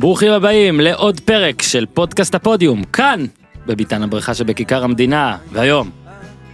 ברוכים 0.00 0.32
הבאים 0.32 0.80
לעוד 0.80 1.20
פרק 1.20 1.62
של 1.62 1.86
פודקאסט 1.86 2.34
הפודיום, 2.34 2.84
כאן, 2.84 3.24
בביתן 3.66 4.02
הבריכה 4.02 4.34
שבכיכר 4.34 4.84
המדינה, 4.84 5.36
והיום, 5.52 5.90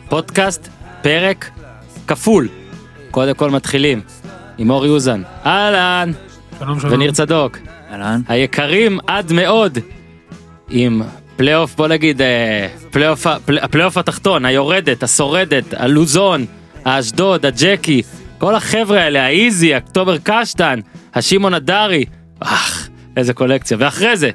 פודקאסט, 0.08 0.68
פרק, 1.02 1.50
כפול. 2.06 2.48
קודם 3.10 3.34
כל 3.34 3.50
מתחילים 3.50 4.00
עם 4.58 4.70
אורי 4.70 4.88
אוזן, 4.88 5.22
אהלן, 5.46 6.12
שלום 6.58 6.80
שלום. 6.80 6.92
וניר 6.92 7.12
צדוק, 7.12 7.58
אהלן. 7.90 8.20
היקרים 8.28 8.98
עד 9.06 9.32
מאוד, 9.32 9.78
עם 10.70 11.02
פלייאוף, 11.36 11.74
בוא 11.76 11.88
נגיד, 11.88 12.22
אה, 12.22 12.68
פלייאוף, 12.90 13.26
הפלייאוף 13.62 13.96
התחתון, 13.96 14.44
היורדת, 14.44 15.02
השורדת, 15.02 15.74
הלוזון, 15.76 16.46
האשדוד, 16.84 17.46
הג'קי, 17.46 18.02
כל 18.38 18.54
החבר'ה 18.54 19.00
האלה, 19.00 19.24
האיזי, 19.24 19.76
אוקטובר 19.76 20.16
קשטן, 20.22 20.80
השמעון 21.14 21.54
הדרי, 21.54 22.04
אך, 22.40 22.85
איזה 23.16 23.34
קולקציה, 23.34 23.76
ואחרי 23.80 24.16
זה, 24.16 24.30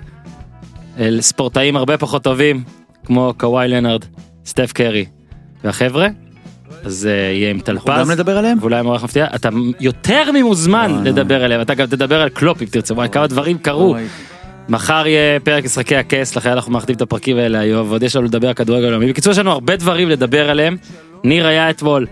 אל 0.99 1.21
ספורטאים 1.21 1.75
הרבה 1.75 1.97
פחות 1.97 2.23
טובים, 2.23 2.63
כמו 3.05 3.33
קוואי 3.37 3.67
לנארד, 3.67 4.05
סטף 4.45 4.71
קרי, 4.71 5.05
והחבר'ה, 5.63 6.07
אז 6.83 7.07
אה, 7.07 7.11
יהיה 7.11 7.49
עם 7.49 7.59
טלפז. 7.59 7.89
אנחנו 7.89 8.05
גם 8.05 8.11
נדבר 8.11 8.37
עליהם? 8.37 8.57
ואולי 8.61 8.81
מורח 8.81 9.03
מפתיע, 9.03 9.27
אתה 9.35 9.49
יותר 9.79 10.31
ממוזמן 10.33 10.91
וואי, 10.91 11.03
לדבר 11.03 11.43
עליהם, 11.43 11.61
אתה 11.61 11.73
גם 11.73 11.85
תדבר 11.85 12.21
על 12.21 12.29
קלופ 12.29 12.61
אם 12.61 12.67
תרצה, 12.67 12.93
וואי 12.93 13.09
כמה 13.09 13.27
דברים 13.27 13.57
קרו. 13.57 13.95
מחר 14.69 15.07
יהיה 15.07 15.39
פרק 15.39 15.63
משחקי 15.63 15.95
הכס, 15.95 16.35
לכן 16.35 16.49
אנחנו 16.49 16.71
מאחדים 16.71 16.95
את 16.95 17.01
הפרקים 17.01 17.37
האלה 17.37 17.59
היום, 17.59 17.89
ועוד 17.89 18.03
יש 18.03 18.15
לנו 18.15 18.25
לדבר 18.25 18.47
על 18.47 18.53
כדורגל 18.53 18.85
עולמי. 18.85 19.09
בקיצור, 19.09 19.31
יש 19.31 19.37
לנו 19.39 19.51
הרבה 19.51 19.75
דברים 19.75 20.09
לדבר 20.09 20.49
עליהם. 20.49 20.77
ניר 21.23 21.47
היה 21.47 21.69
אתמול 21.69 22.07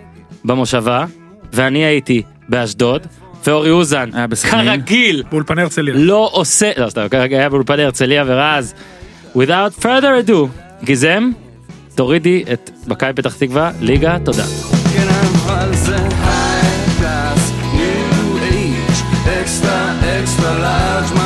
במושבה, 0.46 1.06
ואני 1.54 1.86
הייתי 1.86 2.22
באשדוד, 2.50 3.08
ואורי 3.46 3.70
אוזן, 3.72 4.10
בסכנין. 4.30 4.66
כרגיל, 4.66 5.24
באולפני 5.32 5.62
הרצליה. 5.62 5.94
לא 5.98 6.30
עושה, 6.34 6.72
לא 6.78 6.90
סתם, 6.90 7.08
כרגע 7.12 7.38
היה 7.38 7.50
באולפני 7.50 7.84
הרצליה 7.84 8.24
ורז. 8.28 8.74
without 9.36 9.84
further 9.84 10.28
ado, 10.28 10.48
גיזם, 10.84 11.30
תורידי 11.96 12.44
את 12.54 12.72
מכבי 12.88 13.14
פתח 13.14 13.36
תקווה, 13.36 13.72
ליגה, 13.82 14.18
תודה. 14.26 14.44
כן 14.94 15.08
extra 19.42 19.80
extra 20.18 20.52
large, 20.66 21.19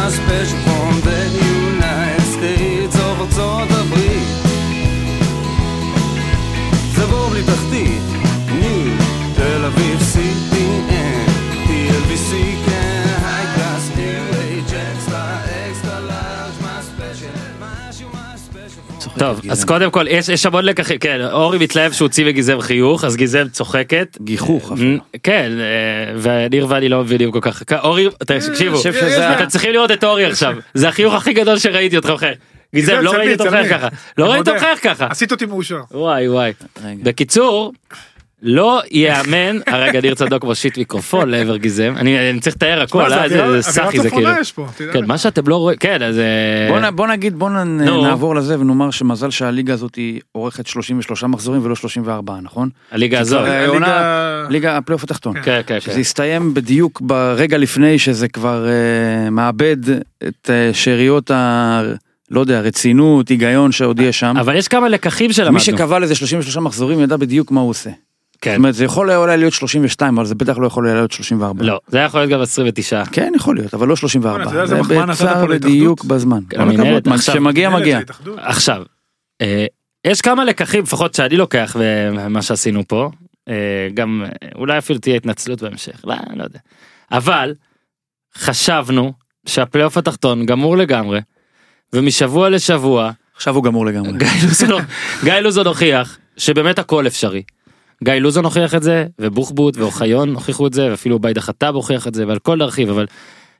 special. 19.15 19.19
צוחק 19.19 19.19
טוב, 19.19 19.39
גיזם. 19.39 19.51
אז 19.51 19.65
קודם 19.65 19.91
כל, 19.91 20.05
יש 20.09 20.29
יש 20.29 20.45
המון 20.45 20.65
לקחים, 20.65 20.97
כן, 20.97 21.21
אורי 21.31 21.57
מתלהב 21.57 21.91
שהוא 21.91 22.05
הוציא 22.05 22.23
וגיזם 22.27 22.61
חיוך, 22.61 23.03
אז 23.03 23.15
גיזם 23.15 23.47
צוחקת. 23.51 24.17
גיחוך 24.21 24.71
אפילו. 24.71 24.97
כן, 25.23 25.51
אה, 25.59 26.15
וניר 26.45 26.65
ואני 26.69 26.89
לא 26.89 27.01
מבינים 27.01 27.31
כל 27.31 27.39
כך. 27.41 27.63
אורי, 27.83 28.07
תקשיבו, 28.27 28.77
חושב 28.77 28.93
שזה- 28.93 29.33
אתם 29.37 29.45
צריכים 29.47 29.71
לראות 29.73 29.91
את 29.91 30.03
אורי 30.03 30.25
עכשיו, 30.25 30.53
זה 30.73 30.89
החיוך 30.89 31.13
הכי 31.13 31.33
גדול 31.33 31.59
שראיתי 31.59 31.97
אותך 31.97 32.09
מחייך. 32.09 32.37
גיזם, 32.75 32.93
לא 33.01 33.11
ראיתי 33.11 33.43
אותך 33.43 33.55
ככה, 33.69 33.87
לא 34.17 34.31
ראיתי. 34.31 34.49
אותך 34.51 34.65
ככה. 34.83 35.07
עשית 35.09 35.31
אותי 35.31 35.45
מאושר. 35.45 35.79
וואי 35.91 36.29
וואי. 36.29 36.53
בקיצור, 37.03 37.73
לא 38.43 38.81
ייאמן, 38.91 39.57
הרגע 39.67 40.01
ניר 40.01 40.15
צדוק 40.15 40.43
מושיט 40.43 40.77
מיקרופון 40.77 41.29
לעבר 41.29 41.57
גיזם, 41.57 41.93
אני 41.97 42.29
אני 42.29 42.39
צריך 42.39 42.55
לתאר 42.55 42.81
הכל, 42.81 43.09
מה, 43.09 43.29
זה 43.29 43.43
אה, 43.43 43.51
זה 43.51 43.71
סאחי 43.71 43.99
זה 43.99 44.09
כאילו. 44.09 44.29
כן. 44.93 45.05
מה 45.05 45.17
שאתם 45.17 45.47
לא 45.47 45.55
רואים, 45.55 45.77
כן, 45.77 46.03
אז... 46.03 46.19
אה, 46.19 46.91
בוא 46.91 47.07
נגיד 47.07 47.39
בוא. 47.39 47.49
נעבור 47.49 48.35
לזה 48.35 48.59
ונאמר 48.59 48.91
שמזל 48.91 49.29
שהליגה 49.29 49.73
הזאת 49.73 49.95
היא 49.95 50.21
עורכת 50.31 50.67
33 50.67 51.23
מחזורים 51.23 51.65
ולא 51.65 51.75
34 51.75 52.33
נכון? 52.41 52.69
הליגה 52.91 53.19
הזאת. 53.19 53.47
ליגה 54.49 54.77
הפלייאוף 54.77 55.03
התחתון. 55.03 55.41
כן, 55.41 55.61
כן, 55.67 55.79
שזה 55.79 55.93
כן. 55.93 55.99
הסתיים 55.99 56.53
בדיוק 56.53 57.01
ברגע 57.01 57.57
לפני 57.57 57.99
שזה 57.99 58.27
כבר 58.27 58.67
אה, 58.67 59.29
מאבד 59.29 59.77
את 60.27 60.49
שאריות 60.73 61.31
ה... 61.31 61.81
לא 62.31 62.39
יודע, 62.39 62.61
רצינות, 62.61 63.29
היגיון 63.29 63.71
שעוד 63.71 63.99
יש 63.99 64.19
שם. 64.19 64.37
אבל 64.39 64.55
יש 64.55 64.67
כמה 64.67 64.89
לקחים 64.89 65.33
שלמדנו. 65.33 65.53
מי 65.53 65.59
שקבע 65.59 65.99
לזה 65.99 66.15
33 66.15 66.57
מחזורים 66.57 66.99
ידע 66.99 67.17
בדיוק 67.17 67.51
מה 67.51 67.61
הוא 67.61 67.69
עושה. 67.69 67.89
כן. 68.43 68.51
זאת 68.51 68.57
אומרת 68.57 68.75
זה 68.75 68.85
יכול 68.85 69.09
היה 69.09 69.19
אולי 69.19 69.37
להיות 69.37 69.53
32 69.53 70.17
אבל 70.17 70.25
זה 70.25 70.35
בטח 70.35 70.57
לא 70.57 70.67
יכול 70.67 70.85
היה 70.85 70.95
להיות 70.95 71.11
34. 71.11 71.63
לא, 71.63 71.79
זה 71.87 71.97
היה 71.97 72.05
יכול 72.05 72.19
להיות 72.19 72.31
גם 72.31 72.41
29. 72.41 73.03
כן 73.05 73.31
יכול 73.35 73.55
להיות 73.55 73.73
אבל 73.73 73.87
לא 73.87 73.95
34. 73.95 74.43
אתה 74.43 74.51
יודע, 74.51 74.65
זה 74.65 74.81
בצער? 74.81 75.45
בדיוק 75.45 76.03
בזמן. 76.05 76.39
כל 76.55 76.61
המנהלת 76.61 76.79
הכבוד, 76.87 77.07
מה 77.09 77.15
עכשיו- 77.15 77.35
שמגיע 77.35 77.69
מנהלת 77.69 77.81
מגיע. 77.81 77.99
עכשיו, 78.37 78.83
אה, 79.41 79.65
יש 80.05 80.21
כמה 80.21 80.45
לקחים 80.45 80.83
לפחות 80.83 81.13
שאני 81.15 81.37
לוקח 81.37 81.75
ומה 81.79 82.41
שעשינו 82.41 82.87
פה, 82.87 83.09
אה, 83.49 83.53
גם 83.93 84.23
אה, 84.25 84.49
אולי 84.55 84.77
אפילו 84.77 84.99
תהיה 84.99 85.15
התנצלות 85.15 85.61
בהמשך, 85.61 86.01
לא, 86.03 86.15
לא 86.35 86.43
יודע. 86.43 86.59
אבל 87.11 87.53
חשבנו 88.37 89.13
שהפלייאוף 89.45 89.97
התחתון 89.97 90.45
גמור 90.45 90.77
לגמרי, 90.77 91.19
ומשבוע 91.93 92.49
לשבוע 92.49 93.11
עכשיו 93.35 93.55
הוא 93.55 93.63
גמור 93.63 93.85
לגמרי. 93.85 94.11
גיא 95.23 95.33
לוזון 95.33 95.67
הוכיח 95.67 96.17
שבאמת 96.37 96.79
הכל 96.79 97.07
אפשרי. 97.07 97.43
גיא 98.03 98.13
לוזון 98.13 98.45
הוכיח 98.45 98.75
את 98.75 98.83
זה, 98.83 99.05
ובוחבוט 99.19 99.77
ואוחיון 99.77 100.33
הוכיחו 100.33 100.67
את 100.67 100.73
זה, 100.73 100.87
ואפילו 100.91 101.19
ביידה 101.19 101.41
חטב 101.41 101.71
הוכיח 101.75 102.07
את 102.07 102.13
זה, 102.15 102.27
ועל 102.27 102.39
כל 102.39 102.55
להרחיב, 102.55 102.89
אבל 102.89 103.05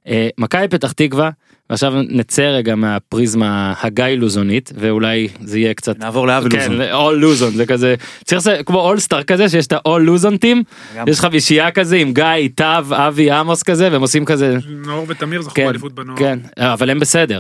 אה, 0.08 0.28
מכבי 0.38 0.68
פתח 0.68 0.92
תקווה, 0.92 1.30
ועכשיו 1.70 1.94
נצא 2.10 2.42
רגע 2.42 2.76
מהפריזמה 2.76 3.74
הגיא 3.82 4.06
לוזונית, 4.06 4.72
ואולי 4.76 5.28
זה 5.44 5.60
יהיה 5.60 5.74
קצת... 5.74 6.00
נעבור 6.00 6.28
לאבי 6.28 6.50
כן, 6.50 6.72
לוזון. 6.72 6.82
אול 6.92 7.16
לוזון 7.16 7.52
זה 7.54 7.66
כזה 7.66 7.96
צריך 8.26 8.48
לעשות 8.48 8.66
כמו 8.68 8.80
אולסטאר 8.80 9.24
כזה 9.24 9.50
שיש 9.50 9.68
את 9.68 9.72
האול 9.72 10.02
לוזון 10.02 10.38
טים. 10.38 10.64
יש 11.08 11.20
חמישייה 11.20 11.72
כזה 11.72 11.96
עם 11.98 12.14
גיא 12.14 12.26
טב 12.56 12.86
אבי 12.92 13.32
עמוס 13.32 13.64
כזה 13.64 13.90
והם 13.92 14.02
עושים 14.02 14.26
כזה 14.26 14.58
נאור 14.86 15.06
ותמיר 15.08 15.42
זכו 15.42 15.54
כן 15.56 15.66
באליפות 15.66 15.94
בנוער. 15.94 16.18
כן 16.20 16.40
אבל 16.58 16.90
הם 16.90 17.00
בסדר 17.00 17.40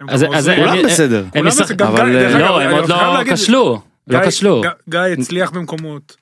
הם 0.00 0.10
אז- 0.10 0.22
גם 0.22 0.32
אז 0.34 0.36
עוזרים. 0.48 0.58
כולם 0.60 0.72
אני- 0.74 0.82
בסדר. 0.84 1.24
הם 1.34 1.46
בסדר, 1.46 1.74
גם 1.74 1.86
אבל, 1.88 2.16
אה, 2.16 2.38
לא 2.38 2.60
הם 2.62 2.70
עוד 2.70 2.88
לא 2.88 2.96
כשלו 3.34 3.80
לא 4.08 4.18
גיא- 4.20 4.26
כשלו. 4.28 4.60
גיא- 4.62 4.70
גיא 4.88 5.00
הצליח 5.18 5.50
במקומות. 5.50 6.16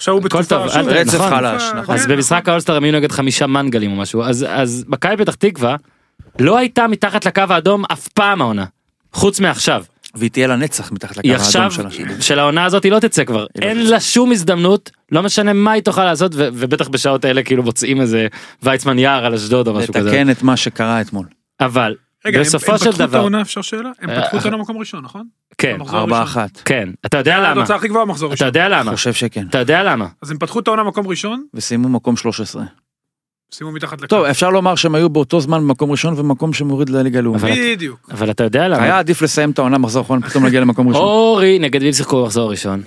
עכשיו 0.00 0.14
הוא 0.14 0.22
בתקופה... 0.22 0.44
טוב, 0.44 0.68
שוב, 0.68 0.88
רצף 0.88 1.14
נכון. 1.14 1.30
חלש, 1.30 1.62
כן, 1.62 1.78
נכון. 1.78 1.94
אז 1.94 2.06
במשחק 2.06 2.48
האולסטר 2.48 2.76
הם 2.76 2.84
היו 2.84 2.92
נגד 2.92 3.12
חמישה 3.12 3.46
מנגלים 3.46 3.90
או 3.92 3.96
משהו 3.96 4.22
אז 4.22 4.46
אז 4.48 4.84
מכבי 4.88 5.16
פתח 5.16 5.34
תקווה 5.34 5.76
לא 6.38 6.58
הייתה 6.58 6.86
מתחת 6.86 7.26
לקו 7.26 7.42
האדום 7.48 7.84
אף 7.92 8.08
פעם 8.08 8.42
העונה 8.42 8.64
חוץ 9.12 9.40
מעכשיו 9.40 9.84
והיא 10.14 10.30
תהיה 10.30 10.46
לנצח 10.46 10.92
מתחת 10.92 11.10
לקו 11.16 11.20
היא 11.22 11.32
האדום 11.32 11.46
עכשיו 11.46 11.70
של 11.70 11.86
השני. 11.86 12.22
של 12.22 12.38
העונה 12.38 12.64
הזאת 12.64 12.84
היא 12.84 12.92
לא 12.92 12.98
תצא 12.98 13.24
כבר 13.24 13.46
היא 13.54 13.64
לא 13.64 13.68
אין. 13.68 13.86
לה 13.86 14.00
שום 14.00 14.32
הזדמנות 14.32 14.90
לא 15.12 15.22
משנה 15.22 15.52
מה 15.52 15.72
היא 15.72 15.82
תוכל 15.82 16.04
לעשות 16.04 16.32
ו- 16.34 16.48
ובטח 16.52 16.88
בשעות 16.88 17.24
האלה 17.24 17.42
כאילו 17.42 17.62
מוצאים 17.62 18.00
איזה 18.00 18.26
ויצמן 18.62 18.98
יער 18.98 19.24
על 19.26 19.34
אשדוד 19.34 19.68
או 19.68 19.74
משהו 19.74 19.94
כזה 19.94 20.08
לתקן 20.08 20.30
את 20.30 20.42
מה 20.42 20.56
שקרה 20.56 21.00
אתמול. 21.00 21.26
אבל 21.60 21.94
רגע, 22.26 22.38
הם- 22.38 22.44
בסופו 22.44 22.72
הם 22.72 22.78
של 22.78 22.84
פתחו 22.84 23.02
את 23.04 23.08
דבר 23.08 23.18
העונה 23.18 23.40
אפשר 23.40 23.62
שאלה? 23.62 23.90
הם 24.00 24.10
אה, 24.10 24.22
פתחו 24.22 24.36
את 24.36 24.42
העונה 24.42 24.56
במקום 24.56 24.78
ראשון 24.78 25.04
נכון? 25.04 25.24
כן 25.60 25.78
ארבע. 25.80 26.22
אחת. 26.22 26.62
כן 26.64 26.88
אתה 27.06 27.18
יודע 27.18 27.38
למה 27.40 27.52
התוצאה 27.52 27.76
הכי 27.76 27.88
גבוהה 27.88 28.04
במחזור 28.04 28.26
אתה 28.28 28.32
ראשון. 28.32 28.46
יודע 28.46 28.68
למה 28.68 28.90
חושב 28.90 29.12
שכן. 29.12 29.46
אתה 29.50 29.58
יודע 29.58 29.82
למה 29.82 30.06
אז 30.22 30.30
הם 30.30 30.38
פתחו 30.38 30.60
את 30.60 30.68
העונה 30.68 30.84
במקום 30.84 31.06
ראשון, 31.06 31.44
וסיימו 31.54 31.88
מקום 31.88 32.16
13. 32.16 32.62
שימו 33.54 33.72
מתחת 33.72 33.98
לקו. 33.98 34.06
טוב 34.06 34.24
אפשר 34.24 34.50
לומר 34.50 34.74
שהם 34.74 34.94
היו 34.94 35.08
באותו 35.10 35.40
זמן 35.40 35.58
במקום 35.60 35.90
ראשון 35.90 36.14
ומקום 36.16 36.52
שמוריד 36.52 36.88
לליגה 36.88 37.18
הלאומית. 37.18 37.42
בדיוק. 37.74 38.08
אבל 38.10 38.30
אתה 38.30 38.44
יודע 38.44 38.68
למה 38.68 38.82
היה 38.82 38.98
עדיף 38.98 39.22
לסיים 39.22 39.50
את 39.50 39.58
העונה 39.58 39.78
מחזור 39.78 40.02
אחרון 40.02 40.20
פתאום 40.20 40.44
להגיע 40.44 40.60
למקום 40.60 40.88
ראשון. 40.88 41.02
אורי 41.02 41.58
נגד 41.58 41.82
מי 41.82 41.92
שיחקו 41.92 42.22
במחזור 42.22 42.50
ראשון 42.50 42.82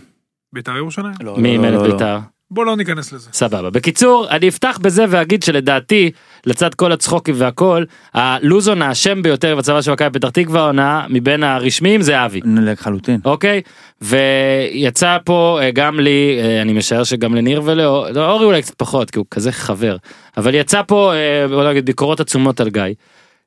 בית"ר 0.54 0.78
ירושלים? 0.78 1.14
לא, 1.24 1.38
מי 1.38 1.48
לא, 1.48 1.54
אימן 1.54 1.68
את 1.68 1.88
לא. 1.88 1.92
בית"ר 1.92 2.20
בוא 2.52 2.66
לא 2.66 2.76
ניכנס 2.76 3.14
לזה. 3.14 3.30
סבבה. 3.34 3.70
בקיצור, 3.70 4.28
אני 4.30 4.50
אפתח 4.50 4.80
בזה 4.82 5.06
ואגיד 5.10 5.44
שלדעתי, 5.44 6.12
לצד 6.46 6.74
כל 6.74 6.92
הצחוקים 6.92 7.36
והכל, 7.38 7.84
הלוזון 8.14 8.82
האשם 8.82 9.22
ביותר 9.22 9.56
בצבא 9.56 9.82
של 9.82 9.92
מכבי 9.92 10.10
פתח 10.20 10.30
תקווה 10.30 10.62
העונה 10.62 11.06
מבין 11.10 11.44
הרשמיים 11.44 12.02
זה 12.02 12.26
אבי. 12.26 12.40
לחלוטין. 12.46 13.20
אוקיי? 13.26 13.62
ויצא 14.02 15.18
פה 15.26 15.60
אה, 15.62 15.72
גם 15.72 16.00
לי, 16.00 16.40
אה, 16.44 16.62
אני 16.62 16.74
משער 16.74 17.04
שגם 17.04 17.36
לניר 17.36 17.62
ולאור, 17.66 18.10
לא, 18.10 18.44
אולי 18.44 18.62
קצת 18.62 18.76
פחות, 18.76 19.12
כי 19.12 19.20
הוא 19.20 19.26
כזה 19.32 19.52
חבר, 19.52 19.98
אבל 20.38 20.56
יצא 20.56 20.82
פה, 20.88 21.14
אה, 21.14 21.48
בוא 21.48 21.70
נגיד, 21.70 21.86
ביקורות 21.86 22.20
עצומות 22.20 22.60
על 22.60 22.70
גיא. 22.70 22.84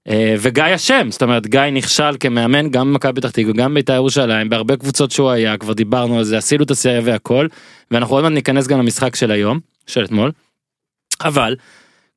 אה, 0.08 0.34
וגיא 0.38 0.64
אשם, 0.74 1.08
זאת 1.10 1.22
אומרת 1.22 1.46
גיא 1.46 1.60
נכשל 1.60 2.16
כמאמן 2.20 2.70
גם 2.70 2.92
במכבי 2.92 3.20
פתח 3.20 3.30
תקווה, 3.30 3.52
גם 3.52 3.74
בית"ר 3.74 3.92
ירושלים, 3.92 4.48
בהרבה 4.48 4.76
קבוצות 4.76 5.10
שהוא 5.10 5.30
היה, 5.30 5.58
כבר 5.58 5.72
דיברנו 5.72 6.18
על 6.18 6.24
זה, 6.24 6.38
עשינו 6.38 6.64
את 6.64 6.70
הסייה 6.70 7.00
והכל, 7.04 7.46
ואנחנו 7.90 8.14
עוד 8.14 8.22
מעט 8.24 8.32
ניכנס 8.32 8.66
גם 8.66 8.78
למשחק 8.78 9.16
של 9.16 9.30
היום, 9.30 9.60
של 9.86 10.04
אתמול. 10.04 10.32
אבל, 11.24 11.56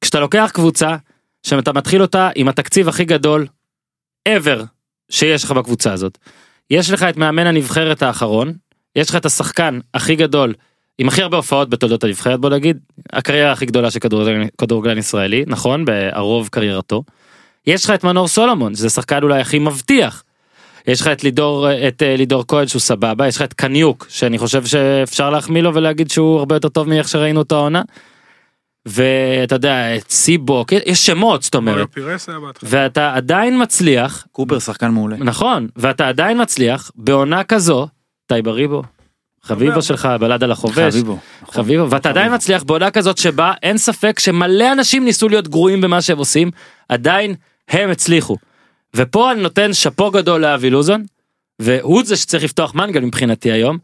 כשאתה 0.01 0.19
לוקח 0.19 0.51
קבוצה, 0.53 0.95
שאתה 1.43 1.73
מתחיל 1.73 2.01
אותה 2.01 2.29
עם 2.35 2.47
התקציב 2.47 2.87
הכי 2.87 3.05
גדול 3.05 3.47
ever 4.29 4.63
שיש 5.09 5.43
לך 5.43 5.51
בקבוצה 5.51 5.93
הזאת. 5.93 6.17
יש 6.69 6.91
לך 6.91 7.03
את 7.03 7.17
מאמן 7.17 7.47
הנבחרת 7.47 8.03
האחרון, 8.03 8.53
יש 8.95 9.09
לך 9.09 9.15
את 9.15 9.25
השחקן 9.25 9.79
הכי 9.93 10.15
גדול, 10.15 10.53
עם 10.97 11.07
הכי 11.07 11.21
הרבה 11.21 11.37
הופעות 11.37 11.69
בתולדות 11.69 12.03
הנבחרת 12.03 12.39
בוא 12.39 12.49
נגיד, 12.49 12.77
הקריירה 13.13 13.51
הכי 13.51 13.65
גדולה 13.65 13.91
של 13.91 13.99
כדורגלן 14.57 14.97
ישראלי, 14.97 15.43
נכון? 15.47 15.85
בערוב 15.85 16.47
קריירתו. 16.51 17.03
יש 17.67 17.85
לך 17.85 17.91
את 17.91 18.03
מנור 18.03 18.27
סולומון, 18.27 18.75
שזה 18.75 18.89
שחקן 18.89 19.23
אולי 19.23 19.41
הכי 19.41 19.59
מבטיח. 19.59 20.23
יש 20.87 21.01
לך 21.01 21.07
את 21.07 21.23
לידור, 21.23 21.67
את 21.87 22.03
אה, 22.03 22.15
לידור 22.15 22.43
כהן 22.47 22.67
שהוא 22.67 22.79
סבבה, 22.79 23.27
יש 23.27 23.35
לך 23.35 23.41
את 23.41 23.53
קניוק, 23.53 24.05
שאני 24.09 24.37
חושב 24.37 24.65
שאפשר 24.65 25.29
להחמיא 25.29 25.61
לו 25.61 25.73
ולהגיד 25.73 26.11
שהוא 26.11 26.39
הרבה 26.39 26.55
יותר 26.55 26.69
טוב 26.69 26.89
מאיך 26.89 27.09
שראינו 27.09 27.39
אותו 27.39 27.55
העונה. 27.55 27.81
ואתה 28.85 29.55
יודע, 29.55 29.95
את 29.95 30.11
סיבוק, 30.11 30.71
יש 30.71 31.05
שמות, 31.05 31.43
זאת 31.43 31.55
אומרת. 31.55 31.87
ואתה 32.63 33.13
עדיין 33.15 33.61
מצליח, 33.61 34.27
קופר 34.31 34.59
שחקן 34.59 34.91
מעולה. 34.91 35.17
נכון, 35.17 35.67
ואתה 35.75 36.07
עדיין 36.07 36.41
מצליח, 36.41 36.91
בעונה 36.95 37.43
כזו, 37.43 37.87
טייבה 38.27 38.51
ריבו, 38.51 38.83
חביבו. 39.43 39.81
שלך, 39.81 40.09
בלד 40.19 40.43
על 40.43 40.51
החובש, 40.51 40.93
חביבו. 40.93 41.17
נכון. 41.41 41.53
חביבו, 41.53 41.89
ואתה 41.89 42.09
עדיין 42.09 42.33
מצליח 42.33 42.63
בעונה 42.63 42.91
כזאת 42.91 43.17
שבה 43.17 43.53
אין 43.63 43.77
ספק 43.77 44.19
שמלא 44.19 44.71
אנשים 44.71 45.05
ניסו 45.05 45.29
להיות 45.29 45.47
גרועים 45.47 45.81
במה 45.81 46.01
שהם 46.01 46.17
עושים, 46.17 46.51
עדיין 46.89 47.35
הם 47.69 47.89
הצליחו. 47.89 48.37
ופה 48.95 49.31
אני 49.31 49.41
נותן 49.41 49.73
שאפו 49.73 50.11
גדול 50.11 50.41
לאבי 50.41 50.69
לוזון, 50.69 51.03
והוא 51.59 52.03
זה 52.03 52.15
שצריך 52.15 52.43
לפתוח 52.43 52.75
מנגל 52.75 53.01
מבחינתי 53.01 53.51
היום. 53.51 53.77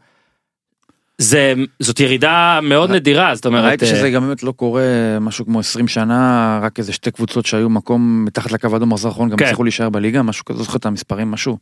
זה, 1.18 1.54
זאת 1.80 2.00
ירידה 2.00 2.60
מאוד 2.62 2.90
נדירה, 2.90 3.34
זאת 3.34 3.46
אומרת, 3.46 3.64
ראיתי 3.64 3.84
אה, 3.84 3.90
שזה 3.90 4.10
גם 4.10 4.26
באמת 4.26 4.42
לא 4.42 4.52
קורה 4.52 4.82
משהו 5.20 5.44
כמו 5.44 5.60
20 5.60 5.88
שנה, 5.88 6.60
רק 6.62 6.78
איזה 6.78 6.92
שתי 6.92 7.10
קבוצות 7.10 7.46
שהיו 7.46 7.68
מקום 7.68 8.24
מתחת 8.24 8.52
לקו 8.52 8.68
האדום 8.72 8.92
האחרון 8.92 9.28
גם 9.28 9.36
כן. 9.36 9.44
הצליחו 9.44 9.64
להישאר 9.64 9.90
בליגה, 9.90 10.22
משהו 10.22 10.44
כזה, 10.44 10.58
לא 10.58 10.64
זוכר 10.64 10.78
את 10.78 10.86
המספרים, 10.86 11.30
משהו 11.30 11.58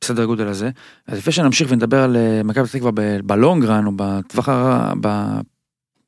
בסדר 0.00 0.24
גודל 0.24 0.48
הזה. 0.48 0.70
אז 1.06 1.18
לפני 1.18 1.32
שנמשיך 1.32 1.68
ונדבר 1.70 2.02
על 2.02 2.16
אה, 2.16 2.42
מכבי 2.44 2.64
פתח 2.64 2.72
תקווה 2.78 2.92
בלונגרן 3.24 3.86
או 3.86 3.92
בטווח 3.96 4.48
ה... 4.48 4.92
ב- 5.00 5.40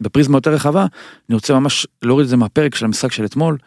בפריזמה 0.00 0.36
יותר 0.36 0.50
רחבה, 0.50 0.86
אני 1.28 1.34
רוצה 1.34 1.54
ממש 1.54 1.86
להוריד 2.02 2.24
את 2.24 2.28
זה 2.28 2.36
מהפרק 2.36 2.74
של 2.74 2.84
המשחק 2.84 3.12
של 3.12 3.24
אתמול, 3.24 3.58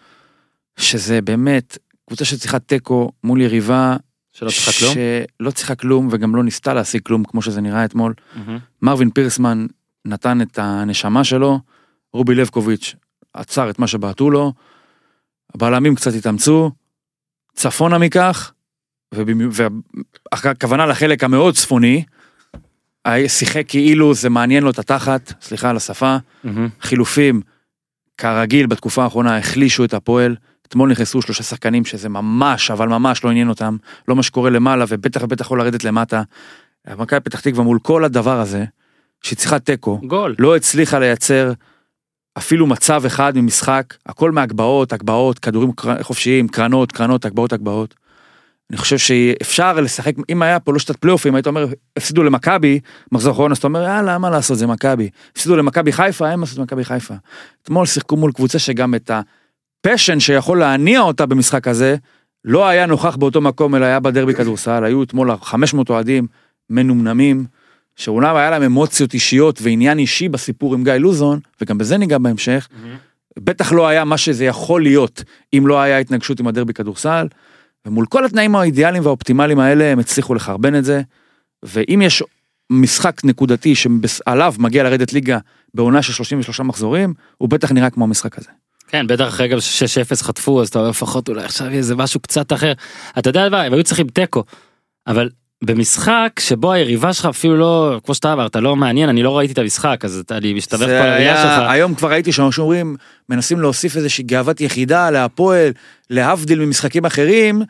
שזה 0.78 1.22
באמת 1.22 1.78
קבוצה 2.08 2.26
שצריכה 2.26 2.60
תיקו 2.60 3.12
מול 3.24 3.42
יריבה 3.42 3.96
שלא 4.32 4.50
צריכה 4.50 4.72
כלום. 4.80 4.94
שלא 4.94 5.52
צריכה 5.52 5.76
כלום 5.76 6.08
וגם 6.12 6.36
לא 6.36 6.44
ניסתה 6.44 6.74
להשיג 6.74 7.02
כלום 7.02 7.24
כמו 7.24 7.42
שזה 7.42 7.62
נראה 7.62 7.86
אתמול. 7.86 8.14
מהמם. 8.36 8.60
מרווין 8.82 9.10
פירסמן 9.10 9.66
נתן 10.06 10.42
את 10.42 10.60
הנשמה 10.60 11.24
שלו, 11.24 11.60
רובי 12.14 12.36
לבקוביץ' 12.36 12.96
עצר 13.34 13.70
את 13.70 13.80
מה 13.80 13.88
שבעטו 13.88 14.30
לו, 14.30 14.54
הבלמים 15.56 15.96
קצת 15.96 16.14
התאמצו, 16.14 16.72
צפונה 17.54 17.98
מכך, 17.98 18.52
והכוונה 20.32 20.86
לחלק 20.86 21.24
המאוד 21.24 21.56
צפוני, 21.56 22.04
שיחק 23.28 23.64
כאילו 23.68 24.14
זה 24.14 24.30
מעניין 24.30 24.64
לו 24.64 24.70
את 24.70 24.80
התחת, 24.80 25.34
סליחה 25.42 25.70
על 25.70 25.78
השפה, 25.78 26.18
מהמם. 26.44 26.70
חילופים, 26.82 27.42
כרגיל 28.18 28.66
בתקופה 28.66 29.04
האחרונה 29.04 29.38
החלישו 29.38 29.86
את 29.86 29.94
הפועל, 29.94 30.36
אתמול 30.68 30.92
נכנסו 30.92 31.22
שלושה 31.22 31.44
שחקנים 31.44 31.86
שזה 31.86 32.10
ממש, 32.10 32.72
אבל 32.72 32.88
ממש 32.88 33.24
לא 33.24 33.30
עניין 33.30 33.50
אותם, 33.50 33.78
לא 34.08 34.16
מה 34.16 34.24
שקורה 34.24 34.50
למעלה 34.50 34.86
ובטח 34.88 35.24
ובטח 35.24 35.52
לא 35.52 35.58
לרדת 35.58 35.84
למטה. 35.84 36.22
מכבי 36.98 37.20
פתח 37.20 37.40
תקווה 37.40 37.64
מול 37.64 37.80
כל 37.82 38.04
הדבר 38.04 38.40
הזה, 38.40 38.66
שהיא 39.22 39.38
צריכה 39.38 39.60
תיקו, 39.60 40.00
גול. 40.08 40.36
לא 40.40 40.56
הצליחה 40.56 41.00
לייצר 41.00 41.52
אפילו 42.38 42.68
מצב 42.68 43.06
אחד 43.06 43.38
ממשחק, 43.38 43.94
הכל 44.06 44.32
מהגבהות, 44.32 44.94
הגבהות, 44.94 45.40
כדורים 45.40 45.72
חופשיים, 46.02 46.48
קרנות, 46.48 46.92
קרנות, 46.92 47.26
הגבהות, 47.26 47.54
הגבהות. 47.54 47.96
אני 48.70 48.78
חושב 48.78 48.98
שאפשר 48.98 49.74
לשחק, 49.74 50.14
אם 50.30 50.42
היה 50.42 50.60
פה 50.60 50.74
לא 50.74 50.80
שיטת 50.80 50.96
פלייאופים, 50.96 51.36
היית 51.36 51.48
אומר, 51.48 51.66
הפסידו 51.98 52.24
למכבי, 52.24 52.80
מחזור 53.12 53.34
אחרון, 53.34 53.52
אז 53.52 53.58
אתה 53.58 53.68
אומר, 53.68 53.82
יאללה, 53.84 54.18
מה 54.18 54.30
לעשות, 54.30 54.58
זה 54.58 54.68
מכבי. 54.68 55.10
הפסידו 55.32 55.56
למכבי 55.56 55.92
חיפה, 55.92 56.32
אין 56.32 56.40
מה 56.40 56.44
לעשות 56.44 56.58
למכבי 56.58 56.86
חיפה. 56.86 57.14
אתמול 57.62 57.86
שיחקו 57.86 58.18
מול 58.18 58.32
קבוצה 58.32 58.60
שגם 58.60 58.96
את 58.96 59.12
הפשן 59.80 60.20
שיכול 60.20 60.60
להניע 60.60 61.02
אותה 61.02 61.26
במשחק 61.26 61.68
הזה, 61.68 61.96
לא 62.46 62.68
היה 62.68 62.86
נוכח 62.86 63.16
באותו 63.16 63.42
מקום, 63.42 63.76
אלא 63.76 63.86
היה 63.86 64.00
בדרבי 64.00 64.34
כדורסל, 64.34 64.84
היו 64.84 65.04
אתמול 65.04 65.36
500 65.42 65.90
אוהדים 65.90 66.28
מנומנמים, 66.70 67.46
שאומנם 67.96 68.36
היה 68.36 68.50
להם 68.50 68.64
אמוציות 68.64 69.14
אישיות 69.14 69.60
ועניין 69.62 70.00
אישי 70.00 70.30
בסיפור 70.30 70.74
עם 70.74 70.84
גיא 70.84 70.94
לוזון, 70.94 71.40
וגם 71.62 71.78
בזה 71.78 71.98
ניגע 71.98 72.18
בהמשך, 72.18 72.68
בטח 73.40 73.72
לא 73.72 73.88
היה 73.88 74.06
מה 74.06 74.18
שזה 74.18 74.46
יכול 74.46 74.82
להיות 74.82 75.24
אם 75.54 75.68
לא 75.68 75.82
היה 75.82 75.98
התנגשות 75.98 76.40
עם 76.40 76.48
הדרבי 76.48 76.74
כדורסל, 76.74 77.28
ומול 77.86 78.06
כל 78.06 78.26
התנאים 78.26 78.56
האידיאליים 78.56 79.06
והאופטימליים 79.06 79.60
האלה 79.60 79.86
הם 79.86 80.00
הצליחו 80.00 80.34
לחרבן 80.34 80.76
את 80.76 80.86
זה, 80.86 81.02
ואם 81.64 82.02
יש 82.04 82.24
משחק 82.70 83.22
נקודתי 83.24 83.74
שעליו 83.76 84.54
מגיע 84.60 84.84
לרדת 84.84 85.14
ליגה 85.14 85.38
בעונה 85.74 86.02
של 86.02 86.14
33 86.14 86.60
מחזורים, 86.60 87.14
הוא 87.38 87.50
בטח 87.50 87.72
נראה 87.72 87.90
כמו 87.90 88.04
המשחק 88.04 88.38
הזה. 88.38 88.50
כן, 88.88 89.08
בטח 89.08 89.28
אחרי 89.28 89.48
גם 89.48 89.58
6-0 89.58 90.24
חטפו, 90.24 90.62
אז 90.62 90.68
אתה 90.68 90.80
אומר 90.80 90.90
לפחות 90.90 91.30
אולי 91.30 91.44
עכשיו 91.44 91.68
יהיה 91.68 91.78
איזה 91.78 91.96
משהו 91.96 92.20
קצת 92.20 92.54
אחר. 92.54 92.74
אתה 93.20 93.30
יודע 93.30 93.50
מה, 93.50 93.62
הם 93.62 93.74
היו 93.74 93.84
צריכים 93.84 94.08
תיקו. 94.08 94.44
אבל 95.08 95.30
במשחק 95.64 96.40
שבו 96.40 96.72
היריבה 96.72 97.14
שלך 97.14 97.26
אפילו 97.26 97.58
לא, 97.58 98.00
כמו 98.06 98.16
שאתה 98.16 98.34
אמרת, 98.34 98.56
לא 98.56 98.76
מעניין, 98.76 99.10
אני 99.10 99.24
לא 99.24 99.38
ראיתי 99.38 99.54
את 99.54 99.58
המשחק, 99.58 100.06
אז 100.06 100.24
אני 100.32 100.54
מסתבך 100.54 100.88
פה 100.88 101.00
על 101.00 101.10
הראייה 101.10 101.38
שלך. 101.38 101.70
היום 101.70 101.96
כבר 101.96 102.10
ראיתי 102.10 102.32
שאנשים 102.32 102.64
אומרים, 102.64 102.96
מנסים 103.30 103.62
להוסיף 103.62 103.98
איזושהי 103.98 104.24
גאוות 104.24 104.62
יחידה 104.62 105.10
להפועל, 105.10 105.72
להבדיל 106.10 106.60
ממשחקים 106.60 107.06
אחרים, 107.06 107.62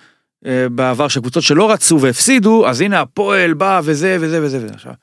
אה, 0.45 0.69
בעבר 0.71 1.07
של 1.07 1.19
קבוצות 1.19 1.43
שלא 1.43 1.71
רצו 1.71 2.01
והפסידו, 2.01 2.67
אז 2.67 2.81
הנה 2.81 3.01
הפועל 3.01 3.53
בא 3.53 3.81
וזה 3.83 4.17
וזה 4.19 4.43
וזה 4.43 4.57
וזה. 4.57 4.73
עכשיו, 4.73 4.93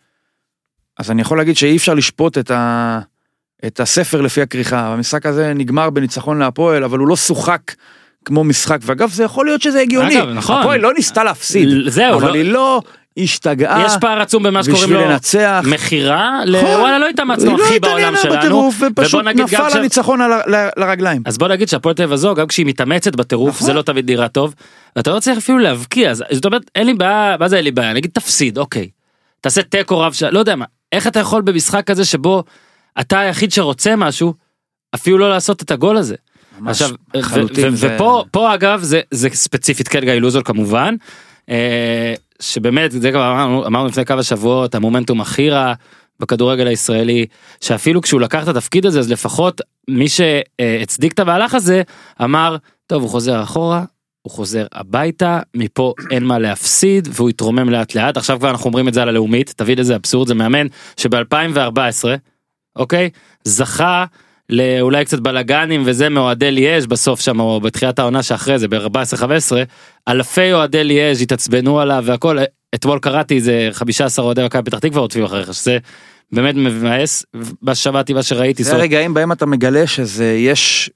אז 0.98 1.10
אני 1.10 1.22
יכול 1.22 1.38
להגיד 1.38 1.56
שאי 1.56 1.76
אפשר 1.76 1.94
לשפוט 1.94 2.38
את, 2.38 2.50
ה, 2.50 3.00
את 3.66 3.80
הספר 3.80 4.20
לפי 4.20 4.42
הכריכה, 4.42 4.80
המשחק 4.86 5.26
הזה 5.26 5.52
נגמר 5.54 5.90
בניצחון 5.90 6.38
להפועל, 6.38 6.84
אבל 6.84 6.98
הוא 6.98 7.08
לא 7.08 7.16
שוחק 7.16 7.60
כמו 8.24 8.44
משחק, 8.44 8.78
ואגב 8.82 9.10
זה 9.10 9.24
יכול 9.24 9.46
להיות 9.46 9.62
שזה 9.62 9.80
הגיוני, 9.80 10.18
אגב, 10.18 10.28
נכון. 10.28 10.60
הפועל 10.60 10.80
לא 10.80 10.94
ניסתה 10.94 11.24
להפסיד, 11.24 11.68
זהו, 11.88 12.14
אבל 12.18 12.28
לא- 12.28 12.34
היא 12.34 12.44
לא 12.44 12.82
השתגעה 13.16 13.84
יש 13.86 13.92
פער 14.00 14.20
עצום 14.20 14.42
במה 14.42 14.64
שקוראים 14.64 14.92
לו 14.92 15.00
לנצח. 15.00 15.64
מכירה, 15.70 16.40
נכון. 16.46 16.80
וואלה 16.80 16.98
לא 16.98 17.08
התאמצנו 17.08 17.50
היא 17.50 17.58
לא 17.58 17.64
הכי 17.64 17.80
בעולם 17.80 18.14
שלנו. 18.22 18.36
בטירוף, 18.36 18.80
ופשוט 18.80 19.24
נפל 19.24 19.78
הניצחון 19.78 20.20
על 20.20 20.30
לרגליים. 20.76 21.22
אז 21.26 21.38
בוא 21.38 21.48
נגיד 21.48 21.68
שהפועל 21.68 21.94
תל 21.94 22.02
אביב 22.02 22.12
הזו 22.12 22.34
גם 22.34 22.46
כשהיא 22.46 22.66
מתאמצת 22.66 23.16
בטירוף 23.16 23.56
נכון. 23.56 23.66
זה 23.66 23.72
לא 23.72 23.82
תמיד 23.82 24.10
נראה 24.10 24.28
טוב. 24.28 24.54
ואתה 24.96 25.10
לא 25.10 25.20
צריך 25.20 25.38
אפילו 25.38 25.58
להבקיע 25.58 26.14
זאת 26.14 26.44
אומרת 26.44 26.62
אין 26.74 26.86
לי 26.86 26.94
בעיה 26.94 27.36
מה 27.40 27.48
זה 27.48 27.56
אין 27.56 27.64
לי 27.64 27.70
בעיה 27.70 27.92
נגיד 27.92 28.10
תפסיד 28.14 28.58
אוקיי. 28.58 28.88
תעשה 29.40 29.62
תיקו 29.62 30.00
רב 30.00 30.14
לא 30.30 30.38
יודע 30.38 30.56
מה 30.56 30.64
איך 30.92 31.06
אתה 31.06 31.20
יכול 31.20 31.42
במשחק 31.42 31.86
כזה 31.86 32.04
שבו 32.04 32.44
אתה 33.00 33.18
היחיד 33.20 33.52
שרוצה 33.52 33.96
משהו 33.96 34.34
אפילו 34.94 35.18
לא 35.18 35.30
לעשות 35.30 35.62
את 35.62 35.70
הגול 35.70 35.96
הזה. 35.96 36.14
ממש 36.60 36.70
עכשיו 36.82 36.90
ו- 37.14 37.18
לחלוטין 37.18 37.72
ו- 37.72 37.76
זה- 37.76 37.94
ופה 37.96 38.24
פה 38.30 38.54
אגב 38.54 38.80
זה 38.82 39.00
זה 39.10 39.28
ספציפית 39.32 39.88
כן 39.88 40.00
גיא 40.00 40.12
לוזון 40.12 40.42
כמובן. 40.42 40.94
אה, 41.50 42.14
שבאמת 42.40 42.92
זה 42.92 43.10
כבר 43.10 43.32
אמרנו, 43.32 43.66
אמרנו 43.66 43.88
לפני 43.88 44.04
כמה 44.04 44.22
שבועות 44.22 44.74
המומנטום 44.74 45.20
הכי 45.20 45.50
רע 45.50 45.72
בכדורגל 46.20 46.66
הישראלי 46.66 47.26
שאפילו 47.60 48.02
כשהוא 48.02 48.20
לקח 48.20 48.42
את 48.42 48.48
התפקיד 48.48 48.86
הזה 48.86 48.98
אז 48.98 49.10
לפחות 49.10 49.60
מי 49.88 50.06
שהצדיק 50.08 51.12
את 51.12 51.18
המהלך 51.18 51.54
הזה 51.54 51.82
אמר 52.22 52.56
טוב 52.86 53.02
הוא 53.02 53.10
חוזר 53.10 53.42
אחורה 53.42 53.84
הוא 54.22 54.30
חוזר 54.32 54.66
הביתה 54.72 55.40
מפה 55.56 55.94
אין 56.10 56.24
מה 56.24 56.38
להפסיד 56.38 57.08
והוא 57.12 57.30
יתרומם 57.30 57.70
לאט 57.70 57.94
לאט 57.94 58.16
עכשיו 58.16 58.38
כבר 58.38 58.50
אנחנו 58.50 58.68
אומרים 58.68 58.88
את 58.88 58.94
זה 58.94 59.02
על 59.02 59.08
הלאומית 59.08 59.52
תבין 59.56 59.78
איזה 59.78 59.96
אבסורד 59.96 60.28
זה 60.28 60.34
מאמן 60.34 60.66
שב2014 61.00 62.04
אוקיי? 62.76 63.10
זכה 63.44 64.04
לאולי 64.50 65.04
קצת 65.04 65.20
בלאגנים 65.20 65.82
וזה 65.84 66.08
מאוהדי 66.08 66.50
ליאז' 66.50 66.86
בסוף 66.86 67.20
שם 67.20 67.40
או 67.40 67.60
בתחילת 67.60 67.98
העונה 67.98 68.22
שאחרי 68.22 68.58
זה 68.58 68.68
ב-14-15. 68.68 69.26
אלפי 70.08 70.52
אוהדי 70.52 70.84
ליאז' 70.84 71.22
התעצבנו 71.22 71.80
עליו 71.80 72.02
והכל. 72.06 72.38
אתמול 72.74 72.98
קראתי 72.98 73.36
איזה 73.36 73.68
15 73.72 74.24
אוהדי 74.24 74.44
מכבי 74.44 74.62
פתח 74.62 74.78
תקווה 74.78 75.00
עוטפים 75.00 75.24
אחריך 75.24 75.54
שזה 75.54 75.78
באמת 76.32 76.54
מבאס 76.54 77.24
מה 77.62 77.74
ששמעתי 77.74 78.12
מה 78.12 78.22
שראיתי 78.22 78.64
זה 78.64 78.74
הרגעים 78.74 79.14
בהם 79.14 79.32
אתה 79.32 79.46
מגלה 79.46 79.86
שזה 79.86 80.34
יש 80.38 80.90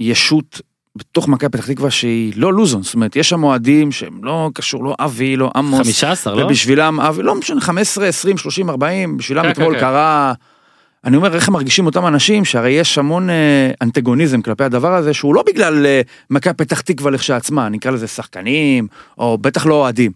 ישות 0.00 0.60
בתוך 0.96 1.28
מכבי 1.28 1.50
פתח 1.50 1.66
תקווה 1.66 1.90
שהיא 1.90 2.32
לא 2.36 2.52
לוזון, 2.52 2.82
זאת 2.82 2.94
אומרת 2.94 3.16
יש 3.16 3.28
שם 3.28 3.44
אוהדים 3.44 3.92
שהם 3.92 4.24
לא 4.24 4.50
קשור 4.54 4.84
לא 4.84 4.94
אבי 4.98 5.36
לא 5.36 5.50
עמוס, 5.56 5.80
15 5.80 6.34
לא? 6.34 6.44
ובשבילם 6.44 7.00
אבי 7.00 7.22
לא 7.22 7.34
משנה 7.34 7.60
15 7.60 8.06
20 8.06 8.38
30 8.38 8.70
40 8.70 9.16
בשבילם 9.16 9.42
כן, 9.42 9.50
אתמול 9.50 9.74
כן, 9.74 9.80
קרה. 9.80 10.32
אני 11.04 11.16
אומר 11.16 11.34
איך 11.34 11.48
הם 11.48 11.54
מרגישים 11.54 11.86
אותם 11.86 12.06
אנשים 12.06 12.44
שהרי 12.44 12.70
יש 12.70 12.98
המון 12.98 13.30
אה, 13.30 13.70
אנטגוניזם 13.82 14.42
כלפי 14.42 14.64
הדבר 14.64 14.94
הזה 14.94 15.14
שהוא 15.14 15.34
לא 15.34 15.44
בגלל 15.46 15.86
אה, 15.86 16.00
מכבי 16.30 16.54
פתח 16.54 16.80
תקווה 16.80 17.10
לכשעצמה 17.10 17.68
נקרא 17.68 17.90
לזה 17.90 18.06
שחקנים 18.06 18.86
או 19.18 19.38
בטח 19.38 19.66
לא 19.66 19.74
אוהדים. 19.74 20.12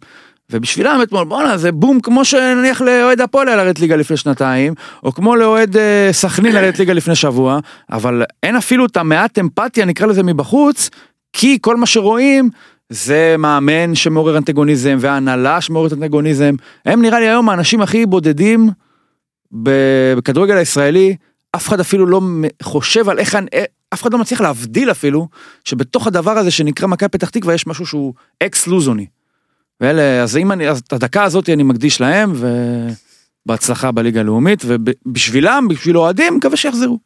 ובשבילם 0.51 1.01
אתמול 1.03 1.25
בואנה 1.25 1.57
זה 1.57 1.73
בום 1.73 2.01
כמו 2.01 2.25
שנניח 2.25 2.81
לאוהד 2.81 3.21
הפועל 3.21 3.49
היה 3.49 3.57
לרדת 3.57 3.81
ליגה 3.81 3.97
לפני 3.97 4.17
שנתיים 4.17 4.75
או 5.03 5.13
כמו 5.13 5.37
לאוהד 5.37 5.77
אה, 5.77 6.09
סכנין 6.13 6.53
לרדת 6.53 6.79
ליגה 6.79 6.93
לפני 6.93 7.15
שבוע 7.15 7.59
אבל 7.93 8.23
אין 8.43 8.57
אפילו 8.57 8.87
את 8.87 8.97
המעט 8.97 9.39
אמפתיה 9.39 9.85
נקרא 9.85 10.07
לזה 10.07 10.23
מבחוץ 10.23 10.91
כי 11.33 11.59
כל 11.61 11.77
מה 11.77 11.87
שרואים 11.87 12.51
זה 12.89 13.37
מאמן 13.39 13.95
שמעורר 13.95 14.37
אנטגוניזם 14.37 14.97
והנהלה 15.01 15.61
שמעוררת 15.61 15.93
אנטגוניזם 15.93 16.55
הם 16.87 17.03
נראה 17.03 17.21
לי 17.21 17.29
היום 17.29 17.49
האנשים 17.49 17.81
הכי 17.81 18.07
בודדים 18.07 18.71
בכדורגל 19.53 20.57
הישראלי 20.57 21.17
אף 21.57 21.69
אחד 21.69 21.81
אפילו 21.81 22.07
לא 22.07 22.21
חושב 22.63 23.09
על 23.09 23.19
איך 23.19 23.35
אני- 23.35 23.49
אף 23.95 24.03
אחד 24.03 24.13
לא 24.13 24.19
מצליח 24.19 24.41
להבדיל 24.41 24.91
אפילו, 24.91 25.29
שבתוך 25.65 26.07
הדבר 26.07 26.31
הזה 26.39 26.51
שנקרא 26.51 26.87
מכבי 26.89 27.09
פתח 27.09 27.29
תקווה 27.31 27.55
יש 27.55 27.67
משהו 27.67 27.87
שהוא 27.87 28.15
אקס 28.43 28.67
לוזוני. 28.67 29.07
ואלה, 29.81 30.23
אז 30.23 30.37
אם 30.37 30.53
אני, 30.53 30.69
אז 30.69 30.79
את 30.79 30.93
הדקה 30.93 31.25
הזאת 31.25 31.49
אני 31.49 31.63
מקדיש 31.63 32.01
להם, 32.01 32.33
ובהצלחה 33.47 33.93
בליגה 33.93 34.21
הלאומית, 34.21 34.63
ובשבילם, 34.67 35.67
בשביל 35.71 35.99
אוהדים, 35.99 36.37
מקווה 36.37 36.57
שיחזרו. 36.57 36.99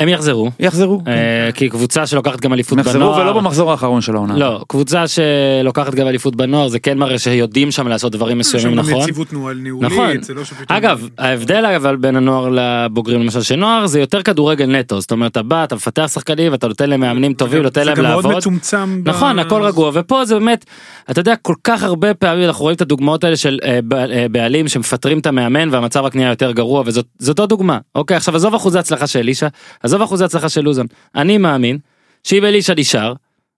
הם 0.00 0.08
יחזרו. 0.08 0.50
יחזרו. 0.60 1.00
אה, 1.06 1.12
כי 1.54 1.68
קבוצה 1.68 2.06
שלוקחת 2.06 2.40
גם 2.40 2.52
אליפות 2.52 2.72
הם 2.72 2.78
יחזרו 2.78 2.94
בנוער. 3.02 3.20
ולא 3.20 3.32
במחזור 3.32 3.70
האחרון 3.70 4.00
של 4.00 4.14
העונה. 4.14 4.36
לא, 4.36 4.64
קבוצה 4.68 5.04
שלוקחת 5.08 5.94
גם 5.94 6.06
אליפות 6.08 6.36
בנוער 6.36 6.68
זה 6.68 6.78
כן 6.78 6.98
מראה 6.98 7.18
שיודעים 7.18 7.70
שם 7.70 7.88
לעשות 7.88 8.12
דברים 8.12 8.38
מסוימים 8.38 8.58
יש 8.78 8.84
שם 8.84 8.88
גם 8.88 8.94
נכון. 8.94 9.02
יציבות 9.02 9.32
ניהול- 9.32 9.56
ניהולית, 9.62 9.92
נכון. 9.92 10.10
לא. 10.36 10.42
אגב, 10.68 11.08
ההבדל 11.18 11.64
אבל 11.76 11.96
בין 11.96 12.16
הנוער 12.16 12.48
לבוגרים 12.52 13.20
למשל 13.22 13.42
שנוער 13.42 13.86
זה 13.86 14.00
יותר 14.00 14.22
כדורגל 14.22 14.66
נטו, 14.66 15.00
זאת 15.00 15.12
אומרת 15.12 15.32
אתה 15.32 15.42
בא, 15.42 15.64
אתה 15.64 15.74
מפתח 15.74 16.06
שחקנים, 16.14 16.54
אתה 16.54 16.68
נותן 16.68 16.90
להם 16.90 17.00
מאמנים 17.00 17.32
טובים, 17.34 17.62
נותן 17.62 17.86
להם 17.86 17.96
זה 17.96 18.02
גם 18.02 18.08
מאוד 18.08 18.24
לעבוד. 18.24 18.38
מצומצם. 18.38 19.04
ב- 19.04 19.08
נכון, 19.08 19.38
הכל 19.38 19.62
רגוע, 19.62 19.90
ופה 19.94 20.24
זה 20.24 20.34
באמת, 20.34 20.64
אתה 21.10 21.20
יודע, 21.20 21.36
כל 21.36 21.54
כך 21.64 21.82
הרבה 21.82 22.14
פעמים 22.14 22.44
אנחנו 22.44 22.62
רואים 22.62 22.76
את 22.76 22.80
הדוגמאות 22.80 23.24
האלה 23.24 23.36
של 23.36 23.58
אה, 23.64 23.78
ב- 23.88 23.94
אה, 23.94 24.26
בעלים 24.30 24.68
שמפטרים 24.68 25.18
את 25.18 25.26
המאמן 25.26 25.68
והמצב 25.72 26.00
רק 26.04 26.16
נהיה 26.16 26.28
יותר 26.30 26.52
גרוע, 26.52 26.82
וזאת 26.86 27.40
דוגמה. 27.40 27.78
אוקיי, 27.94 28.16
עכשיו 28.16 28.36
עזוב 28.36 28.54
אחוזי 28.54 28.78
הצלחה 28.78 29.06
של 29.06 29.18
אלישע, 29.18 29.46
עזוב 29.88 30.02
אחוזי 30.02 30.24
הצלחה 30.24 30.48
של 30.48 30.60
לוזון. 30.60 30.86
אני 31.14 31.38
מאמין 31.38 31.78
שאם 32.24 32.44
אלישע 32.44 32.74
נשאר, 32.76 33.12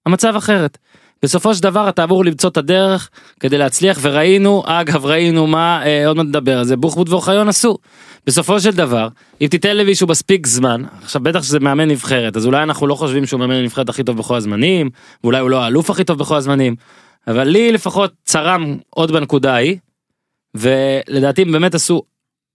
המצב 0.07 0.37
אחרת. 0.37 0.79
בסופו 1.23 1.55
של 1.55 1.63
דבר 1.63 1.89
אתה 1.89 2.05
אמור 2.05 2.25
למצוא 2.25 2.51
את 2.51 2.57
הדרך 2.57 3.11
כדי 3.41 3.59
להצליח 3.59 3.99
וראינו 4.03 4.63
אגב 4.67 5.07
ראינו 5.07 5.47
מה 5.47 5.83
אה, 5.87 6.07
עוד 6.07 6.17
מעט 6.17 6.27
נדבר 6.27 6.59
על 6.59 6.65
זה 6.65 6.77
בוחבוט 6.77 7.09
ואוחיון 7.09 7.49
עשו. 7.49 7.79
בסופו 8.27 8.61
של 8.61 8.71
דבר 8.71 9.09
אם 9.41 9.47
תיתן 9.47 9.77
למישהו 9.77 10.07
מספיק 10.07 10.47
זמן 10.47 10.83
עכשיו 11.03 11.23
בטח 11.23 11.43
שזה 11.43 11.61
מאמן 11.61 11.89
נבחרת 11.89 12.37
אז 12.37 12.47
אולי 12.47 12.63
אנחנו 12.63 12.87
לא 12.87 12.95
חושבים 12.95 13.27
שהוא 13.27 13.41
מאמן 13.41 13.55
הנבחרת 13.55 13.89
הכי 13.89 14.05
טוב 14.05 14.17
בכל 14.17 14.37
הזמנים 14.37 14.91
ואולי 15.25 15.39
הוא 15.39 15.51
לא 15.51 15.63
האלוף 15.63 15.91
הכי 15.91 16.05
טוב 16.05 16.19
בכל 16.19 16.37
הזמנים. 16.37 16.75
אבל 17.29 17.49
לי 17.49 17.73
לפחות 17.73 18.13
צרם 18.25 18.77
עוד 18.91 19.13
בנקודה 19.13 19.55
ההיא. 19.55 19.77
ולדעתי 20.55 21.45
באמת 21.45 21.75
עשו 21.75 22.03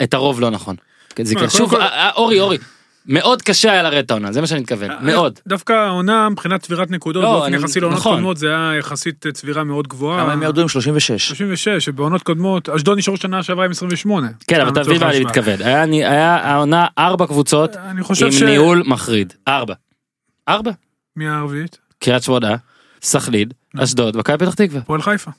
את 0.04 0.14
הרוב 0.14 0.42
לא 0.42 0.50
נכון. 0.50 0.76
זה 1.22 1.36
קודם 1.36 1.50
שוב 1.50 1.76
אה, 1.76 1.88
אה, 1.88 2.12
אורי 2.12 2.40
אורי 2.40 2.58
מאוד 3.08 3.42
קשה 3.42 3.72
היה 3.72 3.84
לרדת 3.84 4.12
העונה 4.12 4.32
זה 4.32 4.42
מה 4.42 4.48
שאני 4.48 4.60
מתכוון 4.62 4.92
מאוד. 5.02 5.40
דווקא 5.48 5.74
העונה 5.74 6.30
מבחינת 6.30 6.62
צבירת 6.62 6.92
נקודות 6.92 7.24
לא, 7.24 7.32
באופן 7.34 7.46
אני- 7.54 7.58
יחסי 7.64 7.80
לעונות 7.80 8.00
נכון. 8.00 8.14
קודמות 8.14 8.38
זה 8.38 8.48
היה 8.48 8.76
יחסית 8.80 9.26
צבירה 9.34 9.64
מאוד 9.64 9.88
גבוהה. 9.88 10.24
למה 10.24 10.34
הם 10.34 10.44
ירדו 10.44 10.62
עם 10.62 10.68
36? 10.68 11.28
36 11.28 11.68
שבעונות 11.86 12.24
קודמות 12.24 12.70
אשדוד 12.70 12.98
נשארו 12.98 13.18
שנה 13.18 13.44
שעברה 13.44 13.66
עם 13.66 13.72
28. 13.72 14.28
כן 14.48 14.62
אבל 14.62 14.84
תבין 14.84 15.00
מה 15.00 15.10
אני. 15.10 15.20
מתכוון 15.26 15.62
היה 15.62 16.36
העונה 16.36 16.86
ארבע 16.98 17.28
קבוצות 17.28 17.76
אני 17.76 18.04
חושב 18.04 18.26
עם 18.26 18.32
ש... 18.32 18.42
ניהול 18.42 18.84
מחריד 18.86 19.34
ארבע. 19.48 19.74
ארבע. 20.50 20.72
מי 21.16 21.28
הערבית? 21.28 21.78
קריית 22.00 22.24
שמונה, 22.24 22.56
סכנין, 23.02 23.50
אשדוד, 23.78 24.18
מכבי 24.18 24.38
פתח 24.46 24.54
תקווה. 24.54 24.80
הפועל 24.80 25.02
חיפה. 25.02 25.32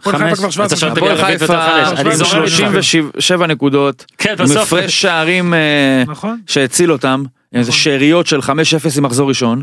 הפועל 0.00 0.16
חיפה 0.16 0.28
חמש. 0.28 0.38
כבר 0.38 0.50
17 0.50 0.66
אתה 0.66 0.76
שואל 0.76 0.94
שנה. 0.94 1.00
אותי 1.00 1.12
הפועל 1.12 1.38
חיפה 1.38 1.46
חמש, 1.46 2.00
אני 2.00 2.10
עם 2.10 2.16
זורם 2.16 2.42
איתך. 2.42 2.56
37 2.56 3.46
נקודות, 3.46 4.04
כן 4.18 4.34
עם. 4.38 4.60
הפרש 4.60 5.00
שערים 5.00 5.54
אה, 5.54 6.02
נכון. 6.06 6.40
שהציל 6.46 6.92
אותם, 6.92 7.22
איזה 7.54 7.70
נכון. 7.70 7.80
שאריות 7.80 8.26
של 8.26 8.38
5-0 8.40 8.50
עם 8.98 9.02
מחזור 9.02 9.28
ראשון. 9.28 9.62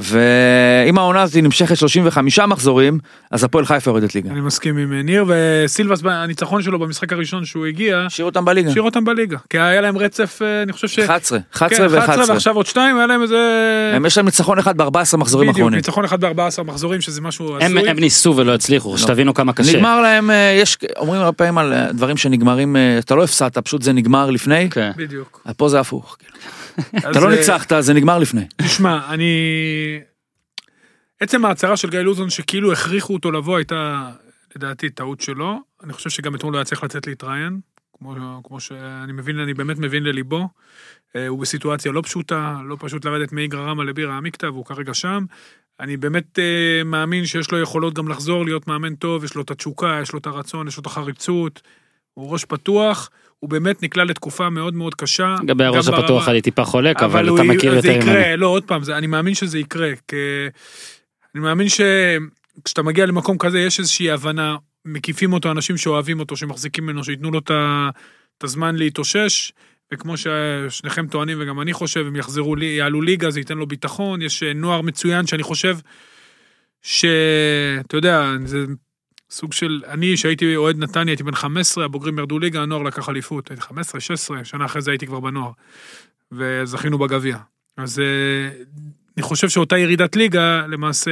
ואם 0.00 0.98
העונה 0.98 1.22
הזאת 1.22 1.42
נמשכת 1.42 1.76
35 1.76 2.38
מחזורים, 2.38 2.98
אז 3.30 3.44
הפועל 3.44 3.64
חיפה 3.64 3.90
יורדת 3.90 4.14
ליגה. 4.14 4.30
אני 4.30 4.40
מסכים 4.40 4.76
עם 4.76 4.92
אה, 4.92 5.02
ניר 5.02 5.24
וסילבס 5.28 6.00
הניצחון 6.04 6.62
שלו 6.62 6.78
במשחק 6.78 7.12
הראשון 7.12 7.44
שהוא 7.44 7.66
הגיע. 7.66 7.98
השאיר 8.06 8.26
אותם 8.26 8.44
בליגה. 8.44 8.70
השאיר 8.70 8.82
אותם 8.82 9.04
בליגה. 9.04 9.38
כי 9.50 9.58
היה 9.58 9.80
להם 9.80 9.98
רצף 9.98 10.38
אה, 10.42 10.62
אני 10.62 10.72
חושב 10.72 10.88
ש... 10.88 10.98
11, 10.98 11.38
כן, 11.38 11.44
11 11.54 11.86
ו-11. 11.90 12.28
ועכשיו 12.28 12.56
עוד 12.56 12.66
שתיים 12.66 12.96
היה 12.96 13.06
להם 13.06 13.22
איזה... 13.22 13.36
יש 14.06 14.16
להם 14.16 14.26
ניצחון 14.26 14.58
אחד 14.58 14.76
ב-14 14.76 15.16
מחזורים 15.16 15.48
בדיוק, 15.48 15.58
האחרונים. 15.58 15.76
ניצחון 15.76 16.04
אחד 16.04 16.20
ב-14 16.24 16.62
מחזורים 16.62 17.00
שזה 17.00 17.20
משהו 17.20 17.56
הם 17.60 17.76
הזוי. 17.76 17.90
הם 17.90 17.98
ניסו 17.98 18.36
ולא 18.36 18.54
הצליחו, 18.54 18.98
שתבינו 18.98 19.34
כמה 19.34 19.52
קשה. 19.52 19.76
נגמר 19.76 20.00
להם, 20.00 20.30
אה, 20.30 20.58
יש, 20.62 20.76
אומרים 20.96 21.20
הרבה 21.20 21.32
פעמים 21.32 21.58
על 21.58 21.74
דברים 21.92 22.16
שנגמרים, 22.16 22.76
אתה 22.98 23.14
לא 23.14 23.24
הפסדת, 23.24 23.58
פשוט 23.58 23.82
זה 23.82 23.92
נגמר 23.92 24.30
לפני, 24.30 24.70
כן. 24.70 24.90
בדיוק. 24.96 25.40
פה 25.56 25.68
זה 25.68 25.80
הפוך. 25.80 26.16
אתה 26.98 27.20
לא 27.20 27.30
אה, 27.30 27.36
ניצחת, 27.36 27.72
זה 27.80 27.94
נגמר 27.94 28.18
לפני. 28.18 28.44
תשמע, 28.62 29.00
אני... 29.08 29.32
עצם 31.20 31.44
ההצהרה 31.44 31.76
של 31.76 31.90
גיא 31.90 32.00
לוזון 32.00 32.30
שכאילו 32.30 32.72
הכריחו 32.72 33.14
אותו 33.14 33.32
לבוא 33.32 33.56
הייתה 33.56 34.10
לדעתי 34.56 34.90
טעות 34.90 35.20
שלו. 35.20 35.60
אני 35.84 35.92
חושב 35.92 36.10
שגם 36.10 36.34
אתמול 36.34 36.52
הוא 36.52 36.58
היה 36.58 36.64
צריך 36.64 36.84
לצאת 36.84 37.06
להתראיין, 37.06 37.60
כמו, 37.98 38.40
כמו 38.44 38.60
שאני 38.60 39.12
מבין, 39.12 39.38
אני 39.38 39.54
באמת 39.54 39.78
מבין 39.78 40.02
לליבו. 40.02 40.48
אה, 41.16 41.28
הוא 41.28 41.38
בסיטואציה 41.38 41.92
לא 41.92 42.02
פשוטה, 42.02 42.60
לא 42.64 42.76
פשוט 42.80 43.04
לרדת 43.04 43.32
מאיגרא 43.32 43.60
רמא 43.60 43.82
לבירה 43.82 44.16
עמיקתא, 44.16 44.46
והוא 44.46 44.64
כרגע 44.64 44.94
שם. 44.94 45.24
אני 45.80 45.96
באמת 45.96 46.38
אה, 46.38 46.84
מאמין 46.84 47.26
שיש 47.26 47.50
לו 47.50 47.60
יכולות 47.60 47.94
גם 47.94 48.08
לחזור 48.08 48.44
להיות 48.44 48.68
מאמן 48.68 48.94
טוב, 48.94 49.24
יש 49.24 49.34
לו 49.34 49.42
את 49.42 49.50
התשוקה, 49.50 49.98
יש 50.02 50.12
לו 50.12 50.18
את 50.18 50.26
הרצון, 50.26 50.68
יש 50.68 50.76
לו 50.76 50.80
את 50.80 50.86
החריצות, 50.86 51.62
הוא 52.14 52.32
ראש 52.32 52.44
פתוח, 52.44 53.10
הוא 53.40 53.50
באמת 53.50 53.82
נקלע 53.82 54.04
לתקופה 54.04 54.50
מאוד 54.50 54.74
מאוד 54.74 54.94
קשה. 54.94 55.34
לגבי 55.42 55.64
הראש 55.64 55.88
הפתוח 55.88 56.28
אני 56.28 56.42
טיפה 56.42 56.64
חולק, 56.64 57.02
אבל 57.02 57.28
הוא 57.28 57.38
אתה 57.38 57.48
מכיר 57.48 57.70
זה 57.70 57.76
יותר 57.76 57.88
ממני. 57.88 58.20
יקרה, 58.20 58.36
לא, 58.36 58.46
עוד 58.46 58.64
פעם, 58.64 58.82
זה, 58.82 58.96
אני 58.96 59.06
מאמין 59.06 59.34
שזה 59.34 59.58
יקרה. 59.58 59.90
כי... 60.08 60.16
אני 61.34 61.42
מאמין 61.42 61.66
שכשאתה 61.68 62.82
מגיע 62.82 63.06
למקום 63.06 63.38
כזה, 63.38 63.60
יש 63.60 63.78
איזושהי 63.78 64.10
הבנה, 64.10 64.56
מקיפים 64.84 65.32
אותו 65.32 65.50
אנשים 65.50 65.76
שאוהבים 65.76 66.20
אותו, 66.20 66.36
שמחזיקים 66.36 66.86
ממנו, 66.86 67.04
שייתנו 67.04 67.30
לו 67.30 67.38
את 67.38 68.44
הזמן 68.44 68.76
להתאושש, 68.76 69.52
וכמו 69.92 70.14
ששניכם 70.16 71.06
טוענים, 71.06 71.38
וגם 71.40 71.60
אני 71.60 71.72
חושב, 71.72 72.06
הם 72.06 72.16
יחזרו, 72.16 72.58
יעלו 72.58 73.02
ליגה, 73.02 73.30
זה 73.30 73.40
ייתן 73.40 73.58
לו 73.58 73.66
ביטחון, 73.66 74.22
יש 74.22 74.42
אה, 74.42 74.52
נוער 74.52 74.80
מצוין 74.80 75.26
שאני 75.26 75.42
חושב 75.42 75.76
שאתה 76.82 77.96
יודע, 77.96 78.32
זה 78.44 78.64
סוג 79.30 79.52
של, 79.52 79.82
אני 79.86 80.16
שהייתי 80.16 80.56
אוהד 80.56 80.78
נתניה, 80.78 81.12
הייתי 81.12 81.22
בן 81.22 81.34
15, 81.34 81.84
הבוגרים 81.84 82.18
ירדו 82.18 82.38
ליגה, 82.38 82.62
הנוער 82.62 82.82
לקח 82.82 83.08
אליפות, 83.08 83.50
הייתי 83.50 83.62
15, 83.62 84.00
16, 84.00 84.44
שנה 84.44 84.64
אחרי 84.64 84.82
זה 84.82 84.90
הייתי 84.90 85.06
כבר 85.06 85.20
בנוער, 85.20 85.50
וזכינו 86.32 86.98
בגביע. 86.98 87.38
אז 87.76 87.98
אה, 87.98 88.62
אני 89.16 89.22
חושב 89.22 89.48
שאותה 89.48 89.78
ירידת 89.78 90.16
ליגה, 90.16 90.66
למעשה, 90.66 91.10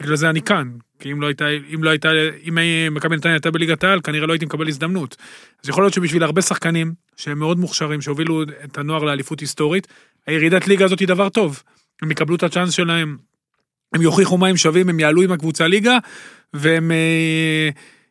בגלל 0.00 0.16
זה 0.16 0.30
אני 0.30 0.42
כאן. 0.42 0.68
כי 0.98 1.12
אם 1.12 1.20
לא 1.20 1.26
הייתה, 1.26 1.44
אם 1.74 1.84
לא 1.84 1.90
הייתה, 1.90 2.08
אם 2.48 2.58
מכבי 2.94 3.16
נתניה 3.16 3.34
הייתה 3.34 3.50
בליגת 3.50 3.84
העל, 3.84 4.00
כנראה 4.00 4.26
לא 4.26 4.32
הייתי 4.32 4.46
מקבל 4.46 4.68
הזדמנות. 4.68 5.16
אז 5.62 5.68
יכול 5.68 5.84
להיות 5.84 5.94
שבשביל 5.94 6.22
הרבה 6.22 6.42
שחקנים, 6.42 6.94
שהם 7.16 7.38
מאוד 7.38 7.58
מוכשרים, 7.58 8.00
שהובילו 8.00 8.42
את 8.42 8.78
הנוער 8.78 9.04
לאליפות 9.04 9.40
היסטורית, 9.40 9.86
הירידת 10.26 10.68
ליגה 10.68 10.84
הזאת 10.84 11.00
היא 11.00 11.08
דבר 11.08 11.28
טוב. 11.28 11.62
הם 12.02 12.10
יקבלו 12.10 12.36
את 12.36 12.42
הצ'אנס 12.42 12.72
שלהם, 12.72 13.16
הם 13.92 14.02
יוכיחו 14.02 14.38
מה 14.38 14.46
הם 14.46 14.56
שווים, 14.56 14.88
הם 14.88 15.00
יעלו 15.00 15.22
עם 15.22 15.32
הקבוצה 15.32 15.66
ליגה, 15.66 15.98
והם 16.54 16.90
אה, 16.90 17.68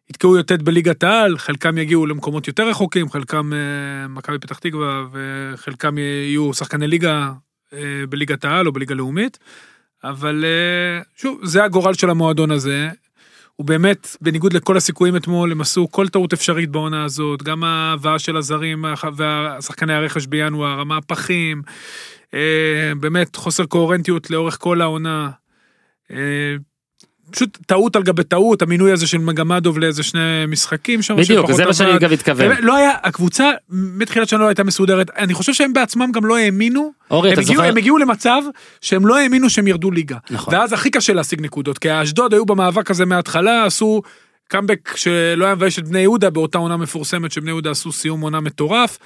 יתקעו 0.10 0.38
י"ט 0.38 0.52
בליגת 0.52 1.04
העל, 1.04 1.38
חלקם 1.38 1.78
יגיעו 1.78 2.06
למקומות 2.06 2.48
יותר 2.48 2.70
רחוקים, 2.70 3.10
חלקם 3.10 3.54
אה, 3.54 4.08
מכבי 4.08 4.40
פתח 4.40 4.60
תקווה, 4.60 5.06
וחלקם 5.12 5.98
יהיו 5.98 6.54
שחקני 6.54 6.88
ליגה 6.88 7.32
אה, 7.74 7.80
בליגת 8.10 8.46
העל 8.46 8.68
או 8.68 8.72
בליגה 8.72 8.96
לאומית. 8.96 9.40
אבל 10.04 10.46
אה, 10.46 11.02
שוב, 11.16 11.40
זה 11.44 11.64
הגורל 11.64 11.94
של 11.94 12.10
המועדון 12.10 12.52
הזה. 12.52 12.90
הוא 13.56 13.66
באמת, 13.66 14.18
בניגוד 14.22 14.54
לכל 14.54 14.78
הסיכויים 14.78 15.16
אתמול, 15.16 15.52
הם 15.52 15.62
עשו 15.62 15.92
כל 15.92 16.08
טעות 16.08 16.34
אפשרית 16.34 16.70
בעונה 16.70 17.04
הזאת, 17.04 17.44
גם 17.44 17.64
ההבאה 17.64 18.20
של 18.20 18.38
הזרים 18.38 18.86
והשחקני 19.16 19.94
הרכש 19.94 20.26
בינואר, 20.26 20.80
המהפכים, 20.80 21.62
אה, 22.34 22.92
באמת 23.00 23.36
חוסר 23.36 23.66
קוהרנטיות 23.66 24.30
לאורך 24.30 24.58
כל 24.60 24.82
העונה. 24.82 25.30
אה, 26.12 26.18
פשוט 27.32 27.58
טעות 27.66 27.96
על 27.96 28.04
גבי 28.04 28.24
טעות, 28.24 28.62
המינוי 28.62 28.92
הזה 28.92 29.08
של 29.08 29.18
מגמדוב 29.18 29.80
לאיזה 29.80 30.04
שני 30.04 30.46
משחקים 30.48 31.02
שם. 31.02 31.16
בדיוק, 31.16 31.52
זה 31.52 31.66
מה 31.66 31.74
שאני. 31.74 32.00
גם 32.00 32.12
מתכוון. 32.12 32.56
לא 32.60 32.76
היה, 32.76 32.92
הקבוצה 33.04 33.52
מתחילת 33.70 34.30
שנה 34.30 34.40
לא 34.40 34.48
הייתה 34.48 34.64
מסודרת, 34.64 35.10
אני 35.18 35.34
חושב 35.34 35.54
שהם 35.54 35.74
בעצמם 35.74 36.12
גם 36.12 36.26
לא 36.26 36.38
האמינו, 36.38 36.92
אורי, 37.12 37.30
הם 37.30 37.34
אתה 37.34 37.42
הגיעו, 37.42 37.56
זוכר? 37.56 37.70
הם 37.70 37.78
הגיעו 37.78 37.98
למצב 37.98 38.42
שהם 38.82 39.08
לא 39.08 39.18
האמינו 39.18 39.50
שהם 39.50 39.68
ירדו 39.68 39.92
ליגה. 39.92 40.18
נכון. 40.30 40.54
ואז 40.54 40.74
הכי 40.74 40.90
קשה 40.90 41.14
להשיג 41.14 41.42
נקודות, 41.42 41.78
כי 41.78 41.90
האשדוד 41.90 42.34
היו 42.34 42.46
במאבק 42.46 42.92
הזה 42.92 43.06
מההתחלה, 43.06 43.66
עשו 43.66 44.02
קאמבק 44.48 44.94
שלא 44.96 45.46
היה 45.46 45.56
מבייש 45.56 45.80
את 45.80 45.88
בני 45.88 46.00
יהודה 46.00 46.30
באותה 46.30 46.58
עונה 46.58 46.78
מפורסמת 46.78 47.32
שבני 47.32 47.50
יהודה 47.50 47.72
עשו 47.72 47.92
סיום 47.92 48.22
עונה 48.22 48.40
מטורף. 48.40 48.98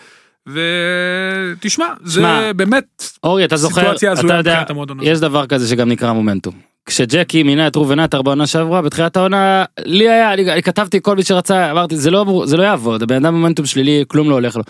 ותשמע, 0.48 1.86
זה 2.04 2.14
שמע, 2.14 2.54
באמת 2.54 3.04
אורי, 3.24 3.46
אתה 3.46 3.58
זוכר, 3.58 3.82
סיטואציה 3.82 4.14
אתה 4.14 4.20
הזויה 4.20 4.38
יודע, 4.38 4.52
מבחינת 4.52 4.70
המועדון 4.70 5.00
הזה. 5.00 5.10
יש 5.10 5.20
דבר 5.20 5.48
כזה 5.48 5.68
שגם 5.68 5.90
נקרא 5.90 6.14
מומנטום. 6.14 6.54
כשג'קי 6.86 7.44
מינה 7.44 7.68
את 7.68 7.76
ראובן 7.76 8.00
עטר 8.00 8.22
בעונה 8.22 8.48
שעברה, 8.48 8.82
בתחילת 8.82 9.18
העונה, 9.18 9.66
לי 9.86 10.10
היה, 10.10 10.34
אני, 10.34 10.52
אני 10.52 10.64
כתבתי 10.64 11.00
כל 11.02 11.16
מי 11.16 11.24
שרצה, 11.24 11.72
אמרתי, 11.72 11.98
זה 11.98 12.12
לא, 12.12 12.44
זה 12.46 12.58
לא 12.58 12.64
יעבוד, 12.64 13.04
הבן 13.04 13.26
אדם 13.26 13.34
מומנטום 13.36 13.66
שלילי, 13.66 14.04
כלום 14.08 14.30
לא 14.30 14.36
הולך 14.36 14.56
לו. 14.56 14.64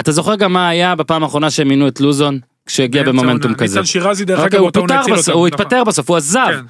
אתה 0.00 0.12
זוכר 0.12 0.34
גם 0.34 0.52
מה 0.52 0.68
היה 0.68 0.94
בפעם 0.94 1.22
האחרונה 1.22 1.50
שהם 1.50 1.68
מינו 1.68 1.88
את 1.88 2.00
לוזון, 2.00 2.38
כשהגיע 2.66 3.02
במומנטום. 3.02 3.54
כזה. 3.54 3.84
שירזי 3.84 4.24
דרך 4.24 4.38
אוקיי, 4.40 4.58
אגב. 4.58 4.76
הוא 4.76 4.88
נכון. 5.26 5.46
התפטר 5.46 5.84
בסוף, 5.84 6.10
הוא 6.10 6.16
עזב. 6.16 6.46
כן. 6.50 6.60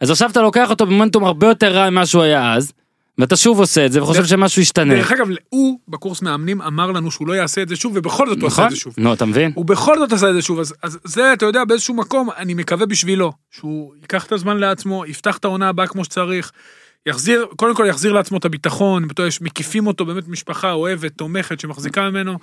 אז 0.00 0.10
עכשיו 0.10 0.30
אתה 0.30 0.42
לוקח 0.42 0.70
אותו 0.70 0.86
במומנטום 0.86 1.24
הרבה 1.24 1.46
יותר 1.46 1.72
רע 1.72 1.90
ממה 1.90 2.06
שהוא 2.06 2.22
היה 2.22 2.54
אז, 2.54 2.72
ואתה 3.18 3.36
שוב 3.36 3.58
עושה 3.58 3.86
את 3.86 3.92
זה 3.92 4.02
וחושב 4.02 4.24
שמשהו 4.24 4.62
ישתנה. 4.62 4.94
דרך 4.94 5.12
אגב, 5.12 5.28
הוא 5.48 5.78
בקורס 5.88 6.22
מאמנים 6.22 6.62
אמר 6.62 6.92
לנו 6.92 7.10
שהוא 7.10 7.28
לא 7.28 7.32
יעשה 7.32 7.62
את 7.62 7.68
זה 7.68 7.76
שוב, 7.76 7.92
ובכל 7.96 8.28
זאת 8.28 8.40
הוא 8.40 8.46
עשה 8.46 8.54
נכון? 8.54 8.64
את 8.66 8.70
זה 8.70 8.76
שוב. 8.76 8.94
נו, 8.98 9.12
אתה 9.12 9.24
מבין? 9.24 9.52
הוא 9.54 9.64
בכל 9.64 9.98
זאת 9.98 10.12
עשה 10.12 10.30
את 10.30 10.34
זה 10.34 10.42
שוב, 10.42 10.60
אז, 10.60 10.98
זה, 11.04 11.32
אתה 11.32 11.46
יודע, 11.46 11.64
באיזשהו 11.64 11.94
מקום, 11.94 12.28
אני 12.36 12.54
מקווה 12.54 12.86
בשבילו, 12.86 13.32
שהוא 13.50 13.94
ייקח 14.00 14.26
את 14.26 14.32
הזמן 14.32 14.56
לעצמו, 14.56 15.06
יפתח 15.06 15.36
את 15.38 15.44
העונה 15.44 15.68
הבאה 15.68 15.86
כמו 15.86 16.04
שצריך, 16.04 16.52
יחזיר, 17.06 17.46
קודם 17.56 17.74
כל 17.74 17.86
יחזיר 17.88 18.12
לעצמו 18.12 18.38
את 18.38 18.44
הביטחון, 18.44 19.06
מקיפים 19.40 19.86
אותו 19.86 20.04
באמת 20.04 20.28
משפחה 20.28 20.72
אוהבת, 20.72 21.12
תומכת, 21.16 21.60
שמחזיקה 21.60 22.10
ממנו, 22.10 22.38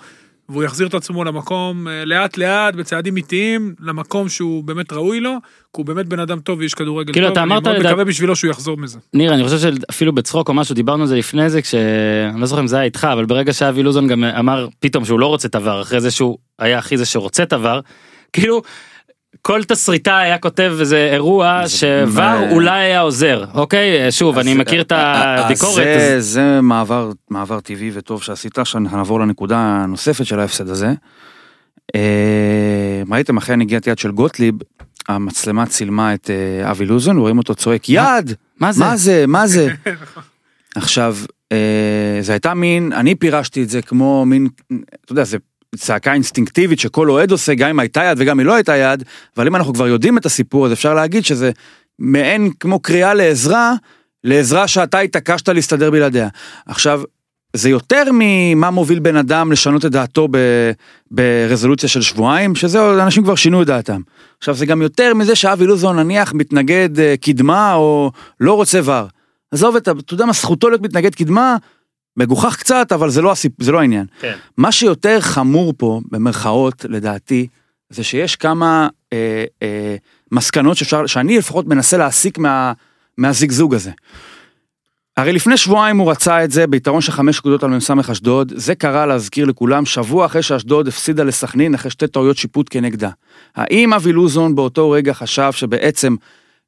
והוא 0.50 0.64
יחזיר 0.64 0.88
את 0.88 0.94
עצמו 0.94 1.24
למקום, 1.24 1.88
אה, 1.88 2.06
לאט 2.06 2.38
לאט, 2.38 2.76
בצעדים 2.76 3.18
איטיים, 3.18 3.74
למקום 3.80 4.30
שהוא 4.30 4.64
באמת 4.64 4.94
ראוי 4.94 5.20
לו, 5.20 5.32
כי 5.74 5.82
הוא 5.82 5.86
באמת 5.86 6.06
בן 6.08 6.20
אדם 6.20 6.40
טוב 6.40 6.60
ואיש 6.60 6.74
כדורגל 6.74 7.14
כאילו, 7.14 7.28
טוב, 7.28 7.32
אתה 7.32 7.44
אמרת 7.44 7.64
אני 7.68 7.74
מאוד 7.74 7.80
לדע- 7.80 7.90
מקווה 7.90 8.06
בשבילו 8.06 8.36
שהוא 8.36 8.52
יחזור 8.52 8.78
מזה. 8.78 9.00
ניר, 9.14 9.34
אני 9.34 9.44
חושב 9.44 9.58
שאפילו 9.58 10.14
בצחוק 10.14 10.50
או 10.50 10.54
משהו, 10.54 10.76
דיברנו 10.76 11.02
על 11.02 11.08
זה 11.08 11.16
לפני 11.16 11.50
זה, 11.50 11.62
כש... 11.62 11.76
אני 12.34 12.42
לא 12.42 12.46
זוכר 12.46 12.62
אם 12.62 12.68
זה 12.68 12.76
היה 12.76 12.86
איתך, 12.86 13.08
אבל 13.14 13.26
ברגע 13.26 13.54
שאבי 13.54 13.84
לוזון 13.84 14.08
גם 14.08 14.24
אמר 14.24 14.68
פתאום 14.80 15.06
שהוא 15.06 15.20
לא 15.20 15.26
רוצה 15.28 15.48
את 15.48 15.56
אחרי 15.82 16.02
זה 16.02 16.12
שהוא 16.12 16.38
היה 16.60 16.78
הכי 16.78 16.98
זה 16.98 17.06
שרוצה 17.06 17.44
את 17.44 17.54
כאילו, 18.34 18.62
כל 19.42 19.64
תסריטאי 19.64 20.14
היה 20.26 20.38
כותב 20.38 20.74
איזה 20.80 21.10
אירוע 21.14 21.64
שוור 21.68 22.08
מה- 22.16 22.52
אולי 22.52 22.80
היה 22.80 23.00
עוזר, 23.02 23.46
אוקיי? 23.54 24.12
שוב, 24.12 24.38
אני 24.38 24.54
מכיר 24.54 24.82
את 24.82 24.92
הביקורת. 24.96 25.76
זה, 25.76 26.16
אז- 26.18 26.26
זה 26.26 26.62
מעבר, 26.62 27.12
מעבר 27.30 27.60
טבעי 27.60 27.92
וטוב 27.94 28.24
שעשית, 28.24 28.58
עכשיו 28.60 28.82
נעבור 28.82 29.20
לנקודה 29.20 29.58
הנוספת 29.58 30.26
של 30.26 30.40
ההפסד 30.40 30.70
הזה. 30.70 30.94
אה, 31.96 32.02
ראיתם 33.12 33.38
אחרי 33.38 33.54
הנגיעת 33.54 33.88
יד 33.88 33.98
של 33.98 34.12
גוטליב, 34.12 34.56
המצלמה 35.10 35.66
צילמה 35.66 36.14
את 36.14 36.30
אה, 36.30 36.72
אבי 36.72 36.86
לוזון, 36.86 37.18
רואים 37.18 37.38
אותו 37.38 37.56
צועק 37.56 37.90
יד, 37.90 38.34
מה 38.60 38.72
זה? 38.72 38.84
מה 38.86 38.98
זה, 38.98 39.26
מה 39.28 39.48
זה? 39.48 39.68
עכשיו, 40.76 41.16
אה, 41.52 41.58
זה 42.22 42.32
הייתה 42.32 42.54
מין, 42.54 42.94
אני 42.94 43.16
פירשתי 43.16 43.64
את 43.64 43.70
זה 43.70 43.82
כמו 43.82 44.26
מין, 44.26 44.48
אתה 45.06 45.12
יודע, 45.12 45.24
זה 45.24 45.38
צעקה 45.76 46.14
אינסטינקטיבית 46.14 46.80
שכל 46.80 47.10
אוהד 47.10 47.32
עושה, 47.32 47.54
גם 47.54 47.70
אם 47.70 47.80
הייתה 47.80 48.04
יד 48.04 48.18
וגם 48.22 48.40
אם 48.40 48.46
לא 48.46 48.54
הייתה 48.54 48.76
יד, 48.76 49.04
אבל 49.38 49.48
אם 49.48 49.56
אנחנו 49.56 49.74
כבר 49.74 49.88
יודעים 49.88 50.18
את 50.18 50.26
הסיפור, 50.26 50.66
אז 50.66 50.74
אפשר 50.74 50.94
להגיד 50.94 51.26
שזה 51.26 51.52
מעין 52.00 52.52
כמו 52.60 52.80
קריאה 52.80 53.14
לעזרה, 53.14 53.74
לעזרה 54.24 54.68
שאתה 54.68 55.00
התעקשת 55.00 55.50
להסתדר 55.50 55.92
בלעדיה. 55.92 56.28
עכשיו, 56.66 57.02
זה 57.54 57.70
יותר 57.70 58.04
ממה 58.14 58.72
מוביל 58.72 59.00
בן 59.00 59.16
אדם 59.16 59.52
לשנות 59.52 59.86
את 59.86 59.92
דעתו 59.92 60.28
ב- 60.32 60.72
ברזולוציה 61.12 61.90
של 61.90 62.02
שבועיים, 62.02 62.56
שזה 62.56 63.04
אנשים 63.04 63.24
כבר 63.24 63.36
שינו 63.36 63.62
את 63.62 63.68
דעתם. 63.68 64.02
עכשיו 64.40 64.56
זה 64.56 64.66
גם 64.66 64.82
יותר 64.82 65.14
מזה 65.14 65.36
שאבי 65.36 65.66
לוזון 65.66 66.00
נניח 66.00 66.34
מתנגד 66.34 67.00
אה, 67.00 67.16
קדמה 67.22 67.74
או 67.74 68.12
לא 68.40 68.54
רוצה 68.54 68.80
ור. 68.84 69.08
עזוב 69.52 69.76
את 69.76 69.88
ה... 69.88 69.92
אתה 69.92 70.14
יודע 70.14 70.26
מה, 70.26 70.34
זכותו 70.34 70.70
להיות 70.70 70.82
מתנגד 70.82 71.16
קדמה, 71.16 71.58
מגוחך 72.18 72.56
קצת, 72.56 72.92
אבל 72.92 73.10
זה 73.10 73.22
לא, 73.22 73.32
הסיפ... 73.32 73.52
זה 73.60 73.72
לא 73.72 73.80
העניין. 73.80 74.06
כן. 74.20 74.36
מה 74.58 74.72
שיותר 74.72 75.22
חמור 75.22 75.74
פה, 75.78 76.02
במרכאות, 76.12 76.86
לדעתי, 76.90 77.48
זה 77.90 78.04
שיש 78.04 78.36
כמה 78.36 78.88
אה, 79.14 79.46
אה, 79.64 79.96
מסקנות 80.32 80.78
שאפשר, 80.78 81.06
שאני 81.06 81.38
לפחות 81.38 81.68
מנסה 81.68 81.98
להסיק 81.98 82.38
מה, 82.38 82.74
מהזיגזוג 83.18 83.76
הזה. 83.76 83.92
הרי 85.18 85.34
לפני 85.34 85.58
שבועיים 85.58 85.98
הוא 85.98 86.12
רצה 86.12 86.44
את 86.44 86.52
זה 86.52 86.68
ביתרון 86.68 87.02
של 87.02 87.12
חמש 87.12 87.38
נקודות 87.38 87.64
על 87.64 87.70
מ"ס 87.70 87.92
אשדוד, 88.12 88.54
זה 88.56 88.76
קרה 88.76 89.06
להזכיר 89.06 89.46
לכולם 89.46 89.86
שבוע 89.86 90.26
אחרי 90.26 90.44
שאשדוד 90.44 90.88
הפסידה 90.88 91.24
לסכנין 91.24 91.74
אחרי 91.74 91.92
שתי 91.92 92.08
טעויות 92.08 92.38
שיפוט 92.38 92.68
כנגדה. 92.70 93.10
האם 93.56 93.94
אבי 93.94 94.12
לוזון 94.12 94.56
באותו 94.56 94.92
רגע 94.92 95.14
חשב 95.14 95.52
שבעצם 95.52 96.16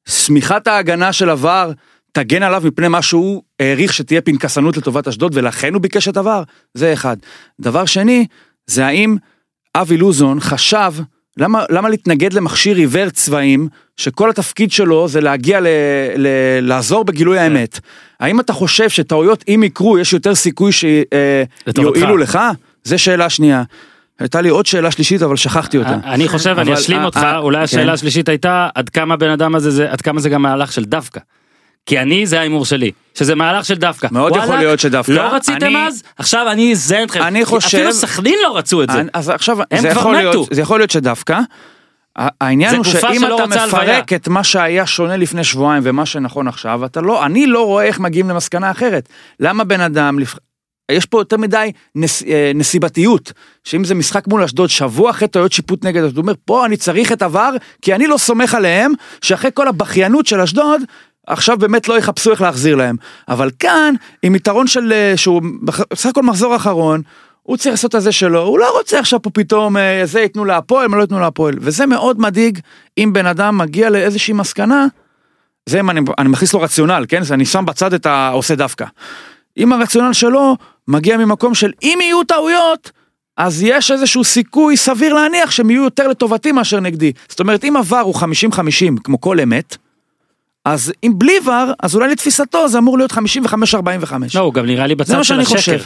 שמיכת 0.07 0.67
ההגנה 0.67 1.13
של 1.13 1.29
עבר 1.29 1.71
תגן 2.11 2.43
עליו 2.43 2.61
מפני 2.65 2.87
מה 2.87 3.01
שהוא 3.01 3.41
העריך 3.59 3.93
שתהיה 3.93 4.21
פנקסנות 4.21 4.77
לטובת 4.77 5.07
אשדוד 5.07 5.31
ולכן 5.35 5.73
הוא 5.73 5.81
ביקש 5.81 6.07
את 6.07 6.17
עבר? 6.17 6.43
זה 6.73 6.93
אחד. 6.93 7.17
דבר 7.59 7.85
שני, 7.85 8.25
זה 8.67 8.85
האם 8.85 9.15
אבי 9.75 9.97
לוזון 9.97 10.39
חשב 10.39 10.91
למה, 11.37 11.63
למה 11.69 11.89
להתנגד 11.89 12.33
למכשיר 12.33 12.75
עיוור 12.75 13.09
צבעים 13.09 13.67
שכל 13.97 14.29
התפקיד 14.29 14.71
שלו 14.71 15.07
זה 15.07 15.21
להגיע 15.21 15.59
ל, 15.59 15.67
ל, 16.17 16.27
לעזור 16.61 17.03
בגילוי 17.05 17.39
האמת? 17.39 17.79
האם 18.19 18.39
אתה 18.39 18.53
חושב 18.53 18.89
שטעויות 18.89 19.43
אם 19.47 19.63
יקרו 19.65 19.99
יש 19.99 20.13
יותר 20.13 20.35
סיכוי. 20.35 20.71
שיועילו 20.71 22.17
לך? 22.17 22.39
זה 22.83 22.97
שאלה 22.97 23.29
שנייה. 23.29 23.63
הייתה 24.19 24.41
לי 24.41 24.49
עוד 24.49 24.65
שאלה 24.65 24.91
שלישית 24.91 25.21
אבל 25.21 25.35
שכחתי 25.35 25.77
אותה. 25.77 25.97
אני 26.03 26.27
חושב, 26.27 26.55
אני 26.59 26.73
אשלים 26.73 26.99
אה, 26.99 27.05
אותך, 27.05 27.17
אה, 27.17 27.37
אולי 27.37 27.57
כן. 27.57 27.63
השאלה 27.63 27.93
השלישית 27.93 28.29
הייתה 28.29 28.69
עד 28.75 28.89
כמה 28.89 29.15
בן 29.15 29.29
אדם 29.29 29.55
הזה, 29.55 29.71
זה- 29.71 29.91
עד 29.91 30.01
כמה 30.01 30.19
זה 30.19 30.29
גם 30.29 30.41
מהלך 30.41 30.71
של 30.71 30.83
דווקא. 30.85 31.19
כי 31.85 31.99
אני 31.99 32.25
זה 32.25 32.39
ההימור 32.39 32.65
שלי, 32.65 32.91
שזה 33.15 33.35
מהלך 33.35 33.65
של 33.65 33.75
דווקא. 33.75 34.07
מאוד 34.11 34.31
יכול 34.35 34.45
וואלה, 34.45 34.61
להיות 34.61 34.79
שדווקא. 34.79 35.11
לא 35.11 35.21
רציתם 35.21 35.65
אני- 35.65 35.87
אז? 35.87 36.03
עכשיו 36.17 36.51
אני 36.51 36.71
אזיין 36.71 37.03
אתכם. 37.05 37.21
אני 37.21 37.45
חושב- 37.45 37.77
אפילו 37.77 37.93
סכנין 37.93 38.35
לא 38.43 38.57
רצו 38.57 38.83
את 38.83 38.89
זה. 38.89 38.99
אני- 38.99 39.09
אז 39.13 39.29
עכשיו 39.29 39.57
הם 39.71 39.81
זה 39.81 39.89
כבר 39.91 39.99
יכול 39.99 40.15
להיות. 40.15 40.47
זה 40.51 40.61
יכול 40.61 40.79
להיות 40.79 40.91
שדווקא. 40.91 41.39
העניין 42.41 42.75
הוא 42.75 42.83
שאם 42.83 43.01
אתה 43.25 43.45
מפרק 43.47 43.57
הלוויה. 43.73 43.99
את 44.15 44.27
מה 44.27 44.43
שהיה 44.43 44.85
שונה 44.85 45.17
לפני 45.17 45.43
שבועיים 45.43 45.83
ומה 45.85 46.05
שנכון 46.05 46.47
עכשיו, 46.47 46.85
אתה 46.85 47.01
לא, 47.01 47.25
אני 47.25 47.47
לא 47.47 47.65
רואה 47.65 47.83
איך 47.85 47.99
מגיעים 47.99 48.29
למסקנה 48.29 48.71
אחרת. 48.71 49.09
למה 49.39 49.63
בן 49.63 49.81
אדם, 49.81 50.19
לפ- 50.19 50.35
יש 50.91 51.05
פה 51.05 51.21
יותר 51.21 51.37
מדי 51.37 51.71
נס, 51.95 52.23
אה, 52.23 52.51
נסיבתיות, 52.55 53.31
שאם 53.63 53.83
זה 53.83 53.95
משחק 53.95 54.27
מול 54.27 54.43
אשדוד 54.43 54.69
שבוע 54.69 55.09
אחרי 55.09 55.27
טעויות 55.27 55.51
שיפוט 55.51 55.85
נגד 55.85 56.03
אשדוד, 56.03 56.17
הוא 56.17 56.21
אומר 56.21 56.33
פה 56.45 56.65
אני 56.65 56.77
צריך 56.77 57.11
את 57.11 57.21
עבר, 57.21 57.49
כי 57.81 57.95
אני 57.95 58.07
לא 58.07 58.17
סומך 58.17 58.53
עליהם, 58.55 58.91
שאחרי 59.21 59.51
כל 59.53 59.67
הבכיינות 59.67 60.25
של 60.25 60.41
אשדוד, 60.41 60.81
עכשיו 61.27 61.57
באמת 61.57 61.87
לא 61.87 61.97
יחפשו 61.97 62.31
איך 62.31 62.41
להחזיר 62.41 62.75
להם. 62.75 62.95
אבל 63.27 63.51
כאן, 63.59 63.95
עם 64.23 64.35
יתרון 64.35 64.67
של, 64.67 64.93
אה, 64.93 65.13
שהוא 65.15 65.41
בסך 65.91 66.09
הכל 66.09 66.23
מחזור 66.23 66.55
אחרון, 66.55 67.01
הוא 67.43 67.57
צריך 67.57 67.73
לעשות 67.73 67.95
את 67.95 68.01
זה 68.01 68.11
שלו, 68.11 68.41
הוא 68.41 68.59
לא 68.59 68.77
רוצה 68.77 68.99
עכשיו 68.99 69.21
פה 69.21 69.29
פתאום, 69.29 69.77
אה, 69.77 70.01
זה 70.05 70.21
ייתנו 70.21 70.45
להפועל, 70.45 70.87
מה 70.87 70.97
לא 70.97 71.01
ייתנו 71.01 71.19
להפועל. 71.19 71.55
וזה 71.61 71.85
מאוד 71.85 72.19
מדאיג 72.19 72.59
אם 72.97 73.13
בן 73.13 73.25
אדם 73.25 73.57
מגיע 73.57 73.89
לאיזושהי 73.89 74.33
מסקנה, 74.33 74.85
זה 75.65 75.79
אם 75.79 75.89
אני, 75.89 76.01
אני 76.17 76.29
מכניס 76.29 76.53
לו 76.53 76.61
רציונל, 76.61 77.05
כן? 77.07 77.21
אני 77.31 77.45
שם 77.45 77.65
בצד 77.65 77.93
את 77.93 78.05
העושה 78.05 78.55
דווקא. 78.55 78.85
אם 79.57 79.73
הרציונל 79.73 80.13
שלו 80.13 80.57
מגיע 80.87 81.17
ממקום 81.17 81.55
של 81.55 81.71
אם 81.83 81.99
יהיו 82.01 82.23
טעויות, 82.23 82.91
אז 83.37 83.63
יש 83.63 83.91
איזשהו 83.91 84.23
סיכוי 84.23 84.77
סביר 84.77 85.13
להניח 85.13 85.51
שהם 85.51 85.69
יהיו 85.69 85.83
יותר 85.83 86.07
לטובתי 86.07 86.51
מאשר 86.51 86.79
נגדי. 86.79 87.11
זאת 87.29 87.39
אומרת, 87.39 87.63
אם 87.63 87.77
עבר 87.77 87.99
הוא 87.99 88.15
50-50 88.15 88.23
כמו 89.03 89.21
כל 89.21 89.39
אמת, 89.39 89.77
אז 90.65 90.93
אם 91.03 91.11
בלי 91.15 91.33
ור, 91.45 91.71
אז 91.83 91.95
אולי 91.95 92.11
לתפיסתו 92.11 92.67
זה 92.67 92.77
אמור 92.77 92.97
להיות 92.97 93.11
55-45. 93.11 93.15
לא, 94.35 94.39
הוא 94.39 94.53
גם 94.53 94.65
נראה 94.65 94.87
לי 94.87 94.95
בצד 94.95 95.23
של 95.23 95.39
השקר. 95.39 95.55
חושב. 95.55 95.79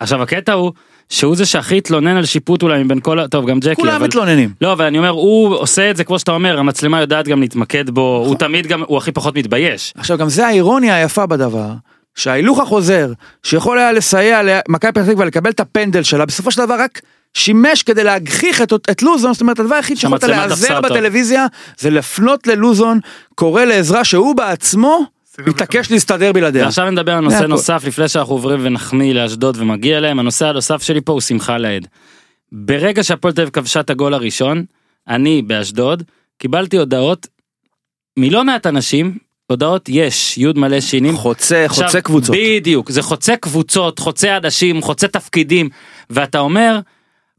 עכשיו 0.00 0.22
הקטע 0.22 0.52
הוא 0.52 0.72
שהוא 1.08 1.36
זה 1.36 1.46
שהכי 1.46 1.78
התלונן 1.78 2.16
על 2.16 2.24
שיפוט 2.24 2.62
אולי 2.62 2.82
מבין 2.82 3.00
כל 3.00 3.18
ה... 3.18 3.28
טוב 3.28 3.46
גם 3.50 3.60
ג'קי. 3.60 3.74
כולם 3.74 3.94
אבל- 3.94 4.06
מתלוננים. 4.06 4.50
לא 4.60 4.72
אבל 4.72 4.84
אני 4.84 4.98
אומר 4.98 5.08
הוא 5.08 5.54
עושה 5.56 5.90
את 5.90 5.96
זה 5.96 6.04
כמו 6.04 6.18
שאתה 6.18 6.32
אומר 6.32 6.58
המצלמה 6.58 7.00
יודעת 7.00 7.28
גם 7.28 7.40
להתמקד 7.40 7.90
בו 7.90 8.24
הוא 8.26 8.36
תמיד 8.36 8.66
גם 8.66 8.82
הוא 8.86 8.98
הכי 8.98 9.12
פחות 9.12 9.36
מתבייש. 9.36 9.92
עכשיו 9.96 10.18
גם 10.18 10.28
זה 10.28 10.46
האירוניה 10.46 10.94
היפה 10.96 11.26
בדבר, 11.26 11.70
שההילוך 12.14 12.58
החוזר, 12.60 13.12
שיכול 13.42 13.78
היה 13.78 13.92
לסייע 13.92 14.40
למכבי 14.42 14.92
פתח 14.92 15.06
תקווה 15.10 15.24
לקבל 15.24 15.50
את 15.50 15.60
הפנדל 15.60 16.02
שלה, 16.02 16.26
בסופו 16.26 16.50
של 16.50 16.64
דבר 16.64 16.74
רק 16.80 17.00
שימש 17.34 17.82
כדי 17.82 18.04
להגחיך 18.04 18.62
את, 18.62 18.72
את 18.90 19.02
לוזון, 19.02 19.32
זאת 19.32 19.40
אומרת 19.40 19.60
הדבר 19.60 19.74
היחיד 19.74 19.96
שיכולת 19.96 20.24
להיעזר. 20.24 20.80
בטלוויזיה, 20.80 21.46
זה 21.78 21.90
לפנות 21.90 22.46
ללוזון, 22.46 23.00
קורא 23.34 23.64
לעזרה 23.64 24.04
שהוא 24.04 24.36
בעצמו 24.36 25.06
מתעקש 25.46 25.90
להסתדר 25.90 26.32
בלעדיה. 26.32 26.64
ועכשיו 26.64 26.90
נדבר 26.90 27.12
על 27.12 27.20
נושא. 27.20 27.42
נוסף 27.42 27.82
לפני 27.86 28.08
שאנחנו 28.08 28.34
עוברים 28.34 28.58
ונחמיא 28.62 29.14
לאשדוד 29.14 29.56
ומגיע 29.60 29.98
אליהם 29.98 30.18
הנושא 30.18 30.46
הנוסף 30.46 30.82
שלי 30.82 31.00
פה 31.00 31.12
הוא 31.12 31.20
שמחה 31.20 31.58
לאיד. 31.58 31.86
ברגע 32.52 33.04
שהפועל 33.04 33.34
תל 33.34 33.40
אביב 33.40 33.52
כבשה 33.52 33.80
את 33.80 33.90
הגול 33.90 34.14
הראשון 34.14 34.64
אני 35.08 35.42
באשדוד 35.42 36.02
קיבלתי 36.38 36.76
הודעות 36.78 37.26
מלא 38.16 38.44
מעט 38.44 38.66
אנשים 38.66 39.18
הודעות 39.46 39.88
יש 39.88 40.38
יוד 40.38 40.58
מלא 40.58 40.80
שינים 40.80 41.16
חוצה, 41.16 41.64
חוצה 41.68 41.84
עכשיו, 41.84 42.02
קבוצות. 42.02 42.36
בדיוק, 42.38 42.90
זה 42.90 43.02
חוצה 43.02 43.36
קבוצות, 43.36 43.98
חוצה 43.98 44.36
אנשים, 44.36 44.82
חוצה 44.82 45.08
תפקידים, 45.08 45.68
ואתה 46.10 46.38
אומר, 46.38 46.78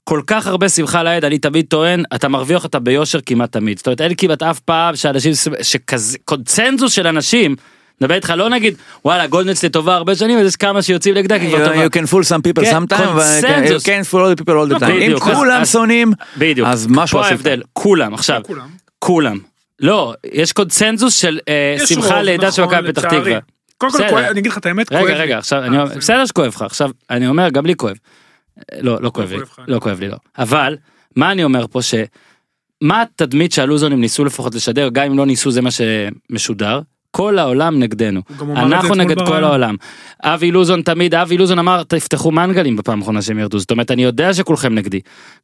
כל 0.10 0.22
כך 0.28 0.48
הרבה 0.48 0.70
שמחה 0.70 1.04
לאיד, 1.04 1.26
אני 1.26 1.38
תמיד 1.38 1.66
טוען, 1.66 2.04
אתה 2.16 2.28
מרוויח 2.28 2.64
אותה 2.64 2.80
ביושר 2.80 3.20
כמעט 3.26 3.52
תמיד. 3.52 3.78
זאת 3.78 3.88
אומרת, 3.88 4.02
אין 4.02 4.12
כמעט 4.18 4.44
אף 4.44 4.60
פעם 4.60 4.96
שאנשים, 4.96 5.34
שכזה, 5.62 6.18
קונצנזוס 6.26 6.94
של 6.94 7.08
אנשים, 7.08 7.56
מדבר 8.02 8.16
איתך 8.16 8.34
לא 8.38 8.50
נגיד, 8.50 8.74
וואלה, 9.06 9.28
גולדנץ 9.28 9.64
לטובה 9.64 9.96
הרבה 9.96 10.16
שנים, 10.16 10.40
אז 10.40 10.48
יש 10.48 10.56
כמה 10.56 10.82
שיוצאים 10.82 11.16
נגדה, 11.16 11.40
כי 11.40 11.48
כבר 11.48 11.66
טובה. 11.66 11.86
You 11.86 11.90
can 11.90 12.12
fool 12.12 12.24
some 12.30 12.42
people 12.42 12.66
כן, 12.66 12.78
sometime, 12.78 12.96
but 12.96 13.44
קונצנזוס. 13.44 13.84
you 13.84 13.86
can't 13.86 14.12
fool 14.12 14.16
all 14.16 14.40
the 14.40 14.44
people 14.44 14.50
all 14.50 14.78
the 14.78 14.80
time. 14.80 14.92
אם 14.92 15.20
כולם 15.20 15.66
שונאים, 15.66 16.12
בדיוק, 16.38 16.68
אז 16.68 16.88
משהו 16.90 17.20
פה 17.20 17.26
עשית. 17.26 17.32
ההבדל, 17.32 17.62
כולם, 17.74 18.14
עכשיו, 18.14 18.42
לא 18.50 18.64
כולם. 19.00 19.38
לא, 19.80 20.14
יש 20.34 20.52
קונצנזוס 20.52 21.22
של 21.22 21.40
אה, 21.48 21.76
שמחה 21.86 22.22
לידה 22.22 22.52
של 22.52 22.62
נכון, 22.62 22.76
מכבי 22.76 22.94
פתח. 22.94 23.02
תקווה. 23.02 23.40
קודם 23.78 24.10
כל, 24.10 24.18
אני 24.18 24.40
אגיד 24.40 24.52
לך 24.52 24.58
את 24.58 24.66
האמת, 24.66 24.90
כואב 24.90 25.02
רגע 25.02 25.14
לי. 25.14 25.20
רגע 25.20 25.38
עכשיו 25.38 25.60
אה, 25.60 25.66
אני 25.66 25.76
אומר 25.78 25.86
בסדר. 25.86 26.00
בסדר 26.00 26.26
שכואב 26.26 26.48
לך 26.56 26.62
עכשיו 26.62 26.90
אני 27.10 27.28
אומר 27.28 27.50
גם 27.50 27.66
לי 27.66 27.76
כואב. 27.76 27.96
לא 28.80 29.02
לא 29.02 29.10
כואב 29.10 29.32
לי 29.32 29.38
כואב 29.38 29.42
לך. 29.42 29.62
לא 29.68 29.80
כואב 29.80 30.00
לי 30.00 30.08
לא 30.08 30.18
אבל 30.38 30.78
מה 31.16 31.32
אני 31.32 31.44
אומר 31.44 31.68
פה 31.68 31.80
שמה 31.82 33.02
התדמית 33.02 33.52
שהלוזונים 33.52 34.02
ניסו 34.02 34.26
לפחות 34.26 34.56
לשדר 34.56 34.90
גם 34.90 35.06
אם 35.06 35.18
לא 35.18 35.26
ניסו 35.26 35.52
זה 35.52 35.62
מה 35.62 35.70
שמשודר 35.72 36.82
כל 37.18 37.40
העולם 37.40 37.80
נגדנו. 37.80 38.22
אנחנו 38.42 38.96
נגד 38.96 39.18
כל. 39.26 39.44
העולם. 39.44 39.76
אבי 40.24 40.52
לוזון 40.52 40.82
תמיד, 40.82 41.16
אבי 41.16 41.38
לוזון 41.38 41.60
אמר 41.60 41.84
תפתחו 41.84 42.32
מנגלים 42.32 42.76
בפעם 42.76 43.00
האחרונה 43.00 43.22
שהם 43.22 43.40
ירדו, 43.40 43.60
זאת 43.60 43.72
אומרת 43.72 43.92
אני 43.92 44.04
יודע 44.04 44.34
שכולכם 44.34 44.74
נגדי. 44.74 45.00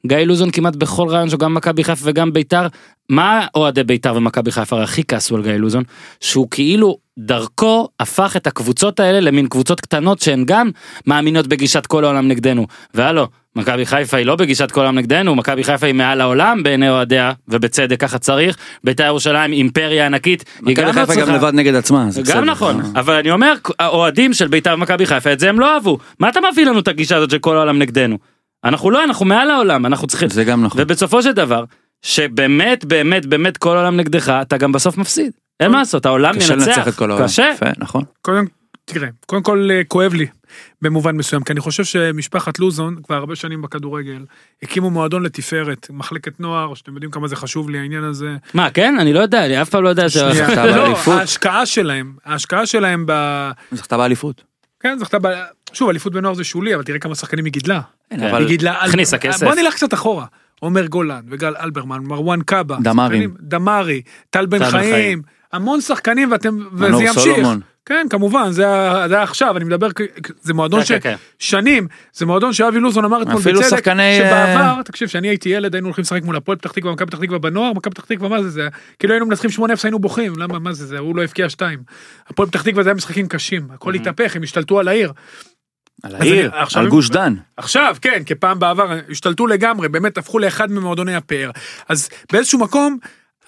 גיא 0.07 0.17
לוזון 0.17 0.51
כמעט 0.51 0.75
בכל 0.75 1.07
רעיון 1.09 1.29
שלו, 1.29 1.38
גם 1.38 1.53
מכבי 1.53 1.83
חיפה 1.83 2.09
וגם 2.09 2.33
ביתר, 2.33 2.67
מה 3.09 3.47
אוהדי 3.55 3.83
ביתר 3.83 4.13
ומכבי 4.15 4.51
חיפה 4.51 4.83
הכי 4.83 5.03
כעסו 5.07 5.36
על 5.36 5.43
גיא 5.43 5.51
לוזון? 5.51 5.83
שהוא 6.19 6.47
כאילו 6.51 6.97
דרכו 7.19 7.88
הפך 7.99 8.33
את 8.38 8.47
הקבוצות 8.47 8.99
האלה 8.99 9.19
למין 9.19 9.47
קבוצות 9.47 9.81
קטנות 9.81 10.19
שהן 10.19 10.43
גם 10.45 10.69
מאמינות 11.07 11.47
בגישת 11.47 11.86
כל 11.86 12.05
העולם 12.05 12.27
נגדנו. 12.27 12.67
והלו, 12.93 13.27
מכבי 13.55 13.85
חיפה 13.85 14.17
היא 14.17 14.25
לא 14.25 14.35
בגישת 14.35 14.71
כל 14.71 14.81
העולם 14.81 14.95
נגדנו, 14.97 15.35
מכבי 15.35 15.63
חיפה 15.63 15.85
היא 15.87 15.95
מעל 15.95 16.21
העולם 16.21 16.63
בעיני 16.63 16.89
אוהדיה, 16.89 17.31
ובצדק 17.47 17.99
ככה 17.99 18.17
צריך. 18.19 18.57
ביתר 18.83 19.03
ירושלים 19.05 19.51
אימפריה 19.51 20.05
ענקית, 20.05 20.43
היא 20.65 20.75
גם 20.75 20.83
מכבי 20.83 20.85
לא 20.85 20.91
חיפה 20.91 21.13
גם 21.13 21.19
צריכה- 21.25 21.33
לבד 21.37 21.53
נגד 21.53 21.75
עצמה. 21.75 22.05
זה 22.09 22.21
בסדר. 22.21 22.35
גם 22.37 22.45
נכון, 22.45 22.81
אה. 22.81 22.85
אבל 22.99 23.13
אני 23.13 23.31
אומר, 23.31 23.53
האוהדים 23.79 24.33
של 24.33 24.47
בית"ר 24.47 24.73
ומכבי 24.73 25.05
חיפה, 25.05 25.33
את 25.33 25.39
זה 25.39 25.49
הם 25.49 25.59
לא 25.59 25.73
אהבו. 25.73 25.97
מה 26.19 26.29
אתה 26.29 26.39
מביא 26.51 26.65
לנו 26.65 26.79
את 26.79 26.87
הגישה 26.87 27.15
הזאת 27.17 27.29
של 27.29 27.39
כל 27.39 27.57
העולם 27.57 27.79
נגדנו? 27.79 28.17
אנחנו 28.63 28.91
לא, 28.91 29.03
אנחנו 29.03 29.25
מעל 29.25 29.51
העולם, 29.51 29.85
אנחנו 29.85 30.07
צריכים... 30.07 30.29
זה 30.29 30.43
גם 30.43 30.63
נכון. 30.63 30.81
ובסופו 30.81 31.23
של 31.23 31.31
דבר, 31.31 31.63
שבאמת, 32.01 32.85
באמת, 32.85 33.25
באמת 33.25 33.57
כל 33.57 33.77
העולם 33.77 33.97
נגדך, 33.97 34.29
אתה 34.41 34.57
גם 34.57 34.71
בסוף 34.71 34.97
מפסיד. 34.97 35.31
אין 35.59 35.71
מה 35.71 35.77
לעשות, 35.77 36.05
העולם 36.05 36.35
קשה 36.35 36.53
ינצח. 36.53 36.67
לנצח 36.67 36.87
את 36.87 36.93
כל 36.95 37.11
העולם. 37.11 37.25
קשה. 37.27 37.49
יפה, 37.55 37.65
נכון. 37.77 38.03
קודם, 38.21 38.45
תראה, 38.85 39.07
קודם 39.25 39.43
כל 39.43 39.67
אה, 39.71 39.81
כואב 39.87 40.13
לי 40.13 40.25
במובן 40.81 41.15
מסוים, 41.15 41.43
כי 41.43 41.53
אני 41.53 41.59
חושב 41.59 41.83
שמשפחת 41.83 42.59
לוזון, 42.59 42.95
כבר 43.03 43.15
הרבה 43.15 43.35
שנים 43.35 43.61
בכדורגל, 43.61 44.25
הקימו 44.63 44.89
מועדון 44.89 45.23
לתפארת, 45.23 45.87
מחלקת 45.93 46.39
נוער, 46.39 46.73
שאתם 46.73 46.93
יודעים 46.93 47.11
כמה 47.11 47.27
זה 47.27 47.35
חשוב 47.35 47.69
לי 47.69 47.77
העניין 47.77 48.03
הזה. 48.03 48.35
מה, 48.53 48.69
כן? 48.69 48.95
אני 48.99 49.13
לא 49.13 49.19
יודע, 49.19 49.45
אני 49.45 49.61
אף 49.61 49.69
פעם 49.69 49.83
לא 49.83 49.89
יודע 49.89 50.09
ש... 50.09 50.13
שנייה. 50.13 50.33
זכתה 50.33 50.65
לא, 50.65 50.71
באליפות. 50.73 51.19
ההשקעה 51.19 51.65
שלהם, 51.65 52.13
ההשקעה 52.25 52.65
שלהם 52.65 53.03
ב... 53.07 53.13
זכתה 53.71 53.97
באליפות. 53.97 54.43
כן, 54.79 54.97
זכתה 54.99 55.17
ב... 55.19 55.27
שוב, 55.73 55.89
אליפות 55.89 56.13
בנוער 56.13 56.33
זה 56.33 56.43
שולי, 56.43 56.75
אבל 56.75 56.83
תראה 56.83 56.99
כמה 56.99 57.15
שחקנים 57.15 57.45
היא 57.45 57.53
גידלה. 57.53 57.81
כן, 58.09 58.19
היא 58.21 58.47
גידלה... 58.47 58.83
הכניסה 58.83 59.17
כסף. 59.17 59.43
בוא 59.43 59.55
נלך 59.55 59.73
קצת 59.73 59.93
אחורה. 59.93 60.25
עומר 60.59 60.85
גולן 60.85 61.21
וגל 61.29 61.53
אלברמן, 61.59 61.99
מרואן 62.03 62.41
קאבה. 62.41 62.77
דמארי. 62.83 63.27
דמארי, 63.39 64.01
טל 64.29 64.45
בן 64.45 64.69
חיים. 64.69 65.21
המון 65.53 65.81
שחקנים 65.81 66.31
ואתם, 66.31 66.57
וזה 66.73 67.03
ימשיך. 67.03 67.47
כן, 67.85 68.07
כמובן, 68.09 68.51
זה 68.51 68.67
ה- 68.69 69.07
זה 69.07 69.21
עכשיו, 69.21 69.57
אני 69.57 69.65
מדבר, 69.65 69.87
זה 70.41 70.53
מועדון 70.53 70.79
כן, 70.83 70.85
כן, 70.87 70.99
כן. 70.99 71.15
ששנים, 71.39 71.87
זה 72.13 72.25
מועדון 72.25 72.53
שאבי 72.53 72.79
לוזון 72.79 73.05
אמר 73.05 73.21
אתמול 73.21 73.41
בצדק, 73.41 73.67
שחקני, 73.69 74.17
שבעבר, 74.17 74.81
תקשיב, 74.81 75.07
כשאני 75.07 75.27
הייתי 75.27 75.49
ילד 75.49 75.75
היינו 75.75 75.87
הולכים 75.87 76.01
לשחק 76.01 76.23
מול 76.23 76.35
הפועל 76.35 76.57
פתח 76.57 76.71
תקווה, 76.71 76.93
מכבי 76.93 77.05
פתח 77.11 77.19
תקווה 77.19 77.39
בנוער, 77.39 77.73
מכבי 77.73 77.93
פתח 77.95 78.05
תקווה, 78.05 78.29
מה 78.29 78.43
זה, 78.43 78.49
זה, 78.49 78.67
כאילו 78.99 79.13
היינו 79.13 79.25
מנצחים 79.25 79.49
8-0 79.49 79.61
היינו 79.83 79.99
בוכים, 79.99 80.33
למה, 80.37 80.59
מה 80.59 80.73
זה, 80.73 80.85
זה, 80.85 80.97
הוא 80.99 81.15
לא 81.15 81.23
הבקיע 81.23 81.49
2. 81.49 81.79
הפועל 82.27 82.47
פתח 82.49 82.61
תקווה 82.61 82.83
זה 82.83 82.89
היה 82.89 82.95
משחקים 82.95 83.27
קשים, 83.27 83.67
הכל 83.73 83.93
התהפך, 83.93 84.35
הם 84.35 84.43
השתלטו 84.43 84.79
על 84.79 84.87
העיר. 84.87 85.11
על 86.03 86.15
העיר, 86.15 86.49
אני- 86.53 86.61
עכשיו 86.61 86.81
על 86.81 86.89
גוש 86.89 87.09
דן. 87.09 87.35
עכשיו, 87.57 87.95
כן, 88.01 88.21
כפעם 88.25 88.59
בעבר, 88.59 88.97
השתלטו 89.09 89.47
לגמרי, 89.47 89.89
באמת 89.89 90.17
הפכו 90.17 90.39
לאחד 90.39 90.71
ממועדוני 90.71 91.15
הפאר. 91.15 91.51
אז 91.89 92.09
באיזשהו 92.31 92.59
מקום, 92.59 92.97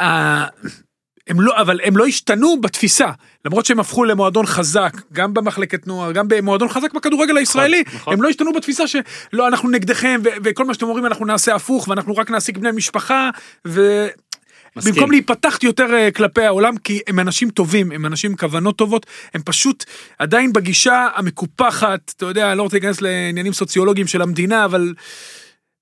אה, 0.02 0.46
הם 1.28 1.42
לא, 1.42 1.62
אבל 1.62 1.80
הם 1.84 1.98
לא 1.98 2.06
השתנו 2.06 2.62
בתפיסה, 2.62 3.08
למרות 3.46 3.66
שהם 3.66 3.80
הפכו 3.80 4.04
למועדון 4.04 4.46
חזק, 4.46 4.94
גם 5.14 5.34
במחלקת 5.34 5.88
נוער, 5.88 6.12
גם 6.12 6.28
במועדון 6.28 6.70
חזק 6.70 6.94
בכדורגל 6.94 7.38
הישראלי, 7.38 7.84
נכון. 7.94 8.14
הם 8.14 8.22
לא 8.22 8.30
השתנו 8.30 8.54
בתפיסה 8.54 8.84
שלא, 8.88 9.48
אנחנו 9.48 9.70
נגדכם, 9.70 10.22
ו- 10.24 10.30
וכל 10.44 10.66
מה 10.66 10.74
שאתם 10.74 10.86
אומרים 10.86 11.06
אנחנו 11.06 11.26
נעשה 11.26 11.56
הפוך, 11.56 11.88
ואנחנו 11.88 12.16
רק 12.16 12.32
נעסיק 12.32 12.58
בני 12.58 12.72
משפחה, 12.72 13.30
ו... 13.68 14.08
מסכים. 14.76 14.94
במקום 14.94 15.12
להיפתח 15.12 15.58
יותר 15.64 15.94
אה, 15.94 16.12
כלפי 16.12 16.42
העולם, 16.42 16.78
כי 16.78 17.00
הם 17.08 17.20
אנשים 17.20 17.50
טובים, 17.50 17.92
הם 17.92 18.06
אנשים 18.06 18.32
עם 18.32 18.38
כוונות 18.38 18.76
טובות, 18.76 19.06
הם 19.34 19.42
פשוט 19.46 19.84
עדיין 20.20 20.54
בגישה 20.54 21.08
המקופחת, 21.16 22.14
אתה 22.18 22.26
יודע, 22.26 22.50
אני 22.50 22.58
לא 22.58 22.64
רוצה 22.64 22.76
להיכנס 22.76 23.02
לעניינים 23.02 23.54
סוציולוגיים 23.54 24.08
של 24.08 24.22
המדינה, 24.22 24.66
אבל... 24.66 24.94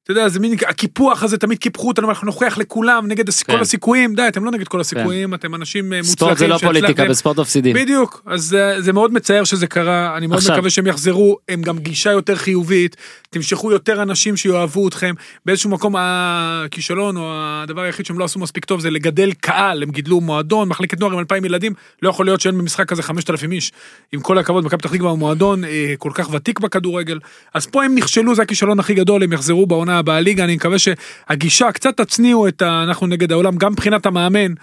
אתה 0.04 0.12
יודע, 0.12 0.30
זה 0.30 0.40
מין, 0.40 0.56
הקיפוח 0.68 1.24
הזה, 1.24 1.38
תמיד 1.38 1.58
קיפחו 1.58 1.88
אותנו, 1.88 2.10
אנחנו 2.10 2.26
נוכיח 2.26 2.58
לכולם, 2.58 3.08
נגד 3.08 3.30
כן. 3.30 3.54
כל 3.54 3.62
הסיכויים, 3.62 4.16
די, 4.16 4.28
אתם 4.28 4.46
לא 4.46 4.52
נגד 4.52 4.68
כל 4.68 4.82
הסיכויים, 4.82 5.34
אתם 5.34 5.56
אנשים 5.56 5.94
אה, 5.94 5.98
מוצלחים. 5.98 6.16
ספורט 6.16 6.38
זה 6.38 6.48
לא 6.48 6.58
פוליטיקה. 6.58 7.06
בספורט 7.06 7.40
מפסידים. 7.40 7.76
בדיוק, 7.76 8.22
אז 8.26 8.44
זה, 8.44 8.76
זה 8.80 8.94
מאוד 8.94 9.14
מצער 9.14 9.44
שזה 9.44 9.68
קרה, 9.68 10.18
אני 10.18 10.28
מאוד 10.28 10.38
עכשיו. 10.38 10.56
מקווה 10.56 10.70
שהם 10.70 10.88
יחזרו, 10.88 11.38
הם 11.50 11.62
גם 11.62 11.78
גישה 11.78 12.12
יותר 12.12 12.36
חיובית, 12.36 12.96
תמשכו 13.30 13.72
יותר 13.72 14.02
אנשים 14.02 14.38
שיאהבו 14.38 14.88
אתכם, 14.88 15.14
באיזשהו 15.46 15.70
מקום 15.70 15.96
הכישלון 15.98 17.18
או 17.18 17.32
הדבר 17.36 17.82
היחיד 17.82 18.06
שהם 18.06 18.20
לא 18.20 18.26
עשו 18.26 18.40
מספיק 18.40 18.66
טוב 18.66 18.80
זה 18.80 18.90
לגדל 18.90 19.32
קהל, 19.34 19.84
הם 19.84 19.92
גידלו 19.92 20.22
מועדון, 20.22 20.70
מחלקת 20.70 21.00
נוער 21.00 21.14
עם 21.14 21.20
2,000 21.20 21.46
ילדים, 21.46 21.74
לא 22.02 22.10
יכול 22.10 22.26
להיות 22.26 22.42
שאין 22.42 22.58
במשחק 22.58 22.88
כזה 22.88 23.04
5,000 23.04 23.52
איש, 23.52 23.72
עם 24.12 24.22
כל 24.22 24.38
הכבוד, 24.38 24.66
מכבי 24.66 24.78
פתח 24.78 24.94
תקווה 24.94 25.10
הוא 25.10 25.20
מועדון 25.20 25.64
אה, 25.64 25.94
כל 25.98 26.12
כך 26.14 26.34
ותיק 26.34 26.60
בכדורגל, 26.60 27.20
אז 27.54 27.66
פה 27.66 27.84
הם 27.84 27.96
נכשלו, 27.96 28.36
זה 28.36 28.42
הכישלון 28.42 28.80
הכי 28.80 28.94
גדול, 28.94 29.24
הם 29.24 29.34
יחזרו 29.34 29.66
בעונה 29.66 29.93
הבאה 29.98 30.20
ליגה, 30.20 30.44
אני 30.44 30.56
מקווה 30.56 30.78
שהגישה, 30.80 31.72
קצת 31.72 31.98
תצניעו 31.98 32.48
את 32.48 32.62
ה... 32.62 32.84
אנחנו 32.84 33.08
נגד 33.08 33.32
העולם, 33.32 33.58
גם 33.58 33.72
מבחינת 33.72 34.06
המאמן, 34.06 34.54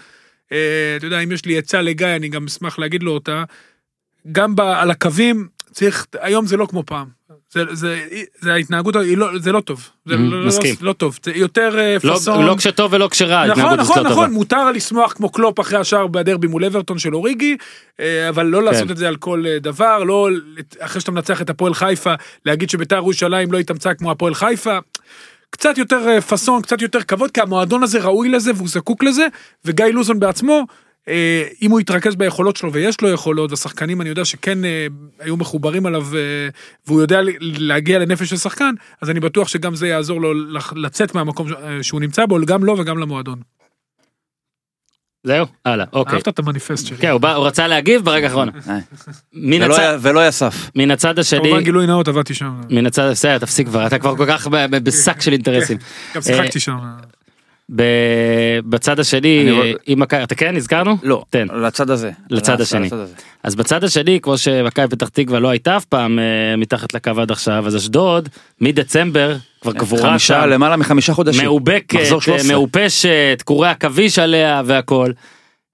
אה, 0.52 0.94
אתה 0.96 1.06
יודע, 1.06 1.20
אם 1.20 1.32
יש 1.32 1.44
לי 1.44 1.58
עצה 1.58 1.82
לגיא, 1.82 2.06
אני 2.06 2.28
גם 2.28 2.44
אשמח 2.44 2.78
להגיד 2.78 3.02
לו 3.02 3.12
אותה. 3.12 3.44
גם 4.32 4.56
ב, 4.56 4.60
על 4.60 4.90
הקווים, 4.90 5.48
צריך, 5.72 6.06
היום 6.20 6.46
זה 6.46 6.56
לא 6.56 6.66
כמו 6.66 6.82
פעם. 6.86 7.19
זה, 7.52 7.64
זה, 7.72 8.06
זה 8.40 8.52
ההתנהגות, 8.52 8.94
לא, 9.16 9.28
זה 9.38 9.52
לא 9.52 9.60
טוב. 9.60 9.88
זה 10.06 10.14
Mhm, 10.14 10.18
לא, 10.18 10.46
מסכים. 10.46 10.74
לא, 10.80 10.88
לא 10.88 10.92
טוב. 10.92 11.18
זה 11.24 11.32
יותר 11.34 11.78
אה, 11.78 11.96
לא- 12.04 12.12
פאסון. 12.14 12.44
לא 12.46 12.54
כשטוב 12.58 12.92
ולא 12.92 13.08
כשרע, 13.08 13.46
נכון, 13.46 13.62
נכון, 13.62 13.76
לא 13.78 13.82
נכון, 13.82 14.08
טובה. 14.08 14.26
מותר 14.28 14.70
לשמוח 14.72 15.12
כמו 15.12 15.28
קלופ 15.32 15.60
אחרי 15.60 15.78
השער 15.78 16.06
בדרבי 16.06 16.46
מול 16.46 16.64
אברטון 16.64 16.98
של 16.98 17.14
אוריגי, 17.14 17.56
אה, 18.00 18.28
אבל 18.28 18.46
לא 18.46 18.58
כן. 18.58 18.64
לעשות 18.64 18.90
את 18.90 18.96
זה 18.96 19.08
על 19.08 19.16
כל 19.16 19.44
אה, 19.46 19.58
דבר, 19.58 20.04
לא 20.04 20.28
אחרי 20.80 21.00
שאתה 21.00 21.12
מנצח 21.12 21.42
את 21.42 21.50
הפועל 21.50 21.74
חיפה, 21.74 22.14
להגיד 22.46 22.70
שביתר 22.70 22.96
ירושלים 22.96 23.52
לא 23.52 23.58
התאמצה 23.58 23.94
כמו 23.94 24.10
הפועל 24.10 24.34
חיפה. 24.34 24.78
קצת 25.50 25.78
יותר 25.78 26.20
פאסון, 26.20 26.62
קצת 26.62 26.82
יותר 26.82 27.02
כבוד, 27.02 27.30
כי 27.30 27.40
המועדון 27.40 27.82
הזה 27.82 28.00
ראוי 28.00 28.28
לזה 28.28 28.50
והוא 28.54 28.68
זקוק 28.68 29.02
לזה, 29.04 29.26
וגיא 29.64 29.84
לוזון 29.86 30.20
בעצמו, 30.20 30.66
אם 31.62 31.70
הוא 31.70 31.80
יתרכז 31.80 32.16
ביכולות 32.16 32.56
שלו, 32.56 32.72
ויש 32.72 33.00
לו 33.00 33.08
יכולות, 33.08 33.50
והשחקנים 33.50 34.00
אני 34.00 34.08
יודע 34.08 34.24
שכן 34.24 34.64
אה, 34.64 34.86
היו 35.18 35.36
מחוברים 35.36 35.86
עליו, 35.86 36.06
אה, 36.16 36.20
והוא 36.86 37.00
יודע 37.00 37.22
ל- 37.22 37.30
להגיע 37.40 37.98
לנפש 37.98 38.30
של 38.30 38.36
שחקן, 38.36 38.74
אז 39.02 39.10
אני 39.10 39.20
בטוח 39.20 39.48
שגם 39.48 39.74
זה 39.74 39.88
יעזור 39.88 40.20
לו 40.20 40.32
לצאת 40.76 41.14
מהמקום 41.14 41.46
אה, 41.52 41.82
שהוא 41.82 42.00
נמצא 42.00 42.26
בו, 42.26 42.38
גם 42.46 42.64
לו 42.64 42.78
וגם 42.78 42.98
למועדון. 42.98 43.40
זהו, 45.24 45.46
הלאה, 45.64 45.86
אוקיי. 45.92 46.14
אהבת 46.14 46.28
את 46.28 46.38
המניפסט 46.38 46.86
שלי. 46.86 46.96
כן, 46.96 47.08
הוא 47.10 47.20
בא- 47.20 47.34
הוא 47.34 47.46
רצה 47.46 47.66
להגיב 47.66 48.04
ברגע 48.04 48.26
האחרון. 48.26 48.48
אה. 48.68 49.96
ולא 50.00 50.28
יסף. 50.28 50.70
מן 50.76 50.90
הצד 50.90 51.18
השני, 51.18 51.40
כמובן 51.42 51.60
גילוי 51.64 51.86
נאות 51.86 52.08
עבדתי 52.08 52.34
שם. 52.34 52.60
מן 52.70 52.86
הצד, 52.86 53.10
בסדר, 53.10 53.38
תפסיק 53.38 53.66
כבר, 53.66 53.86
אתה 53.86 53.98
כבר 53.98 54.16
כל 54.16 54.24
כך 54.28 54.46
בשק 54.70 55.20
של 55.20 55.32
אינטרסים. 55.32 55.78
גם 56.14 56.22
שיחקתי 56.22 56.60
שם. 56.60 56.76
בצד 58.68 59.00
השני, 59.00 59.50
אם 59.88 60.00
מכבי, 60.00 60.22
אתה 60.22 60.34
כן, 60.34 60.56
הזכרנו? 60.56 60.96
לא, 61.02 61.22
תן. 61.30 61.46
לצד 61.54 61.90
הזה. 61.90 62.10
לצד 62.30 62.60
השני. 62.60 62.88
אז 63.42 63.54
בצד 63.54 63.84
השני, 63.84 64.18
כמו 64.22 64.38
שמכבי 64.38 64.88
פתח 64.88 65.08
תקווה 65.08 65.40
לא 65.40 65.48
הייתה 65.48 65.76
אף 65.76 65.84
פעם 65.84 66.18
אה, 66.18 66.56
מתחת 66.56 66.94
לקו 66.94 67.10
עד 67.20 67.30
עכשיו, 67.30 67.66
אז 67.66 67.76
אשדוד, 67.76 68.28
מדצמבר, 68.60 69.36
כבר 69.60 69.72
קבורה 69.72 70.10
חמישה, 70.10 70.40
שם, 70.40 70.48
למעלה 70.48 70.76
מחמישה 70.76 71.14
חודשים. 71.14 71.44
מאובקת, 71.44 71.94
מחזור 71.94 72.20
13. 72.20 72.52
מעופשת, 72.52 73.42
קורי 73.44 73.68
עכביש 73.68 74.18
עליה 74.18 74.62
והכל. 74.64 75.10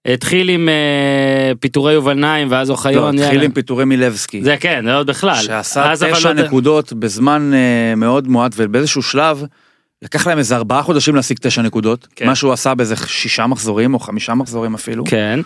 התחיל 0.07 0.49
עם 0.49 0.69
אה, 0.69 1.53
פיטורי 1.61 1.93
יובל 1.93 2.15
נעים 2.15 2.49
ואז 2.51 2.69
לא, 2.69 2.75
אוחיון, 2.75 3.15
התחיל 3.15 3.33
יאללה. 3.33 3.45
עם 3.45 3.53
פיטורי 3.53 3.85
מילבסקי. 3.85 4.43
זה 4.43 4.57
כן, 4.61 4.85
זה 4.85 4.95
עוד 4.95 5.07
בכלל. 5.07 5.43
שעשה 5.43 5.93
תשע 6.13 6.33
לא 6.33 6.45
נקודות 6.45 6.93
בזמן 6.93 7.51
אה, 7.55 7.95
מאוד 7.95 8.29
מועט 8.29 8.53
ובאיזשהו 8.57 9.03
שלב 9.03 9.45
לקח 10.07 10.27
להם 10.27 10.39
איזה 10.39 10.57
ארבעה 10.57 10.83
חודשים 10.83 11.15
להשיג 11.15 11.39
תשע 11.41 11.63
נקודות 11.63 12.09
כן. 12.17 12.27
מה 12.27 12.35
שהוא 12.35 12.53
עשה 12.53 12.75
באיזה 12.75 12.97
שישה 12.97 13.47
מחזורים 13.47 13.95
או 13.95 13.99
חמישה 13.99 14.35
מחזורים 14.35 14.75
אפילו. 14.75 15.05
כן. 15.05 15.41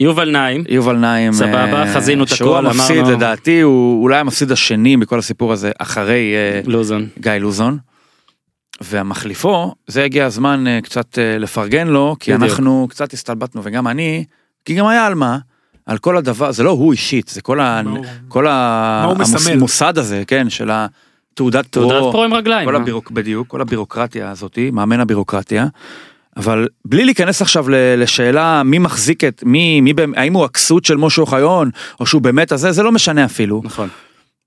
יובל 0.00 0.30
נעים, 0.30 0.64
יובל 0.68 0.96
נעים 0.96 1.32
סבבה, 1.32 1.82
אה, 1.82 1.94
חזינו 1.94 2.24
את 2.24 2.28
שהוא 2.28 2.56
הכל, 2.56 2.66
המפסיד 2.66 2.98
אמרנו. 2.98 3.16
לדעתי 3.16 3.60
הוא 3.60 4.02
אולי 4.02 4.18
המפסיד 4.18 4.52
השני 4.52 4.96
בכל 4.96 5.18
הסיפור 5.18 5.52
הזה 5.52 5.70
אחרי 5.78 6.34
אה, 6.34 6.60
לוזון. 6.66 7.08
גיא 7.18 7.32
לוזון. 7.32 7.78
והמחליפו 8.80 9.74
זה 9.86 10.04
הגיע 10.04 10.26
הזמן 10.26 10.66
אה, 10.66 10.80
קצת 10.82 11.18
אה, 11.18 11.38
לפרגן 11.38 11.88
לו 11.88 12.16
כי 12.20 12.34
בדיוק. 12.34 12.50
אנחנו 12.50 12.86
קצת 12.90 13.12
הסתלבטנו 13.12 13.60
וגם 13.64 13.88
אני 13.88 14.24
כי 14.64 14.74
גם 14.74 14.86
היה 14.86 15.06
על 15.06 15.14
מה. 15.14 15.38
על 15.86 15.98
כל 15.98 16.16
הדבר 16.16 16.52
זה 16.52 16.62
לא 16.62 16.70
הוא 16.70 16.92
אישית 16.92 17.28
זה 17.28 17.42
כל, 17.42 17.60
ה. 17.60 17.82
כל 18.28 18.46
ה. 18.46 19.12
המוסד 19.52 19.98
הזה 19.98 20.22
כן 20.26 20.50
של 20.50 20.70
התעודת 20.72 21.05
תעודת 21.36 21.66
פרו, 21.66 22.12
פרו 22.12 22.24
עם 22.24 22.34
רגליים. 22.34 22.66
כל 22.66 22.72
מה? 22.72 22.78
הבירוק, 22.78 23.10
בדיוק 23.10 23.48
כל 23.48 23.60
הבירוקרטיה 23.60 24.30
הזאתי 24.30 24.70
מאמן 24.70 25.00
הבירוקרטיה. 25.00 25.66
אבל 26.36 26.68
בלי 26.84 27.04
להיכנס 27.04 27.42
עכשיו 27.42 27.66
לשאלה 27.96 28.62
מי 28.62 28.78
מחזיק 28.78 29.24
את 29.24 29.42
מי 29.46 29.80
מי 29.80 29.92
האם 30.16 30.32
הוא 30.34 30.44
הכסות 30.44 30.84
של 30.84 30.96
משה 30.96 31.22
אוחיון 31.22 31.70
או 32.00 32.06
שהוא 32.06 32.22
באמת 32.22 32.52
הזה 32.52 32.72
זה 32.72 32.82
לא 32.82 32.92
משנה 32.92 33.24
אפילו 33.24 33.62
נכון. 33.64 33.88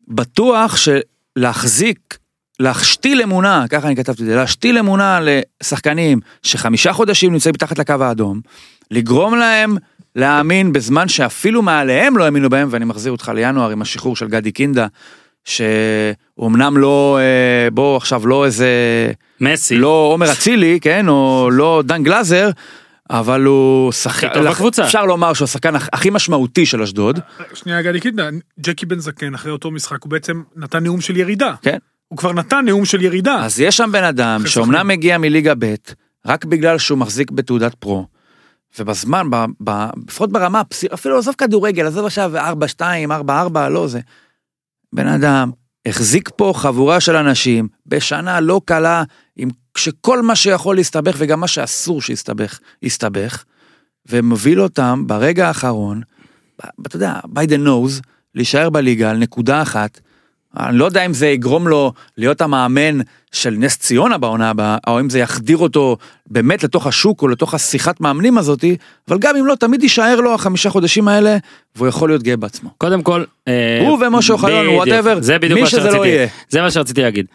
בטוח 0.08 0.76
שלהחזיק, 0.78 2.18
להשתיל 2.60 3.22
אמונה, 3.22 3.66
ככה 3.70 3.88
אני 3.88 3.96
כתבתי 3.96 4.22
את 4.22 4.28
זה, 4.28 4.36
להשתיל 4.36 4.78
אמונה 4.78 5.20
לשחקנים 5.22 6.20
שחמישה 6.44 6.94
חודשים 6.94 7.32
נמצאים 7.32 7.54
מתחת 7.54 7.80
לקו 7.80 7.94
האדום, 8.00 8.42
לגרום 8.92 9.36
להם 9.36 9.78
להאמין 10.16 10.74
בזמן 10.74 11.08
שאפילו 11.08 11.62
מעליהם 11.62 12.18
לא 12.18 12.24
האמינו 12.24 12.50
בהם, 12.50 12.68
ואני 12.72 12.86
מחזיר 12.86 13.12
אותך 13.12 13.32
לינואר 13.36 13.70
עם 13.70 13.82
השחרור 13.82 14.16
של 14.16 14.28
גדי 14.28 14.52
קינדה, 14.52 14.88
שהוא 15.46 16.48
אמנם 16.48 16.78
לא, 16.78 17.20
אה, 17.22 17.70
בוא 17.72 17.98
עכשיו 17.98 18.28
לא 18.28 18.46
איזה, 18.46 18.68
מסי. 19.42 19.76
לא 19.78 20.10
עומר 20.14 20.32
אצילי, 20.32 20.80
כן, 20.82 21.08
או 21.08 21.50
לא 21.52 21.84
דן 21.86 22.04
גלאזר, 22.04 22.50
אבל 23.10 23.44
הוא 23.44 23.92
שחקן, 23.92 24.28
הכי 24.28 24.36
טוב 24.40 24.48
בקבוצה. 24.48 24.84
אפשר 24.86 25.06
לומר 25.06 25.34
שהוא 25.34 25.46
השחקן 25.46 25.76
הכ- 25.76 25.90
הכי 25.94 26.10
משמעותי 26.10 26.66
של 26.66 26.82
אשדוד, 26.82 27.20
שנייה 27.54 27.82
גדי 27.82 28.00
קידה, 28.00 28.30
ג'קי 28.60 28.86
בן 28.86 29.00
זקן 29.00 29.34
אחרי 29.34 29.52
אותו 29.52 29.72
משחק 29.72 30.04
הוא 30.04 30.12
בעצם 30.12 30.42
נתן 30.56 30.84
נאום 30.84 31.02
של 31.02 31.18
ירידה. 31.18 31.54
כן. 31.62 31.78
הוא 32.08 32.18
כבר 32.18 32.34
נתן 32.34 32.66
נאום 32.66 32.86
של 32.86 33.02
ירידה. 33.02 33.36
אז 33.46 33.60
יש 33.60 33.78
שם 33.78 33.90
בן 33.94 34.04
אדם 34.04 34.42
שאומנם. 34.48 34.88
מגיע 34.88 35.18
מליגה 35.18 35.54
ב', 35.60 35.76
רק 36.26 36.46
בגלל 36.46 36.78
שהוא 36.78 36.98
מחזיק 36.98 37.32
בתעודת 37.32 37.76
פרו, 37.76 38.06
ובזמן, 38.80 39.28
ב, 39.30 39.46
ב, 39.64 39.86
לפחות 40.08 40.32
ברמה, 40.32 40.62
אפילו 40.94 41.18
עזוב 41.18 41.36
כדורגל, 41.38 41.86
עזוב 41.88 42.06
עכשיו 42.06 42.32
4-2, 42.38 42.82
4-4, 43.28 43.32
לא 43.70 43.88
זה. 43.88 44.00
בן 44.94 45.08
אדם 45.08 45.52
החזיק 45.86 46.30
פה 46.36 46.54
חבורה 46.56 47.00
של 47.00 47.16
אנשים 47.16 47.68
בשנה 47.86 48.40
לא 48.40 48.62
קלה, 48.66 49.04
עם 49.36 49.50
שכל 49.78 50.22
מה 50.22 50.36
שיכול 50.36 50.76
להסתבך 50.76 51.16
וגם 51.18 51.40
מה 51.40 51.48
שאסור 51.48 52.02
שיסתבך, 52.02 52.60
יסתבך, 52.82 53.44
ומוביל 54.10 54.62
אותם 54.62 55.04
ברגע 55.08 55.48
האחרון, 55.48 56.02
אתה 56.88 56.96
יודע, 56.96 57.20
by 57.26 57.50
the 57.50 57.68
nose, 57.68 58.02
להישאר 58.36 58.70
בליגה 58.70 59.10
על 59.10 59.18
נקודה 59.18 59.62
אחת. 59.62 60.00
אני 60.58 60.78
לא 60.78 60.86
יודע 60.86 61.06
אם 61.06 61.14
זה 61.14 61.28
יגרום 61.28 61.68
לו 61.68 61.94
להיות 62.18 62.42
המאמן 62.42 63.00
של 63.32 63.56
נס 63.58 63.78
ציונה 63.78 64.18
בעונה 64.18 64.50
הבאה, 64.50 64.78
או 64.88 65.00
אם 65.00 65.10
זה 65.10 65.20
יחדיר 65.20 65.58
אותו 65.58 65.98
באמת 66.28 66.64
לתוך 66.64 66.88
השוק 66.88 67.22
או 67.22 67.28
לתוך 67.28 67.54
השיחת 67.54 68.02
מאמנים 68.02 68.38
הזאתי, 68.38 68.78
אבל 69.08 69.18
גם 69.20 69.36
אם 69.36 69.46
לא, 69.46 69.56
תמיד 69.56 69.84
יישאר 69.84 70.22
לו 70.22 70.34
החמישה 70.34 70.70
חודשים 70.70 71.08
האלה, 71.08 71.38
והוא 71.76 71.88
יכול 71.88 72.10
להיות 72.10 72.24
גאה 72.24 72.38
בעצמו. 72.38 72.70
קודם 72.78 73.02
כל, 73.02 73.24
אה, 73.48 73.80
הוא 73.82 74.06
ומשה 74.08 74.34
אוחיון, 74.34 74.66
בדיוק 75.40 75.60
מי 75.60 75.66
שזה 75.66 75.92
לא 75.92 76.06
יהיה. 76.06 76.28
זה 76.50 76.62
מה 76.62 76.72
שרציתי 76.72 77.02
להגיד. 77.02 77.26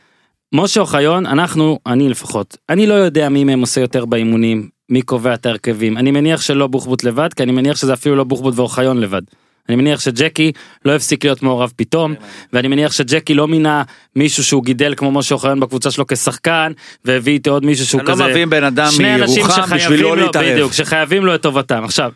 משה 0.52 0.80
אוחיון, 0.80 1.26
אנחנו, 1.26 1.78
אני 1.86 2.08
לפחות, 2.08 2.56
אני 2.68 2.86
לא 2.86 2.94
יודע 2.94 3.28
מי 3.28 3.44
מהם 3.44 3.60
עושה 3.60 3.80
יותר 3.80 4.04
באימונים, 4.04 4.68
מי 4.88 5.02
קובע 5.02 5.34
את 5.34 5.46
ההרכבים. 5.46 5.96
אני 5.96 6.10
מניח 6.10 6.40
שלא 6.40 6.66
בוחבוט 6.66 7.04
לבד, 7.04 7.34
כי 7.34 7.42
אני 7.42 7.52
מניח 7.52 7.76
שזה 7.76 7.92
אפילו 7.92 8.16
לא 8.16 8.24
בוחבוט 8.24 8.54
ואוחיון 8.56 9.00
לבד. 9.00 9.22
אני 9.68 9.76
מניח 9.76 10.00
שג'קי 10.00 10.52
לא 10.84 10.92
הפסיק 10.92 11.24
להיות 11.24 11.42
מעורב 11.42 11.72
פתאום, 11.76 12.14
ואני 12.52 12.68
מניח 12.68 12.92
שג'קי 12.92 13.34
לא 13.34 13.48
מינה 13.48 13.82
מישהו 14.16 14.44
שהוא 14.44 14.64
גידל 14.64 14.94
כמו 14.96 15.12
משה 15.12 15.34
אוחיון 15.34 15.60
בקבוצה 15.60 15.90
שלו 15.90 16.06
כשחקן, 16.06 16.72
והביא 17.04 17.32
איתו 17.32 17.50
עוד 17.50 17.64
מישהו 17.64 17.86
שהוא 17.86 18.00
אני 18.00 18.08
לא 18.08 18.12
כזה... 18.12 18.26
מביא 18.26 18.46
בן 18.46 18.64
אדם 18.64 18.88
מירוחם 18.98 19.76
בשביל 19.76 20.02
לא 20.02 20.16
להתערב. 20.16 20.52
בדיוק, 20.52 20.72
שחייבים 20.72 21.26
לו 21.26 21.34
את 21.34 21.42
טובתם. 21.42 21.84
עכשיו, 21.84 22.12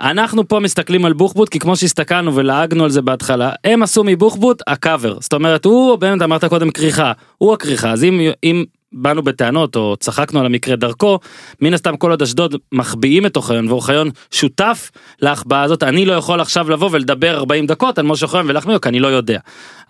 אנחנו 0.00 0.48
פה 0.48 0.60
מסתכלים 0.60 1.04
על 1.04 1.12
בוחבוט 1.12 1.48
כי 1.48 1.58
כמו 1.58 1.76
שהסתכלנו 1.76 2.36
ולעגנו 2.36 2.84
על 2.84 2.90
זה 2.90 3.02
בהתחלה 3.02 3.52
הם 3.64 3.82
עשו 3.82 4.04
מבוחבוט 4.04 4.62
הקאבר 4.66 5.20
זאת 5.20 5.32
אומרת 5.32 5.64
הוא 5.64 5.96
באמת 5.96 6.22
אמרת 6.22 6.44
קודם 6.44 6.70
כריכה 6.70 7.12
הוא 7.38 7.54
הכריכה 7.54 7.90
אז 7.90 8.04
אם 8.04 8.20
אם 8.44 8.64
באנו 8.92 9.22
בטענות 9.22 9.76
או 9.76 9.96
צחקנו 10.00 10.40
על 10.40 10.46
המקרה 10.46 10.76
דרכו 10.76 11.18
מן 11.60 11.74
הסתם 11.74 11.96
כל 11.96 12.10
עוד 12.10 12.22
אשדוד 12.22 12.56
מחביאים 12.72 13.26
את 13.26 13.36
אוחיון 13.36 13.68
ואוחיון 13.68 14.10
שותף 14.30 14.90
להחבאה 15.22 15.62
הזאת 15.62 15.82
אני 15.82 16.04
לא 16.04 16.12
יכול 16.12 16.40
עכשיו 16.40 16.70
לבוא 16.70 16.88
ולדבר 16.92 17.36
40 17.36 17.66
דקות 17.66 17.98
על 17.98 18.06
משה 18.06 18.26
אוחיון 18.26 18.50
ולהחמיא 18.50 18.78
כי 18.78 18.88
אני 18.88 19.00
לא 19.00 19.08
יודע 19.08 19.38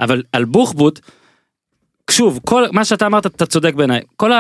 אבל 0.01 0.23
על 0.33 0.45
בוחבוט. 0.45 1.01
שוב 2.11 2.41
כל 2.47 2.65
מה 2.73 2.85
שאתה 2.85 3.07
אמרת 3.07 3.27
אתה 3.27 3.47
צודק 3.47 3.75
בעיניי 3.75 4.01
כל 4.17 4.31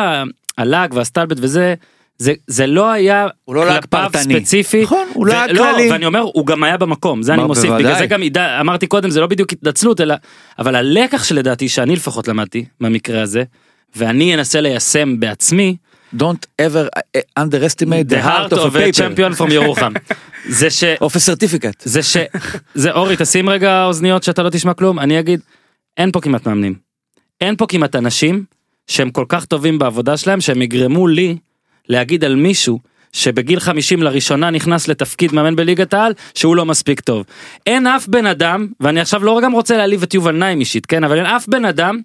הלעג 0.58 0.94
והסטלבט 0.94 1.36
וזה. 1.40 1.74
זה, 2.18 2.32
זה 2.46 2.66
לא 2.66 2.90
היה 2.90 3.28
הוא 3.44 3.54
לא 3.54 3.64
כלפיו 3.64 3.80
פרטני. 3.90 4.34
ספציפי, 4.34 4.82
נכון, 4.82 5.08
הוא 5.12 5.26
לא, 5.26 5.34
כללי. 5.46 5.90
ואני 5.92 6.06
אומר 6.06 6.20
הוא 6.20 6.46
גם 6.46 6.62
היה 6.62 6.76
במקום 6.76 7.22
זה 7.22 7.34
אני 7.34 7.44
מוסיף 7.44 7.64
בגלל 7.64 7.82
בוודאי. 7.82 7.98
זה 7.98 8.06
גם 8.06 8.22
אמרתי 8.60 8.86
קודם 8.86 9.10
זה 9.10 9.20
לא 9.20 9.26
בדיוק 9.26 9.52
התנצלות 9.52 10.00
אלא 10.00 10.14
אבל 10.58 10.74
הלקח 10.74 11.24
שלדעתי 11.24 11.68
שאני 11.68 11.96
לפחות 11.96 12.28
למדתי 12.28 12.64
במקרה 12.80 13.22
הזה 13.22 13.44
ואני 13.96 14.34
אנסה 14.34 14.60
ליישם 14.60 15.20
בעצמי 15.20 15.76
Don't 16.16 16.46
ever 16.62 16.88
underestimate 17.38 18.08
the 18.08 18.20
heart 18.20 18.52
of 18.52 18.58
a 18.58 18.70
paper. 18.70 18.92
champion 18.92 19.38
from 19.38 19.52
ירוחם 19.52 19.92
זה 20.58 20.70
ש... 20.70 20.84
of 20.84 21.08
a 21.08 21.18
certificate. 21.18 21.82
זה 21.82 22.02
ש... 22.02 22.16
זה 22.74 22.90
אורי 22.92 23.16
תשים 23.18 23.48
רגע 23.48 23.84
אוזניות 23.84 24.22
שאתה 24.22 24.42
לא 24.42 24.50
תשמע 24.50 24.74
כלום 24.74 24.98
אני 24.98 25.20
אגיד 25.20 25.40
אין 25.96 26.12
פה 26.12 26.20
כמעט 26.20 26.46
מאמנים. 26.46 26.74
אין 27.40 27.56
פה 27.56 27.66
כמעט 27.66 27.96
אנשים 27.96 28.44
שהם 28.86 29.10
כל 29.10 29.24
כך 29.28 29.44
טובים 29.44 29.78
בעבודה 29.78 30.16
שלהם 30.16 30.40
שהם 30.40 30.62
יגרמו 30.62 31.08
לי 31.08 31.36
להגיד 31.88 32.24
על 32.24 32.34
מישהו 32.36 32.78
שבגיל 33.12 33.60
50 33.60 34.02
לראשונה 34.02 34.50
נכנס 34.50 34.88
לתפקיד 34.88 35.32
מאמן 35.34 35.56
בליגת 35.56 35.94
העל 35.94 36.12
שהוא 36.34 36.56
לא 36.56 36.64
מספיק 36.64 37.00
טוב. 37.00 37.24
אין 37.66 37.86
אף 37.86 38.08
בן 38.08 38.26
אדם 38.26 38.66
ואני 38.80 39.00
עכשיו 39.00 39.24
לא 39.24 39.40
גם 39.42 39.52
רוצה 39.52 39.76
להעליב 39.76 40.02
את 40.02 40.14
יובל 40.14 40.36
נעים 40.36 40.60
אישית 40.60 40.86
כן 40.86 41.04
אבל 41.04 41.16
אין 41.18 41.26
אף 41.26 41.48
בן 41.48 41.64
אדם 41.64 41.98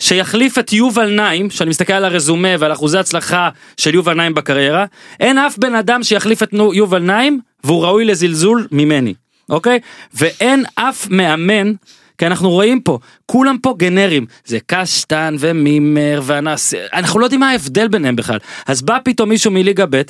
שיחליף 0.00 0.58
את 0.58 0.72
יובל 0.72 1.10
נעים 1.10 1.50
שאני 1.50 1.70
מסתכל 1.70 1.92
על 1.92 2.04
הרזומה 2.04 2.48
ועל 2.58 2.72
אחוזי 2.72 2.98
הצלחה 2.98 3.48
של 3.76 3.94
יובל 3.94 4.14
נעים 4.14 4.34
בקריירה 4.34 4.84
אין 5.20 5.38
אף 5.38 5.58
בן 5.58 5.74
אדם 5.74 6.02
שיחליף 6.02 6.42
את 6.42 6.52
יובל 6.74 7.02
נעים 7.02 7.40
והוא 7.64 7.84
ראוי 7.84 8.04
לזלזול 8.04 8.66
ממני 8.72 9.14
אוקיי? 9.50 9.80
ואין 10.14 10.64
אף 10.74 11.06
מאמן 11.10 11.72
כי 12.18 12.26
אנחנו 12.26 12.50
רואים 12.50 12.80
פה 12.80 12.98
כולם 13.26 13.56
פה 13.62 13.74
גנרים. 13.78 14.26
זה 14.44 14.58
קשטן 14.66 15.36
ומימר 15.38 16.20
ואנס 16.24 16.74
אנחנו 16.92 17.20
לא 17.20 17.24
יודעים 17.24 17.40
מה 17.40 17.50
ההבדל 17.50 17.88
ביניהם 17.88 18.16
בכלל. 18.16 18.38
אז 18.66 18.82
בא 18.82 18.98
פתאום 19.04 19.28
מישהו 19.28 19.50
מליגה 19.50 19.84
ב' 19.90 20.02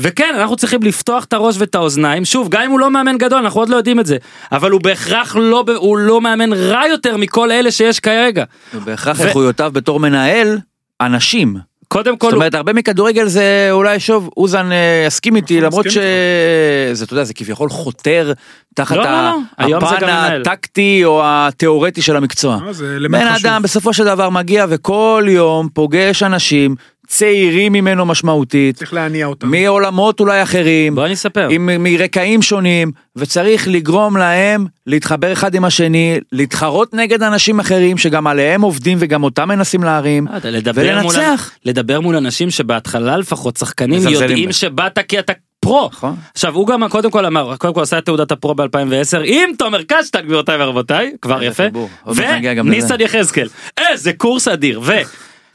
וכן 0.00 0.34
אנחנו 0.38 0.56
צריכים 0.56 0.82
לפתוח 0.82 1.24
את 1.24 1.32
הראש 1.32 1.56
ואת 1.58 1.74
האוזניים 1.74 2.24
שוב 2.24 2.48
גם 2.48 2.62
אם 2.62 2.70
הוא 2.70 2.80
לא 2.80 2.90
מאמן 2.90 3.18
גדול 3.18 3.38
אנחנו 3.38 3.60
עוד 3.60 3.68
לא 3.68 3.76
יודעים 3.76 4.00
את 4.00 4.06
זה 4.06 4.16
אבל 4.52 4.70
הוא 4.70 4.80
בהכרח 4.80 5.36
לא 5.36 5.64
הוא 5.76 5.98
לא 5.98 6.20
מאמן 6.20 6.52
רע 6.52 6.82
יותר 6.90 7.16
מכל 7.16 7.50
אלה 7.50 7.70
שיש 7.70 8.00
כרגע 8.00 8.44
ובהכרח 8.74 9.16
ו- 9.20 9.26
איכויותיו 9.26 9.70
בתור 9.74 10.00
מנהל, 10.00 10.58
אנשים. 11.00 11.56
קודם 11.88 12.16
כל 12.16 12.26
זאת 12.26 12.34
אומרת, 12.34 12.54
הרבה 12.54 12.72
מכדורגל 12.72 13.26
זה 13.28 13.68
אולי 13.70 14.00
שוב, 14.00 14.30
אוזן 14.36 14.72
אה, 14.72 15.04
יסכים 15.06 15.36
איתי, 15.36 15.60
למרות 15.60 15.90
שזה, 15.90 17.04
אתה 17.04 17.12
יודע, 17.12 17.24
זה 17.24 17.34
כביכול 17.34 17.68
חותר 17.70 18.32
תחת 18.74 18.96
לא, 18.96 19.02
לא, 19.02 19.08
ה- 19.08 19.32
לא. 19.68 19.80
זה 19.80 19.86
הפן. 19.96 20.04
הטקטי 20.40 21.00
או 21.04 21.20
התיאורטי 21.24 22.02
של 22.02 22.16
המקצוע. 22.16 22.58
זה 22.70 22.96
אלמנט 22.96 23.22
בן. 23.22 23.28
אדם 23.28 23.62
בסופו 23.62 23.92
של 23.92 24.04
דבר 24.04 24.30
מגיע 24.30 24.66
וכל 24.68 25.24
יום 25.28 25.68
פוגש 25.74 26.22
אנשים 26.22 26.74
צעירים 27.06 27.72
ממנו 27.72 28.06
משמעותית, 28.06 28.76
צריך 28.76 28.94
להניע 28.94 29.26
אותם. 29.26 29.50
מעולמות 29.50 30.20
אולי 30.20 30.42
אחרים, 30.42 30.94
בוא 30.94 31.04
אני 31.04 31.14
אספר 31.14 31.48
עם, 31.50 31.70
מרקעים 31.82 32.42
שונים, 32.42 32.92
וצריך 33.16 33.68
לגרום 33.68 34.16
להם 34.16 34.66
להתחבר 34.86 35.32
אחד 35.32 35.54
עם 35.54 35.64
השני, 35.64 36.18
להתחרות 36.32 36.94
נגד 36.94 37.22
אנשים 37.22 37.60
אחרים 37.60 37.98
שגם 37.98 38.26
עליהם 38.26 38.62
עובדים 38.62 38.98
וגם 39.00 39.22
אותם 39.22 39.48
מנסים 39.48 39.82
להרים, 39.84 40.26
יודע, 40.34 40.50
לדבר 40.50 41.02
מול, 41.02 41.16
ולנצח. 41.16 41.50
לדבר 41.64 42.00
מול 42.00 42.16
אנשים 42.16 42.50
שבהתחלה 42.50 43.16
לפחות 43.16 43.56
שחקנים 43.56 44.00
יודעים. 44.08 44.52
שבאת 44.52 44.98
כי 45.08 45.18
אתה 45.18 45.32
פרו. 45.60 45.88
נכון. 45.92 46.16
עכשיו 46.34 46.54
הוא 46.54 46.66
גם 46.66 46.88
קודם 46.88 47.10
כל 47.10 47.26
אמר 47.26 47.56
קודם 47.56 47.74
כל 47.74 47.82
עשה 47.82 47.98
את 47.98 48.04
תעודת 48.04 48.32
הפרו 48.32 48.52
ב2010 48.52 49.18
עם 49.24 49.50
תומר 49.58 49.82
קשטן 49.82 50.20
גבירותיי 50.20 50.62
ורבותיי 50.62 51.12
כבר 51.22 51.42
יפה 51.42 51.62
וניסן. 52.06 53.00
יחזקאל 53.00 53.48
איזה 53.78 54.12
קורס 54.12 54.48
אדיר 54.48 54.80
ו... 54.84 54.92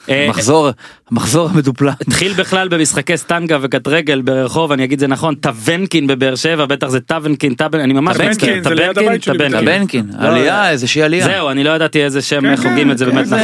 אה, 0.10 0.26
מחזור, 0.30 0.70
המחזור 1.12 1.50
המדופלם. 1.50 1.94
התחיל 2.08 2.34
בכלל 2.34 2.68
במשחקי 2.68 3.18
סטנגה 3.18 3.58
וקטרגל 3.62 4.22
ברחוב 4.22 4.72
אני 4.72 4.84
אגיד 4.84 5.00
זה 5.00 5.08
נכון 5.08 5.36
טוונקין 5.36 6.08
בבאר 6.08 6.36
שבע 6.36 6.66
בטח 6.66 6.88
זה 6.88 7.00
טוונקין 7.00 7.54
טאבן 7.54 7.80
אני 7.80 7.94
ממש 7.94 8.18
טבנקין, 8.18 8.64
טבנקין, 8.64 9.22
שלי 9.22 9.38
טבנקין. 9.38 9.48
בטח. 9.48 9.60
בנקין, 9.66 10.06
לא, 10.20 10.28
עלייה, 10.28 10.70
איזושהי 10.70 11.04
עלייה. 11.04 11.26
זהו 11.26 11.50
אני 11.50 11.64
לא 11.64 11.70
ידעתי 11.70 12.04
איזה 12.04 12.22
שם 12.22 12.42
כן, 12.42 12.52
איך 12.52 12.66
הוגים 12.66 12.92
את 12.92 12.98
זה 12.98 13.06
כן, 13.06 13.12
באמת 13.12 13.28
זה 13.28 13.36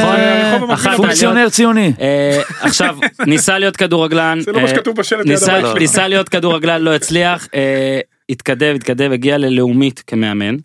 נכון. 0.72 0.96
פונקציונר 0.96 1.48
ציוני. 1.48 1.92
אה, 2.00 2.40
עכשיו 2.60 2.96
ניסה 3.26 3.58
להיות 3.58 3.76
כדורגלן 3.76 4.38
לא 4.46 4.58
אה, 4.58 5.22
ניסה- 5.76 6.08
להיות 6.08 6.28
כדורגלן 6.28 6.82
לא 6.82 6.94
הצליח 6.94 7.48
אה, 7.54 8.00
התקדם 8.30 8.74
התקדם 8.74 9.12
הגיע 9.12 9.38
ללאומית 9.38 10.02
כמאמן. 10.06 10.56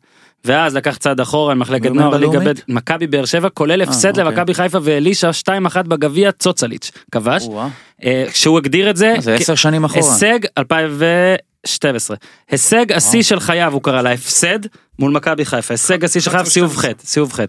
ואז 0.46 0.76
לקח 0.76 0.98
צעד 0.98 1.20
אחורה 1.20 1.54
למחלקת 1.54 1.86
מאמן 1.86 2.02
נוער 2.02 2.18
ליגה 2.18 2.40
ב'? 2.40 2.54
מכבי 2.68 3.08
באר 3.08 3.26
שבע 3.26 3.50
כולל 3.50 3.82
הפסד 3.82 4.10
אוקיי. 4.10 4.24
למכבי 4.24 4.54
חיפה 4.54 4.78
ואלישע 4.84 5.32
2-1 5.74 5.78
בגביע 5.88 6.32
צוצליץ' 6.32 6.92
כבש. 7.12 7.48
אה, 8.04 8.26
כשהוא 8.32 8.58
הגדיר 8.58 8.90
את 8.90 8.98
זה 8.98 9.14
זה 9.20 9.36
כ- 9.38 9.42
עשר 9.42 9.56
שנים 9.56 9.84
אחורה. 9.84 10.14
הישג 10.14 10.40
2012 10.58 12.18
הישג 12.52 12.92
השיא 12.92 13.22
של 13.24 13.40
חייו 13.40 13.74
הוא 13.74 13.82
קרא 13.84 14.02
לה 14.02 14.12
הפסד 14.12 14.60
מול 15.00 15.12
מכבי 15.12 15.46
חיפה 15.46 15.74
הישג 15.74 16.04
השיא 16.06 16.22
של 16.22 16.30
חייו 16.32 16.42
11, 16.42 16.52
סיבוב 16.54 16.78
ח' 16.78 16.86
סיבוב 17.04 17.34
ח' 17.34 17.40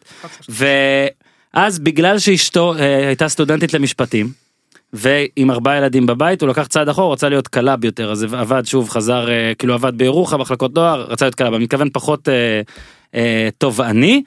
ואז 0.48 1.78
בגלל 1.78 2.18
שאשתו 2.18 2.74
אה, 2.78 3.06
הייתה 3.06 3.28
סטודנטית 3.28 3.74
למשפטים 3.74 4.43
ועם 4.94 5.50
ארבעה 5.50 5.76
ילדים 5.76 6.06
בבית 6.06 6.40
הוא 6.42 6.48
לקח 6.48 6.66
צעד 6.66 6.88
אחורה 6.88 7.12
רצה 7.12 7.28
להיות 7.28 7.48
קלאב 7.48 7.84
יותר 7.84 8.12
אז 8.12 8.26
עבד 8.32 8.62
שוב 8.66 8.88
חזר 8.88 9.30
אה, 9.30 9.52
כאילו 9.58 9.74
עבד 9.74 9.98
בירוחם 9.98 10.40
מחלקות 10.40 10.74
נוער 10.74 11.06
רצה 11.08 11.24
להיות 11.24 11.34
קלאב 11.34 11.54
אני 11.54 11.64
מתכוון 11.64 11.88
פחות 11.92 12.28
אה, 12.28 12.60
אה, 13.14 13.48
תובעני. 13.58 14.22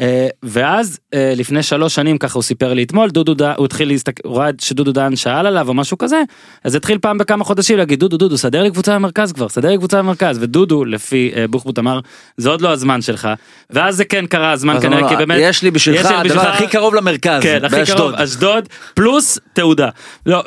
אה, 0.00 0.28
ואז 0.42 0.98
אה, 1.14 1.32
לפני 1.36 1.62
שלוש 1.62 1.94
שנים 1.94 2.18
ככה 2.18 2.34
הוא 2.34 2.42
סיפר 2.42 2.74
לי 2.74 2.82
אתמול 2.82 3.10
דודו 3.10 3.34
דהן 3.34 3.54
הוא 3.56 3.64
התחיל 3.64 3.88
להסתכל 3.88 4.28
הוא 4.28 4.36
ראה 4.36 4.50
שדודו 4.60 4.92
דהן 4.92 5.16
שאל 5.16 5.46
עליו 5.46 5.68
או 5.68 5.74
משהו 5.74 5.98
כזה 5.98 6.22
אז 6.64 6.74
התחיל 6.74 6.98
פעם 6.98 7.18
בכמה 7.18 7.44
חודשים 7.44 7.78
להגיד 7.78 8.00
דודו 8.00 8.16
דודו 8.16 8.38
סדר 8.38 8.62
לי 8.62 8.70
קבוצה 8.70 8.94
במרכז 8.94 9.32
כבר 9.32 9.48
סדר 9.48 9.68
לי 9.68 9.76
קבוצה 9.78 9.98
במרכז 9.98 10.38
ודודו 10.40 10.84
לפי 10.84 11.32
אה, 11.36 11.46
בוחבוט 11.48 11.78
אמר 11.78 12.00
זה 12.36 12.48
עוד 12.48 12.60
לא 12.60 12.72
הזמן 12.72 13.02
שלך 13.02 13.28
ואז 13.70 13.96
זה 13.96 14.04
כן 14.04 14.26
קרה 14.26 14.52
הזמן 14.52 14.80
כנראה 14.80 15.08
כי 15.08 15.16
באמת 15.16 15.38
יש 15.40 15.62
לי 15.62 15.70
בשבילך 15.70 16.06
הדבר 16.06 16.40
הכי 16.40 16.66
קרוב 16.66 16.94
למרכז, 16.94 17.42
כן, 17.42 17.64
הכי. 17.64 17.76
קרוב, 17.86 18.14
אשדוד, 18.14 18.68
פלוס 18.94 19.38
תעודה. 19.52 19.88
לא, 20.26 20.44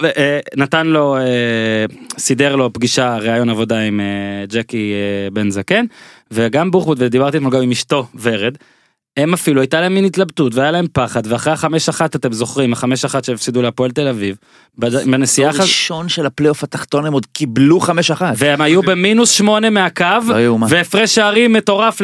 נתן 0.55 0.87
לו, 0.87 1.17
סידר 2.17 2.55
לו 2.55 2.73
פגישה, 2.73 3.17
ראיון 3.17 3.49
עבודה 3.49 3.79
עם 3.79 4.01
ג'קי 4.49 4.93
בן 5.33 5.49
זקן, 5.49 5.85
וגם 6.31 6.71
בוחבוט, 6.71 6.97
ודיברתי 7.01 7.37
אתמול 7.37 7.51
גם 7.51 7.61
עם 7.61 7.71
אשתו, 7.71 8.07
ורד. 8.21 8.55
הם 9.17 9.33
אפילו 9.33 9.61
הייתה 9.61 9.81
להם 9.81 9.93
מין 9.93 10.05
התלבטות 10.05 10.55
והיה 10.55 10.71
להם 10.71 10.85
פחד 10.93 11.21
ואחרי 11.25 11.53
החמש 11.53 11.89
אחת 11.89 12.15
אתם 12.15 12.33
זוכרים 12.33 12.73
החמש 12.73 13.05
אחת 13.05 13.23
שהפסידו 13.23 13.61
להפועל 13.61 13.91
תל 13.91 14.07
אביב 14.07 14.37
בנסיעה 14.77 15.53
חז... 15.53 15.59
ראשון 15.59 16.09
של 16.09 16.25
הפלייאוף 16.25 16.63
התחתון 16.63 17.05
הם 17.05 17.13
עוד 17.13 17.25
קיבלו 17.25 17.79
חמש 17.79 18.11
אחת. 18.11 18.33
והם 18.37 18.61
היו 18.61 18.81
במינוס 18.81 19.31
שמונה 19.31 19.69
מהקו 19.69 20.05
לא. 20.27 20.57
והפרש 20.69 21.15
שערים 21.15 21.53
מטורף 21.53 22.01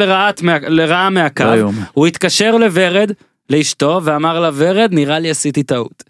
לרעה 0.68 1.10
מהקו 1.10 1.44
לא. 1.44 1.70
הוא 1.92 2.06
התקשר 2.06 2.56
לוורד 2.56 3.10
לאשתו 3.50 4.00
ואמר 4.04 4.40
לה 4.40 4.50
ורד 4.54 4.90
נראה 4.92 5.18
לי 5.18 5.30
עשיתי 5.30 5.62
טעות. 5.62 6.04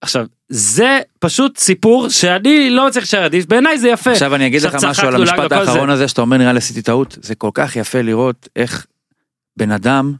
עכשיו 0.00 0.26
זה 0.48 0.98
פשוט 1.18 1.58
סיפור 1.58 2.08
שאני 2.08 2.70
לא 2.70 2.88
צריך 2.90 3.04
להישאר 3.04 3.26
אדיש 3.26 3.46
בעיניי 3.46 3.78
זה 3.78 3.88
יפה. 3.88 4.10
עכשיו 4.10 4.34
אני 4.34 4.46
אגיד 4.46 4.62
לך 4.62 4.74
משהו 4.84 5.08
על 5.08 5.14
המשפט 5.14 5.52
האחרון 5.52 5.88
זה. 5.88 5.92
הזה 5.92 6.08
שאתה 6.08 6.20
אומר 6.20 6.36
נראה 6.36 6.52
לי 6.52 6.58
עשיתי 6.58 6.82
טעות 6.82 7.18
זה 7.22 7.34
כל 7.34 7.50
כך 7.54 7.76
יפה 7.76 8.02
לראות 8.02 8.48
איך 8.56 8.86
בן 9.60 9.70
אדם 9.70 10.12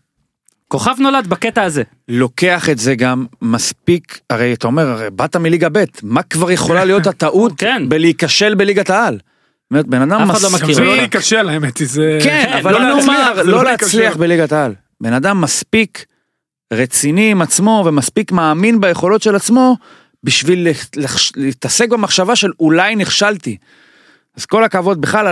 כוכב 0.68 0.94
נולד 0.98 1.26
בקטע 1.26 1.62
הזה. 1.62 1.82
לוקח 2.08 2.68
את 2.70 2.78
זה 2.78 2.94
גם 2.94 3.26
מספיק 3.42 4.20
הרי 4.30 4.52
אתה 4.52 4.66
אומר 4.66 4.86
הרי 4.88 5.10
באת 5.10 5.36
מליגה 5.36 5.68
ב' 5.72 5.84
מה 6.02 6.22
כבר 6.22 6.50
יכולה 6.50 6.84
להיות 6.84 7.06
הטעות 7.06 7.52
כן. 7.60 7.82
בלהיכשל 7.88 8.54
בליגת 8.54 8.90
העל. 8.90 9.18
אומרת, 9.70 9.86
בן 9.86 10.02
אדם 10.02 10.20
אף 10.22 10.30
אחד 10.30 10.42
לא 10.42 10.48
מספיק- 10.50 10.62
מכיר 10.62 10.74
זה 10.74 10.84
לא. 10.84 10.96
להיכשל 10.96 11.48
האמת 11.48 11.78
היא 11.78 11.88
זה... 11.88 12.18
כן, 12.22 12.44
כן, 12.50 12.58
אבל 12.58 12.72
לא 12.72 12.80
לא 12.80 12.88
להצליח, 12.96 13.06
נאמר, 13.06 13.42
לא 13.42 13.52
לא 13.52 13.64
להצליח. 13.64 14.16
בליגת 14.16 14.52
העל. 14.52 14.74
בן 15.00 15.12
אדם 15.12 15.40
מספיק 15.40 16.04
רציני 16.72 17.30
עם 17.30 17.42
עצמו 17.42 17.82
ומספיק 17.86 18.32
מאמין 18.32 18.80
ביכולות 18.80 19.22
של 19.22 19.34
עצמו 19.36 19.76
בשביל 20.24 20.68
להתעסק 21.36 21.88
במחשבה 21.88 22.36
של 22.36 22.50
אולי 22.60 22.96
נכשלתי. 22.96 23.56
אז 24.36 24.46
כל 24.46 24.64
הכבוד 24.64 25.00
בכלל. 25.00 25.26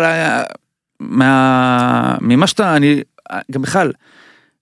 ממה 1.00 2.46
שאתה, 2.46 2.76
אני, 2.76 3.00
גם 3.50 3.62
בכלל, 3.62 3.92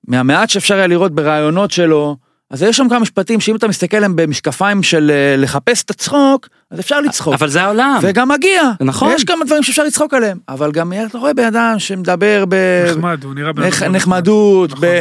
מהמעט 0.08 0.50
שאפשר 0.50 0.74
היה 0.74 0.86
לראות 0.86 1.14
ברעיונות 1.14 1.70
שלו, 1.70 2.16
אז 2.50 2.62
יש 2.62 2.76
שם 2.76 2.88
כמה 2.88 2.98
משפטים 2.98 3.40
שאם 3.40 3.56
אתה 3.56 3.68
מסתכל 3.68 3.96
עליהם 3.96 4.16
במשקפיים 4.16 4.82
של 4.82 5.10
אה, 5.10 5.36
לחפש 5.38 5.82
את 5.82 5.90
הצחוק, 5.90 6.48
אז 6.70 6.80
אפשר 6.80 7.00
לצחוק. 7.00 7.34
אבל 7.34 7.48
זה 7.48 7.62
העולם. 7.62 7.98
וגם 8.02 8.28
מגיע, 8.28 8.62
נכון. 8.80 9.12
יש 9.12 9.24
כמה 9.24 9.44
דברים 9.44 9.62
שאפשר 9.62 9.84
לצחוק 9.84 10.14
עליהם, 10.14 10.38
אבל 10.48 10.72
גם 10.72 10.92
אתה 11.06 11.18
רואה 11.18 11.34
בן 11.34 11.44
אדם 11.44 11.74
שמדבר 11.78 12.44
ב... 12.48 12.54
נחמד, 12.90 13.24
הוא 13.24 13.34
נראה 13.34 13.52
בן 13.52 13.62
נח, 13.62 13.82
נחמדות, 13.82 14.70
נכון. 14.70 14.88
ב... 14.88 15.00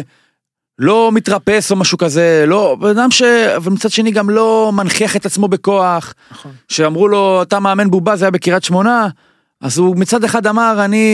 לא 0.80 1.12
מתרפס 1.14 1.72
או 1.72 1.76
משהו 1.76 1.98
כזה, 1.98 2.44
לא, 2.48 2.78
בן 2.80 2.90
אדם 2.90 3.12
ש... 3.12 3.22
אבל 3.56 3.72
מצד 3.72 3.92
שני 3.92 4.12
גם 4.12 4.30
לא 4.30 4.72
מנכיח 4.74 5.16
את 5.16 5.26
עצמו 5.26 5.48
בכוח, 5.48 6.14
נכון. 6.32 6.52
שאמרו 6.70 7.08
לו 7.08 7.42
אתה 7.42 7.60
מאמן 7.60 7.92
בובה 7.92 8.16
זה 8.16 8.26
היה 8.26 8.32
בקריית 8.32 8.64
שמונה, 8.64 9.08
אז 9.66 9.78
הוא 9.78 9.96
מצד 9.98 10.24
אחד 10.24 10.48
אמר 10.48 10.86
אני 10.86 11.06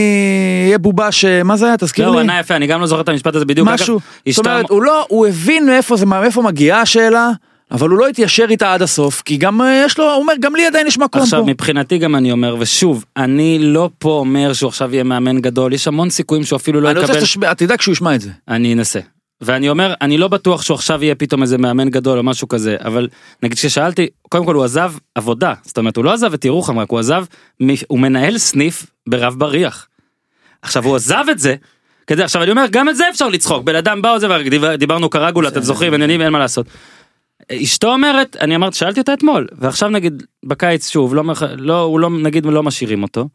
אהיה 0.66 0.78
בובה 0.78 1.12
ש... 1.12 1.26
מה 1.26 1.58
זה 1.58 1.66
היה 1.66 1.78
תזכיר 1.78 2.06
לא, 2.06 2.10
הוא 2.10 2.20
לי? 2.20 2.24
ענה 2.24 2.40
יפה 2.40 2.56
אני 2.56 2.68
גם 2.68 2.82
לא 2.82 2.88
זוכר 2.88 3.02
את 3.02 3.10
המשפט 3.10 3.36
הזה 3.36 3.46
בדיוק. 3.46 3.68
משהו, 3.68 3.96
אגב, 3.96 4.34
זאת 4.36 4.46
אומרת 4.46 4.70
הוא 4.70 4.84
לא, 4.84 5.06
הוא 5.10 5.28
הבין 5.28 5.66
מאיפה 5.66 5.98
זה, 5.98 6.06
מאיפה 6.06 6.42
מגיעה 6.42 6.82
השאלה, 6.82 7.32
אבל 7.72 7.90
הוא 7.90 8.00
לא 8.00 8.08
התיישר 8.08 8.46
איתה 8.50 8.74
עד 8.74 8.82
הסוף, 8.82 9.22
כי 9.22 9.38
גם 9.38 9.62
אה, 9.62 9.84
יש 9.86 9.98
לו, 9.98 10.06
הוא 10.06 10.22
אומר 10.22 10.34
גם 10.40 10.56
לי 10.56 10.66
עדיין 10.66 10.88
יש 10.88 10.98
מקום 10.98 11.22
עכשיו 11.22 11.40
פה. 11.40 11.46
מבחינתי 11.46 11.98
גם 11.98 12.16
אני 12.16 12.32
אומר 12.32 12.56
ושוב 12.60 13.06
אני 13.18 13.60
לא 13.62 13.90
פה 13.98 14.10
אומר 14.10 14.54
שהוא 14.54 14.68
עכשיו 14.68 14.94
יהיה 14.94 15.04
מאמן 15.04 15.42
גדול 15.42 15.74
יש 15.74 15.88
המון 15.88 16.10
סיכויים 16.10 16.44
שהוא 16.44 16.58
אפילו 16.58 16.82
לא 16.82 16.92
אני 16.92 17.00
רוצה 17.00 17.12
יקבל 17.12 17.26
שתשמע, 17.26 17.54
תדאג 17.54 17.82
שהוא 17.82 17.94
ישמע 17.94 18.16
את 18.16 18.22
זה. 18.22 18.30
אני 18.48 18.74
אנסה. 18.74 19.00
ואני 19.42 19.70
אומר 19.70 19.94
אני 20.02 20.18
לא 20.18 20.28
בטוח 20.28 20.62
שהוא 20.62 20.76
עכשיו 20.76 21.04
יהיה 21.04 21.16
פתאום 21.16 21.42
איזה 21.42 21.58
מאמן 21.58 21.90
גדול 21.90 22.18
או 22.18 22.24
משהו 22.24 22.48
כזה 22.48 22.76
אבל 22.84 23.08
נגיד 23.44 23.58
כששאלתי 23.58 24.08
קודם 24.30 24.46
כל 24.46 24.56
הוא 24.56 24.64
עזב 24.64 24.94
עבודה 25.16 25.54
זאת 25.64 25.78
אומרת 25.78 25.98
הוא 25.98 26.06
לא 26.06 26.14
עזב 26.14 26.34
את 26.34 26.46
ירוחם 26.46 26.80
רק 26.80 26.90
הוא 26.90 27.00
עזב 27.00 27.26
הוא 27.88 28.00
מנהל 28.00 28.38
סניף 28.38 28.86
ברב 29.10 29.36
בריח. 29.38 29.88
עכשיו 30.62 30.86
הוא 30.86 30.96
עזב 30.96 31.24
את 31.32 31.40
זה. 31.40 31.56
כדי 32.08 32.24
עכשיו 32.24 32.44
אני 32.44 32.52
אומר 32.52 32.66
גם 32.72 32.90
את 32.90 32.96
זה 32.96 33.10
אפשר 33.10 33.28
לצחוק 33.28 33.64
בן 33.64 33.76
אדם 33.76 34.02
בא 34.02 34.08
וזה 34.08 34.28
דיברנו 34.78 35.10
קרגולה 35.10 35.50
אתם 35.50 35.62
זוכרים 35.62 35.94
עניינים 35.94 36.22
אין 36.22 36.30
מה 36.30 36.40
לעשות. 36.40 36.66
אשתו 37.52 37.88
אומרת 37.94 38.38
אני 38.42 38.56
אמרתי 38.56 38.78
שאלתי 38.78 39.00
אותה 39.00 39.14
אתמול 39.14 39.48
ועכשיו 39.58 39.90
נגיד 39.90 40.24
בקיץ 40.46 40.90
שוב 40.90 41.16
לא 41.16 41.24
לא 41.58 41.82
הוא 41.82 42.00
לא 42.00 42.10
נגיד 42.10 42.46
לא 42.46 42.64
משאירים 42.64 43.04
אותו. 43.04 43.28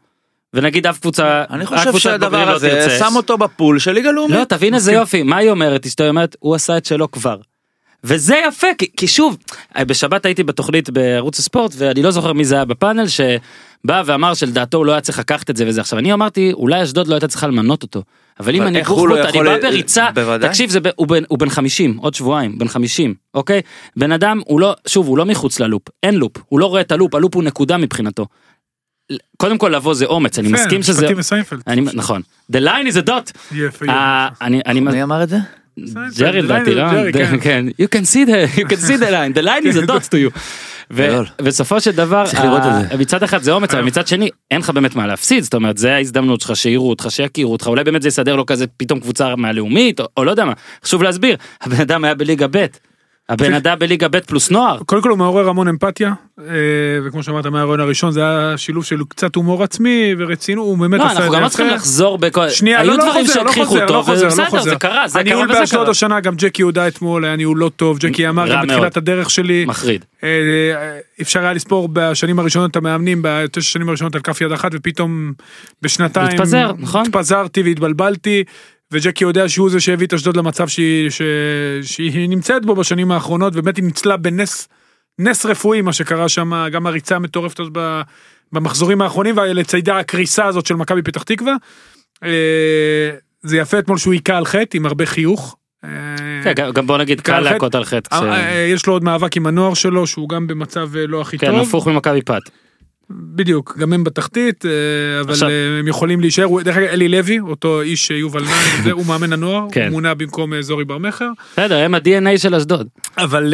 ונגיד 0.53 0.87
אף 0.87 0.99
קבוצה 0.99 1.43
אני 1.49 1.65
חושב 1.65 1.97
שהדבר 1.97 2.45
לא 2.45 2.51
הזה 2.51 2.69
תרצה. 2.69 2.99
שם 2.99 3.15
אותו 3.15 3.37
בפול 3.37 3.79
של 3.79 3.91
ליגה 3.91 4.11
לאומית. 4.11 4.37
לא 4.37 4.43
תבין 4.43 4.73
איזה 4.73 4.91
יופי 4.93 5.23
מה 5.23 5.37
היא 5.37 5.49
אומרת 5.49 5.85
אשתו 5.85 6.03
היא 6.03 6.09
אומרת 6.09 6.35
הוא 6.39 6.55
עשה 6.55 6.77
את 6.77 6.85
שלו 6.85 7.11
כבר. 7.11 7.37
וזה 8.03 8.35
יפה 8.47 8.67
כי, 8.77 8.85
כי 8.97 9.07
שוב 9.07 9.37
בשבת 9.81 10.25
הייתי 10.25 10.43
בתוכנית 10.43 10.89
בערוץ 10.89 11.39
הספורט 11.39 11.73
ואני 11.77 12.03
לא 12.03 12.11
זוכר 12.11 12.33
מי 12.33 12.45
זה 12.45 12.55
היה 12.55 12.65
בפאנל 12.65 13.07
שבא 13.07 14.03
ואמר 14.05 14.33
שלדעתו 14.33 14.77
הוא 14.77 14.85
לא 14.85 14.91
היה 14.91 15.01
צריך 15.01 15.19
לקחת 15.19 15.49
את 15.49 15.57
זה 15.57 15.65
וזה 15.67 15.81
עכשיו 15.81 15.99
אני 15.99 16.13
אמרתי 16.13 16.51
אולי 16.53 16.83
אשדוד 16.83 17.07
לא 17.07 17.13
הייתה 17.13 17.27
צריכה 17.27 17.47
למנות 17.47 17.83
אותו 17.83 18.03
אבל 18.39 18.55
אם 18.55 18.61
אני 18.61 18.79
איך 18.79 18.89
הוא 18.89 19.07
לא 19.07 19.23
אני 19.29 19.43
בא 19.43 19.57
בריצה 19.61 20.11
בוודאי. 20.11 20.49
תקשיב 20.49 20.69
זה 20.69 20.79
ב- 20.79 20.87
הוא 20.95 21.07
בן 21.07 21.23
הוא 21.27 21.39
בן 21.39 21.49
50 21.49 21.97
עוד 21.97 22.13
שבועיים 22.13 22.57
בן 22.57 22.67
50 22.67 23.13
אוקיי 23.33 23.61
בן 23.95 24.11
אדם 24.11 24.41
הוא 24.45 24.59
לא 24.59 24.75
שוב 24.87 25.07
הוא 25.07 25.17
לא 25.17 25.25
מחוץ 25.25 25.59
ללופ 25.59 25.83
אין 26.03 26.15
לופ 26.15 26.31
הוא 26.45 26.59
לא 26.59 26.65
רואה 26.65 26.81
את 26.81 26.91
הלופ 26.91 27.15
הלופ 27.15 27.35
הוא 27.35 27.43
נקודה 27.43 27.77
מבחינתו. 27.77 28.25
קודם 29.37 29.57
כל 29.57 29.69
לבוא 29.69 29.93
זה 29.93 30.05
אומץ 30.05 30.39
אני 30.39 30.47
יפה, 30.47 30.57
מסכים 30.57 30.83
שזה 30.83 31.01
משפטים 31.01 31.17
מסיינפלד. 31.17 31.59
אני 31.67 31.81
נכון 31.93 32.21
the 32.51 32.59
line 32.59 32.91
is 32.93 33.05
a 33.05 33.07
dot 33.09 33.31
יפה, 33.51 33.85
אה. 33.89 34.27
אני 34.41 34.61
אני 34.65 34.79
מי 34.79 35.03
אמר 35.03 35.23
את 35.23 35.29
זה? 35.29 35.37
ג'רי 36.17 36.41
לדעתי 36.41 36.75
לא 36.75 36.83
כן. 37.13 37.37
כן 37.41 37.65
you 37.81 37.85
can 37.85 38.03
see 38.03 38.27
the 38.29 38.59
you 38.59 38.65
can 38.67 38.81
see 38.87 38.97
the 38.99 39.11
line 39.11 39.37
the 39.37 39.43
line 39.45 39.73
is 39.73 39.83
a 39.83 39.87
dot 39.87 40.09
to 40.09 40.35
you. 40.35 40.39
ו- 40.91 41.07
גדול. 41.07 41.25
בסופו 41.41 41.81
של 41.81 41.91
דבר 41.91 42.25
צריך 42.25 42.39
לראות 42.43 42.61
ה- 42.61 42.81
את 42.81 42.89
זה. 42.91 42.97
מצד 42.97 43.23
אחד 43.23 43.41
זה 43.43 43.51
אומץ 43.51 43.73
אבל 43.73 43.83
מצד 43.83 44.07
שני 44.07 44.29
אין 44.51 44.59
לך 44.61 44.69
באמת 44.69 44.95
מה 44.95 45.07
להפסיד 45.07 45.43
זאת 45.43 45.53
אומרת 45.53 45.77
זה 45.77 45.95
ההזדמנות 45.95 46.41
שלך 46.41 46.55
שיראו 46.55 46.89
אותך 46.89 47.05
שיכירו 47.09 47.51
אותך 47.51 47.67
אולי 47.67 47.83
באמת 47.83 48.01
זה 48.01 48.07
יסדר 48.07 48.35
לו 48.35 48.45
כזה 48.45 48.65
פתאום 48.77 48.99
קבוצה 48.99 49.35
מהלאומית 49.35 49.99
או- 49.99 50.05
או 50.17 50.23
לא 50.23 50.31
יודע 50.31 50.45
מה 50.45 50.53
חשוב 50.85 51.03
להסביר 51.03 51.35
הבן 51.61 51.81
אדם 51.81 52.03
היה 52.03 52.13
בליגה 52.15 52.47
ב' 52.51 52.65
הבן 53.29 53.53
אדם 53.53 53.79
בליגה 53.79 54.07
ב' 54.07 54.19
פלוס 54.19 54.51
נוער 54.51 54.77
קודם 54.85 55.01
כל 55.01 55.09
הוא 55.09 55.17
מעורר 55.17 55.49
המון 55.49 55.67
אמפתיה, 55.67 56.13
אה, 56.39 56.45
וכמו 57.05 57.23
שאמרת 57.23 57.45
מהרעיון 57.45 57.79
הראשון 57.79 58.11
זה 58.11 58.21
היה 58.21 58.57
שילוב 58.57 58.85
של 58.85 59.01
קצת 59.09 59.35
הומור 59.35 59.63
עצמי 59.63 60.15
ורצינות, 60.17 60.65
הוא 60.65 60.77
באמת 60.77 60.99
לא 60.99 61.05
עשה 61.05 61.13
את 61.13 61.17
זה 61.17 61.23
אנחנו 61.23 61.35
גם 61.35 61.43
לא. 61.43 61.49
צריכים 61.49 61.67
לחזור 61.67 62.17
בכל 62.17 62.49
שנייה, 62.49 62.83
לא, 62.83 62.97
לא 62.97 63.03
חוזר, 63.13 63.43
לא 63.43 63.51
שהכריחו 63.51 63.65
חוזר, 63.65 63.85
לא 63.85 64.01
חוזר, 64.01 64.27
לא 64.43 64.49
חוזר. 64.49 64.69
זה 64.69 64.75
קרה 64.75 65.07
זה 65.07 65.13
קרה 65.13 65.21
הניהול 65.21 65.49
וזה 65.51 65.59
באשדוד 65.59 65.81
קרה. 65.81 65.91
השנה, 65.91 66.19
גם 66.19 66.35
ג'קי 66.35 66.61
יהודה 66.61 66.87
אתמול 66.87 67.25
היה 67.25 67.35
ניהול 67.35 67.57
לא 67.57 67.71
טוב, 67.75 67.97
ג'קי 67.99 68.29
אמר 68.29 68.51
גם 68.51 68.67
בתחילת. 68.67 68.97
הדרך 68.97 69.29
שלי, 69.29 69.65
מחריד 69.65 70.05
אה, 70.23 70.29
אה, 70.29 70.99
אפשר 71.21 71.39
היה 71.39 71.53
לספור 71.53 71.89
בשנים 71.93 72.39
הראשונות 72.39 72.71
את 72.71 72.75
המאמנים, 72.75 73.19
בתשע 73.21 73.71
שנים 73.71 73.89
הראשונות 73.89 74.15
על 74.15 74.21
כף 74.21 74.41
יד 74.41 74.51
אחת, 74.51 74.71
ופתאום 74.73 75.33
בשנתיים, 75.81 76.27
התפזר, 76.27 76.71
נכון? 76.79 77.05
התפזרתי 77.05 77.61
והתבלבלתי, 77.61 78.43
וג'קי 78.91 79.23
יודע 79.23 79.49
שהוא 79.49 79.69
זה 79.69 79.79
שהביא 79.79 80.07
את 80.07 80.13
אשדוד 80.13 80.37
למצב 80.37 80.67
שהיא, 80.67 81.09
ש... 81.09 81.21
שהיא 81.81 82.29
נמצאת 82.29 82.65
בו 82.65 82.75
בשנים 82.75 83.11
האחרונות, 83.11 83.53
ובאמת 83.55 83.77
היא 83.77 83.85
ניצלה 83.85 84.17
בנס, 84.17 84.67
נס 85.19 85.45
רפואי 85.45 85.81
מה 85.81 85.93
שקרה 85.93 86.29
שם, 86.29 86.67
גם 86.71 86.87
הריצה 86.87 87.15
המטורפת 87.15 87.59
הזאת 87.59 87.73
במחזורים 88.51 89.01
האחרונים, 89.01 89.37
ולצידה 89.37 89.99
הקריסה 89.99 90.45
הזאת 90.45 90.65
של 90.65 90.75
מכבי 90.75 91.01
פתח 91.01 91.23
תקווה. 91.23 91.53
אה, 92.23 93.09
זה 93.41 93.57
יפה 93.57 93.79
אתמול 93.79 93.97
שהוא 93.97 94.13
היכה 94.13 94.37
על 94.37 94.45
חטא 94.45 94.77
עם 94.77 94.85
הרבה 94.85 95.05
חיוך. 95.05 95.55
אה, 95.83 95.89
כן, 96.43 96.71
גם- 96.73 96.87
בוא 96.87 96.97
נגיד 96.97 97.21
קל. 97.21 97.39
להכות 97.39 97.75
על 97.75 97.85
חטא 97.85 98.15
אה, 98.15 98.67
יש 98.73 98.85
לו 98.85 98.93
עוד 98.93 99.03
מאבק 99.03 99.37
עם 99.37 99.47
הנוער 99.47 99.73
שלו 99.73 100.07
שהוא 100.07 100.29
גם 100.29 100.47
במצב 100.47 100.89
לא 100.95 101.21
הכי 101.21 101.37
כן 101.37 101.51
טוב. 101.51 101.59
הפוך 101.67 101.87
ממכבי 101.87 102.21
פת 102.21 102.41
בדיוק, 103.09 103.77
גם 103.77 103.93
הם 103.93 104.03
בתחתית, 104.03 104.65
אה, 104.65 104.71
אבל 105.21 105.31
עכשיו- 105.31 105.49
אה, 105.49 105.79
הם 105.79 105.87
יכולים 105.87 106.21
להישאר. 106.21 106.61
דרך 106.63 106.77
אגב, 106.77 106.87
אלי 106.87 107.07
לוי, 107.07 107.39
אותו 107.39 107.81
איש 107.81 108.07
שיובל 108.07 108.43
נאי, 108.43 108.91
הוא 108.97 109.05
מאמן 109.05 109.33
הנוער, 109.33 109.67
כן. 109.71 109.83
הוא 109.85 109.91
מונה 109.91 110.13
במקום 110.13 110.53
אה, 110.53 110.61
זורי 110.61 110.85
בר 110.85 110.97
מכר, 110.97 111.29
בסדר 111.53 111.77
הם 111.77 111.95
ה-DNA 111.95 112.37
של 112.37 112.55
אשדוד 112.55 112.87
אבל 113.17 113.53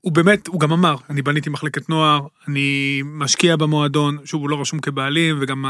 הוא 0.00 0.12
באמת, 0.12 0.46
הוא 0.46 0.60
גם 0.60 0.72
אמר, 0.72 0.94
אני 1.10 1.22
בניתי 1.22 1.50
מחלקת 1.50 1.88
נוער, 1.88 2.20
אני 2.48 3.02
משקיע 3.04 3.56
במועדון, 3.56 4.16
שוב, 4.24 4.42
הוא 4.42 4.50
לא 4.50 4.60
רשום 4.60 4.78
כבעלים, 4.80 5.38
וגם 5.40 5.64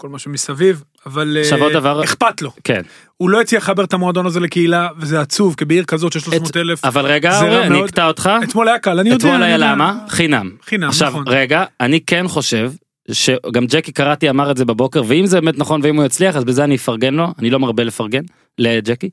כל 0.00 0.08
מה 0.08 0.18
שמסביב, 0.18 0.82
אבל 1.06 1.36
עוד 1.60 1.72
דבר- 1.72 2.04
אכפת 2.04 2.42
לו. 2.42 2.50
כן 2.64 2.82
הוא 3.16 3.30
לא 3.30 3.40
הצליח 3.40 3.62
לחבר 3.62 3.84
את 3.84 3.92
המועדון 3.92 4.26
הזה 4.26 4.40
לקהילה, 4.40 4.88
וזה 4.98 5.20
עצוב, 5.20 5.54
כי 5.54 5.64
בעיר 5.64 5.84
כזאת 5.84 6.12
של 6.12 6.20
300 6.20 6.56
אלף, 6.56 6.84
אבל 6.84 7.06
רגע 7.06 7.40
אני. 7.66 7.84
אקטע 7.84 8.06
אותך 8.06 8.30
אתמול 8.42 8.68
היה 8.68 8.78
קל, 8.78 8.98
אני 8.98 9.10
יודע. 9.10 9.28
אתמול 9.28 9.42
היה. 9.42 9.56
למה 9.56 9.98
חינם 10.08 10.50
חינם, 10.64 10.88
עכשיו 10.88 11.08
נכון. 11.08 11.24
רגע 11.28 11.64
אני 11.80 12.00
כן 12.00 12.28
חושב 12.28 12.72
שגם 13.10 13.66
ג'קי 13.66 13.92
קראתי 13.92 14.30
אמר 14.30 14.50
את 14.50 14.56
זה 14.56 14.64
בבוקר 14.64 15.02
ואם 15.06 15.26
זה 15.26 15.40
באמת 15.40 15.58
נכון 15.58 15.80
ואם 15.84 15.96
הוא 15.96 16.04
יצליח 16.04 16.36
אז 16.36 16.44
בזה 16.44 16.64
אני 16.64 16.76
אפרגן 16.76 17.14
לו 17.14 17.26
אני 17.38 17.50
לא 17.50 17.58
מרבה 17.58 17.84
לפרגן 17.84 18.22
לג'קי. 18.58 19.08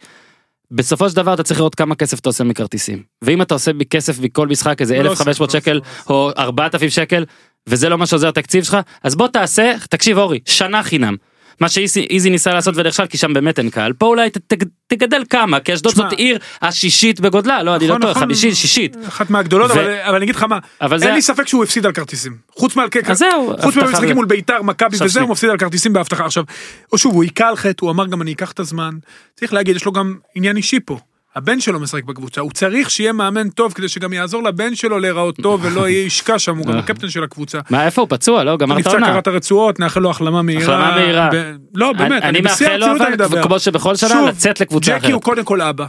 בסופו 0.71 1.09
של 1.09 1.15
דבר 1.15 1.33
אתה 1.33 1.43
צריך 1.43 1.59
לראות 1.59 1.75
כמה 1.75 1.95
כסף 1.95 2.19
אתה 2.19 2.29
עושה 2.29 2.43
מכרטיסים. 2.43 3.03
ואם 3.21 3.41
אתה 3.41 3.53
עושה 3.53 3.73
מכסף 3.73 4.19
מכל 4.19 4.47
משחק 4.47 4.81
איזה 4.81 4.95
הוא 4.95 5.03
לא 5.03 5.09
1,500 5.09 5.39
עושה, 5.39 5.43
הוא 5.43 5.47
לא 5.47 5.59
שקל 5.61 5.79
הוא 6.07 6.17
או 6.17 6.31
4,000 6.37 6.89
שקל, 6.89 7.25
וזה 7.67 7.89
לא 7.89 7.97
מה 7.97 8.05
שעוזר 8.05 8.27
התקציב 8.27 8.63
שלך, 8.63 8.77
אז 9.03 9.15
בוא 9.15 9.27
תעשה, 9.27 9.73
תקשיב 9.89 10.17
אורי, 10.17 10.39
שנה 10.45 10.83
חינם. 10.83 11.15
מה 11.59 11.69
שאיזי 11.69 12.29
ניסה 12.29 12.53
לעשות 12.53 12.73
ונכשל 12.77 13.05
כי 13.05 13.17
שם 13.17 13.33
באמת 13.33 13.59
אין 13.59 13.69
קהל, 13.69 13.93
פה 13.93 14.05
אולי 14.05 14.29
ת- 14.29 14.37
ת- 14.53 14.63
תגדל 14.87 15.23
כמה, 15.29 15.59
כי 15.59 15.73
אשדוד 15.73 15.95
זאת 15.95 16.11
עיר 16.11 16.39
השישית 16.61 17.19
בגודלה, 17.19 17.63
לא, 17.63 17.75
אני 17.75 17.87
לא 17.87 17.89
נכון, 17.89 18.01
טועה, 18.01 18.11
נכון. 18.11 18.23
חמישית, 18.23 18.55
שישית. 18.55 18.97
אחת 19.07 19.29
מהגדולות, 19.29 19.71
ו- 19.71 19.73
אבל 19.73 19.99
אבל 19.99 20.15
אני 20.15 20.23
אגיד 20.25 20.35
לך 20.35 20.43
מה, 20.43 20.59
אבל 20.81 20.99
זה... 20.99 21.05
אין 21.05 21.13
לי 21.15 21.21
ספק 21.21 21.47
שהוא 21.47 21.63
הפסיד 21.63 21.85
על 21.85 21.91
כרטיסים. 21.91 22.37
חוץ 22.51 22.73
אז 23.05 23.17
זהו, 23.17 23.53
חוץ 23.61 23.75
מהמשחקים 23.75 24.15
מול 24.15 24.25
ביתר, 24.25 24.61
מכבי 24.61 24.97
וזה. 25.01 25.21
הוא 25.21 25.29
מפסיד 25.29 25.49
על 25.49 25.57
כרטיסים 25.57 25.93
בהבטחה. 25.93 26.25
עכשיו, 26.25 26.43
או 26.91 26.97
שוב, 26.97 27.13
הוא 27.13 27.23
היכה 27.23 27.47
על 27.47 27.55
חטא, 27.55 27.85
הוא 27.85 27.91
אמר 27.91 28.07
גם 28.07 28.21
אני 28.21 28.33
אקח 28.33 28.51
את 28.51 28.59
הזמן. 28.59 28.93
צריך 29.35 29.53
להגיד, 29.53 29.75
יש 29.75 29.85
לו 29.85 29.91
גם 29.91 30.15
עניין 30.35 30.57
אישי 30.57 30.79
פה. 30.85 30.99
הבן 31.37 31.59
שלו 31.59 31.79
משחק 31.79 32.03
בקבוצה, 32.03 32.41
הוא 32.41 32.51
צריך 32.51 32.89
שיהיה 32.89 33.13
מאמן 33.13 33.49
טוב 33.49 33.73
כדי 33.73 33.89
שגם 33.89 34.13
יעזור 34.13 34.43
לבן 34.43 34.75
שלו 34.75 34.99
להיראות 34.99 35.35
טוב 35.41 35.61
ולא 35.65 35.89
יהיה 35.89 36.05
ישקע 36.05 36.39
שם, 36.39 36.57
הוא 36.57 36.65
גם 36.65 36.77
הקפטן 36.77 37.09
של 37.09 37.23
הקבוצה. 37.23 37.59
מה, 37.69 37.85
איפה 37.85 38.01
הוא 38.01 38.09
פצוע? 38.09 38.43
לא, 38.43 38.57
גמר 38.57 38.73
הוא 38.73 38.81
את 38.81 38.85
נפצע 38.85 38.97
העונה. 38.97 39.13
קראת 39.13 39.27
הרצועות, 39.27 39.79
נאחל 39.79 39.99
לו 39.99 40.09
החלמה 40.09 40.41
מהירה. 40.41 40.63
החלמה 40.63 40.95
מהירה. 40.95 41.29
לא, 41.73 41.93
באמת, 41.93 42.23
אני 42.23 42.41
בשיא 42.41 42.67
הרצינות 42.67 43.01
אני 43.01 43.11
מדבר. 43.11 43.43
כמו 43.43 43.59
שבכל 43.59 43.95
שנה, 43.95 44.21
לצאת 44.21 44.59
לקבוצה 44.59 44.91
ג'קי 44.91 44.97
אחרת. 44.97 45.13
הוא 45.13 45.21
קודם 45.21 45.43
כל 45.43 45.61
אבא. 45.61 45.85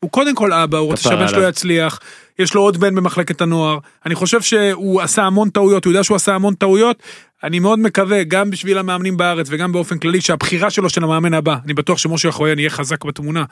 הוא 0.00 0.10
קודם 0.10 0.34
כל 0.34 0.52
אבא, 0.52 0.78
הוא 0.78 0.86
רוצה 0.86 1.02
שהבן 1.02 1.28
שלו. 1.28 1.42
יצליח, 1.42 2.00
יש 2.38 2.54
לו 2.54 2.60
עוד 2.60 2.76
בן 2.76 2.94
במחלקת 2.94 3.40
הנוער. 3.40 3.78
אני 4.06 4.14
חושב 4.14 4.40
שהוא 4.40 5.00
עשה 5.00 5.22
המון 5.22 5.50
טעויות, 5.50 5.84
הוא 5.84 5.90
יודע 5.90 6.04
שהוא 6.04 6.16
עשה 6.16 6.34
המון 6.34 6.54
טעויות. 6.54 7.02
אני 7.44 7.58
מאוד 7.58 7.78
מקווה, 7.78 8.24
גם 8.24 8.50
בשביל 8.50 8.78
המאמנים 8.78 9.16
בארץ 9.16 9.46
וגם 9.50 9.72
באופן 9.72 9.98
כללי, 9.98 10.20
שהבחירה 10.20 10.70
שלו 10.70 10.90
של 10.90 11.04
המאמן 11.04 11.34
הבא, 11.34 11.56
אני 11.64 11.74
בטוח 11.74 11.98
שמשה 11.98 12.28
אחויין 12.28 12.58
יהיה 12.58 12.70
חזק 12.70 13.04
בתמונה, 13.04 13.44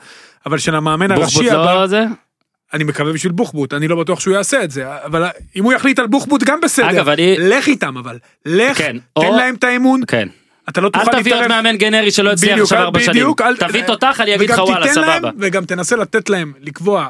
אבל 0.45 0.57
של 0.57 0.75
המאמן 0.75 1.07
בוחבוט 1.15 1.21
הראשי 1.35 1.51
הבא, 1.51 1.73
לא 1.75 1.87
זה? 1.87 2.03
אני 2.73 2.83
מקווה 2.83 3.13
בשביל 3.13 3.31
בוחבוט, 3.31 3.73
אני 3.73 3.87
לא 3.87 3.95
בטוח 3.95 4.19
שהוא 4.19 4.33
יעשה 4.33 4.63
את 4.63 4.71
זה, 4.71 5.03
אבל 5.05 5.25
אם 5.55 5.63
הוא 5.63 5.73
יחליט 5.73 5.99
על 5.99 6.07
בוחבוט 6.07 6.43
גם 6.43 6.59
בסדר, 6.61 6.89
אגב, 6.89 7.09
אני- 7.09 7.35
לך 7.39 7.67
איתם 7.67 7.97
אבל, 7.97 8.17
לך, 8.45 8.77
כן, 8.77 8.91
תן 9.19 9.25
או- 9.25 9.35
להם 9.37 9.55
את 9.55 9.63
האמון, 9.63 10.01
כן. 10.07 10.27
אתה 10.69 10.81
לא 10.81 10.89
תוכל 10.89 11.09
אל 11.15 11.21
תביא 11.21 11.33
עוד 11.33 11.41
להתערב. 11.41 11.63
מאמן 11.63 11.77
גנרי 11.77 12.11
שלא 12.11 12.31
בדיוק, 12.35 12.59
עכשיו 12.59 12.79
ארבע 12.81 12.99
שנים. 12.99 13.11
בדיוק, 13.11 13.41
אל- 13.41 13.57
תביא 13.57 13.83
תותח, 13.83 14.21
אני 14.21 14.35
אגיד 14.35 14.49
לך 14.51 14.57
וואלה, 14.59 14.87
תיתן 14.87 15.01
להם, 15.01 15.17
סבבה. 15.19 15.31
וגם 15.39 15.65
תנסה 15.65 15.95
לתת 15.95 16.29
להם 16.29 16.53
לקבוע, 16.61 17.07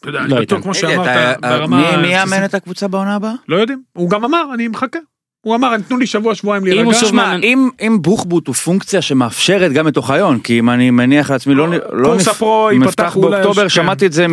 אתה 0.00 0.08
יודע, 0.08 0.20
לא 0.20 0.36
אני. 0.36 0.46
בטוח 0.46 0.62
כמו 0.62 0.74
שאמרת, 0.74 1.40
ברמה... 1.40 1.96
מי-. 1.96 2.06
יאמן 2.08 2.44
את 2.44 2.54
הקבוצה 2.54 2.88
בעונה 2.88 3.14
הבאה? 3.14 3.32
לא 3.48 3.56
יודעים, 3.56 3.82
הוא 3.92 4.10
גם 4.10 4.24
אמר, 4.24 4.42
אני 4.54 4.68
מחכה. 4.68 4.98
הוא 5.42 5.54
אמר, 5.54 5.76
תנו 5.88 5.96
לי 5.96 6.06
שבוע, 6.06 6.34
שבועיים 6.34 6.62
אם 6.66 6.84
הוא 6.84 6.92
להירגע. 6.92 7.12
מאמן- 7.12 7.40
אם 7.42 7.68
אם 7.80 7.98
בוחבוט 8.02 8.46
הוא 8.46 8.54
פונקציה 8.54 9.02
שמאפשרת 9.02 9.72
גם 9.72 9.88
את 9.88 9.96
אוחיון, 9.96 10.38
כי 10.40 10.58
אם 10.58 10.70
אני 10.70 10.90
מניח 10.90 11.30
לעצמי 11.30 11.54
לא 11.54 11.68
לא 11.68 11.78
קורס 12.04 12.28
נפ- 12.28 12.30
הפרו 12.30 12.68
ייפתח 12.72 13.16
באוקטובר, 13.20 13.62
כן. 13.62 13.68
שמעתי 13.68 14.06
את 14.06 14.12
זה 14.12 14.26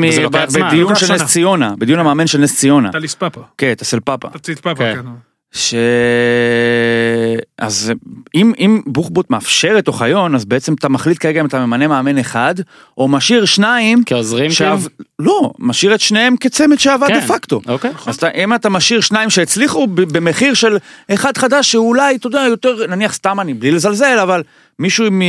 זמן. 0.47 0.68
בדיון 0.68 0.95
של 0.95 1.05
שנה. 1.05 1.16
נס 1.16 1.24
ציונה, 1.26 1.74
בדיון 1.78 1.99
המאמן 1.99 2.28
של 2.28 2.39
נס 2.39 2.57
ציונה. 2.57 2.91
טליס 2.91 3.16
פאפה, 3.16 3.41
כן, 3.57 3.74
תסל 3.74 3.99
פאפה. 3.99 4.30
תפציץ 4.30 4.60
פאפה, 4.60 4.76
כן. 4.93 5.01
ש... 5.51 5.75
אז 7.57 7.91
אם, 8.35 8.53
אם 8.59 8.81
בוחבוט 8.85 9.29
מאפשר 9.29 9.75
את 9.79 9.87
אוחיון, 9.87 10.35
אז 10.35 10.45
בעצם 10.45 10.73
אתה 10.73 10.89
מחליט 10.89 11.17
כרגע 11.19 11.41
אם 11.41 11.45
אתה 11.45 11.65
ממנה 11.65 11.87
מאמן 11.87 12.17
אחד, 12.17 12.55
או 12.97 13.07
משאיר 13.07 13.45
שניים, 13.45 14.03
כעוזרים 14.05 14.51
שעב... 14.51 14.79
כאילו? 14.79 15.09
לא, 15.19 15.51
משאיר 15.59 15.95
את 15.95 15.99
שניהם 15.99 16.37
כצמד 16.37 16.79
שעבד 16.79 17.07
כן. 17.07 17.19
דה 17.19 17.27
פקטו. 17.27 17.61
אוקיי. 17.67 17.91
אז 18.05 18.15
אתה, 18.15 18.29
אם 18.29 18.53
אתה 18.53 18.69
משאיר 18.69 19.01
שניים 19.01 19.29
שהצליחו 19.29 19.87
במחיר 19.87 20.53
של 20.53 20.77
אחד 21.13 21.37
חדש 21.37 21.71
שאולי, 21.71 22.15
אתה 22.15 22.27
יודע, 22.27 22.41
יותר, 22.49 22.87
נניח 22.87 23.13
סתם 23.13 23.39
אני, 23.39 23.53
בלי 23.53 23.71
לזלזל, 23.71 24.19
אבל 24.19 24.43
מישהו 24.79 25.05
עם... 25.05 25.21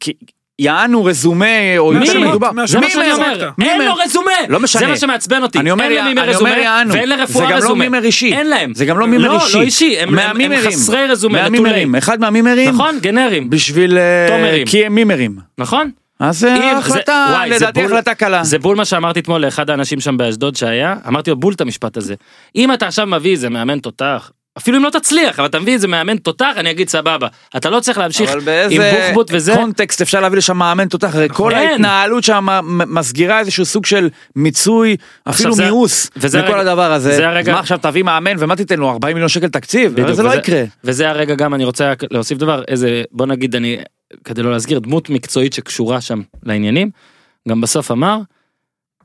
כי 0.00 0.12
יענו 0.58 1.04
רזומה, 1.04 1.46
או 1.78 1.92
מי? 1.92 2.06
יותר 2.06 2.20
מדובר. 2.20 2.52
מהשמות 2.52 2.68
זה 2.92 2.98
מה 2.98 3.04
מי 3.04 3.10
שאני? 3.10 3.12
אומר, 3.12 3.50
אין? 3.62 3.82
לו 3.82 3.94
רזומה, 3.94 4.30
לא 4.48 4.60
משנה. 4.60 4.80
זה 4.80 4.86
מה 4.86 4.96
שמעצבן 4.96 5.42
אותי, 5.42 5.58
אני 5.58 5.70
אומר, 5.70 5.84
אין 5.84 5.92
למימר 6.04 6.28
רזומה 6.28 6.50
יענו. 6.58 6.92
ואין 6.94 7.08
לרפואה 7.08 7.46
זה 7.46 7.52
גם 7.52 7.58
לא 7.58 7.64
רזומה, 7.64 7.84
מימר 7.84 8.04
אישי. 8.04 8.32
אין 8.32 8.46
להם, 8.46 8.74
זה 8.74 8.84
גם 8.84 8.98
לא 8.98 9.06
מימר 9.06 9.28
לא, 9.28 9.44
אישי. 9.44 9.56
לא 9.58 9.62
אישי, 9.62 9.98
הם- 9.98 10.18
הם-. 10.18 10.52
חסרי 10.66 11.06
רזומה. 11.06 11.42
מהמימרים, 11.42 11.94
אחד 11.94 12.20
מהמימרים, 12.20 12.68
נכון, 12.74 12.98
גנרים, 13.02 13.50
בשביל... 13.50 13.98
אה, 13.98 14.26
תומרים. 14.28 14.66
כי 14.66 14.86
הם 14.86 14.94
מימרים. 14.94 15.36
נכון? 15.58 15.90
אז 16.20 16.38
זה 16.38 16.54
אם- 16.54 16.60
זה- 16.60 16.76
החלטה, 16.78 17.26
וואי, 17.32 17.48
זה 17.48 17.56
לדעתי 17.56 17.84
החלטה 17.84 18.14
קלה. 18.14 18.44
זה 18.44 18.58
בול 18.58 18.76
מה 18.76 18.84
שאמרתי 18.84 19.20
אתמול 19.20 19.40
לאחד 19.44 19.70
האנשים 19.70 20.00
שם 20.00 20.16
באשדוד 20.16 20.56
שהיה, 20.56 20.94
אמרתי 21.08 21.30
לו 21.30 21.36
בול 21.36 21.52
את 21.54 21.60
המשפט 21.60 21.96
הזה. 21.96 22.14
אם 22.56 22.72
אתה 22.72 22.86
עכשיו 22.86 23.06
מביא 23.06 23.30
איזה 23.30 23.48
מאמן 23.50 23.78
תותח, 23.78 24.30
אפילו 24.58 24.78
אם 24.78 24.84
לא 24.84 24.90
תצליח, 24.90 25.38
אבל 25.38 25.48
אתה 25.48 25.58
מביא 25.60 25.72
איזה 25.72 25.88
מאמן 25.88 26.16
תותח, 26.16 26.52
אני 26.56 26.70
אגיד 26.70 26.88
סבבה. 26.88 27.28
אתה 27.56 27.70
לא 27.70 27.80
צריך 27.80 27.98
להמשיך 27.98 28.30
אבל 28.30 28.38
עם 28.38 28.44
באיזה 28.44 29.00
בוחבוט 29.06 29.28
וזה. 29.32 29.54
קונטקסט 29.56 30.00
אפשר 30.00 30.20
להביא 30.20 30.38
לשם 30.38 30.56
מאמן 30.56 30.88
תותח, 30.88 31.14
הרי 31.14 31.28
כל 31.32 31.54
אין. 31.54 31.70
ההתנהלות 31.70 32.24
שם 32.24 32.46
מסגירה 32.68 33.40
איזשהו 33.40 33.64
סוג 33.64 33.86
של 33.86 34.08
מיצוי, 34.36 34.96
אפילו 35.28 35.56
מיאוס, 35.56 36.10
הרגע- 36.34 36.60
הדבר 36.60 36.92
הזה. 36.92 37.16
זה 37.16 37.28
הרגע- 37.28 37.52
מה 37.52 37.58
עכשיו 37.60 37.78
תביא 37.82 38.02
מאמן 38.02 38.36
ומה 38.38 38.56
תיתן 38.56 38.78
לו 38.78 38.90
40 38.90 39.14
מיליון 39.14 39.28
שקל 39.28 39.48
תקציב? 39.48 40.12
זה 40.14 40.22
לא 40.22 40.34
יקרה. 40.34 40.62
וזה 40.84 41.08
הרגע 41.10 41.34
גם 41.34 41.54
אני 41.54 41.64
רוצה 41.64 41.92
להוסיף 42.10 42.38
דבר 42.38 42.62
איזה 42.68 43.02
בוא 43.12 43.26
נגיד 43.26 43.56
אני 43.56 43.76
כדי 44.24 44.42
לא 44.42 44.52
להסגיר 44.52 44.78
דמות 44.78 45.10
מקצועית 45.10 45.52
שקשורה 45.52 46.00
שם 46.00 46.20
לעניינים 46.42 46.90
גם 47.48 47.60
בסוף 47.60 47.90
אמר 47.90 48.18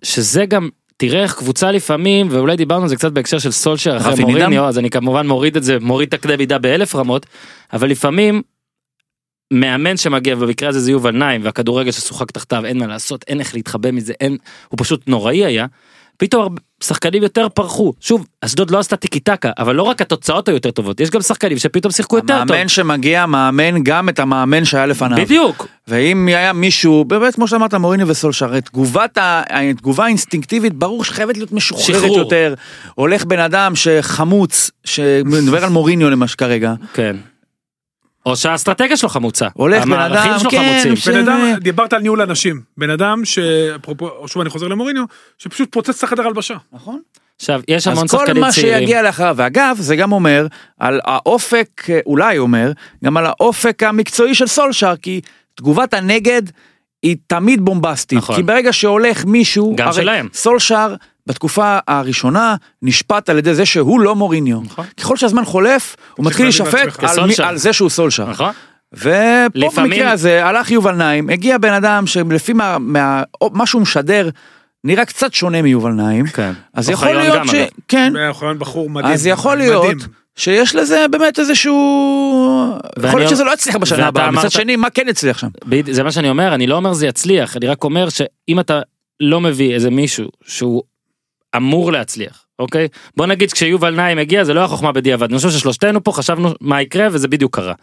שזה 0.04 0.46
גם 0.46 0.70
תראה 1.02 1.24
איך 1.24 1.34
קבוצה 1.34 1.72
לפעמים 1.72 2.28
ואולי 2.32 2.56
דיברנו 2.56 2.84
על 2.84 2.90
זה 2.90 2.96
קצת 2.96 3.12
בהקשר 3.12 3.40
של 3.40 3.52
סולשר 3.52 3.98
אחרי? 3.98 4.24
מוריניו 4.24 4.66
אז 4.66 4.80
אני 4.80 4.90
כמובן 4.90 5.28
מוריד 5.28 5.58
את 5.58 5.64
זה 5.64 5.78
מוריד 5.80 6.08
את 6.08 6.14
הקנה 6.14 6.38
מידה 6.38 6.58
באלף 6.58 6.96
רמות 6.96 7.26
אבל 7.74 7.90
לפעמים. 7.90 8.42
מאמן 9.54 9.98
שמגיע 9.98 10.36
במקרה 10.36 10.70
הזה 10.70 10.80
זה 10.80 10.92
יובל 10.92 11.12
נעים 11.12 11.42
והכדורגל 11.44 11.92
ששוחק 11.92 12.32
תחתיו 12.32 12.66
אין 12.66 12.78
מה 12.78 12.88
לעשות 12.88 13.26
אין 13.28 13.40
איך 13.40 13.56
להתחבא 13.56 13.92
מזה 13.92 14.14
אין 14.22 14.38
הוא 14.70 14.78
פשוט 14.82 15.08
נוראי 15.08 15.46
היה. 15.46 15.66
פתאום 16.22 16.56
שחקנים 16.84 17.24
יותר 17.24 17.50
פרחו 17.50 17.94
שוב 18.00 18.26
אשדוד 18.42 18.72
לא 18.72 18.80
עשתה 18.80 18.96
טיקי 18.96 19.20
טקה 19.20 19.52
אבל 19.58 19.76
לא 19.76 19.84
רק 19.84 20.02
התוצאות 20.02 20.48
היו 20.48 20.56
יותר 20.56 20.72
טובות 20.72 21.00
יש 21.00 21.10
גם 21.10 21.22
שחקנים 21.22 21.58
שפתאום 21.58 21.92
שיחקו 21.92 22.16
יותר 22.16 22.40
טוב. 22.40 22.52
המאמן 22.52 22.68
שמגיע 22.68 23.26
מאמן 23.26 23.84
גם 23.84 24.10
את 24.10 24.20
המאמן 24.20 24.66
שהיה 24.66 24.86
לפניו. 24.86 25.18
בדיוק 25.18 25.68
ואם 25.88 26.28
היה 26.28 26.54
מישהו, 26.54 27.06
באמת 27.06 27.36
כמו 27.36 27.48
שאמרת 27.48 27.74
מוריני 27.74 28.04
וסולשר, 28.04 28.60
תגובת, 28.60 29.18
התגובה 29.50 30.06
האינסטינקטיבית 30.06 30.74
ברור 30.74 31.04
שחייבת 31.04 31.38
להיות 31.38 31.52
משוחררת 31.52 32.02
שחרור. 32.02 32.18
יותר. 32.18 32.54
הולך 32.96 33.26
בן 33.26 33.40
אדם 33.40 33.76
שחמוץ, 33.76 34.72
שמדבר 34.86 35.64
על 35.64 35.70
מוריניו 35.70 36.10
למשל 36.10 36.36
כרגע, 36.36 36.74
כן. 36.94 37.16
או 38.26 38.36
שהאסטרטגיה 38.36 38.98
שלו 38.98 39.10
חמוצה. 39.10 39.48
הולך 39.54 39.86
בן 39.86 39.94
אדם, 40.00 40.40
שלו 40.40 40.50
כן, 40.52 40.58
חמוצים. 40.74 40.96
ש- 40.96 41.08
בן 41.08 41.18
אדם, 41.28 41.54
דיברת 41.62 41.94
על 41.94 42.02
ניהול 42.02 42.22
אנשים, 42.22 42.62
בן 42.78 42.90
אדם 42.90 43.26
שאפרופו, 43.26 44.10
שוב 44.28 44.42
אני 44.42 44.50
חוזר 44.50 44.68
למוריניו, 44.68 45.04
שפשוט 45.38 45.70
פוצץ 45.72 45.98
את 45.98 46.04
החדר 46.04 46.28
הלבשה. 46.28 46.56
נכון. 46.74 47.00
עכשיו 47.36 47.62
יש 47.68 47.88
המון 47.88 48.04
אז 48.04 48.12
כל 48.12 48.18
שחקנים 48.18 48.42
מה 48.42 48.52
צעירים. 48.52 48.80
שיגיע 48.80 49.02
לאחריו, 49.02 49.34
ואגב 49.38 49.78
זה 49.80 49.96
גם 49.96 50.12
אומר 50.12 50.48
על 50.80 51.00
האופק, 51.04 51.70
אולי 52.06 52.38
אומר, 52.38 52.72
גם 53.04 53.18
על 53.18 53.26
האופק 53.26 53.84
המקצועי 53.84 54.36
של 54.36 54.48
סולשר, 54.48 54.94
כי 55.02 55.22
תגובת 55.56 55.94
הנגד 55.94 56.42
היא 57.04 57.16
תמיד 57.28 57.62
בומבסטית, 57.62 58.18
נכון. 58.18 58.36
כי 58.36 58.44
ברגע 58.44 58.74
שהולך 58.74 59.26
מישהו, 59.26 59.74
גם 59.78 59.94
שלהם. 59.94 60.28
סולשר 60.34 60.96
בתקופה 61.28 61.78
הראשונה 61.88 62.56
נשפט 62.82 63.30
על 63.30 63.38
ידי 63.38 63.54
זה 63.56 63.66
שהוא 63.66 64.00
לא 64.00 64.16
מוריניו. 64.16 64.60
נכון. 64.66 64.86
ככל 65.00 65.18
שהזמן 65.18 65.46
חולף, 65.46 65.96
הוא 66.16 66.26
מתחיל 66.26 66.46
להישפט. 66.46 67.04
על, 67.04 67.26
מי-. 67.28 67.34
על 67.44 67.58
זה 67.58 67.74
שהוא 67.74 67.90
סולשר. 67.90 68.30
נכון? 68.30 68.52
ופה 68.94 69.08
לפעמים- 69.56 69.92
במקרה 69.92 70.12
הזה 70.12 70.46
הלך 70.46 70.72
יובל 70.72 70.92
נעים, 70.96 71.30
הגיע 71.30 71.58
בן 71.58 71.74
אדם 71.74 72.08
שלפי 72.08 72.54
מה, 72.54 72.78
מה, 72.80 73.24
מה 73.54 73.66
שהוא 73.66 73.82
משדר, 73.82 74.30
נראה 74.84 75.06
קצת 75.06 75.34
שונה 75.34 75.62
מיובל 75.62 75.92
נעים. 75.92 76.28
כן. 76.28 76.52
אז 76.74 76.90
יכול 76.90 77.08
להיות 77.14 77.36
גם, 77.38 77.48
ש... 77.48 77.54
אגב. 77.54 77.68
כן. 77.88 78.14
אוחיון 78.30 78.60
בחור 78.60 78.90
מדהים. 78.90 79.14
אז 79.14 79.28
יכול 79.28 79.58
להיות 79.58 79.84
מדהים. 79.96 79.98
שיש 80.36 80.76
לזה 80.76 81.06
באמת 81.12 81.40
איזשהו... 81.40 82.78
יכול 83.08 83.20
להיות 83.20 83.30
שזה 83.32 83.44
לא 83.44 83.54
יצליח 83.54 83.76
בשנה 83.76 84.08
הבאה, 84.08 84.28
אמרת- 84.28 84.46
מצד 84.46 84.52
שני 84.52 84.76
מה 84.76 84.90
כן 84.90 85.06
יצליח 85.08 85.38
שם? 85.38 85.48
זה 85.92 86.04
מה 86.04 86.12
שאני 86.12 86.30
אומר 86.30 86.54
אני 86.56 86.68
לא 86.68 86.76
אומר 86.76 86.94
זה 86.94 87.08
יצליח 87.08 87.58
אני 87.58 87.68
רק 87.68 87.84
אומר 87.84 88.10
שאם 88.10 88.60
אתה 88.60 88.82
לא 89.20 89.42
מביא 89.42 89.74
איזה 89.74 89.90
מישהו 89.90 90.30
שהוא 90.46 90.84
אמור 91.56 91.92
להצליח 91.92 92.46
אוקיי? 92.62 92.88
בוא 93.18 93.26
נגיד 93.26 93.52
כשיובל 93.52 93.96
נעים 93.96 94.18
הגיע 94.18 94.44
זה 94.44 94.54
לא 94.54 94.60
היה 94.60 94.68
חוכמה 94.68 94.92
בדיעבד. 94.92 95.30
אני 95.30 95.38
חושב 95.38 95.50
ששלושתנו 95.50 96.04
פה 96.04 96.12
חשבנו 96.12 96.54
מה 96.62 96.82
יקרה 96.82 97.08
וזה 97.12 97.28
בדיוק 97.28 97.56
קרה. 97.56 97.74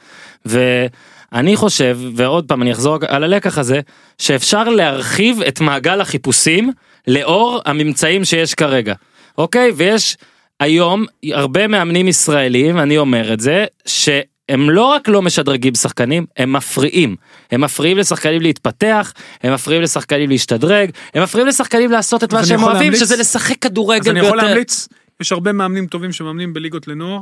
ואני 0.44 1.56
חושב 1.56 1.98
ועוד 2.14 2.48
פעם 2.48 2.62
אני 2.62 2.72
אחזור 2.72 2.98
על 3.08 3.24
הלקח 3.24 3.58
הזה 3.58 3.80
שאפשר 4.18 4.64
להרחיב 4.64 5.42
את 5.48 5.60
מעגל 5.60 6.00
החיפושים 6.00 6.72
לאור 7.06 7.60
הממצאים 7.66 8.24
שיש 8.24 8.54
כרגע 8.54 8.94
אוקיי? 9.38 9.70
ויש 9.76 10.16
היום 10.60 11.04
הרבה 11.32 11.66
מאמנים 11.66 12.08
ישראלים 12.08 12.78
אני 12.78 12.98
אומר 12.98 13.32
את 13.32 13.40
זה 13.40 13.64
שהם 14.50 14.70
לא 14.70 14.82
רק 14.82 15.08
לא 15.08 15.22
משדרגים 15.22 15.74
שחקנים 15.74 16.26
הם 16.36 16.52
מפריעים 16.52 17.16
הם 17.50 17.60
מפריעים 17.60 17.98
לשחקנים 17.98 18.42
להתפתח 18.42 19.12
הם 19.42 19.54
מפריעים 19.54 19.82
לשחקנים 19.82 20.30
להשתדרג 20.30 20.90
הם 21.14 21.22
מפריעים 21.22 21.48
לשחקנים 21.48 21.90
לעשות 21.90 22.24
את 22.24 22.34
אז 22.34 22.40
מה 22.40 22.46
שהם 22.46 22.62
אוהבים 22.62 22.80
להמליץ? 22.82 23.00
שזה 23.00 23.16
לשחק 23.16 23.50
אז 23.50 23.70
כדורגל 23.70 24.10
אני 24.10 24.18
יכול 24.20 24.30
ביותר. 24.30 24.46
להמליץ, 24.46 24.88
יש 25.20 25.32
הרבה 25.32 25.52
מאמנים 25.52 25.86
טובים 25.86 26.12
שמאמנים 26.12 26.54
בליגות 26.54 26.88
לנוער, 26.88 27.20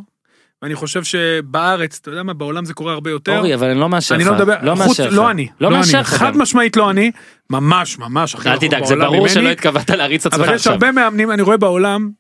ואני 0.63 0.75
חושב 0.75 1.05
שבארץ, 1.05 1.99
אתה 2.03 2.11
יודע 2.11 2.23
מה, 2.23 2.33
בעולם 2.33 2.65
זה 2.65 2.75
קורה 2.75 2.93
הרבה 2.93 3.11
יותר. 3.11 3.39
אורי, 3.39 3.55
אבל 3.55 3.71
אני 3.71 3.81
לא 3.81 3.89
מאשר 3.89 4.15
לך. 4.15 4.21
אני 4.21 4.31
לא 4.31 4.35
מדבר, 4.35 4.55
לא 4.63 4.75
חוץ, 4.75 5.01
מאשר. 5.01 5.11
לא 5.11 5.31
אני, 5.31 5.49
לא 5.61 5.71
לא 5.71 5.77
מאשר 5.77 6.01
לך 6.01 6.09
חד. 6.15 6.37
משמעית 6.37 6.77
לא 6.77 6.91
אני, 6.91 7.11
ממש 7.51 7.99
ממש 7.99 8.35
הכי 8.35 8.49
אל 8.49 8.59
תדאג, 8.59 8.85
זה 8.85 8.97
ברור 8.97 9.17
ממני. 9.17 9.29
שלא 9.29 9.49
התכוונת 9.49 9.91
להריץ 9.91 10.27
עצמך 10.27 10.41
אבל 10.41 10.49
יש 10.49 10.61
עכשיו. 10.61 10.73
הרבה 10.73 10.93
מאמנים, 10.93 11.31
אני 11.31 11.43
רואה 11.43 11.57
בעולם, 11.57 12.11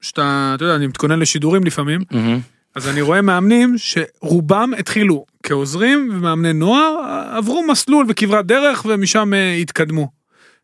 שאתה, 0.00 0.52
אתה 0.54 0.64
יודע, 0.64 0.76
אני 0.76 0.86
מתכונן 0.86 1.18
לשידורים 1.18 1.64
לפעמים, 1.64 2.00
מהמם. 2.10 2.40
אז 2.74 2.88
אני 2.88 3.00
רואה 3.00 3.22
מאמנים 3.22 3.74
שרובם 3.76 4.70
התחילו 4.78 5.24
כעוזרים 5.42 6.08
ומאמני 6.12 6.52
נוער, 6.52 6.96
עברו 7.30 7.66
מסלול 7.66 8.06
וכברת 8.08 8.46
דרך 8.46 8.86
ומשם 8.88 9.34
אה, 9.34 9.54
התקדמו. 9.54 10.08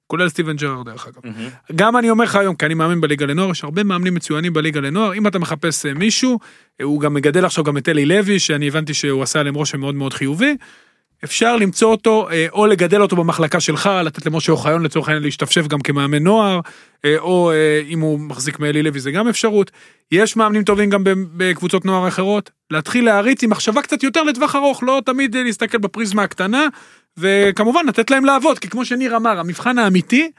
כולל 0.07 0.29
סטיבן 0.29 0.57
ג'רארד 0.57 0.87
דרך 0.87 1.07
אגב. 1.07 1.21
מהמם. 1.25 1.49
גם 1.75 1.97
אני 1.97 2.11
אומר 2.11 2.25
לך 2.25 2.37
היום, 2.37 2.55
כי 2.55 2.67
אני 2.67 2.75
מאמין 2.75 3.01
בליגה 3.01 3.27
לנוער, 3.27 3.51
יש 3.51 3.65
הרבה 3.65 3.85
מאמנים 3.85 4.15
מצוינים 4.15 4.53
בליגה 4.53 4.81
לנוער, 4.81 5.15
אם 5.15 5.27
אתה 5.27 5.39
מחפש 5.39 5.87
אה, 5.87 5.95
מישהו, 5.95 6.39
אה, 6.81 6.85
הוא 6.85 7.01
גם 7.01 7.15
מגדל 7.15 7.45
עכשיו 7.45 7.65
גם 7.65 7.77
את 7.77 7.89
אלי 7.89 8.07
לוי, 8.07 8.39
שאני 8.39 8.69
הבנתי 8.69 8.95
שהוא 8.95 9.23
עשה 9.23 9.41
עליהם 9.41 9.55
רושם 9.55 9.81
מאוד 9.81 9.95
מאוד 9.95 10.15
חיובי, 10.15 10.57
אפשר 11.25 11.57
למצוא 11.57 11.91
אותו, 11.91 12.31
אה, 12.31 12.47
או 12.53 12.67
לגדל 12.67 13.03
אותו 13.03 13.17
במחלקה 13.17 13.61
שלך, 13.61 13.91
לתת 14.05 14.27
למשה 14.27 14.53
אוחיון 14.53 14.83
לצורך 14.83 15.09
העניין 15.09 15.23
להשתפשף 15.23 15.67
גם 15.67 15.81
כמאמן 15.81 16.23
נוער, 16.23 16.61
אה, 17.05 17.19
או 17.19 17.51
אה, 17.51 17.83
אם 17.89 18.01
הוא 18.01 18.21
מחזיק 18.21 18.59
מאלי 18.59 18.83
לוי 18.83 19.01
זה 19.01 19.11
גם 19.11 19.29
אפשרות. 19.29 19.71
יש 20.13 20.37
מאמנים 20.37 20.65
טובים 20.65 20.91
גם 20.91 21.03
בקבוצות 21.37 21.85
נוער 21.85 22.09
אחרות, 22.09 22.51
להתחיל 22.71 23.05
להריץ 23.05 23.43
עם 23.43 23.51
מחשבה 23.51 23.83
קצת 23.83 24.03
יותר 24.03 24.23
לטווח 24.23 24.57
ארוך, 24.57 24.83
לא 24.83 25.03
תמיד 25.07 25.37
להסתכל 25.37 25.79
בפריזמה 25.79 26.23
הקטנה, 26.23 26.69
וכמובן 27.17 27.87
לתת 27.87 28.11
להם 28.11 28.25
לעבוד, 28.25 28.59
כי 28.59 28.69
כמו 28.69 28.85
שניר 28.85 29.17
אמר, 29.17 29.39
המבחן 29.39 29.79
האמיתי, 29.79 30.31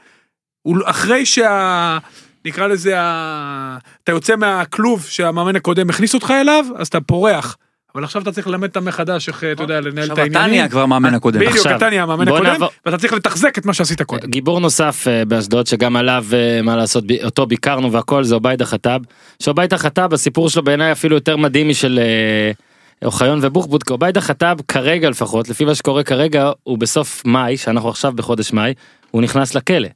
הוא 0.62 0.76
אחרי 0.84 1.26
שה... 1.26 1.98
נקרא 2.44 2.66
לזה, 2.66 3.00
ה... 3.00 3.78
אתה 4.04 4.12
יוצא 4.12 4.36
מהכלוב 4.36 5.04
שהמאמן 5.04 5.56
הקודם 5.56 5.90
הכניס 5.90 6.14
אותך 6.14 6.30
אליו, 6.30 6.64
אז 6.76 6.86
אתה 6.86 7.00
פורח. 7.00 7.56
אבל 7.94 8.04
עכשיו 8.04 8.22
אתה 8.22 8.32
צריך 8.32 8.46
ללמד 8.46 8.68
אותם 8.68 8.84
מחדש 8.84 9.28
איך, 9.28 9.44
אתה 9.52 9.62
יודע, 9.62 9.80
לנהל 9.80 10.04
את 10.04 10.10
עכשיו 10.10 10.14
אתה 10.14 10.22
העניינים. 10.22 10.50
נהיה 10.50 10.68
כבר 10.68 10.86
מאמן 10.86 11.14
הקודם. 11.14 11.40
בדיוק, 11.40 11.66
אתה 11.66 11.88
נהיה 11.88 12.02
המאמן 12.02 12.28
הקודם, 12.28 12.56
ואתה 12.86 12.98
צריך 12.98 13.12
לתחזק 13.12 13.58
את 13.58 13.66
מה 13.66 13.74
שעשית 13.74 14.02
קודם. 14.02 14.30
גיבור 14.30 14.60
נוסף 14.60 15.04
אה, 15.08 15.24
באשדוד 15.24 15.66
שגם 15.66 15.96
עליו 15.96 16.24
אה, 16.32 16.62
מה 16.62 16.76
לעשות 16.76 17.04
אותו 17.24 17.46
ביקרנו 17.46 17.92
והכל 17.92 18.24
זה 18.24 18.34
עוביידה 18.34 18.64
חטאב. 18.64 19.00
שעוביידה 19.42 19.78
חטאב 19.78 20.14
הסיפור 20.14 20.50
שלו 20.50 20.62
בעיניי 20.64 20.92
אפילו 20.92 21.16
יותר 21.16 21.36
מדהים 21.36 21.68
משל 21.68 21.98
אה, 22.02 22.52
אוחיון 23.04 23.38
ובוחבוט 23.42 23.82
כי 23.82 23.92
עוביידה 23.92 24.20
חטאב 24.20 24.60
כרגע 24.68 25.10
לפחות 25.10 25.48
לפי 25.48 25.64
מה 25.64 25.74
שקורה 25.74 26.02
כרגע 26.02 26.50
הוא 26.62 26.78
בסוף 26.78 27.22
מאי 27.24 27.56
שאנחנו 27.56 27.88
עכשיו 27.88 28.12
בחודש 28.12 28.52
מאי 28.52 28.74
הוא 29.10 29.22
נכנס 29.22 29.54
לכלא. 29.54 29.88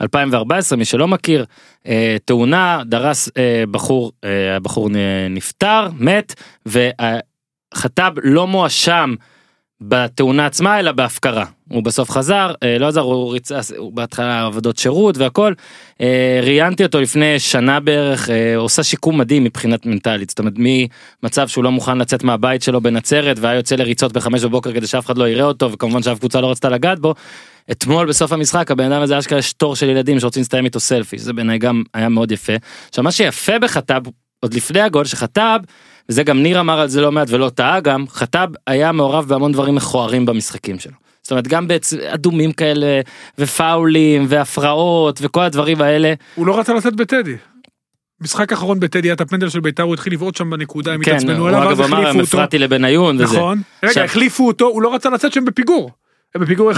2014 0.00 0.78
מי 0.78 0.84
שלא 0.84 1.08
מכיר 1.08 1.44
אה, 1.86 2.16
תאונה 2.24 2.82
דרס 2.86 3.28
אה, 3.36 3.64
בחור 3.70 4.12
אה, 4.24 4.56
הבחור 4.56 4.88
נפטר 5.30 5.88
מת 5.98 6.34
וחטאב 7.74 8.12
לא 8.22 8.46
מואשם 8.46 9.14
בתאונה 9.80 10.46
עצמה 10.46 10.78
אלא 10.78 10.92
בהפקרה 10.92 11.44
הוא 11.68 11.82
בסוף 11.82 12.10
חזר 12.10 12.52
אה, 12.62 12.78
לא 12.78 12.88
עזר 12.88 13.00
הוא 13.00 13.32
ריצה 13.32 13.60
הוא 13.76 13.92
בהתחלה 13.92 14.46
עבודות 14.46 14.76
שירות 14.76 15.18
והכל 15.18 15.52
אה, 16.00 16.40
ראיינתי 16.42 16.84
אותו 16.84 17.00
לפני 17.00 17.38
שנה 17.38 17.80
בערך 17.80 18.30
אה, 18.30 18.56
עושה 18.56 18.82
שיקום 18.82 19.18
מדהים 19.18 19.44
מבחינת 19.44 19.86
מנטלית 19.86 20.30
זאת 20.30 20.38
אומרת 20.38 20.52
ממצב 20.56 21.48
שהוא 21.48 21.64
לא 21.64 21.72
מוכן 21.72 21.98
לצאת 21.98 22.24
מהבית 22.24 22.62
שלו 22.62 22.80
בנצרת 22.80 23.38
והיה 23.38 23.56
יוצא 23.56 23.76
לריצות 23.76 24.12
בחמש 24.12 24.44
בבוקר 24.44 24.72
כדי 24.72 24.86
שאף 24.86 25.06
אחד 25.06 25.18
לא 25.18 25.28
יראה 25.28 25.44
אותו 25.44 25.72
וכמובן 25.72 26.02
שאף 26.02 26.18
קבוצה 26.18 26.40
לא 26.40 26.50
רצתה 26.50 26.68
לגעת 26.68 26.98
בו. 26.98 27.14
אתמול 27.70 28.08
בסוף 28.08 28.32
המשחק 28.32 28.70
הבן 28.70 28.92
אדם 28.92 29.02
הזה 29.02 29.18
אשכרה 29.18 29.38
יש 29.38 29.52
תור 29.52 29.76
של 29.76 29.88
ילדים 29.88 30.20
שרוצים 30.20 30.40
להסתיים 30.40 30.64
איתו 30.64 30.80
סלפי 30.80 31.18
זה 31.18 31.32
בעיניי 31.32 31.58
גם 31.58 31.82
היה 31.94 32.08
מאוד 32.08 32.32
יפה. 32.32 32.52
עכשיו 32.88 33.04
מה 33.04 33.12
שיפה 33.12 33.58
בחטאב 33.58 34.02
עוד 34.40 34.54
לפני 34.54 34.80
הגול 34.80 35.04
שחטאב 35.04 35.60
וזה 36.08 36.22
גם 36.22 36.42
ניר 36.42 36.60
אמר 36.60 36.80
על 36.80 36.88
זה 36.88 37.00
לא 37.00 37.12
מעט 37.12 37.28
ולא 37.30 37.48
טעה 37.48 37.80
גם 37.80 38.04
חטאב 38.08 38.48
היה 38.66 38.92
מעורב 38.92 39.28
בהמון 39.28 39.52
דברים 39.52 39.74
מכוערים 39.74 40.26
במשחקים 40.26 40.78
שלו. 40.78 40.92
זאת 41.22 41.30
אומרת 41.30 41.48
גם 41.48 41.68
באדומים 41.68 42.52
כאלה 42.52 43.00
ופאולים 43.38 44.26
והפרעות 44.28 45.18
וכל 45.22 45.40
הדברים 45.40 45.82
האלה 45.82 46.14
הוא 46.34 46.46
לא 46.46 46.58
רצה 46.58 46.74
לצאת 46.74 46.96
בטדי. 46.96 47.36
משחק 48.20 48.52
אחרון 48.52 48.80
בטדי 48.80 49.08
היה 49.08 49.14
את 49.14 49.20
הפנדל 49.20 49.48
של 49.48 49.60
ביתר 49.60 49.82
הוא 49.82 49.94
התחיל 49.94 50.12
לבעוט 50.12 50.36
שם 50.36 50.50
בנקודה 50.50 50.92
הם 50.92 51.02
כן 51.02 51.10
התעצבנו 51.10 51.38
הוא 51.38 51.48
עליו 51.48 51.62
אגב 51.62 51.80
ואז 51.80 51.88
אמר 51.88 51.98
החליפו 51.98 52.18
הם. 52.18 52.24
הפרעתי 52.24 52.58
לבניון. 52.58 53.16
נכון. 53.16 53.62
רגע 53.82 54.04
החליפו 54.04 54.46
אותו 54.46 54.66
הוא 54.66 54.82
לא 54.82 54.94
רצה 54.94 55.10
לצאת 55.10 55.32
שהם 55.32 55.44
בפיגור. 55.44 55.90
הם 56.34 56.40
בפיגור 56.40 56.72
1-0. 56.72 56.76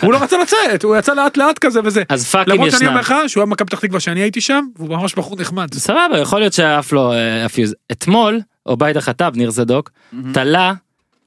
הוא 0.00 0.12
לא 0.12 0.22
רצה 0.22 0.38
לצאת 0.38 0.84
הוא 0.84 0.96
יצא 0.96 1.14
לאט 1.14 1.36
לאט 1.36 1.58
כזה 1.58 1.80
וזה. 1.84 2.02
אז 2.08 2.30
פאקים 2.30 2.52
למרות 2.52 2.70
שאני 2.70 2.76
ישנם. 2.76 2.88
אומר 2.88 3.00
לך 3.00 3.14
שהוא 3.26 3.40
היה 3.40 3.46
מכבי 3.46 3.66
פתח 3.66 3.80
תקווה 3.80 4.00
שאני 4.00 4.20
הייתי 4.20 4.40
שם 4.40 4.64
והוא 4.76 4.88
ממש 4.88 5.14
בחור 5.14 5.36
נחמד. 5.40 5.74
סבבה 5.74 6.18
יכול 6.18 6.38
להיות 6.38 6.52
שהיה 6.52 6.78
אף 6.78 6.92
לא 6.92 7.12
אה, 7.12 7.46
אפיוז 7.46 7.74
אתמול 7.92 8.40
עוביידה 8.62 9.00
חטאב 9.00 9.36
ניר 9.36 9.50
זדוק 9.50 9.90
תלה 10.32 10.72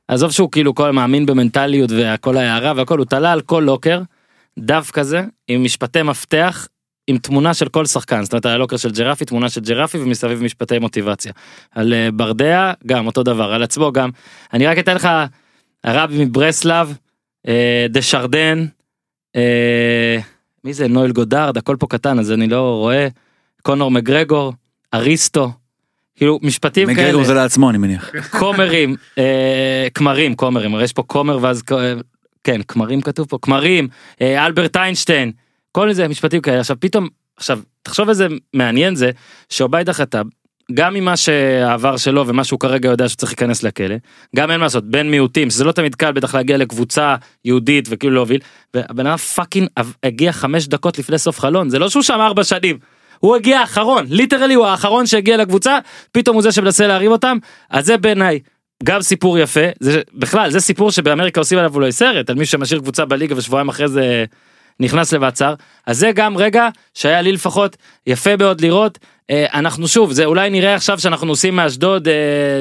עזוב 0.07 0.31
שהוא 0.31 0.51
כאילו 0.51 0.75
כל 0.75 0.91
מאמין 0.91 1.25
במנטליות 1.25 1.91
והכל 1.91 2.37
ההערה 2.37 2.73
והכל 2.75 2.97
הוא 2.97 3.05
תלה 3.05 3.31
על 3.31 3.41
כל 3.41 3.63
לוקר 3.65 4.01
דף 4.59 4.91
כזה 4.93 5.23
עם 5.47 5.63
משפטי 5.63 6.01
מפתח 6.01 6.67
עם 7.07 7.17
תמונה 7.17 7.53
של 7.53 7.69
כל 7.69 7.85
שחקן 7.85 8.23
זאת 8.23 8.33
אומרת 8.33 8.45
על 8.45 8.51
הלוקר 8.51 8.77
של 8.77 8.91
ג'רפי 8.91 9.25
תמונה 9.25 9.49
של 9.49 9.61
ג'רפי 9.61 9.97
ומסביב 9.97 10.43
משפטי 10.43 10.79
מוטיבציה 10.79 11.31
על 11.71 11.93
אה, 11.93 12.09
ברדע 12.13 12.73
גם 12.85 13.07
אותו 13.07 13.23
דבר 13.23 13.53
על 13.53 13.63
עצמו 13.63 13.91
גם 13.91 14.09
אני 14.53 14.67
רק 14.67 14.77
אתן 14.79 14.95
לך 14.95 15.09
הרבי 15.83 16.25
מברסלב 16.25 16.87
אה, 16.87 17.06
דה 17.89 18.01
שרדן 18.01 18.65
אה, 19.35 20.19
מי 20.63 20.73
זה? 20.73 20.87
נואל 20.87 21.11
גודארד 21.11 21.57
הכל 21.57 21.75
פה 21.79 21.87
קטן 21.87 22.19
אז 22.19 22.31
אני 22.31 22.47
לא 22.47 22.75
רואה. 22.75 23.07
קונור 23.61 23.91
מגרגור 23.91 24.53
אריסטו. 24.93 25.51
כאילו 26.15 26.39
משפטים 26.41 26.87
כאלה. 26.87 27.07
מגרגור 27.07 27.23
זה 27.23 27.33
לעצמו 27.33 27.69
אני 27.69 27.77
מניח. 27.77 28.11
כומרים 28.39 28.95
אה, 29.17 29.87
כמרים 29.93 30.35
כומרים. 30.35 30.75
הרי 30.75 30.83
יש 30.83 30.93
פה 30.93 31.03
כומר 31.03 31.39
ואז 31.41 31.63
כן 32.43 32.61
כמרים 32.67 33.01
כתוב 33.01 33.27
פה. 33.27 33.37
כמרים 33.41 33.87
אה, 34.21 34.45
אלברט 34.45 34.77
איינשטיין. 34.77 35.31
כל 35.71 35.93
זה 35.93 36.07
משפטים 36.07 36.41
כאלה. 36.41 36.59
עכשיו 36.59 36.77
פתאום 36.79 37.07
עכשיו 37.37 37.59
תחשוב 37.81 38.09
איזה 38.09 38.27
מעניין 38.53 38.95
זה 38.95 39.11
שעוביידה 39.49 39.93
חטאב 39.93 40.25
גם 40.73 40.93
ממה 40.93 41.17
שהעבר 41.17 41.97
שלו 41.97 42.27
ומה 42.27 42.43
שהוא 42.43 42.59
כרגע 42.59 42.89
יודע 42.89 43.09
שצריך 43.09 43.31
להיכנס 43.31 43.63
לכלא 43.63 43.95
גם 44.35 44.51
אין 44.51 44.59
מה 44.59 44.65
לעשות 44.65 44.83
בן 44.91 45.09
מיעוטים 45.09 45.49
שזה 45.49 45.63
לא 45.63 45.71
תמיד 45.71 45.95
קל 45.95 46.11
בטח 46.11 46.35
להגיע 46.35 46.57
לקבוצה 46.57 47.15
יהודית 47.45 47.87
וכאילו 47.89 48.13
להוביל 48.13 48.39
והבן 48.73 49.07
אדם 49.07 49.17
fucking 49.17 49.67
הגיע 50.03 50.31
חמש 50.31 50.67
דקות 50.67 50.99
לפני 50.99 51.17
סוף 51.17 51.39
חלון 51.39 51.69
זה 51.69 51.79
לא 51.79 51.89
שהוא 51.89 52.03
שם 52.03 52.19
ארבע 52.19 52.43
שנים. 52.43 52.77
הוא 53.19 53.35
הגיע 53.35 53.59
האחרון 53.59 54.05
literally 54.09 54.53
הוא 54.53 54.65
האחרון 54.65 55.05
שהגיע 55.05 55.37
לקבוצה 55.37 55.79
פתאום 56.11 56.35
הוא 56.35 56.43
זה 56.43 56.51
שמנסה 56.51 56.87
להרים 56.87 57.11
אותם 57.11 57.37
אז 57.69 57.85
זה 57.85 57.97
בעיניי 57.97 58.39
גם 58.83 59.01
סיפור 59.01 59.39
יפה 59.39 59.65
זה 59.79 60.01
בכלל 60.13 60.51
זה 60.51 60.59
סיפור 60.59 60.91
שבאמריקה 60.91 61.41
עושים 61.41 61.57
עליו 61.57 61.75
אולי 61.75 61.91
סרט 61.91 62.29
על 62.29 62.35
מי 62.35 62.45
שמשאיר 62.45 62.79
קבוצה 62.79 63.05
בליגה 63.05 63.35
ושבועיים 63.37 63.69
אחרי 63.69 63.87
זה 63.87 64.25
נכנס 64.79 65.13
למעצר 65.13 65.53
אז 65.87 65.97
זה 65.97 66.11
גם 66.15 66.37
רגע 66.37 66.69
שהיה 66.93 67.21
לי 67.21 67.31
לפחות 67.31 67.77
יפה 68.07 68.35
מאוד 68.35 68.61
לראות 68.61 68.99
אנחנו 69.31 69.87
שוב 69.87 70.11
זה 70.11 70.25
אולי 70.25 70.49
נראה 70.49 70.75
עכשיו 70.75 70.99
שאנחנו 70.99 71.29
עושים 71.29 71.55
מאשדוד 71.55 72.07
אה, 72.07 72.13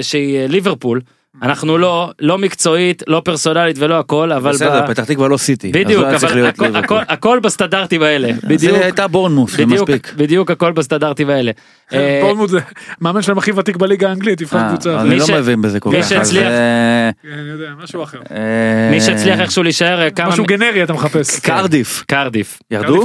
שהיא 0.02 0.38
אה, 0.38 0.46
ליברפול 0.48 1.00
אנחנו 1.42 1.78
לא 1.78 2.10
לא 2.20 2.38
מקצועית 2.38 3.02
לא 3.06 3.22
פרסונלית 3.24 3.76
ולא 3.78 3.98
הכל 3.98 4.32
אבל 4.32 4.52
בסדר 4.52 4.82
ב- 4.82 4.86
פתח 4.86 5.04
תקווה 5.04 5.28
לא 5.28 5.36
סיטי. 5.36 5.72
בדיוק 5.72 6.02
לא 6.02 6.16
אבל 6.16 6.28
הכל, 6.28 6.34
ליברפול. 6.34 6.76
הכל, 6.76 7.00
הכל 7.08 7.38
בסטנדרטים 7.42 8.02
האלה 8.02 8.28
בדיוק 8.44 8.76
הייתה 8.82 9.08
בורנמוס 9.08 9.54
בדיוק. 9.60 9.90
בדיוק 10.16 10.50
הכל 10.50 10.72
בסטנדרטים 10.72 11.30
האלה. 11.30 11.52
אה, 11.92 12.20
בורנמוט 12.22 12.50
זה 12.50 12.58
מאמן 13.00 13.22
שלהם 13.22 13.38
הכי 13.38 13.52
ותיק 13.52 13.76
בליגה 13.76 14.08
האנגלית 14.08 14.40
יבחר 14.40 14.58
אה, 14.58 14.68
קבוצה. 14.68 15.00
אני 15.00 15.18
לא 15.18 15.26
מבין 15.32 15.62
בזה 15.62 15.80
כל 15.80 15.90
כך. 16.02 16.12
אה, 16.12 17.10
כן, 17.22 17.28
אני 17.38 17.48
יודע 17.48 17.70
משהו 17.82 18.02
אחר. 18.02 18.18
אה, 18.30 18.90
מי 18.90 19.00
שהצליח 19.00 19.40
איכשהו 19.40 19.62
להישאר 19.62 20.02
אה, 20.02 20.10
כמה 20.10 20.28
משהו 20.28 20.44
גנרי 20.44 20.82
אתה 20.82 20.92
מחפש. 20.92 21.40
קרדיף. 21.40 22.04
קרדיף 22.06 22.58
ירדו? 22.70 23.04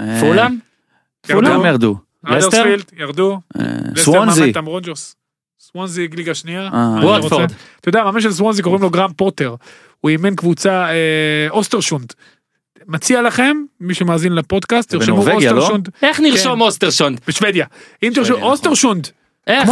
אה, 0.00 0.20
פולאם 0.20 1.66
ירדו. 1.66 2.07
לסטר? 2.36 2.48
האדרספילד 2.62 2.84
ירדו. 2.96 3.40
אה, 3.60 3.62
סוונזי. 3.96 4.52
סוונזי 5.60 6.08
ליגה 6.08 6.34
שנייה. 6.34 6.68
אה. 6.74 6.94
רוצה- 7.18 7.54
אתה 7.80 7.88
יודע 7.88 8.00
המאמן 8.00 8.20
של 8.20 8.32
סוונזי 8.32 8.62
קוראים 8.62 8.82
לו 8.82 8.90
גרם 8.90 9.12
פוטר. 9.16 9.54
הוא 10.00 10.10
אימן 10.10 10.34
קבוצה 10.34 10.86
אה, 10.90 10.94
אוסטרשונד. 11.50 12.12
מציע 12.86 13.22
לכם 13.22 13.56
מי 13.80 13.94
שמאזין 13.94 14.32
לפודקאסט 14.32 14.90
תרשמו 14.90 15.16
לא? 15.26 15.32
אוסטרשונד 15.60 15.88
איך 16.02 16.20
נרשום 16.20 16.60
אוסטרשונד 16.60 17.20
בשוודיה. 17.28 17.66
אם 18.02 18.12
תרשמו. 18.14 18.36
אוסטרשונד. 18.36 19.08
איך. 19.46 19.68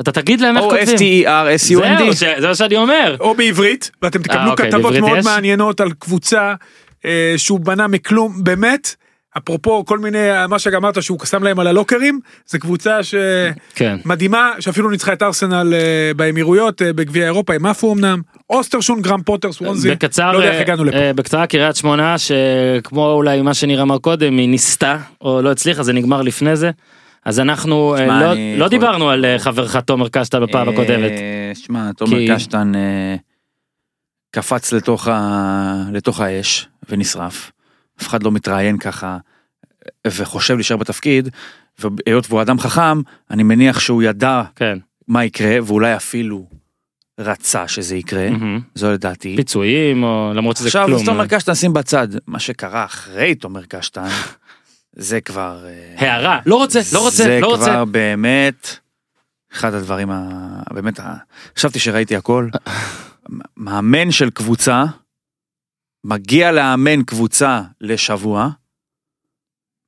אתה 0.00 0.12
תגיד 0.12 0.40
להם 0.40 0.56
איך 0.56 0.64
או 0.64 0.70
כותבים 0.70 0.96
O-S-T-E-R-S-U-N-D. 0.96 1.98
זהו, 1.98 2.12
ש- 2.14 2.40
זה 2.40 2.48
מה 2.48 2.54
שאני 2.54 2.76
אומר 2.76 3.16
או 3.20 3.34
בעברית 3.34 3.90
ואתם 4.02 4.22
תקבלו 4.22 4.50
אוקיי, 4.50 4.70
כתבות 4.72 4.92
מאוד? 4.92 5.24
מעניינות 5.24 5.80
על 5.80 5.92
קבוצה 5.98 6.54
שהוא 7.36 7.60
בנה 7.60 7.86
מכלום 7.86 8.44
באמת. 8.44 8.94
אפרופו 9.38 9.84
כל 9.84 9.98
מיני 9.98 10.18
מה 10.48 10.58
שגם 10.58 10.84
אמרת 10.84 11.02
שהוא 11.02 11.18
שם 11.24 11.42
להם 11.42 11.58
על 11.60 11.66
הלוקרים 11.66 12.20
זה 12.46 12.58
קבוצה 12.58 12.98
כן 13.74 13.96
שמדהימה 14.04 14.52
שאפילו 14.60 14.90
ניצחה 14.90 15.12
את 15.12 15.22
ארסנל 15.22 15.74
אה, 15.74 16.10
באמירויות 16.16 16.82
אה, 16.82 16.92
בגביע 16.92 17.24
אירופה 17.24 17.54
הם 17.54 17.66
עפו 17.66 17.92
אמנם 17.94 18.20
אוסטרשון 18.50 19.02
גרם 19.02 19.22
פוטר 19.22 19.52
סוונזי 19.52 19.90
בקצר 19.90 20.32
לא 20.32 20.36
יודע 20.38 20.48
איך 20.48 20.56
אה, 20.56 20.60
הגענו 20.60 20.84
לפה. 20.84 20.96
אה, 20.96 21.12
בקצרה 21.12 21.46
קריית 21.46 21.76
שמונה 21.76 22.14
שכמו 22.18 23.12
אולי 23.12 23.42
מה 23.42 23.54
שניר 23.54 23.82
אמר 23.82 23.98
קודם 23.98 24.36
היא 24.38 24.48
ניסתה 24.48 24.98
או 25.20 25.42
לא 25.42 25.50
הצליחה 25.50 25.82
זה 25.82 25.92
נגמר 25.92 26.22
לפני 26.22 26.56
זה 26.56 26.70
אז 27.24 27.40
אנחנו 27.40 27.94
אה, 27.94 28.04
שמע, 28.04 28.20
לא- 28.20 28.32
אני 28.32 28.52
לא 28.58 28.64
יכול- 28.64 28.68
דיברנו 28.78 29.10
על 29.10 29.24
אה, 29.24 29.38
חברך 29.38 29.76
תומר 29.76 30.08
קשטה 30.08 30.40
בפעם 30.40 30.68
הקודמת. 30.68 31.10
אה, 31.10 31.52
שמע, 31.54 31.90
תומר 31.96 32.16
כי- 32.18 32.28
קשטן 32.34 32.72
אה, 32.74 33.16
קפץ 34.30 34.72
לתוך 34.72 35.08
ה- 35.08 35.82
לתוך 35.92 36.20
האש 36.20 36.68
ונשרף. 36.88 37.50
אף 38.02 38.08
אחד 38.08 38.22
לא 38.22 38.32
מתראיין 38.32 38.78
ככה 38.78 39.18
וחושב 40.06 40.54
להישאר 40.54 40.76
בתפקיד, 40.76 41.28
והיות 41.78 42.26
והוא 42.28 42.42
אדם 42.42 42.58
חכם, 42.58 43.00
אני 43.30 43.42
מניח 43.42 43.80
שהוא 43.80 44.02
ידע 44.02 44.42
כן. 44.56 44.78
מה 45.08 45.24
יקרה, 45.24 45.58
ואולי 45.64 45.96
אפילו 45.96 46.46
רצה 47.18 47.68
שזה 47.68 47.96
יקרה, 47.96 48.30
מהמם. 48.30 48.60
זו 48.74 48.92
לדעתי. 48.92 49.36
פיצויים 49.36 50.02
או 50.02 50.32
למרות 50.34 50.56
שזה 50.56 50.68
עכשיו, 50.68 50.86
כלום. 50.86 51.00
אז 51.00 51.04
תומר 51.06 51.26
קשטן 51.26 51.54
שים 51.54 51.72
בצד, 51.72 52.08
מה 52.26 52.38
שקרה 52.38 52.84
אחרי 52.84 53.34
תומר 53.34 53.62
קשטן, 53.68 54.08
זה 54.92 55.20
כבר... 55.20 55.64
אה, 55.66 55.94
הערה. 55.96 56.40
לא 56.46 56.56
רוצה, 56.56 56.80
לא 56.92 56.98
רוצה, 56.98 57.24
זה 57.24 57.38
לא 57.40 57.46
רוצה. 57.46 57.64
כבר 57.64 57.84
באמת 57.84 58.76
אחד 59.52 59.74
הדברים 59.74 60.10
ה... 60.10 60.28
באמת, 60.70 61.00
ה... 61.00 61.14
חשבתי 61.56 61.78
שראיתי 61.78 62.16
הכל. 62.16 62.48
מאמן 63.56 64.10
של 64.10 64.30
קבוצה, 64.30 64.84
מגיע 66.06 66.52
לאמן 66.52 67.02
קבוצה 67.02 67.60
לשבוע, 67.80 68.48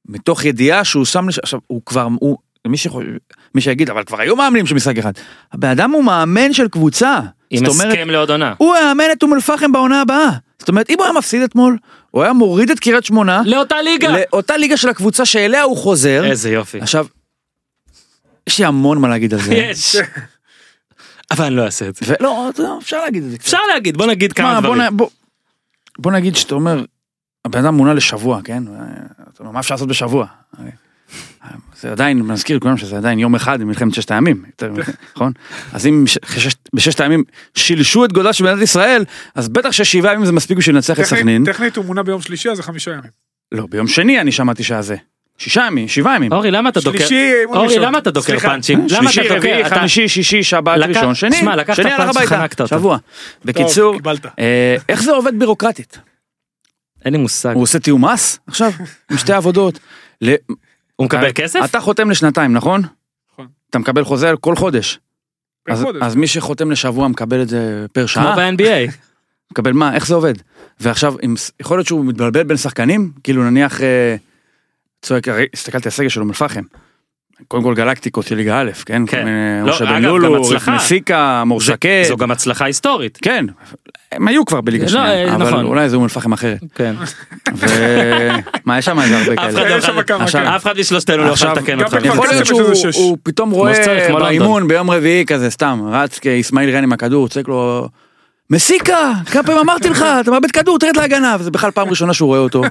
מתוך 0.08 0.44
ידיעה 0.44 0.84
שהוא 0.84 1.04
שם, 1.04 1.28
לש... 1.28 1.38
עכשיו 1.38 1.60
הוא 1.66 1.82
כבר, 1.86 2.08
הוא, 2.20 2.38
מי, 2.66 2.76
שחושב, 2.76 3.06
מי 3.54 3.60
שיגיד, 3.60 3.90
אבל 3.90 4.04
כבר 4.04 4.20
היו 4.20 4.36
מאמנים 4.36 4.66
של 4.66 4.74
משחק 4.74 4.98
אחד. 4.98 5.12
הבן 5.52 5.68
אדם 5.68 5.90
הוא 5.90 6.04
מאמן 6.04 6.52
של 6.52 6.68
קבוצה. 6.68 7.20
עם 7.50 7.66
אומרת, 7.66 7.92
הסכם 7.92 8.10
לעוד 8.10 8.30
עונה. 8.30 8.54
הוא 8.58 8.76
יאמן 8.76 9.04
את 9.12 9.22
אום 9.22 9.34
אל-פחם 9.34 9.72
בעונה 9.72 10.00
הבאה. 10.00 10.30
זאת 10.58 10.68
אומרת, 10.68 10.90
אם 10.90 10.94
הוא 10.98 11.04
היה 11.04 11.12
מפסיד 11.12 11.42
אתמול, 11.42 11.78
הוא 12.10 12.22
היה 12.22 12.32
מוריד 12.32 12.70
את 12.70 12.80
קריית 12.80 13.04
שמונה, 13.04 13.42
לאותה 13.44 13.82
ליגה. 13.82 14.08
לאותה 14.08 14.56
ליגה 14.56 14.76
של 14.76 14.88
הקבוצה 14.88 15.24
שאליה 15.24 15.62
הוא 15.62 15.76
חוזר. 15.76 16.24
איזה 16.24 16.50
יופי. 16.50 16.80
עכשיו, 16.80 17.06
יש 18.46 18.58
לי 18.58 18.64
המון 18.64 18.98
מה 18.98 19.08
להגיד 19.08 19.34
על 19.34 19.40
זה. 19.40 19.54
יש. 19.54 19.96
אבל 21.30 21.44
אני 21.44 21.56
לא 21.56 21.64
אעשה 21.64 21.88
את 21.88 21.96
זה. 21.96 22.14
יודע, 22.58 22.70
אפשר 22.78 23.00
להגיד 23.00 23.24
את 23.24 23.30
זה. 23.30 23.36
אפשר 23.36 23.58
להגיד, 23.72 23.96
בוא 23.96 24.06
נגיד 24.06 24.30
מה, 24.30 24.34
כמה 24.34 24.60
דברים. 24.60 25.08
בוא- 25.98 26.12
נגיד 26.12 26.36
שאתה 26.36 26.54
אומר, 26.54 26.84
הבן 27.44 27.64
אדם 27.64 27.74
מונה 27.74 27.94
לשבוע, 27.94 28.40
כן? 28.44 28.62
אתה 29.34 29.40
אומר, 29.40 29.50
מה 29.52 29.60
אפשר 29.60 29.74
לעשות 29.74 29.88
בשבוע? 29.88 30.26
זה 31.80 31.92
עדיין, 31.92 32.18
מזכיר 32.22 32.56
לכולם 32.56 32.76
שזה 32.76 32.96
עדיין 32.96 33.18
יום 33.18 33.34
אחד 33.34 33.60
במלחמת 33.60 33.94
ששת 33.94 34.10
הימים, 34.10 34.44
נכון? 35.14 35.32
אז 35.72 35.86
אם 35.86 36.04
בששת 36.74 37.00
הימים 37.00 37.24
שילשו 37.54 38.04
את 38.04 38.12
גודלה 38.12 38.32
של 38.32 38.44
מדינת 38.44 38.62
ישראל, 38.62 39.04
אז 39.34 39.48
בטח 39.48 39.70
ששבעה 39.72 40.12
ימים 40.14 40.26
זה 40.26 40.32
מספיק 40.32 40.58
בשביל 40.58 40.74
לנצח 40.74 41.00
את 41.00 41.04
סכנין. 41.04 41.44
טכנית 41.44 41.76
הוא 41.76 41.84
מונה 41.84 42.02
ביום 42.02 42.20
שלישי, 42.20 42.48
אז 42.50 42.56
זה 42.56 42.62
חמישה 42.62 42.90
ימים. 42.90 43.10
לא, 43.52 43.66
ביום 43.70 43.86
שני 43.86 44.20
אני 44.20 44.32
שמעתי 44.32 44.64
שהיה 44.64 44.82
זה. 44.82 44.96
שישה 45.38 45.64
ימים, 45.66 45.88
שבעה 45.88 46.16
ימים. 46.16 46.32
אורי, 46.32 46.50
למה 46.50 46.68
אתה 46.68 46.80
דוקר? 46.80 46.98
שלישי, 46.98 47.32
אימון 47.40 47.56
אורי, 47.56 47.68
ראשון. 47.68 47.82
למה 47.82 47.98
אתה 47.98 48.10
דוקר. 48.10 48.38
פאנצ'ים? 48.38 48.78
למה 48.78 48.86
אתה 48.86 49.12
שלישי, 49.12 49.34
דוקר? 49.34 49.68
חמישי, 49.68 50.08
שישי, 50.08 50.42
שבת, 50.42 50.78
ראשון, 50.88 51.14
שני, 51.14 51.36
שמע, 51.36 51.56
לקחת 51.56 51.78
הביתה, 51.78 52.26
חנקת 52.26 52.60
אותו. 52.60 52.76
שבוע. 52.78 52.98
בקיצור. 53.44 53.96
אה, 54.38 54.76
איך 54.88 55.02
זה 55.02 55.12
עובד 55.12 55.38
בירוקרטית? 55.38 55.98
אין 57.04 57.12
לי 57.12 57.18
מושג. 57.18 57.54
הוא 57.54 57.62
עושה 57.62 57.78
תיאום 57.78 58.04
מס 58.04 58.38
עכשיו? 58.46 58.72
עם 59.10 59.18
שתי 59.18 59.32
עבודות. 59.32 59.78
הוא 60.96 61.04
מקבל 61.06 61.30
כסף? 61.34 61.60
אתה 61.64 61.80
חותם 61.80 62.10
לשנתיים, 62.10 62.52
נכון? 62.52 62.82
נכון. 63.32 63.46
אתה 63.70 63.78
מקבל 63.78 64.04
חוזה 64.04 64.32
כל 64.40 64.56
חודש. 64.56 64.98
אז- 66.00 66.16
מי 66.16 66.26
שחותם 66.26 66.70
לשבוע 66.70 67.08
מקבל 67.08 67.42
את 67.42 67.48
זה 67.48 67.86
פר 67.92 68.00
כמו 68.00 68.08
שעה? 68.08 68.36
ב-NBA. 68.36 68.92
מקבל 69.52 69.72
מה? 69.72 69.94
איך 69.94 70.06
זה 70.06 70.14
עובד? 70.14 70.34
ועכשיו, 70.80 71.14
יכול 71.60 71.78
להיות 71.78 71.86
שהוא 71.86 72.04
מתבלבל 72.04 72.42
בין 72.42 72.56
שחקנים? 72.56 73.12
כאילו 73.24 73.50
נניח, 73.50 73.80
אה, 73.80 74.16
צועק, 75.02 75.28
הרי 75.28 75.46
הסתכלתי 75.54 75.88
על 75.88 75.92
הסגל 75.92 76.08
של 76.08 76.20
אום 76.20 76.28
אל-פחם. 76.28 76.62
קודם 77.48 77.62
כל 77.62 77.74
גלקטיקות 77.74 78.26
של 78.26 78.36
ליגה 78.36 78.60
א', 78.60 78.70
כן? 78.86 79.02
כן. 79.06 79.26
אה, 79.28 79.66
לא, 79.66 79.72
משה 79.72 79.84
אגב, 79.84 79.92
בן 79.94 80.02
גם 80.02 80.02
לולו, 80.04 80.44
הצלחה. 80.46 80.74
מסיקה, 80.76 81.42
מור 81.46 81.60
זה- 81.60 81.66
שקד. 81.66 82.02
זו 82.08 82.16
גם 82.16 82.30
הצלחה 82.30 82.64
היסטורית. 82.64 83.18
כן, 83.22 83.44
הם 84.12 84.28
היו 84.28 84.44
כבר 84.44 84.60
בליגה 84.60 84.84
לא, 84.84 84.90
שנייה, 84.90 85.06
אה, 85.28 85.34
אבל 85.34 85.46
נכון. 85.48 85.64
אולי 85.64 85.88
זה 85.88 85.96
אום 85.96 86.04
אל-פחם 86.04 86.32
אחרת. 86.32 86.58
כן. 86.74 86.94
ומה, 87.56 88.78
יש 88.78 88.84
שם 88.84 89.00
איזה 89.00 89.18
הרבה 89.18 89.36
כאלה. 89.36 89.68
לא. 90.44 90.56
אף 90.56 90.62
אחד 90.62 90.78
משלושתנו 90.78 91.24
לא 91.24 91.32
יכול 91.32 91.48
לתקן 91.48 91.80
אותך. 91.80 91.96
יכול 92.04 92.28
להיות 92.28 92.46
שהוא 92.76 93.18
פתאום 93.22 93.50
רואה. 93.50 93.72
באימון 94.18 94.68
ביום 94.68 94.90
רביעי 94.90 95.24
כזה 95.26 95.50
סתם 95.50 95.80
רץ 95.92 96.18
כאיסמעיל 96.18 96.76
רן 96.76 96.82
עם 96.82 96.92
הכדור 96.92 97.28
צועק 97.28 97.48
לו 97.48 97.88
מסיקה 98.50 99.12
כמה 99.32 99.42
פעמים 99.42 99.60
אמרתי 99.60 99.88
לך 99.88 100.04
אתה 100.20 100.30
מאבד 100.30 100.50
כדור 100.50 100.78
תרד 100.78 100.96
להגנה 100.96 101.36
וזה 101.40 101.50
בכלל 101.50 101.70
פעם 101.70 101.88
ראשונה 101.88 102.14
שהוא 102.14 102.26
רואה 102.26 102.38
אותו. 102.40 102.62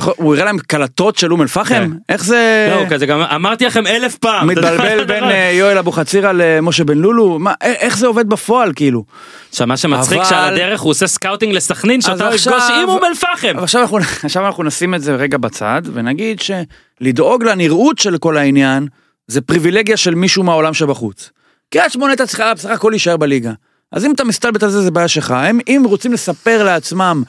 הוא 0.00 0.34
הראה 0.34 0.44
להם 0.44 0.58
קלטות 0.58 1.16
של 1.16 1.32
אום 1.32 1.42
אל 1.42 1.46
פחם 1.46 1.74
כן. 1.74 1.90
איך 2.08 2.24
זה 2.24 2.68
לא, 2.80 2.88
כזה 2.90 3.06
גם 3.06 3.20
אמרתי 3.20 3.66
לכם 3.66 3.86
אלף 3.86 4.16
פעם. 4.16 4.46
מתבלבל 4.48 5.04
בין 5.14 5.24
אה, 5.24 5.50
יואל 5.54 5.78
אבוחצירא 5.78 6.32
למשה 6.32 6.84
בן 6.84 6.98
לולו 6.98 7.38
מה 7.38 7.52
א- 7.52 7.64
איך 7.64 7.98
זה 7.98 8.06
עובד 8.06 8.28
בפועל 8.28 8.72
כאילו. 8.76 9.04
עכשיו 9.50 9.66
מה 9.66 9.76
שמצחיק 9.76 10.22
שעל 10.24 10.54
הדרך 10.54 10.80
הוא 10.80 10.90
עושה 10.90 11.06
סקאוטינג 11.06 11.54
לסכנין 11.54 12.00
שאתה 12.00 12.30
יפגוש 12.34 12.62
עם 12.82 12.88
אום 12.88 13.04
אל 13.04 13.14
פחם. 13.14 13.58
עכשיו 13.58 13.82
אנחנו 13.82 13.98
עכשיו 14.24 14.46
אנחנו 14.46 14.62
נשים 14.62 14.94
את 14.94 15.02
זה 15.02 15.14
רגע 15.14 15.38
בצד 15.38 15.82
ונגיד 15.92 16.40
שלדאוג 16.40 17.44
לנראות 17.44 17.98
של 17.98 18.18
כל 18.18 18.36
העניין 18.36 18.86
זה 19.26 19.40
פריבילגיה 19.40 19.96
של 19.96 20.14
מישהו 20.14 20.42
מהעולם 20.42 20.74
שבחוץ. 20.74 21.30
קריית 21.72 21.92
שמונה 21.92 22.12
הייתה 22.12 22.26
צריכה 22.26 22.54
בסך 22.54 22.70
הכל 22.70 22.90
להישאר 22.90 23.16
בליגה. 23.16 23.52
אז 23.92 24.04
אם 24.04 24.12
אתה 24.12 24.24
מסתלבט 24.24 24.62
על 24.62 24.70
זה 24.70 24.82
זה 24.82 24.90
בעיה 24.90 25.08
שלך 25.08 25.30
הם 25.30 25.58
אם 25.68 25.82
רוצים 25.86 26.12
לספר 26.12 26.64
לעצמם 26.64 27.22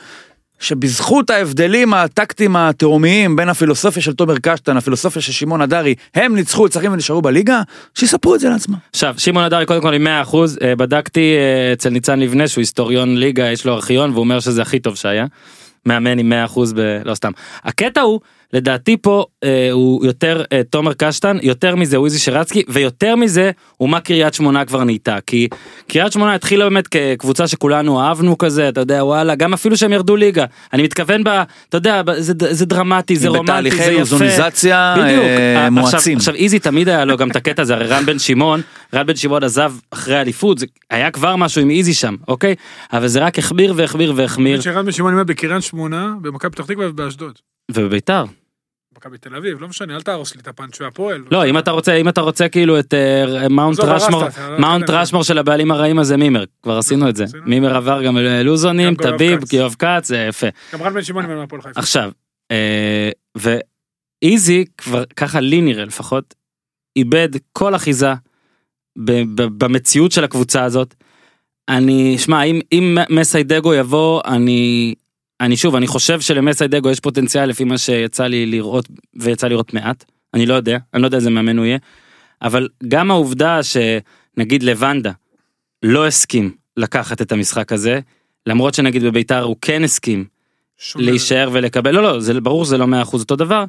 שבזכות 0.59 1.29
ההבדלים 1.29 1.93
הטקטיים 1.93 2.55
התהומיים 2.55 3.35
בין 3.35 3.49
הפילוסופיה 3.49 4.01
של 4.03 4.13
תומר 4.13 4.39
קשטן 4.39 4.77
הפילוסופיה 4.77 5.21
של 5.21 5.31
שמעון 5.31 5.61
הדרי 5.61 5.95
הם 6.15 6.35
ניצחו 6.35 6.65
את 6.65 6.71
צחים 6.71 6.93
ונשארו 6.93 7.21
בליגה 7.21 7.61
שיספרו 7.95 8.35
את 8.35 8.39
זה 8.39 8.49
לעצמם. 8.49 8.75
עכשיו 8.89 9.15
שמעון 9.17 9.45
הדרי 9.45 9.65
קודם 9.65 9.81
כל 9.81 9.93
עם 9.93 10.07
100% 10.07 10.09
אה, 10.61 10.75
בדקתי 10.75 11.35
אה, 11.37 11.73
אצל 11.73 11.89
ניצן 11.89 12.19
לבנה 12.19 12.47
שהוא 12.47 12.61
היסטוריון 12.61 13.17
ליגה 13.17 13.51
יש 13.51 13.65
לו 13.65 13.73
ארכיון 13.73 14.09
והוא 14.11 14.19
אומר 14.19 14.39
שזה 14.39 14.61
הכי 14.61 14.79
טוב 14.79 14.95
שהיה. 14.95 15.25
מאמן 15.85 16.19
עם 16.19 16.33
100% 16.55 16.59
ב... 16.75 16.99
לא 17.05 17.15
סתם. 17.15 17.31
הקטע 17.63 18.01
הוא 18.01 18.19
לדעתי 18.53 18.97
פה 19.01 19.25
הוא 19.71 20.05
יותר 20.05 20.43
אה, 20.53 20.61
תומר 20.69 20.93
קשטן 20.93 21.37
יותר 21.41 21.75
מזה 21.75 21.97
הוא 21.97 22.05
איזי 22.05 22.19
שרצקי 22.19 22.63
ויותר 22.69 23.15
מזה 23.15 23.51
הוא 23.77 23.89
מה 23.89 23.99
קריית 23.99 24.33
שמונה 24.33 24.65
כבר 24.65 24.83
נהייתה 24.83 25.17
כי 25.27 25.47
קריית 25.87 26.13
שמונה 26.13 26.35
התחילה 26.35 26.65
באמת 26.69 26.87
כקבוצה 26.87 27.47
שכולנו 27.47 28.01
אהבנו 28.01 28.37
כזה 28.37 28.69
אתה 28.69 28.81
יודע 28.81 29.03
וואלה 29.05 29.35
גם 29.35 29.53
אפילו 29.53 29.77
שהם 29.77 29.93
ירדו 29.93 30.15
ליגה 30.15 30.45
אני 30.73 30.83
מתכוון 30.83 31.23
ב... 31.23 31.27
אתה 31.69 31.77
יודע 31.77 32.01
זה, 32.17 32.33
זה 32.51 32.65
דרמטי 32.65 33.15
זה 33.15 33.27
רומנטי 33.29 33.45
זה 33.45 33.53
בתהליכי 33.53 33.91
יפה. 33.91 33.99
אוזוניזציה 34.01 34.95
בדיוק. 34.97 35.23
אה, 35.23 35.67
עכשיו- 35.67 35.71
מואצים. 35.71 36.17
עכשיו 36.17 36.33
איזי 36.35 36.59
תמיד 36.59 36.89
היה 36.89 37.05
לו 37.05 37.17
גם 37.17 37.29
את 37.31 37.35
הקטע 37.35 37.61
הזה, 37.61 37.73
הרי 37.73 37.87
רן 37.87 38.05
בן 38.05 38.19
שמעון, 38.19 38.61
רן 38.93 39.05
בן 39.05 39.15
שמעון 39.15 39.43
עזב 39.43 39.73
אחרי 39.91 40.21
אליפות, 40.21 40.57
זה 40.57 40.65
היה 40.89 41.11
כבר 41.11 41.35
משהו 41.35 41.61
עם 41.61 41.69
איזי 41.69 41.93
שם, 41.93 42.15
אוקיי? 42.27 42.55
אבל 42.93 43.07
זה 43.07 43.19
רק 43.19 43.39
החמיר 43.39 43.73
והחמיר 43.75 44.13
והחמיר, 44.15 44.61
שרן 44.61 44.85
בן 44.85 44.91
שמעון 44.91 45.25
בקריית 45.25 45.63
שמונה, 45.63 46.13
במכבי 46.21 46.51
פתח 46.51 46.65
תקווה 46.65 46.89
ובאשדוד. 46.89 47.33
ובביתר. 47.71 48.23
מכבי 49.03 49.17
תל 49.17 49.35
אביב, 49.35 49.61
לא 49.61 49.67
משנה, 49.67 49.95
אל 49.95 50.01
תהרוס 50.01 50.35
לי 50.35 50.41
את 50.41 50.47
הפאנץ' 50.47 50.81
והפועל. 50.81 51.23
לא, 51.31 51.45
אם 51.45 51.57
אתה 51.57 51.71
רוצה, 51.71 51.95
אם 51.95 52.09
אתה 52.09 52.21
רוצה 52.21 52.49
כאילו 52.49 52.79
את 52.79 52.93
אה, 52.93 53.47
מאונט 53.49 53.79
רשמור, 53.79 54.23
לא 54.23 54.59
מאונט. 54.59 54.89
רשמור 54.89 55.23
של 55.23 55.37
הבעלים 55.37 55.71
הרעים 55.71 55.99
הזה 55.99 56.17
מימר, 56.17 56.43
כבר 56.63 56.77
עשינו 56.77 57.09
את 57.09 57.15
זה. 57.15 57.25
מימר 57.45 57.75
עבר 57.75 58.03
גם 58.03 58.17
יואב 58.17 58.95
טביב. 58.95 59.39
יואב 59.53 59.75
כץ, 59.79 60.07
זה 60.07 60.25
יפה. 60.29 60.47
גם 60.73 60.81
רן 60.81 60.93
בן 60.93 61.03
שמעון 61.03 61.25
מהפועל 61.25 61.61
חיפה. 61.61 61.79
עכשיו, 61.79 62.11
אה, 62.51 63.09
ואיזי 63.35 64.65
כבר 64.77 65.03
ככה 65.15 65.39
לי 65.39 65.61
נראה 65.61 65.85
לפחות, 65.85 66.33
איבד 66.95 67.29
כל 67.53 67.75
אחיזה 67.75 68.13
במציאות 69.35 70.11
של 70.11 70.23
הקבוצה 70.23 70.63
הזאת. 70.63 70.93
אני, 71.69 72.17
שמע, 72.17 72.43
אם, 72.43 72.59
אם 72.71 72.97
מסיידגו 73.09 73.73
יבוא, 73.73 74.21
אני, 74.25 74.93
אני 75.43 75.57
שוב, 75.57 75.75
אני 75.75 75.87
חושב 75.87 76.21
שלמסיידגו 76.21 76.89
יש 76.89 76.99
פוטנציאל 76.99 77.45
לפי 77.45 77.63
מה 77.63 77.77
שיצא 77.77 78.27
לי 78.27 78.45
לראות, 78.45 78.89
ויצא 79.15 79.47
לראות 79.47 79.73
מעט. 79.73 80.05
אני 80.33 80.45
לא 80.45 80.53
יודע, 80.53 80.77
אני 80.93 81.01
לא 81.01 81.07
יודע 81.07 81.17
איזה 81.17 81.29
מאמן 81.29 81.57
הוא 81.57 81.65
יהיה. 81.65 81.77
אבל 82.41 82.69
גם 82.87 83.11
העובדה 83.11 83.59
שנגיד 83.63 84.63
לבנדה 84.63 85.11
לא 85.83 86.07
הסכים 86.07 86.51
לקחת 86.77 87.21
את 87.21 87.31
המשחק 87.31 87.71
הזה, 87.71 87.99
למרות 88.47 88.73
שנגיד 88.73 89.03
בביתר 89.03 89.43
הוא 89.43 89.55
כן 89.61 89.83
הסכים 89.83 90.25
שונה. 90.77 91.05
להישאר 91.05 91.49
ולקבל 91.51 91.91
לא 91.91 92.03
לא 92.03 92.19
זה 92.19 92.41
ברור 92.41 92.65
שזה 92.65 92.77
לא 92.77 92.87
מאה 92.87 93.01
אחוז 93.01 93.21
אותו 93.21 93.35
דבר. 93.35 93.65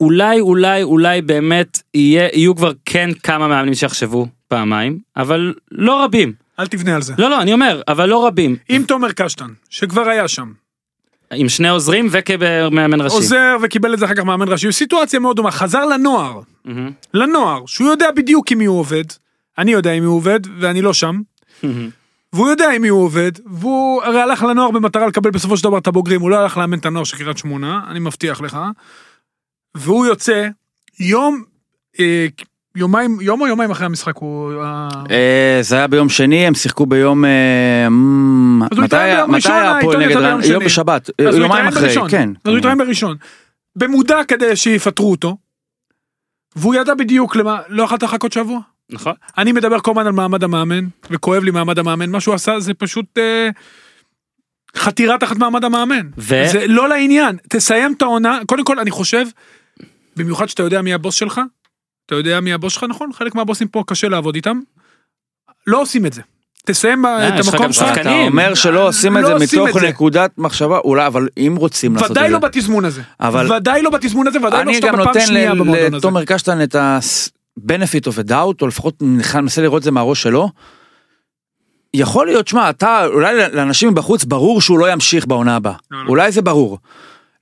אולי 0.00 0.40
אולי 0.40 0.82
אולי 0.82 1.22
באמת 1.22 1.82
יהיה 1.94 2.28
יהיו 2.32 2.56
כבר 2.56 2.72
כן 2.84 3.10
כמה 3.22 3.48
מאמנים 3.48 3.74
שיחשבו 3.74 4.26
פעמיים 4.48 4.98
אבל 5.16 5.54
לא 5.70 6.04
רבים 6.04 6.32
אל 6.58 6.66
תבנה 6.66 6.94
על 6.94 7.02
זה. 7.02 7.14
לא 7.18 7.30
לא 7.30 7.42
אני 7.42 7.52
אומר 7.52 7.82
אבל 7.88 8.08
לא 8.08 8.26
רבים 8.26 8.56
עם 8.68 8.82
תומר 8.82 9.12
קשטן, 9.12 9.48
שכבר 9.70 10.08
היה 10.08 10.28
שם, 10.28 10.52
עם 11.32 11.48
שני 11.48 11.68
עוזרים 11.68 12.08
וכמאמן 12.10 13.00
ראשי. 13.00 13.14
עוזר 13.16 13.56
וקיבל 13.62 13.94
את 13.94 13.98
זה 13.98 14.04
אחר 14.04 14.14
כך 14.14 14.22
מאמן 14.22 14.48
ראשי, 14.48 14.72
סיטואציה 14.72 15.20
מאוד 15.20 15.36
דומה, 15.36 15.50
חזר 15.50 15.84
לנוער, 15.84 16.40
מהמם. 16.64 16.90
לנוער, 17.14 17.66
שהוא 17.66 17.88
יודע 17.88 18.10
בדיוק 18.10 18.50
עם 18.50 18.58
מי 18.58 18.64
הוא 18.64 18.78
עובד, 18.78 19.04
אני 19.58 19.72
יודע 19.72 19.92
עם 19.92 20.02
מי 20.02 20.06
הוא 20.06 20.16
עובד, 20.16 20.40
ואני 20.60 20.82
לא 20.82 20.92
שם, 20.92 21.20
מהמם. 21.62 21.90
והוא 22.32 22.48
יודע 22.48 22.70
עם 22.70 22.82
מי 22.82 22.88
הוא 22.88 23.02
עובד, 23.04 23.32
והוא 23.46 24.02
הרי 24.02 24.20
הלך 24.20 24.42
לנוער 24.42 24.70
במטרה 24.70 25.06
לקבל 25.06 25.30
בסופו 25.30 25.56
של 25.56 25.64
דבר 25.64 25.78
את 25.78 25.86
הבוגרים, 25.86 26.20
הוא 26.20 26.30
לא 26.30 26.36
הלך 26.36 26.56
לאמן 26.56 26.78
את 26.78 26.86
הנוער 26.86 27.04
של 27.04 27.16
קריית 27.16 27.38
שמונה, 27.38 27.80
אני 27.88 27.98
מבטיח 27.98 28.40
לך, 28.40 28.58
והוא 29.74 30.06
יוצא, 30.06 30.48
יום 31.00 31.44
אה, 32.00 32.26
יומיים, 32.76 33.18
יום 33.20 33.40
או 33.40 33.46
יומיים 33.46 33.70
אחרי 33.70 33.86
המשחק 33.86 34.16
הוא... 34.16 34.52
אה, 35.10 35.58
זה 35.60 35.76
היה 35.76 35.86
ביום 35.86 36.08
שני, 36.08 36.46
הם 36.46 36.54
שיחקו 36.54 36.86
ביום... 36.86 37.24
אה, 37.24 37.88
מתי 37.90 38.96
היה 38.96 39.24
הפועל 39.24 39.52
העיתון 39.52 40.02
נגד 40.02 40.16
רעננה? 40.16 40.46
יום 40.46 40.64
בשבת, 40.64 41.10
יומיים 41.18 41.66
אחרי. 41.66 41.94
כן. 42.08 42.30
אז 42.44 42.50
הוא 42.50 42.58
התראיין 42.58 42.78
בראשון. 42.78 43.16
במודע 43.76 44.24
כדי 44.28 44.56
שיפטרו 44.56 45.10
אותו. 45.10 45.36
והוא 46.56 46.74
ידע 46.74 46.94
בדיוק 46.94 47.36
למה, 47.36 47.60
לא 47.68 47.82
יכולת 47.82 48.02
לחכות 48.02 48.32
שבוע. 48.32 48.60
נכון. 48.90 49.12
אני 49.38 49.52
מדבר 49.52 49.80
כל 49.80 49.90
הזמן 49.90 50.06
על 50.06 50.12
מעמד 50.12 50.44
המאמן, 50.44 50.84
וכואב 51.10 51.44
לי 51.44 51.50
מעמד 51.50 51.78
המאמן, 51.78 52.10
מה 52.10 52.20
שהוא 52.20 52.34
עשה 52.34 52.60
זה 52.60 52.74
פשוט 52.74 53.18
אה, 53.18 53.48
חתירה 54.76 55.18
תחת 55.18 55.36
מעמד 55.36 55.64
המאמן. 55.64 56.08
ו- 56.18 56.44
זה 56.52 56.66
לא 56.66 56.88
לעניין, 56.88 57.36
תסיים 57.48 57.92
את 57.92 58.02
העונה, 58.02 58.38
קודם 58.46 58.64
כל 58.64 58.78
אני 58.78 58.90
חושב, 58.90 59.26
במיוחד 60.16 60.48
שאתה 60.48 60.62
יודע 60.62 60.82
מי 60.82 60.94
הבוס 60.94 61.14
שלך, 61.14 61.40
אתה 62.06 62.14
יודע 62.14 62.40
מי 62.40 62.52
הבוס 62.52 62.72
שלך, 62.72 62.84
נכון? 62.88 63.10
חלק 63.12 63.34
מהבוסים 63.34 63.68
פה 63.68 63.82
קשה 63.86 64.08
לעבוד 64.08 64.34
איתם. 64.34 64.60
לא 65.66 65.80
עושים 65.80 66.06
את 66.06 66.12
זה. 66.12 66.22
תסיים 66.66 67.06
אה, 67.06 67.28
את 67.28 67.44
המקום 67.46 67.66
גם 67.66 67.72
שלך. 67.72 67.98
אתה 67.98 68.12
אומר 68.12 68.54
שלא 68.54 68.88
עושים 68.88 69.16
את 69.16 69.22
לא 69.22 69.28
זה 69.28 69.34
עושים 69.34 69.62
מתוך 69.64 69.76
את 69.76 69.80
זה. 69.80 69.88
נקודת 69.88 70.30
מחשבה, 70.38 70.78
אולי, 70.78 71.06
אבל 71.06 71.28
אם 71.38 71.54
רוצים 71.58 71.94
לעשות 71.94 72.10
את 72.10 72.14
זה. 72.14 72.20
ודאי 72.20 72.32
לא 72.32 72.38
בתזמון 72.38 72.84
הזה. 72.84 73.02
אבל- 73.20 73.52
ודאי 73.52 73.82
לא 73.82 73.90
בתזמון 73.90 74.26
הזה, 74.26 74.38
ודאי 74.38 74.50
לא 74.50 74.60
אני 74.60 74.74
שאתה 74.74 74.86
גם 74.86 74.92
בפעם 74.92 75.06
נותן 75.06 75.20
שנייה 75.20 75.54
במועדון 75.54 75.86
הזה. 75.86 75.96
לתומר 75.96 76.24
קשטן 76.24 76.62
את 76.62 76.74
ה-benefit 76.74 78.02
of 78.12 78.26
a 78.26 78.30
doubt, 78.30 78.62
או 78.62 78.66
לפחות 78.66 79.02
מנסה 79.02 79.62
לראות 79.62 79.78
את 79.78 79.82
זה 79.84 79.90
מהראש 79.90 80.22
שלו. 80.22 80.48
יכול 81.94 82.26
להיות, 82.26 82.48
שמע, 82.48 82.70
אתה, 82.70 83.06
אולי 83.06 83.34
לאנשים 83.52 83.88
מבחוץ 83.88 84.24
ברור 84.24 84.60
שהוא 84.60 84.78
לא 84.78 84.92
ימשיך 84.92 85.26
בעונה 85.26 85.56
הבאה. 85.56 85.74
לא, 85.90 86.04
לא. 86.04 86.08
אולי 86.08 86.32
זה 86.32 86.42
ברור. 86.42 86.78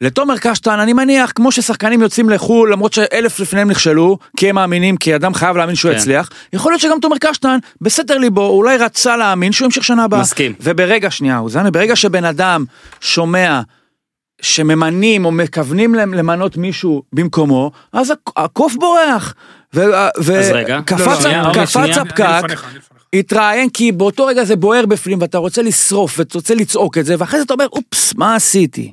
לתומר 0.01 0.39
קשטן, 0.39 0.79
אני 0.81 0.93
מניח, 0.93 1.33
כמו 1.35 1.53
ששחקנים 1.53 2.03
יוצאים 2.03 2.31
לחו"ל, 2.31 2.73
למרות 2.73 2.93
שאלף 2.93 3.41
לפניהם 3.41 3.71
נכשלו, 3.71 4.19
כי 4.37 4.49
הם 4.49 4.55
מאמינים, 4.55 4.97
כי 4.97 5.15
אדם 5.17 5.35
חייב 5.35 5.57
להאמין 5.57 5.75
שהוא 5.75 5.93
כן. 5.93 5.97
יצליח, 5.99 6.31
יכול 6.53 6.73
להיות 6.73 6.81
שגם 6.81 6.97
תומר 7.03 7.17
קשטן, 7.21 7.59
בסתר 7.81 8.19
ליבו, 8.19 8.47
אולי 8.49 8.77
רצה 8.77 9.17
להאמין 9.17 9.53
שהוא 9.53 9.65
ימשיך 9.67 9.85
שנה 9.85 10.05
הבאה. 10.05 10.21
מסכים. 10.21 10.53
וברגע, 10.61 11.11
שנייה, 11.11 11.39
אוזנה, 11.39 11.71
ברגע 11.71 11.97
שבן 11.97 12.25
אדם 12.25 12.65
שומע 13.01 13.61
שממנים 14.43 15.25
או 15.25 15.33
מכוונים 15.33 15.95
להם 15.95 16.15
למנות 16.15 16.57
מישהו 16.57 17.03
במקומו, 17.13 17.71
אז 17.93 18.11
הק- 18.11 18.31
הקוף 18.37 18.75
בורח. 18.75 19.35
ו- 19.75 19.95
אז 19.95 20.31
רגע. 20.53 20.79
וקפץ 20.83 21.25
לא, 21.25 21.31
לא, 21.33 21.51
אני 21.77 21.93
הפקק. 21.93 22.43
התראיין 23.15 23.69
כי 23.71 23.93
באותו 23.93 24.27
רגע 24.27 24.45
זה 24.45 24.57
בוער 24.57 24.87
בפנים 24.87 25.19
ואתה 25.21 25.39
רוצה 25.39 25.63
לשרוף 25.63 26.19
ואתה 26.19 26.39
רוצה 26.39 26.55
לצעוק 26.55 26.99
את 26.99 27.05
זה 27.07 27.15
ואחרי 27.19 27.39
זה 27.41 27.45
אתה 27.45 27.55
אומר 27.55 27.67
אופס 27.73 28.15
מה 28.15 28.35
עשיתי. 28.35 28.93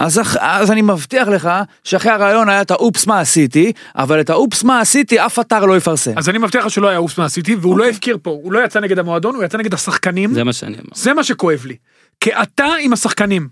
אז, 0.00 0.20
אח- 0.20 0.36
אז 0.36 0.70
אני 0.70 0.82
מבטיח 0.82 1.28
לך 1.28 1.50
שאחרי 1.84 2.12
הרעיון 2.12 2.48
היה 2.48 2.62
את 2.62 2.70
האופס 2.70 3.06
מה 3.06 3.20
עשיתי 3.20 3.72
אבל 3.96 4.20
את 4.20 4.30
האופס 4.30 4.62
מה 4.64 4.80
עשיתי 4.80 5.20
אף 5.26 5.38
אתר 5.38 5.64
לא 5.66 5.76
יפרסם. 5.76 6.18
אז 6.18 6.28
אני 6.28 6.38
מבטיח 6.38 6.64
לך 6.64 6.70
שלא 6.70 6.88
היה 6.88 6.98
אופס 6.98 7.18
מהסיטי, 7.18 7.54
והוא 7.54 7.78
לא 7.78 7.88
הפקיר 7.88 8.18
פה, 8.22 8.30
הוא 8.30 8.52
לא 8.52 8.64
יצא 8.64 8.80
נגד 8.80 8.98
המועדון, 8.98 9.34
הוא 9.34 9.44
יצא 9.44 9.58
נגד 9.58 9.74
השחקנים. 9.74 10.34
זה 10.34 10.44
מה 10.44 10.52
שאני 10.52 10.72
אומר. 10.72 10.88
זה 10.94 11.14
מה 11.14 11.24
שכואב 11.24 11.66
לי. 11.66 11.76
כי 12.20 12.30
אתה 12.34 12.66
עם 12.80 12.92
השחקנים, 12.92 13.48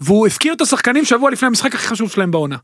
והוא 0.00 0.26
הפקיר 0.26 0.52
את 0.54 0.60
השחקנים 0.60 1.04
שבוע 1.04 1.30
לפני 1.30 1.46
המשחק 1.46 1.74
הכי 1.74 1.86
חשוב 1.86 2.10
שלהם 2.10 2.30
בעונה. 2.30 2.56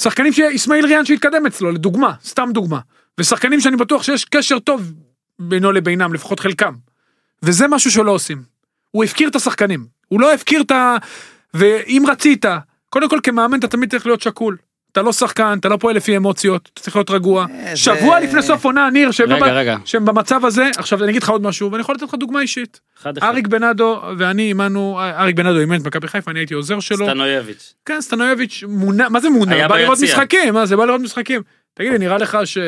שחקנים 0.00 0.32
שאיסמעיל 0.32 0.86
ריאן 0.86 1.04
שהתקדם 1.04 1.46
אצלו, 1.46 1.70
לדוגמה, 1.72 2.12
סתם 2.24 2.48
דוגמה. 2.54 2.78
ושחקנים 3.18 3.60
שאני 3.60 3.76
בטוח 3.76 4.02
שיש 4.02 4.24
קשר 4.24 4.58
טוב 4.58 4.92
בינו 5.38 5.72
לבינם, 5.72 6.14
לפחות 6.14 6.40
חלקם. 6.40 6.74
וזה 7.42 7.68
משהו 7.68 7.90
שלא 7.90 8.10
עושים. 8.10 8.42
הוא 8.90 9.04
הפקיר 9.04 9.28
את 9.28 9.36
השחקנים. 9.36 9.86
הוא 10.08 10.20
לא 10.20 10.34
הפקיר 10.34 10.60
את 10.62 10.70
ה... 10.70 10.96
ואם 11.54 12.04
רצית, 12.08 12.44
קודם 12.90 13.08
כל 13.08 13.18
כמאמן 13.22 13.58
אתה 13.58 13.68
תמיד 13.68 13.90
צריך 13.90 14.06
להיות 14.06 14.20
שקול. 14.20 14.56
אתה 14.92 15.02
לא 15.02 15.12
שחקן, 15.12 15.56
אתה 15.60 15.68
לא 15.68 15.76
פועל 15.76 15.96
לפי 15.96 16.16
אמוציות, 16.16 16.70
אתה 16.72 16.80
צריך 16.80 16.96
להיות 16.96 17.10
רגוע. 17.10 17.46
אה, 17.66 17.76
שבוע 17.76 18.20
לפני 18.20 18.42
סוף 18.42 18.64
עונה, 18.64 18.90
ניר, 18.90 19.10
שהם 19.10 19.32
רגע, 19.32 19.46
בב- 19.46 19.52
רגע. 19.52 19.76
שהם 19.84 20.04
במצב 20.04 20.44
הזה, 20.44 20.70
עכשיו 20.76 21.02
אני 21.04 21.10
אגיד 21.10 21.22
לך 21.22 21.28
עוד 21.28 21.42
משהו, 21.42 21.72
ואני 21.72 21.80
יכול 21.80 21.94
לתת 21.94 22.02
לך 22.04 22.14
דוגמה 22.14 22.40
אישית. 22.40 22.80
אריק 23.22 23.46
בנאדו 23.46 24.02
ואני 24.18 24.42
אימנו, 24.42 24.98
אריק 25.00 25.36
בנאדו 25.36 25.58
אימן 25.60 25.80
את 25.80 25.86
מכבי 25.86 26.08
חיפה, 26.08 26.30
אני 26.30 26.40
הייתי 26.40 26.54
עוזר 26.54 26.80
שלו. 26.80 27.06
סטנויביץ'. 27.06 27.74
כן, 27.86 28.00
סטנויביץ' 28.00 28.64
מונה, 28.68 29.08
מה 29.08 29.20
זה 29.20 29.30
מונה? 29.30 29.54
היה 29.54 29.68
בא 29.68 29.76
לראות. 29.78 29.98
משחקים, 30.02 30.54
מה 30.54 30.66
זה 30.66 30.76
בא 30.76 30.84
לראות 30.84 31.00
משחקים. 31.00 31.42
תגיד 31.74 31.92
לי, 31.92 31.98
נראה 31.98 32.18
לך 32.18 32.38
ש... 32.44 32.58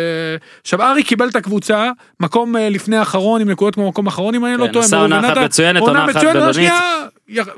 עכשיו 0.62 0.82
אריק 0.82 1.06
קיבל 1.06 1.28
את 1.28 1.36
הקבוצה, 1.36 1.90
מקום 2.20 2.56
אה, 2.56 2.68
לפני 2.68 2.96
האחרון 2.96 3.40
עם 3.40 3.50
נקודות 3.50 3.74
כמו 3.74 3.88
מקום 3.88 4.06
אחרון, 4.06 4.34
אם 4.34 4.44
אני 4.46 4.56
לא 4.56 4.66
כן, 4.66 4.72
טועה. 4.72 4.84
עשה 4.84 4.96
מאור 4.96 5.14
עונה 5.14 5.32
אחת. 5.32 5.38
מצוינת, 5.38 5.80
עונה 5.80 6.04
אחת 6.10 6.24
בינונית. 6.24 6.72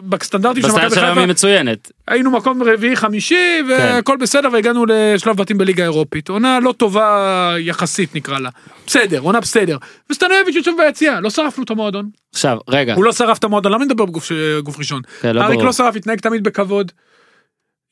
בסטנדרטים 0.02 0.62
של 0.62 0.68
מכבי 0.68 0.90
חיפה, 0.90 1.20
היא 1.20 1.26
מצוינת. 1.26 1.92
היינו 2.08 2.30
מקום 2.30 2.62
רביעי 2.62 2.96
חמישי, 2.96 3.34
כן. 3.34 3.64
והכל 3.68 4.16
בסדר, 4.16 4.48
והגענו 4.52 4.84
לשלב 4.88 5.36
בתים 5.36 5.58
בליגה 5.58 5.82
האירופית. 5.82 6.28
עונה 6.28 6.60
לא 6.60 6.72
טובה 6.72 7.54
יחסית 7.58 8.14
נקרא 8.14 8.38
לה. 8.38 8.50
בסדר, 8.86 9.18
עונה 9.18 9.40
בסדר. 9.40 9.76
וסטנויביץ' 10.10 10.54
יושב 10.54 10.70
ביציע, 10.78 11.20
לא 11.20 11.30
שרפנו 11.30 11.64
את 11.64 11.70
המועדון. 11.70 12.08
עכשיו, 12.32 12.58
רגע. 12.68 12.94
הוא 12.94 13.04
לא 13.04 13.12
שרף 13.12 13.38
את 13.38 13.44
המועדון, 13.44 13.72
למה 13.72 13.84
אני 13.84 13.92
מדבר 13.92 14.04
בגוף 14.04 14.78
ראשון? 14.78 15.02
כן, 15.20 15.36
לא 15.36 15.42
אריק. 15.42 15.60
לא 15.60 15.72
שרף, 15.72 15.96
התנהג 15.96 16.20
תמיד 16.20 16.44
בכבוד. 16.44 16.92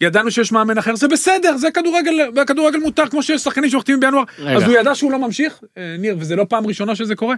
ידענו 0.01 0.31
שיש 0.31 0.53
מאמן 0.53 0.79
אחר, 0.79 0.97
זה 0.97 1.09
בסדר, 1.09 1.57
זה 1.57 1.71
כדורגל, 1.71 2.31
בכדורגל 2.35 2.79
מותר, 2.79 3.09
כמו 3.09 3.23
שיש 3.23 3.43
שחקנים 3.43 3.71
שמחתימים 3.71 4.01
בינואר. 4.01 4.23
אז 4.57 4.63
הוא 4.63 4.73
ידע 4.73 4.95
שהוא 4.95 5.13
לא 5.13 5.19
ממשיך, 5.19 5.53
אה, 5.79 5.97
ניר, 5.99 6.17
וזה 6.19 6.37
לא 6.37 6.47
פעם 6.49 6.67
ראשונה 6.67 6.95
שזה 6.95 7.15
קורה. 7.15 7.35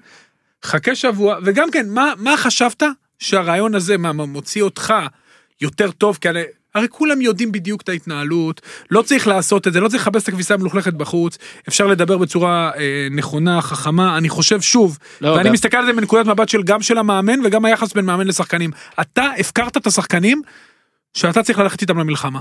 חכה 0.64 0.94
שבוע, 0.94 1.38
וגם 1.44 1.70
כן, 1.70 1.86
מה, 1.88 2.12
מה 2.18 2.36
חשבת 2.36 2.82
שהרעיון 3.18 3.74
הזה, 3.74 3.98
מה, 3.98 4.12
מוציא 4.12 4.62
אותך 4.62 4.94
יותר 5.60 5.90
טוב? 5.90 6.18
כי 6.20 6.28
הרי, 6.28 6.42
הרי 6.74 6.86
כולם 6.90 7.20
יודעים 7.20 7.52
בדיוק 7.52 7.82
את 7.82 7.88
ההתנהלות, 7.88 8.60
לא 8.90 9.02
צריך 9.02 9.26
לעשות 9.26 9.68
את 9.68 9.72
זה, 9.72 9.80
לא 9.80 9.88
צריך 9.88 10.02
לכבס 10.02 10.22
את 10.22 10.28
הכביסה 10.28 10.54
המלוכלכת 10.54 10.92
בחוץ, 10.94 11.38
אפשר 11.68 11.86
לדבר 11.86 12.18
בצורה 12.18 12.70
אה, 12.76 13.08
נכונה, 13.10 13.62
חכמה, 13.62 14.18
אני 14.18 14.28
חושב 14.28 14.60
שוב, 14.60 14.98
לא, 15.20 15.28
ואני 15.30 15.44
גם- 15.44 15.52
מסתכל 15.52 15.76
על 15.76 15.86
זה 15.86 15.92
מנקודת 15.92 16.26
מבט 16.26 16.48
של 16.48 16.62
גם 16.62 16.82
של 16.82 16.98
המאמן 16.98 17.46
וגם 17.46 17.64
היחס 17.64 17.92
בין 17.92 18.04
מאמן 18.04 18.26
לשחקנים. 18.26 18.70
אתה 19.00 19.24
הפקרת 19.38 19.76
את 19.76 19.86
השחקנים 19.86 20.42
שאתה 21.14 21.42
צריך 21.42 21.58
ללכת 21.58 21.80
איתם 21.82 21.98
למלחמה. 21.98 22.40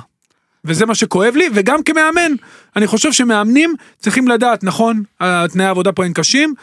וזה 0.65 0.85
מה 0.85 0.95
שכואב 0.95 1.35
לי, 1.35 1.49
וגם 1.53 1.83
כמאמן, 1.83 2.31
אני 2.75 2.87
חושב 2.87 3.11
שמאמנים 3.11 3.73
צריכים 3.99 4.27
לדעת, 4.27 4.63
נכון, 4.63 5.03
תנאי 5.53 5.65
העבודה 5.65 5.91
פה 5.91 6.05
הם 6.05 6.13
קשים, 6.13 6.53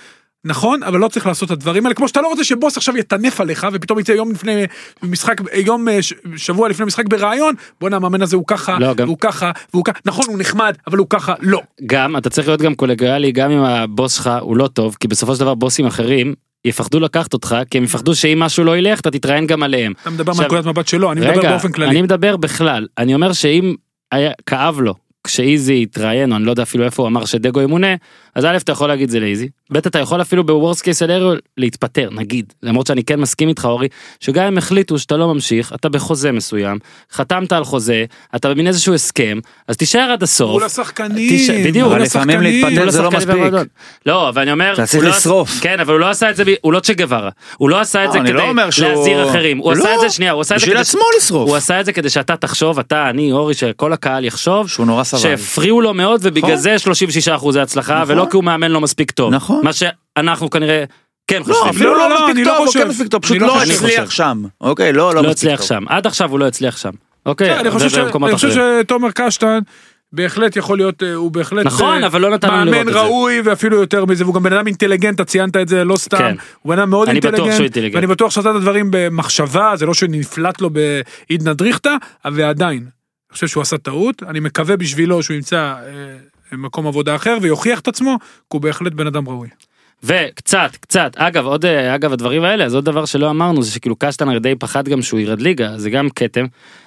נכון, 0.45 0.82
אבל 0.82 0.99
לא 0.99 1.09
צריך 1.09 1.26
לעשות 1.26 1.47
את 1.47 1.57
הדברים 1.57 1.86
האלה, 1.86 1.95
כמו 1.95 2.09
שאתה 2.09 2.20
לא 2.20 2.28
רוצה 2.28 2.45
שבוס 2.45 2.76
עכשיו 2.76 2.97
יטנף 2.97 3.41
עליך, 3.41 3.66
ופתאום 3.72 3.99
יצא 3.99 4.12
יום 4.12 4.30
לפני 4.32 4.64
משחק, 5.03 5.41
יום, 5.66 5.88
אה, 5.88 5.99
שבוע 6.36 6.68
לפני 6.68 6.86
משחק 6.86 7.07
בראיון, 7.09 7.55
בואנה 7.80 7.97
המאמן 7.97 8.22
הזה 8.22 8.36
הוא 8.36 8.45
ככה, 8.47 8.76
לא, 8.80 8.95
גם- 8.95 9.07
והוא 9.09 9.18
ככה, 9.20 9.51
והוא 9.74 9.84
ככה, 9.84 9.99
נכון, 10.05 10.24
הוא 10.28 10.38
נחמד, 10.38 10.74
אבל 10.86 10.99
הוא 10.99 11.07
ככה, 11.11 11.34
לא. 11.41 11.61
גם, 11.86 12.16
אתה 12.16 12.30
צריך 12.30 12.49
להיות 12.49 12.62
גם 12.62 12.74
קולגיאלי, 12.74 13.32
גם 13.32 13.51
אם 13.51 13.59
הבוס 13.64 14.14
שלך 14.16 14.30
הוא 14.41 14.57
לא 14.57 14.66
טוב, 14.68 14.97
כי 15.01 15.09
בסופו 15.09 15.34
של 15.34 15.41
דבר 15.41 15.55
בוסים 15.55 15.86
אחרים 15.86 16.34
יפחדו 16.64 17.01
לקחת 17.01 17.32
אותך, 17.32 17.57
כי 17.70 17.78
הם 17.78 17.84
יפחדו 17.84 18.14
שאם 18.14 18.38
משהו 18.41 18.64
לא 18.64 18.76
ילך, 18.76 19.01
אתה 19.01 19.11
תתראיין 19.11 19.47
גם 19.47 19.62
עליהם. 19.62 19.93
אתה 20.03 20.11
מדבר 20.11 20.32
מנקודת 20.38 20.64
מבט 20.66 20.88
שלו, 20.88 21.12
אני 21.12 21.20
מדבר 21.20 21.38
רגע, 21.38 21.51
באופן 21.51 21.72
כללי. 21.72 21.91
אני 21.91 22.03
מדבר 22.03 22.36
בכלל. 22.36 22.86
אני 22.99 23.14
אומר 23.14 23.32
שאם 23.32 23.74
היה 24.12 24.30
כאב 24.47 24.80
לו 24.80 24.95
כשאיזי 25.26 25.82
התראיין, 25.82 26.32
או 26.32 26.36
אני 26.36 26.45
לא 26.45 26.51
יודע 26.51 26.62
אפילו 26.62 26.84
איפה 26.84 27.03
הוא 27.03 27.09
אמר 27.09 27.24
שדגו 27.24 27.61
ימונה, 27.61 27.86
אז 28.35 28.45
א' 28.45 28.57
אתה 28.57 28.72
יכול 28.72 28.89
להגיד 28.89 29.11
זה 29.11 29.20
לאיזי, 29.20 29.49
ב' 29.72 29.76
אתה 29.76 29.99
יכול 29.99 30.20
אפילו 30.20 30.45
בוורסט 30.45 30.83
קייס 30.83 30.99
סלריו 30.99 31.33
להתפטר, 31.57 32.09
נגיד, 32.12 32.53
למרות 32.62 32.87
שאני 32.87 33.05
כן 33.05 33.20
מסכים 33.20 33.49
איתך 33.49 33.64
אורי, 33.64 33.89
שגם 34.20 34.45
אם 34.45 34.59
החליטו 34.59 34.99
שאתה 34.99 35.16
לא 35.16 35.35
ממשיך, 35.35 35.72
אתה 35.74 35.89
בחוזה 35.89 36.33
מסוים, 36.33 36.78
חתמת 37.12 37.53
על 37.53 37.64
חוזה, 37.64 38.05
אתה 38.37 38.49
במין 38.49 38.66
איזשהו 38.66 38.95
הסכם, 38.95 39.39
אז 39.68 39.76
תישאר 39.76 40.11
עד 40.12 40.22
הסוף. 40.22 40.51
מול 40.51 40.64
השחקנים, 40.64 41.37
תשע- 41.37 41.53
בדיוק. 41.64 41.76
מול 41.87 41.95
אבל 41.95 42.03
לפעמים 42.03 42.28
השחקנים. 42.41 42.62
להתפטר 42.64 42.81
מול 42.83 42.91
זה 42.91 43.03
לא 43.03 43.09
השחקנים 43.09 43.18
מספיק. 43.28 43.35
והמועדון. 43.43 43.66
לא, 44.07 44.28
אבל 44.28 44.43
אני 44.43 44.53
אומר, 44.53 44.72
אתה 44.74 44.87
צריך 44.87 45.05
לא- 45.05 45.11
לשרוף. 45.11 45.51
כן, 45.61 45.81
אבל 45.81 45.93
הוא 45.93 46.01
לא 46.01 46.11
עשה 46.11 46.31
את 46.31 46.37
זה, 46.37 46.45
ב- 46.45 46.55
הוא 46.61 46.72
לא 46.72 46.81
צ'ה 46.81 46.93
גווארה, 46.95 47.31
הוא 47.57 47.70
לא 47.70 47.81
עשה 47.81 48.03
את 48.05 48.09
לא, 48.09 48.12
זה 48.12 48.18
כדי 48.20 48.33
לא 48.33 48.49
אומר 48.49 48.70
שהוא- 48.70 48.89
להזהיר 48.89 49.28
אחרים, 49.31 49.59
הוא 49.59 49.72
עשה 49.72 49.83
לא, 49.85 49.95
את 49.95 50.01
זה, 50.01 50.11
שנייה, 50.11 50.33
הוא 50.33 50.41
עשה 50.41 50.55
את 50.55 50.61
זה 50.61 50.64
בשביל 50.66 50.74
כדי- 50.76 50.81
עצמו 50.89 51.01
לשרוף. 51.18 51.49
הוא 51.49 51.57
עשה 51.57 51.81
את 51.81 51.85
זה 51.87 51.93
כדי 51.93 52.11
שאתה 52.11 52.37
תחשוב, 52.37 52.78
אתה, 52.78 53.11
אני, 53.11 53.33
אורי, 53.33 53.55
שכל 53.55 53.93
הקהל 53.93 54.24
יחשוב, 54.24 54.68
שהוא 54.68 54.87
נורא 54.87 55.05
סבל. 55.05 55.20
שהפריעו 55.20 55.81
לו 55.81 55.95
מאוד 55.95 56.20
ובגלל. 56.22 56.57
זה 56.57 56.78
36 56.78 57.28
אחוזי 57.28 57.61
הצלחה. 57.61 58.03
ולא 58.21 58.31
כי 58.31 58.37
הוא 58.37 58.45
מאמן 58.45 58.71
לא 58.71 58.81
מספיק 58.81 59.11
טוב. 59.11 59.35
נכון. 59.35 59.61
מה 59.64 59.71
שאנחנו 59.73 60.51
כנראה 60.51 60.85
כן 61.27 61.39
לא, 61.39 61.45
חושבים. 61.45 61.68
אפילו 61.68 61.95
לא, 61.95 61.99
לא 61.99 62.14
לא, 62.14 62.29
מספיק 62.29 62.47
לא 62.47 62.51
טוב, 62.53 62.61
או 62.61 62.66
חושב. 62.66 62.81
כן 62.83 62.89
מספיק 62.89 63.09
טוב, 63.09 63.23
פשוט 63.23 63.37
לא 63.39 63.47
לא. 63.47 63.62
הצליח 63.62 64.11
שם. 64.11 64.43
אוקיי, 64.61 64.93
לא, 64.93 64.99
לא 64.99 65.14
לא 65.14 65.21
מספיק 65.21 65.33
הצליח 65.33 65.59
טוב. 65.59 65.66
שם, 65.68 65.85
עד 65.89 66.07
עכשיו 66.07 66.31
הוא 66.31 66.39
לא 66.39 66.47
הצליח 66.47 66.77
שם. 66.77 66.91
אוקיי, 67.27 67.61
אני 67.61 67.71
חושב 67.71 67.89
ש- 67.89 67.95
ובמקומות 67.99 68.29
אני 68.31 68.37
חושב. 68.37 68.51
שתומר 68.85 69.09
קשטן 69.14 69.59
בהחלט 70.12 70.57
יכול 70.57 70.79
להיות, 70.79 71.03
אה, 71.03 71.14
הוא 71.14 71.31
בהחלט 71.31 71.66
נכון, 71.66 72.03
אה, 72.03 72.07
אבל 72.07 72.21
לא 72.21 72.31
נתנו 72.31 72.53
מאמן 72.53 72.89
את 72.89 72.93
זה. 72.93 73.01
ראוי 73.01 73.41
ואפילו 73.41 73.77
יותר 73.77 74.05
מזה, 74.05 74.25
והוא 74.25 74.35
גם 74.35 74.43
בן 74.43 74.53
אדם 74.53 74.66
אינטליגנט, 74.66 75.14
אתה 75.14 75.25
ציינת 75.25 75.57
את 75.57 75.68
זה 75.68 75.85
לא 75.85 75.97
סתם, 75.97 76.18
כן. 76.18 76.35
הוא 76.62 76.71
בן 76.73 76.79
אדם 76.79 76.91
מאוד 76.91 77.09
אני 77.09 77.21
בטוח 77.21 77.31
אינטליגנט, 77.35 77.57
שהוא 77.57 77.64
אינטליגנט. 77.64 77.95
ואני 77.95 78.07
בטוח 78.07 78.31
שעשה 78.31 78.51
את 78.51 78.57
הדברים 78.57 78.89
במחשבה, 78.91 79.73
זה 79.77 79.87
לא 79.87 79.95
שנפלט 79.95 80.61
לו 80.61 80.71
בעידנא 80.71 81.53
דריכטא, 81.53 81.95
ועדיין, 82.25 82.79
אני 82.79 83.35
חושב 83.35 83.47
שהוא 83.47 83.62
עשה 83.62 83.79
טעות, 83.79 84.23
אני 84.23 84.41
מקווה 84.41 84.77
בשבילו 84.77 85.23
שהוא 85.23 85.35
ימצא 85.35 85.57
אה, 85.57 85.75
מקום 86.53 86.86
עבודה 86.86 87.16
אחר 87.16 87.38
ויוכיח 87.42 87.80
את 87.80 87.88
עצמו, 87.88 88.16
כי 88.20 88.26
הוא 88.48 88.61
בהחלט 88.61 88.92
בן 88.92 89.07
אדם 89.07 89.28
ראוי. 89.28 89.48
וקצת, 90.05 90.70
קצת, 90.80 91.12
אגב, 91.16 91.46
עוד, 91.46 91.64
אה, 91.64 91.94
אגב, 91.94 92.12
הדברים 92.12 92.44
האלה, 92.44 92.64
אז 92.64 92.74
עוד 92.74 92.84
דבר 92.84 93.05
שלא 93.05 93.30
אמרנו, 93.30 93.62
זה 93.62 93.70
שכאילו 93.70 93.96
קשטן 93.98 94.28
הרי 94.28 94.38
די 94.38 94.55
פחד 94.55 94.88
גם 94.88 95.03
שהוא 95.03 95.20
ירד 95.20 95.40
ליגה, 95.40 95.78
זה 95.78 95.90
גם 95.90 96.09
כתם. 96.14 96.46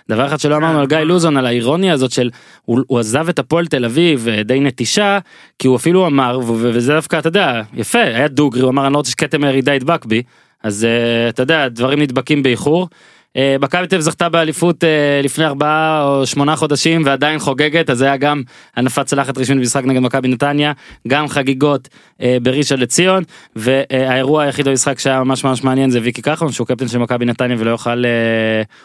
דבר 0.09 0.27
אחד 0.27 0.39
שלא 0.39 0.55
אמרנו 0.55 0.79
על 0.79 0.87
גיא 0.87 0.97
לוזון, 0.97 1.37
על 1.37 1.45
האירוניה 1.45 1.93
הזאת 1.93 2.11
של, 2.11 2.29
הוא, 2.65 2.79
הוא 2.87 2.99
עזב 2.99 3.29
את 3.29 3.39
הפועל 3.39 3.67
תל 3.67 3.85
אביב 3.85 4.27
אה, 4.27 4.43
די 4.43 4.59
נטישה, 4.59 5.19
כי 5.59 5.67
הוא 5.67 5.75
אפילו 5.75 6.07
אמר, 6.07 6.39
ו- 6.39 6.43
ו- 6.43 6.71
וזה 6.73 6.93
דווקא, 6.93 7.19
אתה 7.19 7.27
יודע, 7.27 7.61
יפה, 7.73 8.01
היה 8.01 8.27
דוגרי, 8.27 8.61
הוא 8.61 8.69
אמר, 8.69 8.85
אני 8.85 8.93
לא 8.93 8.97
רוצה 8.97 9.11
שכתם 9.11 9.43
הירידה 9.43 9.73
ידבק 9.73 10.05
בי, 10.05 10.23
אז 10.63 10.85
אה, 10.85 11.29
אתה 11.29 11.43
יודע, 11.43 11.67
דברים 11.67 12.01
נדבקים 12.01 12.43
באיחור. 12.43 12.87
אה, 13.37 13.55
מכבי 13.61 13.87
תל 13.87 13.95
אביב 13.95 14.05
זכתה 14.05 14.29
באליפות 14.29 14.83
אה, 14.83 15.21
לפני 15.23 15.45
ארבעה 15.45 16.03
או 16.03 16.25
שמונה 16.25 16.55
חודשים 16.55 17.01
ועדיין 17.05 17.39
חוגגת 17.39 17.89
אז 17.89 18.01
היה 18.01 18.17
גם 18.17 18.41
הנפת 18.75 19.05
צלחת 19.05 19.37
רשמית 19.37 19.57
במשחק 19.57 19.83
נגד 19.85 19.99
מכבי 19.99 20.27
נתניה 20.27 20.71
גם 21.07 21.27
חגיגות 21.27 21.89
אה, 22.21 22.37
בראשון 22.41 22.79
לציון 22.79 23.23
והאירוע 23.55 24.43
היחיד 24.43 24.67
במשחק 24.67 24.99
שהיה 24.99 25.23
ממש 25.23 25.43
ממש 25.43 25.63
מעניין 25.63 25.89
זה 25.89 25.99
ויקי 26.03 26.21
כחלון 26.21 26.51
שהוא 26.51 26.67
קפטן 26.67 26.87
של 26.87 26.97
מכבי 26.97 27.25
נתניה 27.25 27.57
ולא 27.59 27.71
יוכל 27.71 28.03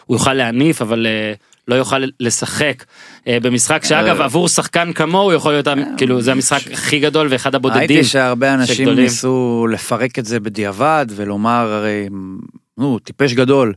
הוא 0.05 0.15
יוכל 0.15 0.33
להניף 0.33 0.81
אבל 0.81 1.07
לא 1.67 1.75
יוכל 1.75 2.03
לשחק 2.19 2.83
במשחק 3.27 3.83
שאגב. 3.83 4.21
עבור 4.21 4.47
שחקן 4.47 4.93
כמוהו 4.93 5.33
יכול 5.33 5.51
להיות 5.51 5.67
כאילו 5.97 6.21
זה 6.21 6.31
המשחק 6.31 6.71
הכי 6.71 6.99
גדול 6.99 7.27
ואחד 7.29 7.55
הבודדים. 7.55 7.79
ראיתי 7.79 8.03
שהרבה 8.03 8.53
אנשים. 8.53 8.89
ניסו 8.89 9.67
לפרק 9.71 10.19
את 10.19 10.25
זה 10.25 10.39
בדיעבד 10.39 11.05
ולומר 11.15 11.71
הרי 11.71 12.09
נו 12.77 12.99
טיפש 12.99 13.33
גדול. 13.33 13.73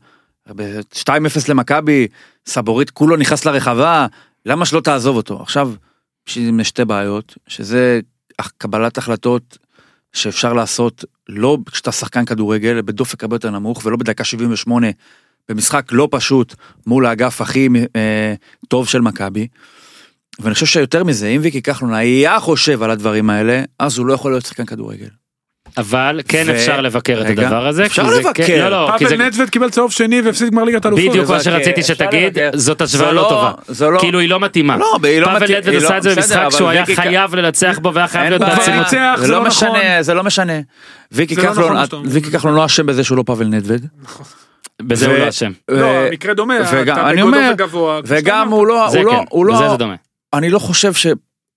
ב-2-0 0.49 1.49
למכבי 1.49 2.07
סבורית 2.47 2.90
כולו 2.90 3.16
נכנס 3.16 3.45
לרחבה 3.45 4.07
למה 4.47 4.66
שלא 4.66 4.80
תעזוב 4.80 5.16
אותו 5.16 5.43
עכשיו 5.43 5.72
יש 6.28 6.36
לי 6.36 6.64
שתי 6.64 6.84
בעיות 6.84 7.36
שזה 7.47 8.01
קבלת 8.59 8.99
החלטות 8.99 9.59
שאפשר 10.12 10.53
לעשות 10.53 11.05
לא 11.28 11.59
כשאתה 11.72 11.93
שחקן 11.93 12.24
כדורגל 12.24 12.82
בדופק 12.82 13.22
הרבה 13.22 13.36
יותר 13.36 13.51
נמוך 13.51 13.82
ולא 13.84 13.97
בדקה 13.97 14.24
78 14.24 14.86
במשחק 15.49 15.88
לא 15.93 16.09
פשוט 16.11 16.55
מול 16.86 17.07
האגף 17.07 17.40
הכי 17.40 17.68
אה, 17.97 18.34
טוב 18.68 18.88
של 18.88 19.01
מכבי. 19.01 19.49
ואני 20.38 20.55
חושב 20.55 20.66
שיותר 20.66 21.05
מזה 21.05 21.28
אם 21.28 21.40
ויקי 21.45 21.62
כחלון 21.62 21.95
היה 21.95 22.40
חושב 22.40 22.82
על 22.82 22.90
הדברים 22.90 23.30
האלה 23.30 23.62
אז 23.78 23.99
הוא 23.99 24.07
לא 24.07 24.12
יכול 24.12 24.32
להיות 24.32 24.47
שחקן 24.47 24.66
כדורגל. 24.66 25.22
אבל 25.76 26.20
כן 26.28 26.44
ו- 26.46 26.52
אפשר 26.52 26.80
לבקר 26.80 27.20
את 27.20 27.26
רגע, 27.26 27.42
הדבר 27.46 27.66
הזה. 27.66 27.86
אפשר 27.86 28.02
לבקר. 28.02 28.46
כן- 28.46 28.58
לא, 28.60 28.68
לא, 28.70 28.90
כי 28.98 29.04
זה- 29.06 29.10
פאבל 29.16 29.26
נדווד 29.26 29.50
קיבל 29.50 29.70
צהוב 29.70 29.92
שני 29.92 30.20
והפסיד 30.20 30.50
גמר 30.50 30.64
ליגת 30.64 30.86
אלופות. 30.86 31.08
בדיוק 31.08 31.30
מה 31.30 31.42
שרציתי 31.42 31.82
שתגיד, 31.82 32.38
לבקר. 32.38 32.58
זאת 32.58 32.78
זה 32.78 32.84
השוואה 32.84 33.12
לא 33.12 33.22
לא- 33.22 33.28
טובה. 33.28 33.52
זה 33.68 33.86
לא- 33.90 33.98
כאילו 34.00 34.18
היא 34.18 34.28
לא 34.28 34.40
מתאימה. 34.40 34.76
לא, 34.76 34.96
היא 35.02 35.20
לא 35.20 35.26
פאבל 35.26 35.42
מתאים- 35.42 35.56
נדווד 35.58 35.74
היא 35.74 35.78
עשה 35.84 35.92
לא- 35.92 35.96
את 35.98 36.02
זה 36.02 36.14
במשחק 36.14 36.46
שהוא 36.50 36.68
היה 36.68 36.80
ויקי- 36.86 36.96
חייב 36.96 37.34
לנצח 37.34 37.78
בו 37.82 37.94
והיה 37.94 38.08
חייב 38.08 38.28
להיות. 38.28 38.40
בעצימות. 38.42 38.78
ניצח, 38.84 39.14
זה 39.18 39.26
זה 39.26 39.32
לא 39.32 39.38
לא 39.42 39.44
נכון. 39.48 39.68
משנה 39.68 40.02
זה 40.02 40.14
לא 40.14 40.22
משנה. 40.24 40.52
ויקי 41.12 41.34
לא 41.36 41.42
כחלון 41.42 41.76
נכון. 41.76 42.02
ויקי 42.06 42.30
כחלון 42.30 42.54
לא 42.54 42.64
אשם 42.64 42.86
בזה 42.86 43.04
שהוא 43.04 43.18
לא 43.18 43.22
פאבל 43.26 43.46
נדווד. 43.46 43.86
בזה 44.82 45.06
הוא 45.06 45.14
לא 45.18 45.28
אשם. 45.28 45.50
לא, 45.68 45.86
המקרה 45.86 46.34
דומה, 46.34 46.54
וגם 46.72 46.96
אתה 46.96 47.12
בגודל. 47.12 47.38
הוא 48.50 48.66
לא 48.66 48.88
זה 48.90 48.98
הוא 49.30 49.46
לא 49.46 49.52
כן, 49.52 49.80
לא. 49.80 49.94
אני 50.34 50.50
לא 50.50 50.58
חושב 50.58 50.92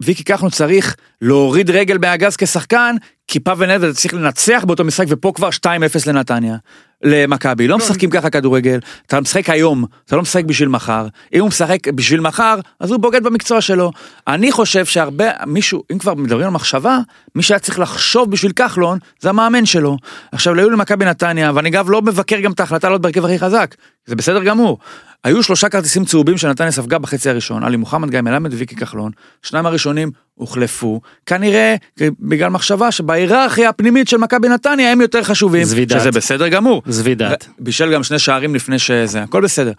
שוויקי 0.04 0.24
כחלון 0.24 0.52
צריך 0.52 0.96
להוריד 1.22 1.70
רגל 1.70 1.98
מהגז 1.98 2.36
כשחקן 2.36 2.96
כי 3.28 3.40
פאבל 3.40 3.76
נדווד 3.76 3.96
צריך 3.96 4.14
לנצח 4.14 4.64
באותו 4.68 4.84
משחק 4.84 5.06
ופה 5.10 5.32
כבר 5.36 5.50
2-0 5.50 5.68
לנתניה. 6.08 6.56
למכבי. 7.04 7.68
לא 7.68 7.78
משחקים 7.78 8.10
ככה 8.10 8.30
כדורגל. 8.30 8.80
אתה 9.06 9.22
משחק 9.22 9.50
היום 9.50 9.86
אתה 10.06 10.16
לא 10.16 10.22
משחק 10.22 10.44
בשביל 10.46 10.70
מחר. 10.70 11.08
אם 11.34 11.40
הוא 11.40 11.48
משחק 11.48 11.88
בשביל 11.88 12.20
מחר 12.20 12.60
אז 12.80 12.92
הוא 12.92 13.00
בוגד 13.00 13.24
במקצוע 13.24 13.62
שלו. 13.62 13.92
אני 14.28 14.52
חושב 14.52 14.86
שהרבה 14.86 15.30
מישהו 15.46 15.84
אם 15.92 15.98
כבר 15.98 16.14
מדברים 16.14 16.48
על 16.48 16.54
מחשבה 16.54 17.00
מי 17.36 17.44
שהיה 17.44 17.60
צריך 17.60 17.80
לחשוב 17.80 18.32
בשביל 18.32 18.52
כחלון 18.52 19.00
זה 19.20 19.30
המאמן 19.30 19.66
שלו. 19.66 19.98
עכשיו 20.32 20.56
היו 20.56 20.70
למכבי 20.70 21.06
נתניה 21.06 21.52
ואני 21.56 21.70
אגב 21.70 21.90
לא 21.90 22.02
מבקר 22.02 22.40
גם 22.40 22.52
את 22.52 22.60
ההחלטה 22.60 22.88
לעלות 22.88 23.02
בהרכב 23.02 23.26
הכי 23.26 23.40
חזק. 23.40 23.76
זה 24.06 24.16
בסדר 24.16 24.44
גמור. 24.44 24.78
היו 25.24 25.44
שלושה 25.44 25.70
כרטיסים 25.70 26.06
צהובים 26.06 26.38
שנתניה 26.38 26.72
ספגה 26.72 26.98
בחצי 26.98 27.30
הראשון 27.30 27.64
עלי 27.64 27.78
מוחמד 27.78 28.10
גיא 28.10 28.22
מלמד 28.22 28.54
וויקי 28.54 28.76
כחלון 28.76 29.12
שניים 29.42 29.66
הראשונים 29.66 30.12
הוחלפו 30.34 31.02
כנראה 31.26 31.76
בגלל 32.20 32.50
מחשבה 32.50 32.92
שבהיררכיה 32.92 33.70
הפנימית 33.70 34.08
של 34.08 34.18
מכבי 34.18 34.50
נתניה 34.50 34.92
הם 34.92 35.02
יותר 35.02 35.24
חשובים 35.24 35.64
זווידת. 35.64 36.00
שזה 36.00 36.12
בסדר 36.12 36.48
גמור. 36.48 36.82
זבי 36.86 37.16
דעת. 37.16 37.48
בישל 37.60 37.94
גם 37.94 38.04
שני 38.04 38.20
שערים 38.20 38.56
לפני 38.56 38.80
שזה 38.80 39.24
הכל 39.24 39.42
בסדר. 39.42 39.72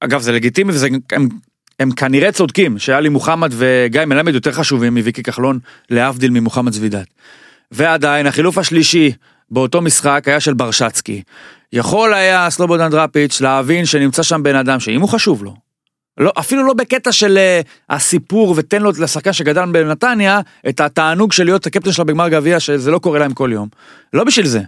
אגב 0.00 0.20
זה 0.20 0.32
לגיטימי 0.32 0.72
וזה 0.72 0.88
הם, 1.12 1.28
הם 1.80 1.90
כנראה 1.90 2.32
צודקים 2.32 2.78
שאלי 2.78 3.08
מוחמד 3.08 3.52
וגיא 3.56 4.04
מלמד 4.04 4.34
יותר 4.34 4.52
חשובים 4.52 4.94
מוויקי 4.94 5.22
כחלון 5.22 5.58
להבדיל 5.90 6.30
ממוחמד 6.30 6.72
זבידת. 6.72 7.06
ועדיין 7.70 8.26
החילוף 8.26 8.58
השלישי 8.58 9.12
באותו 9.52 9.80
משחק 9.80 10.22
היה 10.26 10.40
של 10.40 10.54
ברשצקי. 10.54 11.22
יכול 11.72 12.14
היה 12.14 12.50
סלובודן 12.50 12.90
דראפיץ' 12.90 13.40
להבין 13.40 13.86
שנמצא 13.86 14.22
שם 14.22 14.42
בן 14.42 14.56
אדם 14.56 14.80
שאם 14.80 15.00
הוא 15.00 15.08
חשוב 15.08 15.44
לו. 15.44 15.54
לא, 16.18 16.32
אפילו 16.38 16.66
לא 16.66 16.74
בקטע 16.74 17.12
של 17.12 17.38
uh, 17.38 17.94
הסיפור 17.94 18.54
ותן 18.56 18.82
לו 18.82 18.90
לשחקן 19.00 19.32
שגדל 19.32 19.64
בנתניה 19.72 20.40
את 20.68 20.80
התענוג 20.80 21.32
של 21.32 21.44
להיות 21.44 21.66
הקפטן 21.66 21.92
שלו 21.92 22.04
בגמר 22.04 22.28
גביע 22.28 22.60
שזה 22.60 22.90
לא 22.90 22.98
קורה 22.98 23.18
להם 23.18 23.34
כל 23.34 23.50
יום. 23.52 23.68
לא 24.12 24.24
בשביל 24.24 24.46
זה. 24.46 24.60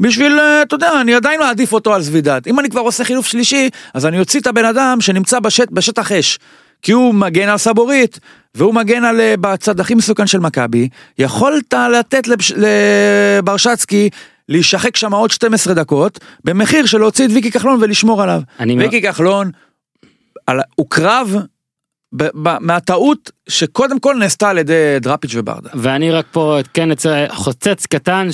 בשביל, 0.00 0.38
אה, 0.38 0.62
אתה 0.62 0.74
יודע, 0.74 1.00
אני 1.00 1.14
עדיין 1.14 1.40
מעדיף 1.40 1.72
אותו 1.72 1.94
על 1.94 2.02
זבידת. 2.02 2.46
אם 2.46 2.60
אני 2.60 2.70
כבר 2.70 2.80
עושה 2.80 3.04
חילוף 3.04 3.26
שלישי, 3.26 3.70
אז 3.94 4.06
אני 4.06 4.20
אוציא 4.20 4.40
את 4.40 4.46
הבן 4.46 4.64
אדם 4.64 5.00
שנמצא 5.00 5.40
בשט, 5.40 5.70
בשטח 5.70 6.12
אש. 6.12 6.38
כי 6.84 6.92
הוא 6.92 7.14
מגן 7.14 7.48
על 7.48 7.58
סבורית, 7.58 8.20
והוא 8.54 8.74
מגן 8.74 9.04
על 9.04 9.20
אה, 9.20 9.34
בצד 9.40 9.80
הכי 9.80 9.94
מסוכן 9.94 10.26
של 10.26 10.38
מכבי. 10.38 10.88
יכולת 11.18 11.74
לתת 11.74 12.28
לבש, 12.28 12.52
לברשצקי 12.56 14.10
להישחק 14.48 14.96
שם 14.96 15.14
עוד 15.14 15.30
12 15.30 15.74
דקות, 15.74 16.18
במחיר 16.44 16.86
של 16.86 16.98
להוציא 16.98 17.24
את 17.24 17.30
ויקי 17.30 17.50
כחלון 17.50 17.78
ולשמור 17.82 18.22
עליו. 18.22 18.40
אני 18.60 18.78
ויקי 18.78 19.02
כחלון, 19.02 19.50
על, 20.46 20.60
הוא 20.74 20.86
קרב 20.90 21.36
ב, 22.12 22.24
ב, 22.42 22.58
מהטעות 22.60 23.30
שקודם 23.48 24.00
כל 24.00 24.16
נעשתה 24.18 24.50
על 24.50 24.58
ידי 24.58 24.96
דראפיץ' 25.00 25.34
וברדה. 25.34 25.70
ואני 25.74 26.10
רק 26.10 26.26
פה 26.32 26.58
כן 26.74 26.88
חוצץ 27.28 27.86
קטן 27.86 28.28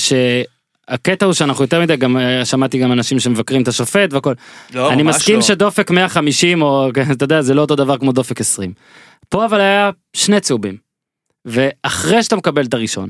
שהקטע 0.90 1.26
הוא 1.26 1.32
שאנחנו 1.34 1.64
יותר 1.64 1.80
מדי 1.80 1.96
גם 1.96 2.16
אה, 2.16 2.44
שמעתי 2.44 2.78
גם 2.78 2.92
אנשים 2.92 3.20
שמבקרים 3.20 3.62
את 3.62 3.68
השופט 3.68 4.12
והכל. 4.12 4.32
לא, 4.74 4.92
אני 4.92 5.02
מסכים 5.02 5.36
לא. 5.36 5.42
שדופק 5.42 5.90
150 5.90 6.62
או 6.62 6.88
כן, 6.94 7.04
אתה 7.12 7.24
יודע 7.24 7.42
זה 7.42 7.54
לא 7.54 7.60
אותו 7.60 7.76
דבר 7.76 7.98
כמו 7.98 8.12
דופק 8.12 8.40
20. 8.40 8.72
פה 9.28 9.44
אבל 9.44 9.60
היה 9.60 9.90
שני 10.16 10.40
צהובים. 10.40 10.76
ואחרי 11.44 12.22
שאתה 12.22 12.36
מקבל 12.36 12.64
את 12.64 12.74
הראשון. 12.74 13.08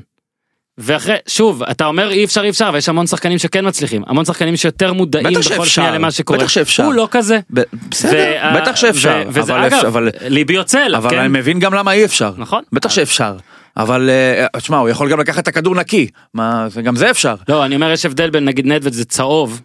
ואחרי 0.79 1.15
שוב 1.29 1.63
אתה 1.63 1.87
אומר 1.87 2.11
אי 2.11 2.25
אפשר 2.25 2.43
אי 2.45 2.51
אפשר 2.51 2.71
ויש 2.75 2.89
המון 2.89 3.07
שחקנים 3.07 3.39
שכן 3.39 3.67
מצליחים 3.69 4.03
המון 4.07 4.25
שחקנים 4.25 4.57
שיותר 4.57 4.93
מודעים 4.93 5.27
בטח 5.27 5.39
בכל 5.39 5.43
שאפשר, 5.43 5.65
שנייה 5.65 5.91
למה 5.91 6.11
שקורה. 6.11 6.39
בטח 6.39 6.49
שאפשר. 6.49 6.85
הוא 6.85 6.95
לא 6.95 7.09
כזה. 7.11 7.39
ב- 7.55 7.61
בסדר, 7.91 8.37
וה- 8.43 8.61
בטח 8.61 8.77
שאפשר, 8.77 9.23
ו- 9.27 9.29
וזה 9.29 9.55
אבל 9.57 9.65
אגב 9.67 9.85
אבל 9.87 10.09
ליבי 10.21 10.55
יוצא 10.55 10.87
אבל 10.97 11.11
כן. 11.11 11.19
אני 11.19 11.29
מבין 11.29 11.59
גם 11.59 11.75
למה 11.75 11.93
אי 11.93 12.05
אפשר. 12.05 12.33
נכון. 12.39 12.63
בטח 12.73 12.91
שאפשר. 12.91 13.37
אבל 13.77 14.11
אה, 14.11 14.47
תשמע, 14.61 14.77
הוא 14.77 14.89
יכול 14.89 15.11
גם 15.11 15.21
לקחת 15.21 15.43
את 15.43 15.49
הכדור 15.49 15.75
נקי. 15.75 16.07
מה, 16.35 16.67
זה- 16.69 16.83
גם 16.83 16.97
זה 16.97 17.11
אפשר. 17.11 17.35
לא 17.49 17.65
אני 17.65 17.75
אומר 17.75 17.91
יש 17.91 18.07
הבדל 18.07 18.31
בין 18.31 18.45
נגיד 18.45 18.67
נדווד 18.67 18.93
זה 18.93 19.05
צהוב. 19.05 19.61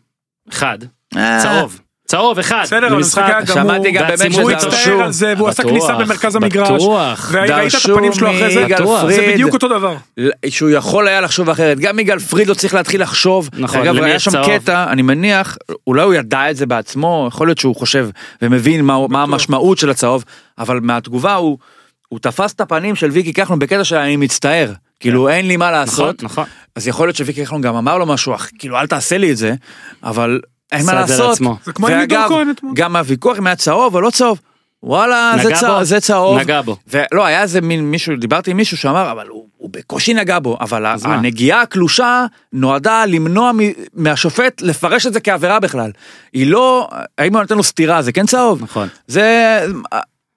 אחד. 0.52 0.78
אה, 1.18 1.40
צהוב. 1.44 1.80
צהוב 2.08 2.40
אחד. 2.40 2.60
בסדר, 2.64 2.88
אבל 2.88 2.96
במשחק. 2.96 3.22
המשחק 3.22 3.34
היה 3.48 3.64
גמור. 3.64 3.74
שמעתי 3.74 3.92
גם 3.92 4.08
באמת 4.08 4.20
בעצימות 4.20 4.40
הוא 4.42 4.60
שזה 4.60 4.68
דרשו- 4.68 4.76
הצטער 4.78 5.02
על 5.04 5.12
זה, 5.12 5.34
והוא 5.38 5.50
עשה 5.50 5.64
כניסה 5.64 5.96
במרכז 5.96 6.36
המגרש. 6.36 6.70
בטוח. 6.82 7.30
וראית 7.34 7.52
את 7.76 7.90
הפנים 7.92 8.14
שלו 8.14 8.30
אחרי 8.30 8.54
זה? 8.54 8.66
זה 9.16 9.32
בדיוק 9.34 9.54
אותו 9.54 9.68
דבר. 9.68 9.96
שהוא 10.50 10.70
יכול 10.70 11.08
היה 11.08 11.22
לחשוב 11.22 11.50
אחרת. 11.50 11.80
גם 11.80 12.00
יגאל 12.00 12.20
פריד 12.20 12.48
לא 12.48 12.54
צריך 12.54 12.74
להתחיל 12.74 13.02
לחשוב. 13.02 13.50
נכון, 13.58 13.80
אגב, 13.80 14.04
היה 14.04 14.20
שם? 14.20 14.32
קטע, 14.46 14.86
אני 14.90 15.02
מניח, 15.02 15.58
אולי 15.88 16.04
הוא 16.04 16.14
ידע 16.14 16.52
את 16.52 16.56
זה 16.58 16.66
בעצמו, 16.66 17.26
יכול 17.28 17.48
להיות 17.48 17.58
שהוא 17.58 17.76
חושב 17.76 18.10
ומבין 18.42 18.86
מה, 18.86 19.08
מה 19.08 19.24
המשמעות 19.24 19.78
של 19.78 19.90
הצהוב, 19.90 20.24
אבל 20.58 20.80
מהתגובה 20.80 21.34
הוא, 21.34 21.58
הוא 22.16 22.20
תפס 22.20 22.54
את 22.54 22.62
הפנים 22.62 22.96
של 22.96 23.10
ויקי 23.10 23.34
כחלון 23.34 23.60
בקטע 23.60 23.84
של 23.84 23.96
אני 23.96 24.16
מצטער. 24.16 24.74
כאילו 25.00 25.30
אין 25.30 25.48
לי 25.48 25.58
מה 25.58 25.66
נכון 25.66 25.80
לעשות. 25.80 26.24
נכון. 26.24 26.46
אז 26.76 26.88
יכול 26.88 27.08
להיות 27.08 27.16
שוויקי 27.16 27.46
כחלון 27.46 27.62
גם 27.62 27.76
אמר 27.76 27.98
לו 27.98 28.06
משהו, 28.06 28.36
"אח, 28.36 28.50
כאילו 28.60 28.78
אל 28.80 28.88
תעשה 28.88 29.18
לי 29.18 29.32
את 29.32 29.38
זה, 29.38 29.54
אבל 30.04 30.40
אין 30.72 30.86
מה 30.86 30.92
את 30.92 30.98
לעשות. 31.10 31.38
זה 31.66 31.74
כמו 31.74 31.88
עם 31.88 31.98
לידור 31.98 32.18
ואגב, 32.18 32.30
כהן 32.30 32.50
אתמול. 32.52 32.74
גם 32.76 32.96
הוויכוח 32.96 33.38
אם 33.38 33.48
היה 33.48 33.56
צהוב 33.56 33.96
או 33.96 34.02
לא 34.02 34.10
צהוב, 34.10 34.40
וואלה, 34.84 35.32
זה, 35.44 35.68
בו? 35.68 35.84
זה 35.84 36.00
צהוב. 36.00 36.40
נגע 36.40 36.62
בו. 36.62 36.78
ולא, 36.88 37.26
היה 37.26 37.42
איזה 37.42 37.62
מין 37.62 37.92
מישהו, 37.92 38.16
דיברתי 38.16 38.52
עם 38.52 38.58
מישהו 38.58 38.78
שאמר, 38.78 39.12
אבל 39.12 39.28
הוא, 39.28 39.46
הוא 39.58 39.70
בקושי 39.74 40.14
נגע 40.14 40.40
בו, 40.40 40.58
אבל? 40.62 40.86
הנגיעה 41.04 41.62
הקלושה 41.62 42.26
נועדה 42.54 43.06
למנוע 43.06 43.52
מ- 43.52 43.60
מהשופט 43.94 44.62
לפרש 44.62 45.06
את 45.06 45.14
זה 45.14 45.20
כעבירה 45.20 45.60
בכלל. 45.60 45.92
היא 46.34 46.48
לא, 46.48 46.90
האם 47.18 47.34
הוא 47.34 47.42
נותן 47.42 47.58
לו 47.58 47.64
סטירה, 47.64 48.02
זה 48.02 48.12
כן 48.12 48.26
צהוב? 48.26 48.64
נכון. 48.64 48.88
זה, 49.08 49.60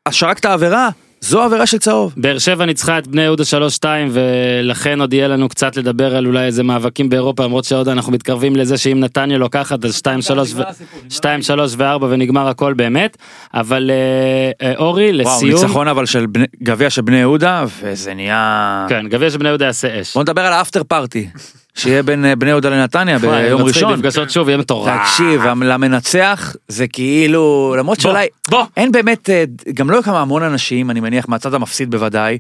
אז 0.07 0.15
שרקת 0.15 0.47
עבירה, 0.47 0.89
זו 1.21 1.43
עבירה 1.43 1.67
של 1.67 1.79
צהוב. 1.79 2.15
באר 2.17 2.39
שבע 2.39 2.65
ניצחה 2.65 2.99
את 2.99 3.07
בני 3.07 3.23
יהודה 3.23 3.45
3-2 3.81 3.85
ולכן 4.11 5.01
עוד 5.01 5.13
יהיה 5.13 5.29
לנו 5.29 5.49
קצת 5.49 5.77
לדבר 5.77 6.17
על 6.17 6.27
אולי 6.27 6.45
איזה 6.45 6.63
מאבקים 6.63 7.09
באירופה 7.09 7.45
למרות 7.45 7.65
שעוד 7.65 7.89
אנחנו 7.89 8.13
מתקרבים 8.13 8.57
לזה 8.57 8.79
שאם 8.79 9.01
נתניה 9.01 9.39
לוקחת 9.39 9.85
אז 9.85 10.03
2-3 10.31 10.39
ו... 10.55 10.63
2, 11.11 11.43
3 11.43 11.75
ו-4 11.79 11.85
ונגמר 12.05 12.49
הכל 12.49 12.75
באמת, 12.75 13.17
אבל 13.55 13.91
אה, 13.91 14.69
אה, 14.69 14.75
אורי 14.77 15.11
וואו, 15.23 15.37
לסיום, 15.37 15.61
ניצחון 15.63 15.89
אבל 15.89 16.07
של 16.07 16.27
בני- 16.27 16.47
גביע 16.63 16.91
של 16.91 17.03
בני 17.03 17.17
יהודה, 17.17 17.65
וזה 17.83 18.15
נהיה... 18.15 18.87
כן, 18.89 19.07
גביע 19.09 19.31
של 19.31 19.39
בני 19.39 19.49
יהודה 19.49 19.65
יעשה 19.65 20.01
אש. 20.01 20.15
בוא 20.15 20.23
נדבר 20.23 20.43
על 20.43 20.53
האפטר 20.53 20.83
פארטי, 20.85 21.29
שיהיה 21.79 22.03
בין 22.03 22.25
אה, 22.25 22.37
בני 22.37 22.51
יהודה 22.51 22.69
לנתניה 22.69 23.19
ביום 23.19 23.63
ראשון. 23.63 23.93
נפגשות 23.93 24.31
שוב 24.31 24.49
יהיה 24.49 24.59
מטורף. 24.59 25.01
תקשיב, 25.03 25.43
למנצח 25.47 26.57
זה 26.69 26.89
כאילו, 26.89 27.75
למרות 27.79 28.01
שאולי 28.01 28.27
בוא. 28.49 28.65
אין 28.77 28.93
באמת, 28.93 29.31
אה, 29.31 29.45
גם 29.75 29.91
לא 29.91 30.03
כמה 30.03 30.21
המון 30.21 30.43
אנשים, 30.43 30.91
אני 30.91 31.01
מניח 31.01 31.29
מהצד 31.29 31.55
המפסיד 31.55 31.91
בוודאי, 31.91 32.39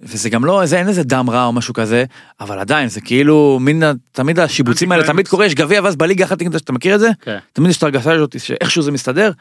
וזה 0.00 0.30
גם 0.30 0.44
לא, 0.44 0.66
זה, 0.66 0.78
אין 0.78 0.88
איזה 0.88 1.02
דם 1.02 1.30
רע 1.30 1.44
או 1.44 1.52
משהו 1.52 1.74
כזה, 1.74 2.04
אבל 2.40 2.58
עדיין 2.58 2.88
זה 2.88 3.00
כאילו 3.00 3.58
מין, 3.60 3.82
תמיד 4.12 4.40
השיבוצים 4.40 4.92
האלה, 4.92 5.04
תמיד 5.04 5.28
קורה, 5.28 5.46
יש 5.46 5.54
גביע 5.54 5.80
ואז 5.84 5.96
בליגה 5.96 6.24
אחת, 6.24 6.42
אתה 6.56 6.72
מכיר 6.72 6.94
את 6.94 7.00
זה? 7.00 7.10
כן. 7.20 7.38
תמיד 7.52 7.70
יש 7.70 7.78
את 7.78 7.82
ההרגשה 7.82 8.12
הזאת 8.12 8.40
שאיכשהו 8.40 8.82
זה 8.82 8.92
מסתדר, 8.92 9.32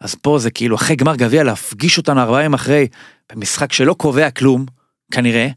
אז 0.00 0.14
פה 0.14 0.38
זה 0.38 0.50
כאילו 0.50 0.76
אחרי 0.76 0.96
גמר 0.96 1.16
גביע 1.16 1.44
להפגיש 1.44 1.98
אותנו 1.98 2.20
ארבעה 2.20 2.40
ימים 2.40 2.54
אחרי, 2.54 2.86
במשחק 3.32 3.72
שלא 3.72 3.94
קובע 3.94 4.30
כלום, 4.30 4.66
כנראה, 5.10 5.48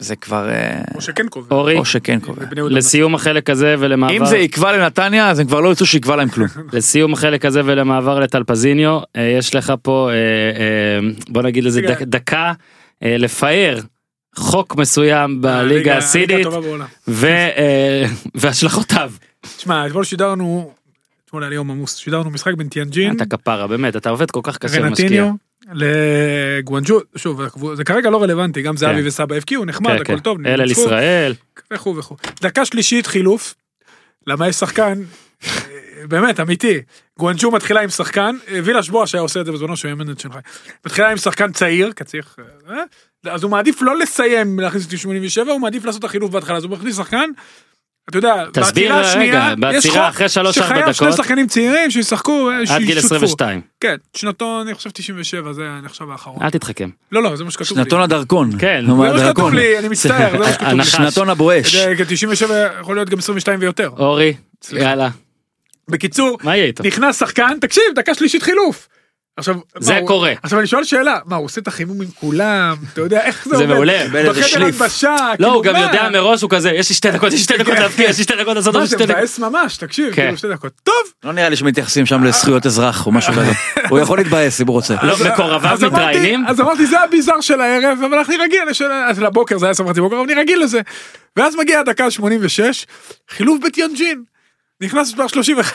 זה 0.00 0.16
כבר, 0.16 0.48
אה, 0.50 0.80
או 0.94 1.00
שכן 1.00 1.28
קובע. 1.28 1.56
אורי, 1.56 1.78
או 1.78 1.84
שכן 1.84 2.20
קובע. 2.20 2.44
לסיום 2.56 3.14
החלק 3.14 3.50
הזה 3.50 3.74
ולמעבר, 3.78 4.16
אם 4.16 4.24
זה 4.26 4.38
יקבע 4.38 4.76
לנתניה, 4.76 5.30
אז 5.30 5.38
הם 5.38 5.46
כבר 5.46 5.60
לא 5.60 5.68
ירצו 5.68 5.86
שיקבע 5.86 6.16
להם 6.16 6.28
כלום. 6.28 6.48
לסיום 6.72 7.12
החלק 7.12 7.44
הזה 7.44 7.60
ולמעבר 7.64 8.20
לטלפזיניו, 8.20 9.00
אה, 9.16 9.22
יש 9.22 9.54
לך 9.54 9.72
פה, 9.82 10.10
אה, 10.12 11.08
בוא 11.28 11.42
נגיד 11.42 11.64
לזה 11.64 11.80
דקה, 12.02 12.52
לפאר 13.02 13.78
חוק 14.36 14.76
מסוים 14.76 15.42
בליגה 15.42 15.96
הסידית 15.96 16.46
והשלכותיו. 18.34 19.12
תשמע, 19.56 19.86
אתמול 19.86 20.04
שידרנו, 20.04 20.72
אתמול 21.26 21.42
היה 21.42 21.50
לי 21.50 21.56
יום 21.56 21.70
עמוס, 21.70 21.96
שידרנו 21.96 22.30
משחק 22.30 22.54
בין 22.54 22.68
טיאנג'ין, 22.68 23.16
אתה 23.16 23.26
כפרה 23.26 23.66
באמת 23.66 23.96
אתה 23.96 24.10
עובד 24.10 24.30
כל 24.30 24.40
כך 24.42 24.58
קשה 24.58 24.78
ומשקיע. 24.82 25.30
לגואנג'ו, 25.72 27.00
שוב, 27.16 27.40
זה 27.74 27.84
כרגע 27.84 28.10
לא 28.10 28.22
רלוונטי, 28.22 28.62
גם 28.62 28.76
זהבי 28.76 29.00
כן. 29.02 29.06
וסבא 29.06 29.34
הבקיעו, 29.36 29.64
נחמד, 29.64 29.90
כן, 29.90 30.00
הכל 30.00 30.16
כן. 30.16 30.18
טוב, 30.18 30.46
אל 30.46 30.64
ניצחו, 30.64 30.80
ישראל. 30.80 31.34
וכו' 31.72 31.96
וכו'. 31.96 32.16
דקה 32.40 32.64
שלישית 32.64 33.06
חילוף, 33.06 33.54
למה 34.26 34.48
יש 34.48 34.56
שחקן, 34.56 35.02
אה, 35.44 35.50
באמת, 36.08 36.40
אמיתי, 36.40 36.80
גואנג'ו 37.18 37.50
מתחילה 37.50 37.80
עם 37.80 37.88
שחקן, 37.88 38.36
אה, 38.48 38.60
וילש 38.64 38.88
בואש 38.88 39.14
היה 39.14 39.22
עושה 39.22 39.40
את 39.40 39.46
זה 39.46 39.52
בזמנו 39.52 39.76
שהוא 39.76 39.88
היה 39.88 39.94
מנהל 39.94 40.16
שלך, 40.18 40.38
מתחילה 40.86 41.10
עם 41.10 41.16
שחקן 41.16 41.52
צעיר, 41.52 41.92
כי 41.92 42.04
צריך, 42.04 42.36
אה, 42.70 42.82
אז 43.32 43.42
הוא 43.42 43.50
מעדיף 43.50 43.82
לא 43.82 43.98
לסיים 43.98 44.60
להכניס 44.60 44.84
אותי 44.84 44.96
87, 44.96 45.52
הוא 45.52 45.60
מעדיף 45.60 45.84
לעשות 45.84 46.00
את 46.00 46.04
החילוף 46.04 46.30
בהתחלה, 46.30 46.56
אז 46.56 46.64
הוא 46.64 46.72
מכניס 46.72 46.96
שחקן, 46.96 47.30
אתה 48.08 48.18
יודע, 48.18 48.44
תסביר 48.52 48.64
בעצירה 48.64 49.00
השנייה, 49.00 49.30
רגע, 49.30 49.52
יש 49.52 49.60
בעצירה 49.60 50.08
אחרי 50.08 50.26
3-4 50.26 50.52
שחייב 50.52 50.92
שני 50.92 51.08
דקות. 51.08 51.16
שחקנים 51.16 51.46
צעירים 51.46 51.90
שישחקו, 51.90 52.50
אה, 52.50 52.56
עד 52.74 52.82
גיל 52.82 52.94
שישותפו. 52.94 53.14
22 53.16 53.60
כן, 53.80 53.96
שנתון, 54.16 54.66
אני 54.66 54.74
חושב 54.74 54.90
97, 54.90 55.52
זה 55.52 55.68
נחשב 55.82 56.10
האחרון. 56.10 56.42
אל 56.42 56.50
תתחכם. 56.50 56.88
לא, 57.12 57.22
לא, 57.22 57.36
זה 57.36 57.44
מה 57.44 57.50
שכתוב 57.50 57.78
לי. 57.78 57.84
שנתון 57.84 58.00
הדרכון. 58.00 58.50
כן. 58.58 58.84
זה 58.86 58.92
מה 58.92 59.18
שכתוב. 59.18 59.54
לי, 59.54 59.78
אני 59.78 59.88
מצטער, 59.88 60.30
זה 60.32 60.38
מה 60.38 60.52
שכתוב 60.52 60.68
לי. 60.78 60.84
שנתון 60.84 61.30
הבואש. 61.30 61.76
זה- 61.76 61.94
כי 61.96 62.02
97 62.08 62.54
יכול 62.80 62.96
להיות 62.96 63.08
גם 63.10 63.18
22 63.18 63.60
ויותר. 63.60 63.90
אורי. 63.98 64.34
יאללה 64.72 65.08
בקיצור, 65.88 66.38
מה 66.42 66.56
יהיה 66.56 66.66
איתו? 66.66 66.84
נכנס 66.84 67.18
שחקן, 67.20 67.58
תקשיב, 67.60 67.82
דקה 67.94 68.14
שלישית 68.14 68.42
חילוף. 68.42 68.88
עכשיו, 69.38 69.54
זה 69.78 69.92
מה, 69.92 69.98
הוא- 69.98 70.08
קורה. 70.08 70.32
עכשיו 70.42 70.58
אני 70.58 70.66
שואל 70.66 70.84
שאלה, 70.84 71.18
מה 71.26 71.36
הוא 71.36 71.44
עושה 71.44 71.60
את 71.60 71.68
החימום 71.68 72.00
עם 72.02 72.08
כולם, 72.14 72.76
אתה 72.92 73.00
יודע 73.00 73.20
איך 73.24 73.44
זה 73.44 73.56
זה 73.56 73.62
עובד? 73.62 73.74
מעולה. 73.74 74.04
בחדר 74.12 74.42
שליף. 74.42 74.54
הלבשה, 74.82 75.16
לא 75.20 75.34
כאילו, 75.36 75.52
הוא 75.54 75.62
גם 75.64 75.72
מה? 75.72 75.80
יודע 75.80 76.08
מראש 76.12 76.42
הוא 76.42 76.50
כזה 76.50 76.70
יש 76.70 76.88
לי 76.88 76.94
שתי 76.94 77.10
דקות 77.10 77.26
יש 77.28 77.34
לי 77.34 77.38
שתי 77.38 77.56
דקות 77.58 77.74
להבקיע 77.78 78.10
יש 78.10 78.18
לי 78.18 78.24
שתי 78.24 78.34
דקות 78.36 78.56
לעשות 78.56 78.74
מה 78.74 78.80
עוד 78.80 78.88
זה 78.88 78.96
שתי 78.96 79.06
דקות. 79.06 79.16
מבאס 79.16 79.38
ממש, 79.38 79.76
תקשיב, 79.76 80.14
כן. 80.14 80.22
כאילו 80.22 80.36
שתי 80.38 80.48
דקות. 80.48 80.72
טוב, 80.82 80.94
לא 81.24 81.32
נראה 81.32 81.48
לי 81.48 81.56
שמתייחסים 81.56 82.06
שם 82.06 82.24
לזכויות 82.24 82.66
אזרח 82.66 83.06
או 83.06 83.12
משהו 83.12 83.32
כזה. 83.32 83.52
הוא 83.90 83.98
יכול 83.98 84.18
להתבאס 84.18 84.60
אם 84.60 84.66
הוא 84.66 84.74
רוצה. 84.74 84.94
לא 85.02 85.14
מקורביו 85.32 85.78
מתראיינים. 85.86 86.44
אז 86.48 86.60
אמרתי 86.60 86.86
זה 86.86 87.00
הביזאר 87.00 87.40
של 87.40 87.60
הערב 87.60 87.98
אבל 88.08 88.18
אני 88.28 88.36
רגיל 88.36 88.62
לבוקר 89.18 89.58
זה 89.58 89.66
היה 89.66 89.74
סמכתי 89.74 90.00
בוקר 90.00 90.16
אבל 90.16 90.24
אני 90.24 90.34
רגיל 90.40 90.62
לזה. 90.62 90.80
ואז 91.36 91.56
מגיעה 91.56 91.80
הדקה 91.80 92.10
86 92.10 92.86
חילוף 93.30 93.58
בטיאנג'ין. 93.66 94.22
נכנס 94.80 95.08
מספר 95.08 95.26
35 95.28 95.74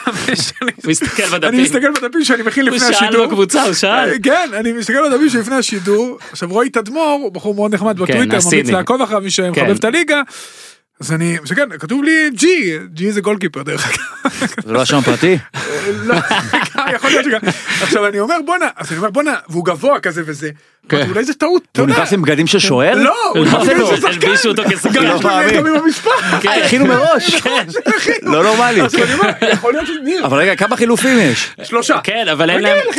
אני- 0.62 0.72
הוא 0.84 0.92
מסתכל 0.92 1.24
אני 1.24 1.32
בדפים. 1.32 1.62
מסתכל 1.62 1.92
בדפים 1.92 2.24
שאני 2.24 2.44
מכין 2.44 2.68
הוא 2.68 2.76
לפני 2.76 2.94
שאל 2.94 3.06
השידור. 3.08 3.26
בקבוצה 3.28 3.64
הוא 3.64 3.74
שאל. 3.74 4.10
כן 4.24 4.50
אני 4.54 4.72
מסתכל 4.74 5.10
בדפים 5.10 5.30
שלפני 5.30 5.56
השידור 5.56 6.18
עכשיו 6.32 6.50
רועי 6.50 6.70
תדמור 6.70 7.20
הוא 7.24 7.32
בחור 7.32 7.56
מאוד 7.56 7.74
נחמד 7.74 7.98
בטוויטר 8.00 8.38
ממליץ. 8.46 8.70
לעקוב 8.70 9.02
אחריו 9.02 9.20
מי 9.22 9.26
כן. 9.26 9.30
שמחבב 9.30 9.76
את 9.80 9.84
הליגה. 9.84 10.22
אז 11.00 11.12
אני 11.12 11.38
מסתכל 11.44 11.78
כתוב 11.80 12.04
לי 12.04 12.30
ג'י 12.34 12.78
ג'י 12.94 13.12
זה 13.12 13.22
גולקיפר 13.22 13.64
דרך 13.64 13.88
אגב. 13.88 14.32
זה 14.66 14.72
לא 14.74 14.82
השם 14.82 14.98
הפרטי? 14.98 15.38
לא, 16.08 16.16
יכול 16.96 17.10
להיות 17.10 17.26
שגם. 17.26 17.40
עכשיו 17.82 18.08
אני 18.08 18.20
אומר 18.20 18.36
בואנה, 18.46 18.66
אז 18.76 18.90
אני 18.92 18.98
אומר 18.98 19.10
בואנה, 19.10 19.36
והוא 19.50 19.66
גבוה 19.66 20.00
כזה 20.00 20.22
וזה. 20.26 20.50
כן. 20.90 21.10
אולי 21.10 21.24
זה 21.24 21.34
טעות, 21.34 21.64
אתה 21.72 21.82
הוא. 21.82 21.90
נכנס 21.90 22.14
עם 22.14 22.22
בגדים 22.22 22.48
של 22.48 22.60
שוער? 22.60 22.96
לא, 22.96 23.16
הוא 23.36 23.46
לא? 23.46 23.66
שהוא 23.66 23.96
שחקן. 23.96 24.08
הלבישו 24.08 24.50
אותו 24.50 24.64
כשחקן. 24.70 24.94
גם 24.94 25.04
לא 25.04 25.16
יש 25.16 25.24
לו 25.24 25.30
מאמין. 25.30 25.58
גם 25.58 25.68
עם 25.68 25.76
המשפחה. 25.76 26.40
כן. 26.42 26.62
הכינו 26.66 26.86
מראש. 26.86 27.42
לא 28.22 28.44
נורמלי. 28.44 28.82
שניר, 29.86 30.26
אבל 30.26 30.38
רגע, 30.38 30.56
כמה 30.56 30.78
חילופים 30.78 31.20
יש? 31.20 31.50
שלושה. 31.64 31.98
כן 32.04 32.28
אבל 32.32 32.50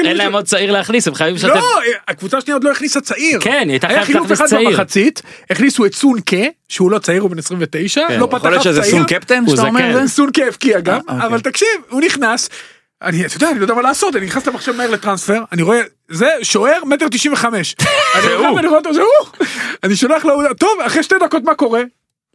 אין 0.05 0.17
להם 0.17 0.35
עוד 0.35 0.45
צעיר 0.45 0.73
להכניס 0.73 1.09
הם 1.09 1.15
חייבים 1.15 1.35
לשתף. 1.35 1.55
לא, 1.55 1.81
הקבוצה 2.09 2.39
השנייה 2.39 2.57
עוד 2.57 2.65
לא 2.65 2.71
הכניסה 2.71 3.01
צעיר. 3.01 3.41
כן, 3.41 3.61
היא 3.63 3.71
הייתה 3.71 3.87
היה 3.87 3.97
חייבת 3.97 4.07
חילוף 4.07 4.31
להכניס 4.31 4.41
אחד 4.41 4.49
צעיר. 4.49 4.71
במחצית, 4.71 5.23
הכניסו 5.51 5.87
את 5.87 5.95
סונקה, 5.95 6.37
שהוא 6.69 6.91
לא 6.91 6.99
צעיר, 6.99 7.23
הוא 7.23 7.31
בן 7.31 7.39
29, 7.39 8.01
כן. 8.09 8.21
לא 8.21 8.27
פתח 8.27 8.37
יכול 8.37 8.51
להיות 8.51 8.61
אף 8.67 8.73
שזה 8.73 8.81
צעיר. 8.81 8.95
סון 8.95 9.05
קפטן 9.05 9.45
הוא 9.47 9.57
שאתה 9.57 9.69
אומר? 9.69 10.07
סונקה 10.07 10.47
הבקיע 10.47 10.81
גם, 10.81 11.01
אה, 11.09 11.15
אוקיי. 11.15 11.27
אבל 11.27 11.41
תקשיב, 11.41 11.69
הוא 11.89 12.01
נכנס, 12.01 12.49
אני, 13.05 13.27
אתה 13.27 13.37
יודע, 13.37 13.51
אני 13.51 13.59
לא 13.59 13.65
יודע 13.65 13.75
מה 13.75 13.83
לעשות, 13.83 14.17
אני 14.17 14.27
נכנס 14.27 14.47
למחשב 14.47 14.73
מהר 14.77 14.91
לטרנספר, 14.91 15.43
אני 15.53 15.63
רואה, 15.63 15.81
זה 16.09 16.29
שוער 16.43 16.85
מטר 16.85 17.09
תשעים 17.09 17.33
וחמש. 17.33 17.75
אני 18.15 18.35
רואה 18.67 18.79
אותו, 18.79 18.95
זה 18.95 19.01
הוא. 19.01 19.47
אני 19.85 19.97
שולח 19.97 20.25
לו, 20.25 20.35
טוב, 20.59 20.81
אחרי 20.87 21.03
שתי 21.03 21.15
דקות 21.25 21.43
מה 21.45 21.55
קורה? 21.55 21.83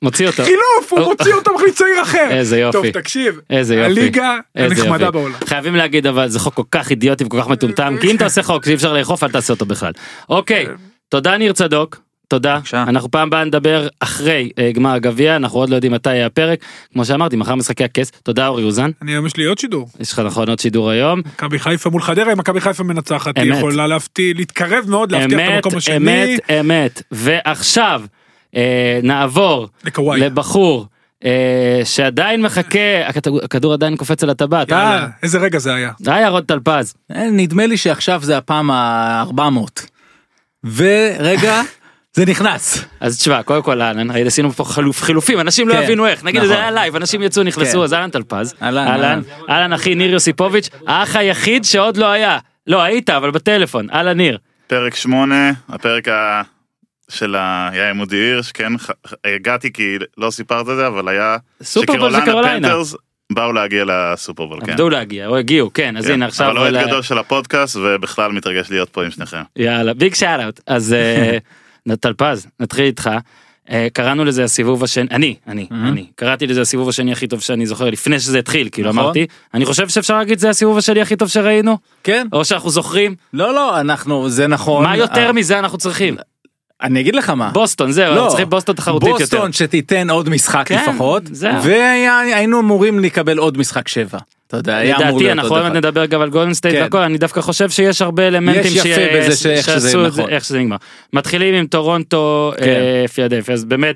מוציא 0.02 0.28
אותו. 0.28 0.44
חילוף, 0.44 0.90
הוא 0.94 1.00
או- 1.00 1.10
מוציא 1.10 1.34
אותו 1.34 1.54
מחליט 1.56 1.76
צעיר 1.76 2.02
אחר. 2.02 2.28
איזה 2.30 2.60
יופי. 2.60 2.78
טוב, 2.78 3.02
תקשיב, 3.02 3.40
איזה 3.50 3.76
יופי. 3.76 3.86
הליגה 3.92 4.38
הנחמדה. 4.56 5.12
בעולם. 5.12 5.36
חייבים 5.46 5.76
להגיד 5.76 6.08
אבל 6.08 6.30
זה 6.30 6.40
חוק 6.40 6.54
כל 6.54 6.64
כך 6.72 6.90
אידיוטי 6.90 7.24
וכל 7.24 7.42
כך 7.42 7.48
מטומטם 7.48 7.96
כי 8.02 8.12
אם 8.12 8.16
אתה 8.16 8.24
עושה 8.24 8.44
חוק 8.44 8.66
שאי 8.66 8.74
אפשר 8.74 8.94
לאכוף 8.94 9.24
אל 9.24 9.32
תעשה 9.32 9.54
אותו 9.54 9.66
בכלל. 9.66 9.92
אוקיי 10.30 10.66
תודה 11.10 11.38
ניר 11.38 11.54
צדוק. 11.54 12.09
תודה, 12.30 12.56
בבקשה. 12.58 12.84
אנחנו 12.84 13.12
פעם 13.12 13.28
הבאה 13.28 13.44
נדבר 13.44 13.88
אחרי 14.00 14.50
אה, 14.60 14.72
גמר 14.72 14.90
הגביע, 14.94 15.36
אנחנו 15.36 15.60
עוד 15.60 15.70
לא 15.70 15.76
יודעים 15.76 15.94
מתי 15.94 16.14
יהיה 16.14 16.26
הפרק, 16.26 16.60
כמו 16.94 17.06
שאמרתי, 17.06 17.36
מחר 17.36 17.56
משחקי 17.56 17.84
הכס, 17.84 18.12
תודה 18.12 18.48
אורי 18.48 18.64
אוזן, 18.64 18.92
אני 19.02 19.12
היום 19.12 19.26
יש 19.26 19.38
לי 19.38 19.46
עוד 19.46 19.58
שידור. 19.58 19.90
יש 20.00 20.12
לך 20.12 20.20
נכון 20.20 20.50
עוד 20.50 20.60
שידור 20.60 20.90
היום, 20.90 21.20
מכבי 21.20 21.60
חיפה 21.60 21.90
מול 21.90 22.02
חדרה, 22.02 22.34
אם 22.34 22.38
מכבי 22.38 22.62
חיפה 22.62 22.84
מנצחת, 22.84 23.38
היא 23.38 23.50
אמת. 23.52 23.58
יכולה 23.58 23.88
להפתיע, 23.88 24.34
להתקרב 24.36 24.86
מאוד, 24.88 25.12
להבטיח 25.12 25.40
את 25.40 25.44
אמת, 25.48 25.54
המקום 25.66 25.78
השני. 25.78 25.96
אמת, 25.98 26.40
אמת, 26.60 27.02
ועכשיו 27.12 28.02
אה, 28.56 29.00
נעבור 29.04 29.68
לקוואי. 29.84 30.20
לבחור 30.20 30.86
אה, 31.26 31.82
שעדיין 31.84 32.42
מחכה, 32.42 33.08
הכדור- 33.44 33.74
עדיין 33.74 33.96
קופץ 33.98 34.24
על 34.24 34.30
הטבעת, 34.30 34.70
יאללה, 34.70 35.08
איזה 35.24 35.38
רגע 35.38 35.60
זה 35.60 35.74
היה. 35.74 35.92
היה 36.08 36.30
רוד 36.30 36.44
טלפז, 36.46 36.94
אה, 37.16 37.30
נדמה 37.32 37.66
לי 37.66 37.78
שעכשיו 37.78 38.20
זה 38.24 38.38
הפעם 38.38 38.72
ה-400. 38.72 39.82
ורגע, 40.76 41.62
זה 42.14 42.26
נכנס. 42.26 42.86
אז 43.00 43.18
תשמע, 43.20 43.44
קודם 43.44 43.64
כל 43.64 43.82
אהלן, 43.82 44.12
עשינו 44.12 44.52
פה 44.52 44.64
חילוף, 44.64 45.04
חילופים, 45.04 45.40
אנשים 45.40 45.68
לא 45.70 45.74
כן, 45.74 45.82
יבינו 45.84 46.08
איך, 46.08 46.24
נגיד 46.24 46.38
נכון. 46.42 46.48
זה 46.48 46.58
היה 46.60 46.72
לייב, 46.72 46.96
אנשים 46.96 47.22
יצאו 47.24 47.44
נכנסו, 47.44 47.78
כן. 47.78 47.84
אז 47.84 47.94
אהלן 47.94 48.10
טלפז, 48.10 48.56
אהלן, 48.62 49.22
אהלן, 49.50 49.74
אחי 49.74 49.96
ניר 49.96 50.12
יוסיפוביץ', 50.12 50.70
האח 50.88 51.16
היחיד 51.16 51.64
שעוד 51.64 51.98
לא 51.98 52.06
היה, 52.06 52.38
לא 52.68 52.82
היית 52.82 53.10
אבל 53.10 53.32
בטלפון, 53.32 53.88
אהלן 53.94 54.18
ניר, 54.18 54.38
פרק 54.68 54.96
שמונה, 54.96 55.52
הפרק 55.70 56.08
ה... 56.08 56.42
של 57.12 57.36
עם 57.36 57.98
מודי 57.98 58.16
הירש, 58.18 58.52
כן, 58.52 58.74
הגעתי 59.36 59.74
כי 59.74 59.98
לא 60.18 60.32
סיפרת 60.32 60.70
את 60.70 60.76
זה, 60.76 60.88
אבל 60.88 61.08
היה... 61.08 61.38
סופרבול 61.64 62.12
זה 62.12 62.18
קרוליינה, 62.26 62.76
באו 63.32 63.54
להגיע 63.54 63.84
לסופרבול, 63.88 64.60
כן. 64.66 64.72
עבדו 64.72 64.90
להגיע, 64.90 65.28
או 65.28 65.38
הגיעו, 65.38 65.74
כן, 65.74 65.98
אז 65.98 66.06
כן. 66.06 66.14
הנה 66.14 66.26
עכשיו, 66.26 66.48
אבל 66.50 66.58
אוהד 66.58 66.76
אולי- 66.76 66.88
גדול 66.88 67.02
של 67.02 67.18
הפודקאסט, 67.18 67.76
ובכלל 67.76 68.32
מתרגש 68.32 68.72
להיות 68.72 68.90
פה 68.90 69.04
עם 69.04 69.12
שניכם. 69.12 69.42
יאללה, 69.56 69.94
ביג 69.94 70.14
שאט 70.14 70.60
אז 70.68 70.94
אה, 70.94 71.38
טלפז, 72.00 72.48
נתחיל 72.60 72.86
איתך. 72.86 73.10
אה, 73.72 73.88
קראנו 73.94 74.26
לזה 74.26 74.44
הסיבוב 74.44 74.84
השני, 74.84 75.08
אני, 75.12 75.36
אני, 75.48 75.68
אני, 75.72 76.06
קראתי 76.16 76.48
לזה 76.48 76.62
הסיבוב 76.62 76.90
השני 76.90 77.12
הכי 77.12 77.28
טוב 77.28 77.42
שאני 77.42 77.66
זוכר 77.66 77.90
לפני 77.90 78.20
שזה 78.20 78.40
התחיל, 78.40 78.70
כאילו 78.72 78.90
נכון. 78.90 79.04
אמרתי, 79.04 79.28
אני 79.54 79.66
חושב 79.66 79.90
שאפשר 79.90 80.18
להגיד 80.18 80.40
זה 80.40 80.50
הסיבוב 80.50 80.78
השני 80.78 81.02
הכי 81.02 81.16
טוב 81.16 81.28
שראינו, 81.28 81.78
כן. 82.04 82.28
או 82.34 82.46
שאנחנו 82.46 82.70
זוכרים, 82.70 83.16
לא, 83.34 83.54
לא, 83.54 83.80
אנחנו, 83.80 84.30
זה 84.30 84.48
נכון. 84.48 84.84
מה 84.84 84.98
יותר 84.98 85.32
מזה 85.32 85.60
אנחנו 85.60 85.78
צריכים, 85.78 86.16
אני 86.84 87.00
אגיד 87.00 87.16
לך 87.16 87.30
מה. 87.30 87.50
בוסטון 87.54 87.92
זהו, 87.92 88.14
אנחנו 88.14 88.28
צריכים 88.30 88.50
בוסטון 88.50 88.76
תחרותית 88.76 89.10
יותר. 89.10 89.20
בוסטון 89.20 89.54
שתיתן 89.54 90.10
עוד 90.10 90.30
משחק 90.30 90.64
כן, 90.68 90.84
לפחות, 90.90 91.24
זהו. 91.32 91.64
והיינו 91.64 92.60
אמורים 92.60 93.00
לקבל 93.00 93.38
עוד 93.38 93.58
משחק 93.58 93.88
שבע. 93.88 94.18
אתה 94.48 94.58
יודע, 94.58 94.78
היה 94.78 94.98
אמור 94.98 95.20
להיות 95.20 95.32
אנחנו 95.40 95.56
עוד. 95.56 95.64
מעט 95.64 95.74
נדבר 95.74 96.06
גם 96.06 96.22
על 96.22 96.30
גולדן 96.30 96.54
סטייט 96.54 96.76
כן. 96.76 96.82
והכל 96.82 96.98
אני 96.98 97.18
דווקא 97.18 97.42
חושב 97.42 97.70
שיש 97.70 98.02
הרבה 98.02 98.28
אלמנטים 98.28 98.62
יש 98.66 98.86
יפה 98.86 99.02
בזה 99.18 99.36
ש- 99.36 99.46
איך 99.46 99.66
שזה 99.66 99.90
שעשו 99.90 100.06
את 100.08 100.14
זה 100.14 100.22
נכון. 100.22 100.34
איך 100.34 100.44
שזה 100.46 100.60
נגמר. 100.60 100.76
מתחילים 101.14 101.56
עם 101.56 101.66
טורונטו 101.68 102.52
כן. 102.58 102.64
אה, 102.64 103.06
פילדלפיה 103.08 103.54
אז 103.54 103.66
באמת 103.66 103.96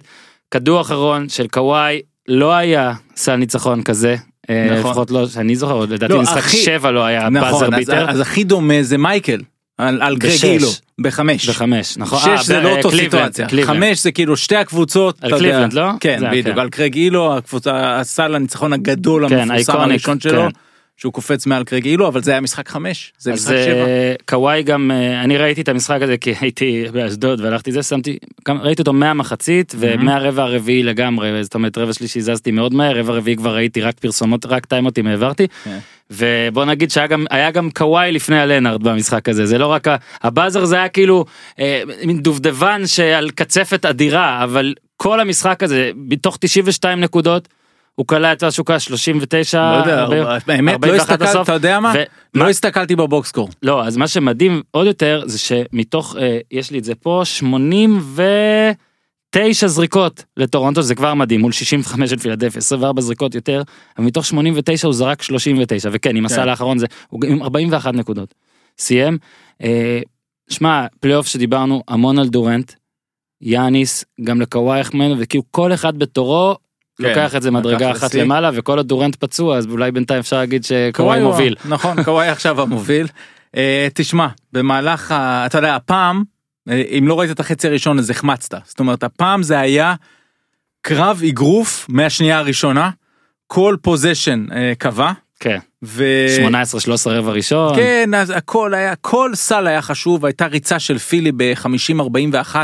כדור 0.51 0.81
אחרון 0.81 1.29
של 1.29 1.47
קוואי 1.47 2.01
לא 2.27 2.53
היה 2.53 2.93
סל 3.15 3.35
ניצחון 3.35 3.83
כזה. 3.83 4.15
אה, 4.49 4.65
נכון. 4.71 4.77
לפחות 4.89 5.11
לא 5.11 5.27
שאני 5.27 5.55
זוכר 5.55 5.79
לדעתי 5.79 6.13
לא, 6.13 6.21
משחק 6.21 6.37
הכי- 6.37 6.57
שבע 6.57 6.91
לא 6.91 7.03
היה 7.05 7.29
באזר 7.29 7.47
נכון, 7.47 7.73
אז, 7.73 7.79
ביטר. 7.79 8.09
אז 8.09 8.19
הכי 8.19 8.43
דומה 8.43 8.73
זה 8.81 8.97
מייקל, 8.97 9.39
על, 9.77 10.01
על 10.01 10.17
גרג 10.17 10.31
בשש. 10.31 10.43
אילו, 10.45 10.67
בחמש. 11.01 11.49
בחמש 11.49 11.97
נכון. 11.97 12.19
שש 12.19 12.27
אה, 12.27 12.43
זה 12.43 12.59
ב- 12.59 12.63
לא 12.63 12.69
אותו 12.77 12.89
קליבלנד, 12.89 13.11
סיטואציה, 13.13 13.47
קליבלנד. 13.47 13.77
חמש 13.77 14.03
זה 14.03 14.11
כאילו 14.11 14.37
שתי 14.37 14.55
הקבוצות, 14.55 15.17
על. 15.23 15.39
קליבלנד, 15.39 15.73
לא? 15.73 15.89
כן, 15.99 16.21
בדיוק, 16.31 16.55
כן. 16.55 16.59
על 16.61 16.69
אילו, 16.95 17.37
הקבוצה, 17.37 17.99
הסל 17.99 18.35
הניצחון 18.35 18.73
הגדול 18.73 19.29
כן, 19.29 19.39
המפורסם 19.39 19.77
הראשון 19.77 20.19
שלו, 20.19 20.41
כן. 20.41 20.47
שהוא 21.03 21.13
קופץ 21.13 21.45
מעל 21.45 21.63
קרג 21.63 21.85
אילו, 21.85 22.07
אבל 22.07 22.23
זה 22.23 22.31
היה 22.31 22.41
משחק 22.41 22.69
חמש, 22.69 23.13
זה 23.19 23.33
משחק 23.33 23.55
שבע. 23.65 23.85
אה, 23.85 24.13
קוואי 24.25 24.63
גם 24.63 24.91
אה, 24.91 25.21
אני 25.21 25.37
ראיתי 25.37 25.61
את 25.61 25.69
המשחק 25.69 26.01
הזה 26.01 26.17
כי 26.17 26.33
הייתי 26.41 26.83
באשדוד 26.91 27.41
והלכתי 27.41 27.71
זה 27.71 27.83
שמתי 27.83 28.17
גם 28.47 28.61
ראיתי 28.61 28.81
אותו 28.81 28.93
מהמחצית 28.93 29.75
ומהרבע 29.79 30.43
הרביעי 30.43 30.83
לגמרי 30.83 31.43
זאת 31.43 31.55
אומרת 31.55 31.77
רבע 31.77 31.93
שלישי 31.93 32.21
זזתי 32.21 32.51
מאוד 32.51 32.73
מהר 32.73 32.99
רבע 32.99 33.13
רביעי 33.13 33.37
כבר 33.37 33.55
ראיתי 33.55 33.81
רק 33.81 33.99
פרסומות 33.99 34.45
רק 34.45 34.65
טיימוטים 34.65 35.07
העברתי 35.07 35.47
כן. 35.63 35.77
ובוא 36.11 36.65
נגיד 36.65 36.91
שהיה 36.91 37.07
גם 37.07 37.25
היה 37.29 37.51
גם 37.51 37.69
קוואי 37.71 38.11
לפני 38.11 38.39
הלנארד 38.39 38.83
במשחק 38.83 39.29
הזה 39.29 39.45
זה 39.45 39.57
לא 39.57 39.67
רק 39.67 39.87
הבאזר 40.21 40.65
זה 40.65 40.75
היה 40.75 40.89
כאילו 40.89 41.25
אה, 41.59 41.83
מין 42.05 42.21
דובדבן 42.21 42.87
שעל 42.87 43.29
קצפת 43.29 43.85
אדירה 43.85 44.43
אבל 44.43 44.73
כל 44.97 45.19
המשחק 45.19 45.63
הזה 45.63 45.91
מתוך 45.95 46.37
92 46.39 46.99
נקודות. 46.99 47.47
הוא 47.95 48.07
קלע 48.07 48.33
את 48.33 48.43
כזה 48.43 48.79
39 48.79 49.71
לא 49.71 49.75
יודע, 49.77 50.05
באמת 50.47 50.71
לא 50.71 50.73
41 50.73 50.99
הסתכלת, 50.99 51.29
בסוף. 51.29 51.43
אתה 51.43 51.53
יודע 51.53 51.79
מה? 51.79 51.93
ו- 51.95 52.03
לא 52.33 52.49
הסתכלתי 52.49 52.95
בבוקסקור. 52.95 53.49
לא 53.63 53.85
אז 53.85 53.97
מה 53.97 54.07
שמדהים 54.07 54.61
עוד 54.71 54.87
יותר 54.87 55.23
זה 55.25 55.39
שמתוך 55.39 56.15
אה, 56.19 56.37
יש 56.51 56.71
לי 56.71 56.79
את 56.79 56.83
זה 56.83 56.95
פה 56.95 57.21
89 57.23 59.67
זריקות 59.67 60.23
לטורונטו 60.37 60.81
זה 60.81 60.95
כבר 60.95 61.13
מדהים 61.13 61.41
מול 61.41 61.51
65 61.51 62.09
של 62.09 62.17
פילדלפיה 62.17 62.59
24 62.59 63.01
זריקות 63.01 63.35
יותר 63.35 63.61
אבל 63.97 64.05
מתוך 64.05 64.25
89 64.25 64.87
הוא 64.87 64.93
זרק 64.93 65.21
39 65.21 65.89
וכן 65.91 66.15
עם 66.15 66.25
הסל 66.25 66.49
האחרון 66.49 66.77
זה 66.77 66.85
הוא 67.07 67.21
עם 67.27 67.43
41 67.43 67.93
נקודות. 67.93 68.33
סיים. 68.77 69.17
אה, 69.63 69.99
שמע 70.49 70.85
פלייאוף 70.99 71.27
שדיברנו 71.27 71.83
המון 71.87 72.19
על 72.19 72.27
דורנט. 72.27 72.71
יאניס 73.41 74.05
גם 74.23 74.41
לקוואי 74.41 74.79
החמאנו 74.79 75.15
וכאילו 75.19 75.43
כל 75.51 75.73
אחד 75.73 75.97
בתורו. 75.97 76.55
כן, 76.97 77.09
לוקח 77.09 77.35
את 77.35 77.41
זה 77.41 77.51
מדרגה 77.51 77.91
אחת 77.91 78.03
לשיא. 78.09 78.21
למעלה 78.23 78.49
וכל 78.53 78.77
עוד 78.77 78.87
דורנט 78.87 79.15
פצוע 79.15 79.57
אז 79.57 79.65
אולי 79.65 79.91
בינתיים 79.91 80.19
אפשר 80.19 80.37
להגיד 80.37 80.63
שקוואי 80.63 81.21
מוביל. 81.21 81.55
נכון, 81.65 82.03
קוואי 82.03 82.27
עכשיו 82.29 82.61
המוביל. 82.61 83.07
אה, 83.57 83.87
תשמע, 83.93 84.27
במהלך, 84.53 85.11
ה- 85.11 85.45
אתה 85.45 85.57
יודע, 85.57 85.75
הפעם, 85.75 86.23
אה, 86.69 86.83
אם 86.97 87.07
לא 87.07 87.19
ראית 87.19 87.31
את 87.31 87.39
החצי 87.39 87.67
הראשון 87.67 87.99
אז 87.99 88.09
החמצת. 88.09 88.55
זאת 88.65 88.79
אומרת, 88.79 89.03
הפעם 89.03 89.43
זה 89.43 89.59
היה 89.59 89.95
קרב 90.81 91.21
אגרוף 91.27 91.85
מהשנייה 91.89 92.37
הראשונה, 92.37 92.89
כל 93.47 93.75
פוזיישן 93.81 94.45
קבע. 94.77 95.11
כן. 95.39 95.57
ו... 95.83 96.03
18 96.37 96.81
13 96.81 97.13
רבע 97.17 97.31
ראשון. 97.31 97.75
כן, 97.75 98.09
אז 98.17 98.29
הכל 98.35 98.73
היה, 98.73 98.95
כל 98.95 99.31
סל 99.35 99.67
היה 99.67 99.81
חשוב, 99.81 100.25
הייתה 100.25 100.45
ריצה 100.45 100.79
של 100.79 100.97
פילי 100.97 101.31
ב-50-41, 101.37 102.55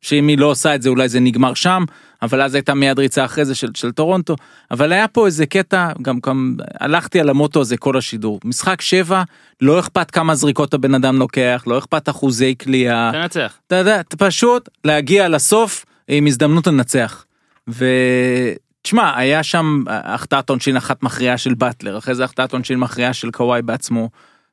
שאם 0.00 0.28
היא 0.28 0.38
לא 0.38 0.46
עושה 0.46 0.74
את 0.74 0.82
זה 0.82 0.88
אולי 0.88 1.08
זה 1.08 1.20
נגמר 1.20 1.54
שם, 1.54 1.84
אבל 2.22 2.42
אז 2.42 2.54
הייתה 2.54 2.74
מיד 2.74 2.98
ריצה 2.98 3.24
אחרי 3.24 3.44
זה 3.44 3.54
של, 3.54 3.68
של 3.74 3.92
טורונטו, 3.92 4.36
אבל 4.70 4.92
היה 4.92 5.08
פה 5.08 5.26
איזה 5.26 5.46
קטע, 5.46 5.92
גם, 6.02 6.18
גם 6.26 6.56
הלכתי 6.80 7.20
על 7.20 7.28
המוטו 7.28 7.60
הזה 7.60 7.76
כל 7.76 7.96
השידור, 7.96 8.40
משחק 8.44 8.80
7, 8.80 9.22
לא 9.60 9.80
אכפת 9.80 10.10
כמה 10.10 10.34
זריקות 10.34 10.74
הבן 10.74 10.94
אדם 10.94 11.18
לוקח, 11.18 11.64
לא 11.66 11.78
אכפת 11.78 12.08
אחוזי 12.08 12.54
קליעה, 12.54 13.10
תנצח. 13.12 13.58
אתה 13.66 13.76
יודע, 13.76 14.00
פשוט 14.18 14.68
להגיע 14.84 15.28
לסוף 15.28 15.84
עם 16.08 16.26
הזדמנות 16.26 16.66
לנצח. 16.66 17.24
ותשמע, 17.68 19.16
היה 19.16 19.42
שם 19.42 19.84
החטאת 19.88 20.50
עונשין 20.50 20.76
אחת 20.76 21.02
מכריעה 21.02 21.38
של 21.38 21.54
באטלר, 21.54 21.98
אחרי 21.98 22.14
זה 22.14 22.24
החטאת 22.24 22.52
עונשין 22.52 22.78
מכריעה 22.78 23.12
של 23.12 23.30
קוואי 23.30 23.62
בעצמו, 23.62 24.08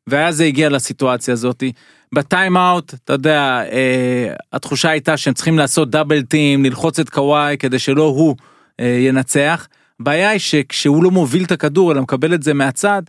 ואז 0.07 0.37
זה 0.37 0.43
הגיע 0.43 0.69
לסיטואציה 0.69 1.31
הזאתי. 1.31 1.71
בטיים 2.13 2.57
אאוט, 2.57 2.93
אתה 2.93 3.13
יודע, 3.13 3.63
אה, 3.71 4.33
התחושה 4.53 4.89
הייתה 4.89 5.17
שהם 5.17 5.33
צריכים 5.33 5.57
לעשות 5.57 5.89
דאבל 5.89 6.21
טים, 6.21 6.65
ללחוץ 6.65 6.99
את 6.99 7.09
קוואי 7.09 7.57
כדי 7.57 7.79
שלא 7.79 8.03
הוא 8.03 8.35
אה, 8.79 8.85
ינצח. 8.85 9.67
הבעיה 9.99 10.29
היא 10.29 10.39
שכשהוא 10.39 11.03
לא 11.03 11.11
מוביל 11.11 11.43
את 11.43 11.51
הכדור 11.51 11.91
אלא 11.91 12.01
מקבל 12.01 12.33
את 12.33 12.43
זה 12.43 12.53
מהצד, 12.53 13.01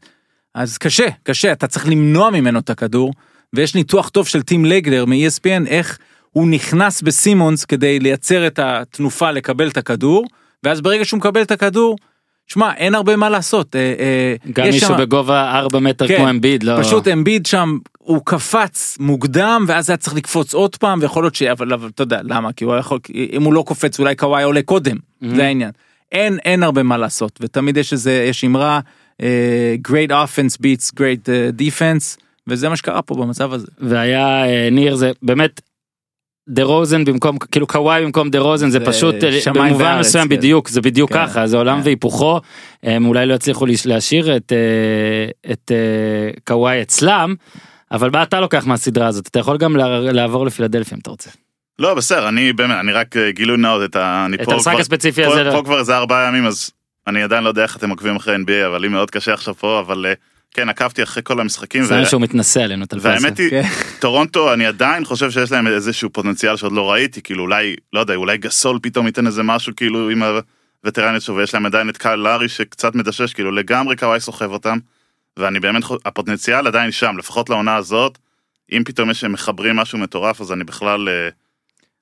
אז 0.54 0.78
קשה, 0.78 1.06
קשה, 1.22 1.52
אתה 1.52 1.66
צריך 1.66 1.88
למנוע 1.88 2.30
ממנו 2.30 2.58
את 2.58 2.70
הכדור, 2.70 3.12
ויש 3.52 3.74
ניתוח 3.74 4.08
טוב 4.08 4.28
של 4.28 4.42
טים 4.42 4.64
לגלר 4.64 5.04
מ-ESPN 5.04 5.66
איך 5.66 5.98
הוא 6.30 6.48
נכנס 6.48 7.02
בסימונס 7.02 7.64
כדי 7.64 7.98
לייצר 7.98 8.46
את 8.46 8.58
התנופה 8.58 9.30
לקבל 9.30 9.68
את 9.68 9.76
הכדור, 9.76 10.24
ואז 10.62 10.80
ברגע 10.80 11.04
שהוא 11.04 11.18
מקבל 11.18 11.42
את 11.42 11.50
הכדור, 11.50 11.96
שמע, 12.52 12.72
אין 12.76 12.94
הרבה 12.94 13.16
מה 13.16 13.28
לעשות. 13.28 13.76
אה, 13.76 13.80
אה, 13.98 14.34
גם 14.52 14.66
יש 14.66 14.74
מישהו 14.74 14.88
שם- 14.88 14.96
בגובה 14.98 15.58
4 15.58 15.78
מטר 15.78 16.08
כן, 16.08 16.16
כמו 16.16 16.30
אמביד 16.30 16.62
לא. 16.62 16.82
פשוט 16.82 17.08
אמביד 17.08 17.46
שם, 17.46 17.78
הוא 17.98 18.20
קפץ 18.24 18.96
מוקדם, 19.00 19.64
ואז 19.68 19.90
היה 19.90 19.96
צריך 19.96 20.16
לקפוץ 20.16 20.54
עוד 20.54 20.76
פעם, 20.76 20.98
ויכול 21.02 21.24
להיות 21.24 21.34
ש... 21.34 21.42
אבל, 21.42 21.72
אבל 21.72 21.88
אתה 21.94 22.02
יודע, 22.02 22.20
למה? 22.24 22.52
כי 22.52 22.64
הוא 22.64 22.76
יכול... 22.76 22.98
אם 23.32 23.42
הוא 23.42 23.54
לא 23.54 23.62
קופץ, 23.66 23.98
אולי 23.98 24.14
קוואי 24.16 24.42
עולה 24.42 24.62
קודם, 24.62 24.96
זה 25.34 25.44
העניין. 25.46 25.70
אין, 26.12 26.38
אין 26.44 26.62
הרבה 26.62 26.82
מה 26.82 26.96
לעשות, 26.98 27.38
ותמיד 27.42 27.76
יש 27.76 27.92
איזה, 27.92 28.26
יש 28.28 28.44
אמרה, 28.44 28.80
אה, 29.22 29.74
great 29.88 30.10
offense 30.10 30.56
beats 30.62 30.92
great 31.00 31.28
defense, 31.58 32.20
וזה 32.46 32.68
מה 32.68 32.76
שקרה 32.76 33.02
פה 33.02 33.14
במצב 33.14 33.52
הזה. 33.52 33.66
והיה 33.78 34.44
ניר 34.70 34.94
זה 34.96 35.12
באמת. 35.22 35.60
דה 36.48 36.62
רוזן 36.64 37.04
במקום 37.04 37.38
כאילו 37.38 37.66
קוואי 37.66 38.04
במקום 38.04 38.30
דה 38.30 38.38
רוזן 38.38 38.70
זה 38.70 38.78
זה 38.78 38.84
פשוט 38.86 39.14
אה, 39.24 39.30
במובן 39.54 39.82
וארץ, 39.84 40.06
מסוים 40.06 40.28
כן. 40.28 40.36
בדיוק 40.36 40.68
זה 40.68 40.80
בדיוק 40.80 41.12
כן, 41.12 41.26
ככה 41.26 41.46
זה 41.46 41.56
עולם 41.56 41.78
כן. 41.80 41.84
והיפוכו 41.86 42.40
הם 42.82 43.06
אולי 43.06 43.26
לא 43.26 43.34
יצליחו 43.34 43.66
להשאיר 43.86 44.36
את 44.36 44.52
אה, 44.52 45.52
את 45.52 45.72
אה, 45.74 46.30
קוואי 46.44 46.82
אצלם 46.82 47.34
אבל 47.92 48.10
מה 48.12 48.22
אתה 48.22 48.40
לוקח 48.40 48.66
מהסדרה 48.66 49.06
הזאת 49.06 49.26
אתה 49.26 49.38
יכול 49.38 49.56
גם 49.58 49.76
לעבור 50.12 50.46
לפילדלפיה 50.46 50.94
אם 50.96 51.00
אתה 51.02 51.10
רוצה 51.10 51.30
לא 51.78 51.94
בסדר 51.94 52.28
אני 52.28 52.52
באמת 52.52 52.76
אני 52.80 52.92
רק 52.92 53.14
גילוי 53.30 53.56
נאות 53.56 53.90
את 53.90 53.96
ה... 53.96 54.22
אני 54.26 54.36
את 54.36 54.42
פה 54.44 54.52
המשחק 54.54 54.70
כבר- 54.72 54.80
הספציפי 54.80 55.24
פה- 55.24 55.32
הזה 55.32 55.42
לא. 55.44 55.50
פה 55.52 55.62
כבר 55.64 55.78
איזה 55.78 55.96
ארבעה 55.96 56.28
ימים 56.28 56.46
אז 56.46 56.70
אני 57.06 57.22
עדיין 57.22 57.44
לא 57.44 57.48
יודע 57.48 57.62
איך 57.62 57.76
אתם 57.76 57.90
עוקבים 57.90 58.16
אחרי 58.16 58.36
NBA 58.36 58.66
אבל 58.66 58.80
לי 58.80 58.88
מאוד 58.88 59.10
קשה 59.10 59.32
עכשיו 59.34 59.54
פה 59.54 59.80
אבל 59.80 60.06
אה, 60.06 60.12
כן 60.54 60.68
עקבתי 60.68 61.02
אחרי 61.02 61.22
כל 61.22 61.40
המשחקים. 61.40 61.84
זה 61.84 62.00
ו- 62.02 62.06
שהוא 62.06 62.22
מתנשא 62.22 62.60
עלינו 62.60 62.86
טלפסיה. 62.86 63.10
והאמת 63.10 63.38
היא, 63.38 63.50
כן. 63.50 63.62
טורונטו 64.00 64.52
אני 64.52 64.66
עדיין 64.66 65.04
חושב 65.04 65.30
שיש 65.30 65.52
להם 65.52 65.66
איזשהו 65.66 66.10
פוטנציאל 66.10 66.56
שעוד 66.56 66.72
לא 66.72 66.90
ראיתי 66.90 67.22
כאילו 67.22 67.42
אולי 67.42 67.76
לא 67.92 68.00
יודע 68.00 68.14
אולי 68.14 68.38
גסול 68.38 68.78
פתאום 68.82 69.06
ייתן 69.06 69.26
איזה 69.26 69.42
משהו 69.42 69.72
כאילו 69.76 70.10
עם 70.10 70.22
הווטרנית 70.84 71.22
שלו 71.22 71.36
ויש 71.36 71.54
להם 71.54 71.66
עדיין 71.66 71.88
את 71.88 71.96
קהל 71.96 72.18
לארי 72.18 72.48
שקצת 72.48 72.94
מדשש 72.94 73.32
כאילו 73.32 73.52
לגמרי 73.52 73.96
קוואי 73.96 74.20
סוחב 74.20 74.52
אותם. 74.52 74.78
ואני 75.36 75.60
באמת 75.60 75.82
הפוטנציאל 76.04 76.66
עדיין 76.66 76.92
שם 76.92 77.16
לפחות 77.18 77.50
לעונה 77.50 77.76
הזאת. 77.76 78.18
אם 78.72 78.82
פתאום 78.84 79.10
יש 79.10 79.20
שהם 79.20 79.32
מחברים 79.32 79.76
משהו 79.76 79.98
מטורף 79.98 80.40
אז 80.40 80.52
אני 80.52 80.64
בכלל. 80.64 81.08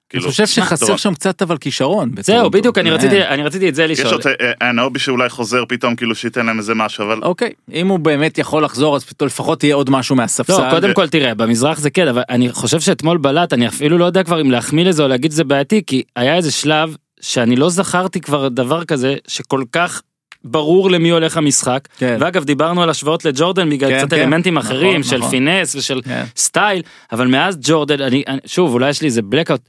אה, 0.09 0.19
אני 0.19 0.21
כאילו, 0.21 0.31
חושב 0.31 0.47
שחסר. 0.47 0.97
שם 0.97 1.15
קצת 1.15 1.43
אבל 1.43 1.57
כישרון. 1.57 2.11
זהו. 2.21 2.51
בדיוק 2.51 2.79
אני 2.79 2.91
אה. 2.91 2.95
רציתי 2.95 3.23
אני 3.23 3.43
רציתי 3.43 3.69
את 3.69 3.75
זה 3.75 3.85
יש 3.85 3.91
לשאול. 4.01 4.15
עוד 4.15 4.23
אה, 4.61 4.71
אנובי 4.71 4.99
שאולי 4.99 5.29
חוזר 5.29 5.65
פתאום 5.69 5.97
כאילו 5.97 6.15
שייתן 6.15 6.47
להם 6.47 6.59
איזה 6.59 6.75
משהו 6.75 7.05
אבל 7.05 7.21
אוקיי, 7.23 7.53
אם 7.73 7.89
הוא 7.89 7.99
באמת 7.99 8.39
יכול 8.39 8.65
לחזור 8.65 8.97
אז 8.97 9.05
לפחות 9.23 9.65
יהיה 9.65 9.75
עוד 9.75 9.91
משהו 9.91 10.17
מהספסל. 10.17 10.65
לא, 10.67 10.71
קודם 10.71 10.95
כל 10.95 11.09
תראה, 11.09 11.35
במזרח 11.35 11.79
זה 11.79 11.91
כן, 11.91 12.09
אבל 12.09 12.23
אני 12.31 12.53
חושב 12.53 12.81
שאתמול 12.81 13.19
בלט, 13.19 13.53
אני 13.53 13.69
אפילו 13.69 13.99
לא 13.99 14.05
יודע 14.05 14.23
כבר 14.23 14.41
אם 14.41 14.51
להחמיא 14.51 14.85
לזה 14.85 15.03
או 15.03 15.09
להגיד 15.09 15.31
שזה 15.33 15.45
בעייתי, 15.45 15.83
כי 15.87 16.03
היה 16.17 16.37
איזה 16.37 16.53
שלב 16.53 16.97
שאני 17.21 17.57
לא 17.57 17.69
זכרתי 17.71 18.21
כבר 18.21 18.49
דבר 18.49 18.85
כזה, 18.85 19.17
שכל 19.29 19.63
כך 19.73 20.03
ברור 20.45 20.91
למי 20.91 21.11
הולך 21.11 21.37
המשחק. 21.37 21.89
כן. 21.99 22.17
ואגב, 22.21 22.45
דיברנו 22.45 22.83
על 22.83 22.91
השוואות 22.91 23.25
לג'ורדן 23.25 23.71
בגלל 23.71 23.91
כן, 23.91 23.99
קצת 23.99 24.15
כן. 24.15 24.21
אלמנטים 24.21 24.59
נכון, 24.59 24.71
אחרים, 24.77 25.03
של 25.03 25.19
נכון. 25.19 25.31
finesse 25.31 25.75
ושל 25.75 26.01
כן. 26.05 26.25
style, 26.37 26.83
אבל 27.13 27.27
מאז 27.27 27.59
ג'ורדן, 27.61 28.01
אני, 28.01 28.23
אני- 28.29 28.39
שוב, 28.47 28.73
אולי 28.73 28.91
יש 28.91 29.01
לי 29.03 29.07
איזה 29.07 29.23
blackout, 29.23 29.61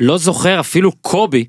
לא 0.00 0.18
זוכר 0.18 0.60
אפילו 0.60 0.92
קובי. 0.92 1.44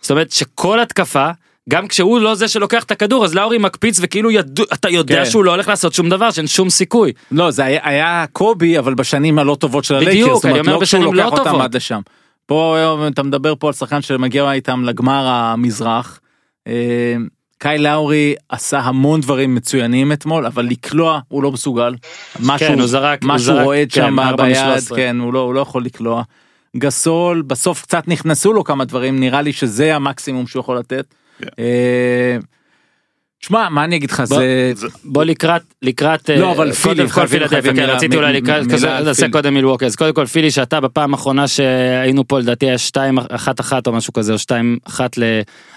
זאת 0.00 0.10
אומרת 0.10 0.32
שכל 0.32 0.80
התקפה, 0.80 1.30
גם 1.68 1.88
כשהוא 1.88 2.20
לא 2.20 2.34
זה 2.34 2.48
שלוקח 2.48 2.84
את 2.84 2.90
הכדור, 2.90 3.24
אז 3.24 3.34
לאורי 3.34 3.58
מקפיץ 3.58 3.98
וכאילו 4.02 4.30
ידוע, 4.30 4.64
אתה 4.72 4.88
יודע 4.88 5.24
כן. 5.24 5.30
שהוא 5.30 5.44
לא 5.44 5.50
הולך 5.50 5.68
לעשות 5.68 5.94
שום 5.94 6.08
דבר, 6.08 6.30
שאין 6.30 6.46
שום 6.46 6.70
סיכוי. 6.70 7.12
לא, 7.30 7.50
זה 7.50 7.64
היה, 7.64 7.80
היה 7.82 8.24
קובי, 8.32 8.78
אבל 8.78 8.94
בשנים 8.94 9.38
הלא 9.38 9.54
טובות 9.60 9.84
של 9.84 9.94
הלייקרס. 9.94 10.22
בדיוק, 10.22 10.44
אני 10.44 10.60
אומר 10.60 10.72
לא 10.72 10.80
בשנים 10.80 11.14
לא 11.14 11.24
אותם 11.24 11.44
טובות. 11.44 11.60
עד 11.60 11.76
לשם. 11.76 12.00
פה 12.46 12.76
אתה 13.08 13.22
מדבר 13.22 13.54
פה 13.58 13.66
על 13.66 13.72
שחקן 13.72 14.02
שמגיע 14.02 14.52
איתם 14.52 14.84
לגמר 14.84 15.26
המזרח. 15.26 16.20
אה, 16.66 17.14
קאי 17.58 17.78
לאורי 17.78 18.34
עשה 18.48 18.78
המון 18.80 19.20
דברים 19.20 19.54
מצוינים 19.54 20.12
אתמול, 20.12 20.46
אבל 20.46 20.64
לקלוע 20.64 21.20
הוא 21.28 21.42
לא 21.42 21.52
מסוגל. 21.52 21.94
משהו, 22.40 22.68
כן, 22.68 22.78
הוא 22.78 22.86
זרק- 22.86 23.22
הוא 23.22 23.28
משהו 23.28 23.46
זרק, 23.46 23.64
רועד 23.64 23.88
כן, 23.92 24.00
שם 24.06 24.16
ביד, 24.36 24.58
מ-13. 24.58 24.96
כן, 24.96 25.16
הוא 25.20 25.32
לא, 25.32 25.38
הוא 25.38 25.54
לא 25.54 25.60
יכול 25.60 25.84
לקלוע. 25.84 26.22
גסול, 26.76 27.42
בסוף 27.42 27.82
קצת 27.82 28.08
נכנסו 28.08 28.52
לו 28.52 28.64
כמה 28.64 28.84
דברים, 28.84 29.20
נראה 29.20 29.42
לי 29.42 29.52
שזה 29.52 29.96
המקסימום 29.96 30.46
שהוא 30.46 30.60
יכול 30.60 30.78
לתת. 30.78 31.14
כן. 31.38 31.46
תשמע, 33.40 33.68
מה 33.68 33.84
אני 33.84 33.96
אגיד 33.96 34.10
לך, 34.10 34.24
זה... 34.24 34.72
בוא 35.04 35.24
לקראת 35.24 35.62
לקראת 35.82 36.30
לא, 36.30 36.46
אה, 36.46 36.52
אבל 36.52 36.72
פילי, 36.72 37.04
מילה- 37.72 37.94
רציתי 37.94 38.16
אולי 38.16 38.32
לקראת 38.32 38.66
נעשה. 39.04 39.28
קודם 39.32 39.54
מילווקי 39.54 39.86
אז 39.86 39.96
קודם 39.96 40.12
כל 40.14 40.26
פילי 40.26 40.50
שאתה 40.50 40.80
בפעם 40.80 41.14
האחרונה 41.14 41.48
שהיינו 41.48 42.28
פה 42.28 42.38
לדעתי 42.38 42.66
היה 42.66 42.78
2 42.78 43.18
1 43.18 43.60
1 43.60 43.86
או 43.86 43.92
משהו 43.92 44.12
כזה 44.12 44.32
או 44.32 44.38
2 44.38 44.78
1 44.88 45.18
ל... 45.18 45.22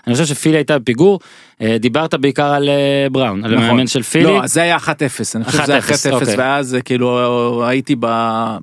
אני 0.08 0.16
חושב 0.16 0.26
שפילי 0.26 0.58
הייתה 0.58 0.80
בפיגור 0.80 1.20
אה, 1.62 1.78
דיברת 1.80 2.14
בעיקר 2.16 2.46
על 2.54 2.70
אה, 2.70 3.08
בראון 3.12 3.46
על 3.46 3.52
נכון. 3.52 3.64
המאמן 3.66 3.88
של 3.88 4.04
פילי. 4.04 4.24
לא, 4.24 4.48
זה 4.48 4.62
היה 4.62 4.78
1-0, 4.78 4.90
אני 5.36 5.44
חושב 5.44 5.64
שזה 5.64 5.72
היה 5.74 5.82
1-0, 5.82 5.86
1-0, 6.10 6.14
אוקיי. 6.14 6.36
ואז 6.38 6.78
כאילו 6.86 7.64
הייתי 7.68 7.96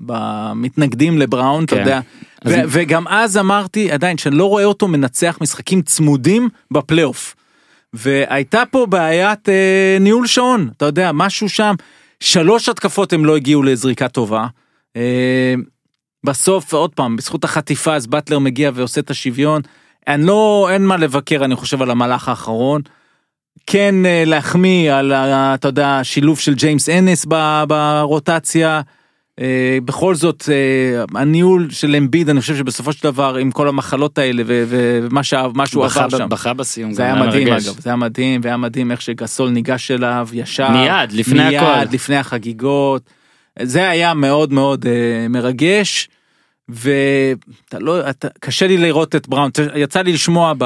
במתנגדים 0.07 1.19
לבראון, 1.19 1.65
אתה 1.65 1.75
כן. 1.75 1.81
יודע. 1.81 2.01
אז- 2.45 2.53
וגם 2.69 3.09
אז 3.09 3.37
אמרתי 3.39 3.93
עדיין 3.93 4.19
שאני 4.19 4.37
לא 4.37 4.45
רואה 4.45 4.65
אותו 4.65 4.89
מנצח 4.89 5.39
משחקים 5.41 5.83
צמודים 5.83 6.49
בפלייאוף. 6.71 7.35
והייתה 7.93 8.63
פה 8.71 8.87
בעיית 8.87 9.49
אה, 9.49 9.97
ניהול 10.01 10.27
שעון, 10.27 10.71
אתה 10.77 10.85
יודע, 10.85 11.11
משהו 11.13 11.49
שם, 11.49 11.75
שלוש 12.21 12.69
התקפות 12.69 13.13
הם 13.13 13.25
לא 13.25 13.37
הגיעו 13.37 13.63
לזריקה 13.63 14.09
טובה. 14.09 14.47
אה, 14.97 15.55
בסוף, 16.25 16.75
עוד 16.75 16.95
פעם, 16.95 17.17
בזכות 17.17 17.45
החטיפה 17.45 17.95
אז 17.95 18.07
באטלר 18.07 18.39
מגיע 18.39 18.71
ועושה 18.75 19.01
את 19.01 19.11
השוויון. 19.11 19.63
אני 20.09 20.27
לא, 20.27 20.69
אין 20.73 20.87
מה 20.87 20.97
לבקר, 20.97 21.45
אני 21.45 21.57
חושב, 21.57 21.83
על 21.83 21.91
המהלך 21.91 22.29
האחרון. 22.29 22.83
כן 23.67 24.07
אה, 24.07 24.23
להחמיא 24.27 24.93
על, 24.93 25.13
אתה 25.13 25.69
יודע, 25.69 25.99
השילוב 25.99 26.39
של 26.39 26.55
ג'יימס 26.55 26.89
אנס 26.89 27.27
ב- 27.29 27.65
ברוטציה. 27.69 28.77
אה, 28.77 28.81
בכל 29.85 30.15
זאת, 30.15 30.45
אה, 30.53 31.21
הניהול 31.21 31.71
של 31.71 31.95
אמביד, 31.97 32.29
אני 32.29 32.41
חושב 32.41 32.57
שבסופו 32.57 32.93
של 32.93 33.05
דבר, 33.05 33.37
עם 33.37 33.51
כל 33.51 33.69
המחלות 33.69 34.19
האלה 34.19 34.43
ומה 34.47 35.23
שה- 35.23 35.47
מה 35.55 35.67
שהוא 35.67 35.85
עבר 35.85 36.19
שם. 36.19 36.29
בכה 36.29 36.53
בסיום. 36.55 36.93
זה 36.93 37.03
היה 37.03 37.15
מדהים. 37.15 37.49
אגב, 37.49 37.61
זה 37.81 37.91
היה 37.91 37.97
מדהים, 37.97 38.41
והיה 38.45 38.57
מדהים 38.57 38.91
איך 38.91 39.01
שגסול 39.03 39.51
ניגש 39.51 39.91
אליו 39.91 40.29
ישר. 40.33 40.71
מיד, 40.71 41.13
לפני 41.13 41.45
מיד, 41.49 41.61
הכל. 41.63 41.93
לפני 41.95 42.17
החגיגות. 42.17 43.03
זה 43.63 43.89
היה 43.91 44.15
מאוד 44.15 44.53
מאוד 44.53 44.87
אה, 44.87 45.29
מרגש. 45.29 46.09
ואתה 46.69 47.79
לא, 47.79 48.11
אתה, 48.11 48.29
קשה 48.41 48.67
לי 48.67 48.77
לראות 48.77 49.17
את 49.17 49.29
בראון, 49.29 49.51
יצא 49.75 50.03
לי 50.03 50.13
לשמוע 50.13 50.53
ב, 50.59 50.63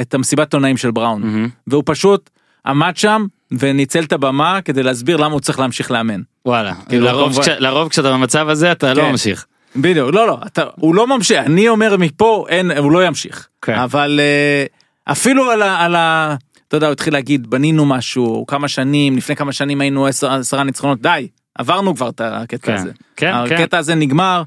את 0.00 0.14
המסיבת 0.14 0.46
עיתונאים 0.46 0.76
של 0.76 0.90
בראון, 0.90 1.22
מהמם. 1.22 1.48
והוא 1.66 1.82
פשוט 1.86 2.30
עמד 2.66 2.96
שם 2.96 3.26
וניצל 3.58 4.04
את 4.04 4.12
הבמה 4.12 4.60
כדי 4.64 4.82
להסביר 4.82 5.16
למה 5.16 5.32
הוא 5.32 5.40
צריך 5.40 5.58
להמשיך 5.58 5.90
לאמן. 5.90 6.20
וואלה 6.46 6.74
כאילו, 6.88 7.06
לרוב 7.06 7.32
כמובן- 7.32 7.42
כש- 7.42 7.58
לרוב 7.58 7.88
כשאתה 7.88 8.12
במצב 8.12 8.48
הזה 8.48 8.72
אתה 8.72 8.94
לא 8.94 9.02
כן. 9.02 9.10
ממשיך. 9.10 9.46
בדיוק, 9.76 10.10
לא, 10.14 10.26
לא, 10.26 10.38
אתה, 10.46 10.62
הוא 10.76 10.94
לא 10.94 11.06
ממשיך, 11.06 11.38
אני 11.38 11.68
אומר 11.68 11.96
מפה, 11.96 12.46
אין, 12.48 12.70
הוא 12.70 12.92
לא 12.92 13.06
ימשיך. 13.06 13.48
כן. 13.62 13.74
אבל 13.74 14.20
אה, 14.22 14.64
אפילו 15.12 15.50
על 15.50 15.62
ה... 15.62 15.84
על 15.84 15.94
ה 15.94 16.36
אתה 16.68 16.76
יודע, 16.76 16.86
הוא 16.86 16.92
התחיל 16.92 17.12
להגיד, 17.12 17.50
בנינו 17.50 17.86
משהו, 17.86 18.44
כמה 18.46 18.68
שנים, 18.68 19.16
לפני 19.16 19.36
כמה 19.36 19.52
שנים 19.52 19.80
היינו 19.80 20.06
עשר, 20.06 20.32
עשרה 20.32 20.64
ניצחונות, 20.64 21.02
די, 21.02 21.28
עברנו 21.58 21.96
כבר 21.96 22.08
את 22.08 22.20
הקטע 22.24 22.66
כן, 22.66 22.74
הזה. 22.74 22.90
כן, 23.16 23.32
כן. 23.48 23.54
הקטע 23.54 23.78
הזה 23.78 23.94
נגמר, 23.94 24.42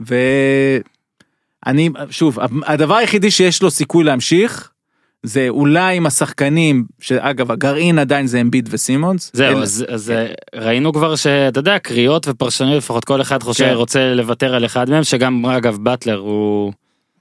ואני, 0.00 1.90
שוב, 2.10 2.38
הדבר 2.66 2.94
היחידי 2.96 3.30
שיש 3.30 3.62
לו 3.62 3.70
סיכוי 3.70 4.04
להמשיך, 4.04 4.70
זה 5.26 5.46
אולי 5.48 5.96
עם 5.96 6.06
השחקנים, 6.06 6.84
שאגב, 7.00 7.50
הגרעין 7.52 7.98
עדיין 7.98 8.26
זה 8.26 8.40
אמביד 8.40 8.68
וסימונס. 8.72 9.30
זהו 9.34 9.46
אלה- 9.46 9.62
אז, 9.62 9.84
אז 9.88 10.10
אה, 10.10 10.26
ראינו 10.54 10.92
כבר 10.92 11.16
שאתה 11.16 11.60
יודע 11.60 11.78
קריאות 11.78 12.28
ופרשנויות 12.28 12.76
לפחות 12.78 13.04
כל 13.04 13.20
אחד 13.20 13.42
חושב 13.42 13.64
כן. 13.64 13.74
רוצה 13.74 14.14
לוותר 14.14 14.54
על 14.54 14.64
אחד 14.64 14.90
מהם 14.90 15.04
שגם 15.04 15.46
אגב 15.46 15.76
באטלר 15.80 16.16
הוא 16.16 16.72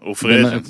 הוא 0.03 0.15
פרי 0.15 0.41
אג'נט. 0.45 0.67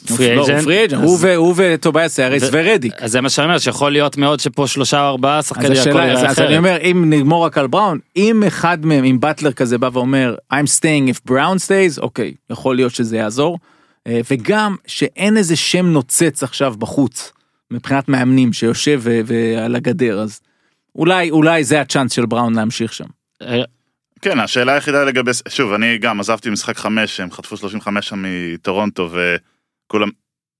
וטובייס 1.57 2.19
האריס 2.19 2.43
ו- 2.43 2.49
ורדיק. 2.51 2.93
אז 3.01 3.11
זה 3.11 3.21
מה 3.21 3.29
שאני 3.29 3.45
אומר 3.45 3.57
שיכול 3.57 3.91
להיות 3.91 4.17
מאוד 4.17 4.39
שפה 4.39 4.67
שלושה 4.67 5.01
או 5.01 5.07
ארבעה 5.07 5.37
אז 5.37 5.47
שחקנים 5.47 5.71
אז, 5.71 6.39
אני. 6.39 6.57
אומר, 6.57 6.77
אם 6.91 7.03
נגמור 7.09 7.45
רק 7.45 7.57
על 7.57 7.67
בראון, 7.67 7.99
אם 8.17 8.43
אחד 8.47 8.85
מהם, 8.85 9.03
אם 9.03 9.19
באטלר 9.19 9.51
כזה 9.51 9.77
בא 9.77 9.89
ואומר, 9.93 10.35
I'm 10.53 10.67
staying 10.79 11.09
if 11.11 11.31
Brown 11.31 11.57
stays, 11.67 12.01
אוקיי, 12.01 12.33
יכול 12.49 12.75
להיות 12.75 12.95
שזה 12.95 13.17
יעזור. 13.17 13.57
אה, 14.07 14.19
וגם 14.31 14.75
שאין 14.87 15.37
איזה 15.37 15.55
שם 15.55 15.85
נוצץ 15.85 16.43
עכשיו 16.43 16.73
בחוץ, 16.79 17.31
מבחינת 17.71 18.09
מאמנים 18.09 18.53
שיושב 18.53 19.01
ועל 19.03 19.75
הגדר, 19.75 20.19
אז 20.19 20.41
אולי, 20.95 21.31
אולי 21.31 21.63
זה 21.63 21.81
הצ'אנס 21.81 22.11
של 22.13 22.25
בראון 22.25 22.55
להמשיך 22.55 22.93
שם. 22.93 23.05
אה, 23.41 23.63
כן, 24.21 24.39
השאלה 24.39 24.73
היחידה 24.73 25.03
לגבי, 25.03 25.31
שוב, 25.49 25.73
אני 25.73 25.97
גם 25.97 26.19
עזבתי 26.19 26.49
משחק 26.49 26.77
חמש, 26.77 27.19
הם 27.19 27.31
חטפו 27.31 27.57
35 27.57 28.09
שם 28.09 28.25
מטורונטו, 28.27 29.09
וכולם, 29.11 30.09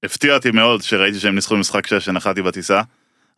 הפתיע 0.03 0.33
אותי 0.33 0.51
מאוד 0.51 0.81
שראיתי 0.81 1.19
שהם 1.19 1.35
ניצחו 1.35 1.57
משחק 1.57 1.87
6 1.87 2.05
שנחתי 2.05 2.41
בטיסה, 2.41 2.81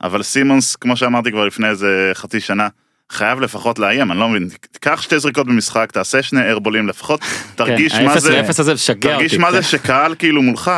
אבל 0.02 0.24
סימונס, 0.24 0.76
כמו 0.76 0.98
שאמרתי 0.98 1.32
כבר 1.32 1.46
לפני 1.46 1.70
איזה 1.70 2.12
חצי 2.14 2.40
שנה, 2.40 2.68
חייב 3.12 3.40
לפחות 3.42 3.80
לאיים, 3.80 4.12
אני 4.12 4.20
לא 4.20 4.30
מבין, 4.30 4.50
תיקח 4.72 5.02
שתי 5.02 5.20
זריקות 5.20 5.48
במשחק, 5.48 5.92
תעשה 5.92 6.24
שני 6.24 6.42
איירבולים 6.42 6.88
לפחות, 6.88 7.22
תרגיש 7.56 7.94
כן, 7.94 8.06
מה 8.06 8.14
האפס- 8.14 8.20
זה, 8.20 8.38
האפס 8.38 8.60
הזה 8.60 8.74
משגע 8.74 8.94
אותי. 9.14 9.24
תרגיש 9.24 9.40
מה 9.40 9.52
זה 9.52 9.58
כן. 9.58 9.64
שקהל 9.64 10.16
כאילו 10.20 10.42
מולך, 10.42 10.72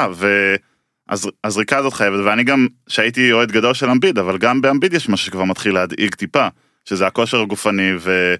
והזריקה 1.43 1.77
הזאת 1.77 1.93
חייבת, 1.93 2.19
ואני 2.25 2.43
גם, 2.43 2.67
שהייתי 2.87 3.31
אוהד 3.31 3.51
גדול 3.51 3.73
של 3.73 3.89
אמביד, 3.89 4.17
אבל 4.19 4.37
גם 4.37 4.61
באמביד 4.61 4.93
יש 4.93 5.09
משהו 5.09 5.25
שכבר 5.25 5.43
מתחיל 5.43 5.73
להדאיג 5.73 6.15
טיפה, 6.15 6.47
שזה 6.85 7.07
הכושר 7.07 7.41
הגופני, 7.41 7.91
ו... 7.99 8.35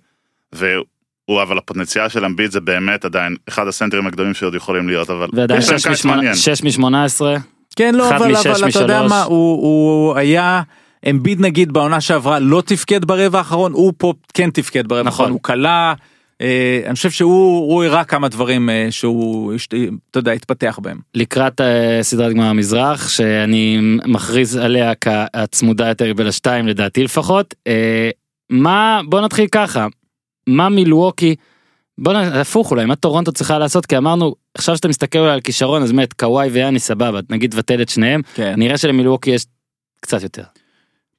והוא, 0.51 1.41
אבל 1.41 1.57
הפוטנציאל 1.57 2.09
של 2.09 2.25
אמביד 2.25 2.51
זה 2.51 2.59
באמת 2.61 3.05
עדיין 3.05 3.35
אחד 3.49 3.67
הסנטרים 3.67 4.07
הגדולים 4.07 4.33
שעוד 4.33 4.55
יכולים 4.55 4.87
להיות, 4.87 5.09
אבל 5.09 5.27
ועדיין 5.33 5.59
יש 5.59 5.69
להם 5.69 5.77
שש 5.79 5.85
קיץ 5.87 5.93
משמונה- 5.99 6.15
מעניין. 6.17 6.35
שש 6.35 6.63
משמונה 6.63 7.03
עשרה 7.03 7.35
כן, 7.75 7.95
לא, 7.95 8.09
אבל, 8.09 8.35
אבל 8.35 8.69
אתה 8.69 8.79
יודע. 8.79 9.01
מה, 9.07 9.23
הוא, 9.23 9.61
הוא 9.61 10.15
היה, 10.17 10.61
אמביד 11.09 11.41
נגיד 11.41 11.71
בעונה 11.71 12.01
שעברה 12.01 12.39
לא 12.39 12.63
תפקד 12.65 13.05
ברבע 13.05 13.37
האחרון, 13.37 13.73
הוא 13.73 13.93
פה 13.97 14.13
כן 14.33 14.49
תפקד 14.49 14.87
ברבע 14.87 15.03
נכון. 15.03 15.11
האחרון, 15.11 15.31
הוא 15.31 15.39
קלה, 15.43 15.93
אה, 16.41 16.81
אני 16.85 16.95
חושב 16.95 17.09
שהוא 17.09 17.73
הוא 17.73 17.83
הראה 17.83 18.03
כמה 18.03 18.27
דברים 18.27 18.69
אה, 18.69 18.87
שהוא, 18.89 19.53
אתה 20.11 20.19
יודע, 20.19 20.31
התפתח 20.31 20.79
בהם. 20.81 20.99
לקראת 21.15 21.61
אה, 21.61 21.99
סדרת 22.01 22.33
גמר 22.33 22.45
המזרח 22.45 23.09
שאני 23.09 23.77
מכריז 24.05 24.55
עליה 24.55 24.95
כהצמודה 24.95 25.87
יותר 25.87 26.13
בין 26.13 26.27
השתיים 26.27 26.67
לדעתי 26.67 27.03
לפחות. 27.03 27.55
אה, 27.67 28.09
מה 28.49 29.01
בוא 29.09 29.21
נתחיל 29.21 29.47
ככה 29.51 29.87
מה 30.47 30.69
מילווקי 30.69 31.35
בוא 31.97 32.13
נ... 32.13 32.15
הפוך 32.15 32.71
אולי 32.71 32.85
מה 32.85 32.95
טורונטו 32.95 33.31
צריכה 33.31 33.57
לעשות 33.57 33.85
כי 33.85 33.97
אמרנו 33.97 34.35
עכשיו 34.53 34.75
שאתה 34.75 34.87
מסתכל 34.87 35.19
על 35.19 35.41
כישרון 35.41 35.83
אז 35.83 35.91
באמת 35.91 36.13
קוואי 36.13 36.47
ויאני 36.47 36.79
סבבה 36.79 37.19
נגיד 37.29 37.51
תבטל 37.51 37.81
את 37.81 37.89
שניהם 37.89 38.21
כן. 38.33 38.53
נראה 38.57 38.77
שלמילווקי 38.77 39.31
יש 39.31 39.45
קצת 40.01 40.23
יותר. 40.23 40.43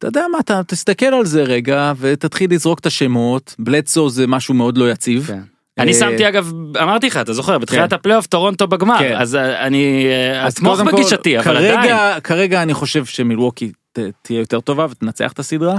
אתה 0.01 0.09
יודע 0.09 0.25
מה, 0.33 0.39
אתה 0.39 0.61
תסתכל 0.67 1.07
על 1.07 1.27
זה 1.27 1.43
רגע 1.43 1.93
ותתחיל 1.99 2.55
לזרוק 2.55 2.79
את 2.79 2.87
השמות, 2.87 3.55
בלדסו 3.59 4.11
זה 4.11 4.27
משהו 4.27 4.55
מאוד 4.55 4.79
לא 4.79 4.91
יציב. 4.91 5.27
כן. 5.27 5.41
אני 5.79 5.93
אה, 5.93 5.97
שמתי 5.99 6.29
אגב 6.29 6.53
אמרתי 6.83 7.07
לך 7.07 7.17
אתה 7.17 7.33
זוכר 7.33 7.59
בתחילת 7.59 7.91
כן. 7.91 7.97
הפלייאוף 7.97 8.27
טורונטו 8.27 8.67
בגמר 8.67 8.99
כן. 8.99 9.17
אז 9.19 9.35
אה, 9.37 9.67
אני 9.67 10.07
אה, 10.07 10.49
אתמוך 10.49 10.81
בגישתי 10.81 11.39
אבל 11.39 11.57
עדיין. 11.57 12.21
כרגע, 12.21 12.63
אני 12.63 12.75
חושב 12.75 13.05
שמילווקי 13.05 13.73
ת- 13.93 13.99
תהיה 14.23 14.39
יותר 14.39 14.61
טובה 14.61 14.87
ותנצח 14.91 15.33
את 15.33 15.39
הסדרה, 15.39 15.77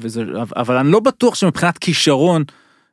וזה, 0.00 0.24
אבל 0.56 0.76
אני 0.76 0.92
לא 0.92 1.00
בטוח 1.00 1.34
שמבחינת 1.34 1.78
כישרון 1.78 2.44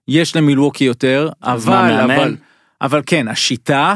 יש 0.07 0.35
למילווקי 0.35 0.83
יותר, 0.83 1.29
אבל? 1.43 1.99
אבל, 2.03 2.35
אבל 2.81 3.01
כן, 3.05 3.27
השיטה, 3.27 3.95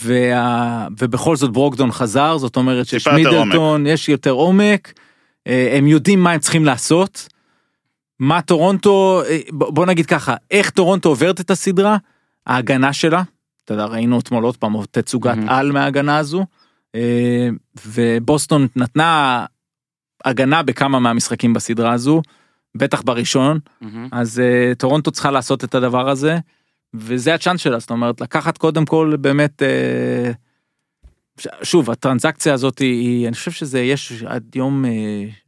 וה, 0.00 0.86
ובכל 1.00 1.36
זאת 1.36 1.52
ברוקדון 1.52 1.92
חזר, 1.92 2.38
זאת 2.38 2.56
אומרת 2.56 2.86
שיש 2.86 3.08
מידלטון, 3.08 3.86
יש 3.86 4.08
יותר 4.08 4.30
עומק, 4.30 4.92
הם 5.46 5.86
יודעים 5.86 6.20
מה 6.20 6.32
הם 6.32 6.40
צריכים 6.40 6.64
לעשות. 6.64 7.28
מה 8.18 8.42
טורונטו, 8.42 9.22
אה, 9.28 9.38
בוא 9.52 9.86
נגיד 9.86 10.06
ככה, 10.06 10.34
איך 10.50 10.70
טורונטו 10.70 11.08
עוברת 11.08 11.40
את 11.40 11.50
הסדרה, 11.50 11.96
ההגנה 12.46 12.92
שלה, 12.92 13.22
אתה 13.64 13.74
יודע, 13.74 13.84
ראינו 13.84 14.20
אתמול 14.20 14.44
עוד 14.44 14.56
פעם 14.56 14.74
תצוגת 14.90 15.36
מהמם. 15.36 15.48
על 15.48 15.72
מההגנה 15.72 16.18
הזו, 16.18 16.46
אה, 16.94 17.48
ובוסטון 17.86 18.68
נתנה 18.76 19.44
הגנה 20.24 20.62
בכמה 20.62 20.98
מהמשחקים 20.98 21.52
בסדרה 21.52 21.92
הזו, 21.92 22.22
בטח 22.76 23.02
בראשון, 23.02 23.58
מהמם. 23.80 24.08
אז 24.12 24.42
טורונטו 24.78 25.10
צריכה 25.10 25.30
לעשות 25.30 25.64
את 25.64 25.74
הדבר 25.74 26.10
הזה, 26.10 26.38
וזה 26.94 27.34
ה 27.34 27.38
chance 27.38 27.60
שלה, 27.60 27.78
זאת 27.78 27.90
אומרת, 27.90 28.20
לקחת 28.20 28.58
קודם 28.58 28.84
כל 28.84 29.14
באמת, 29.20 29.62
שוב, 31.62 31.90
ה 31.90 31.95
transaction 31.95 32.54
הזאת 32.54 32.78
היא, 32.78 33.26
אני 33.28 33.34
חושב 33.36 33.50
שזה 33.50 33.80
יש 33.80 34.22
עד 34.26 34.42
יום 34.54 34.84
uh, 34.84 34.88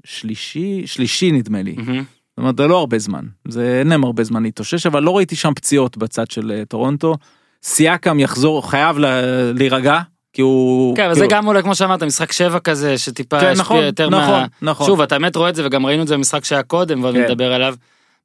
שלישי, 0.04 0.82
שלישי 0.86 1.32
נדמה 1.32 1.62
לי, 1.62 1.74
מהמם. 1.78 1.98
זאת 1.98 2.38
אומרת, 2.38 2.56
זה 2.56 2.66
לא 2.66 2.78
הרבה 2.78 2.98
זמן, 2.98 3.24
זה 3.48 3.78
אין 3.78 3.86
להם 3.88 4.04
הרבה 4.04 4.24
זמן 4.24 4.42
להתאושש, 4.42 4.86
אבל 4.86 5.02
לא 5.02 5.16
ראיתי 5.16 5.36
שם 5.36 5.52
פציעות 5.54 5.96
בצד 5.96 6.30
של 6.30 6.62
uh, 6.62 6.68
טורונטו. 6.68 7.14
סיאקם 7.62 8.20
יחזור, 8.20 8.70
חייב 8.70 8.98
ל- 8.98 9.52
להירגע, 9.54 10.00
כי 10.32 10.42
הוא... 10.42 10.96
כן, 10.96 11.04
אבל 11.04 11.14
זה 11.14 11.24
הוא- 11.24 11.30
גם 11.30 11.46
אולי 11.46 11.62
כמו 11.62 11.74
שאמרת 11.74 12.02
משחק 12.02 12.32
שבע 12.32 12.58
כזה 12.58 12.98
שטיפה 12.98 13.40
כן, 13.40 13.46
השפיע 13.46 13.62
נכון, 13.62 13.84
יותר 13.84 14.08
נכון, 14.10 14.40
מה... 14.40 14.46
נכון. 14.62 14.86
שוב 14.86 15.00
אתה 15.00 15.18
באמת 15.18 15.36
רואה 15.36 15.48
את 15.50 15.54
זה 15.54 15.66
וגם 15.66 15.86
ראינו 15.86 16.02
את 16.02 16.08
זה 16.08 16.14
במשחק 16.16 16.44
שהיה 16.44 16.62
קודם 16.62 17.02
ועוד 17.02 17.14
כן. 17.14 17.24
נדבר 17.24 17.52
עליו. 17.52 17.74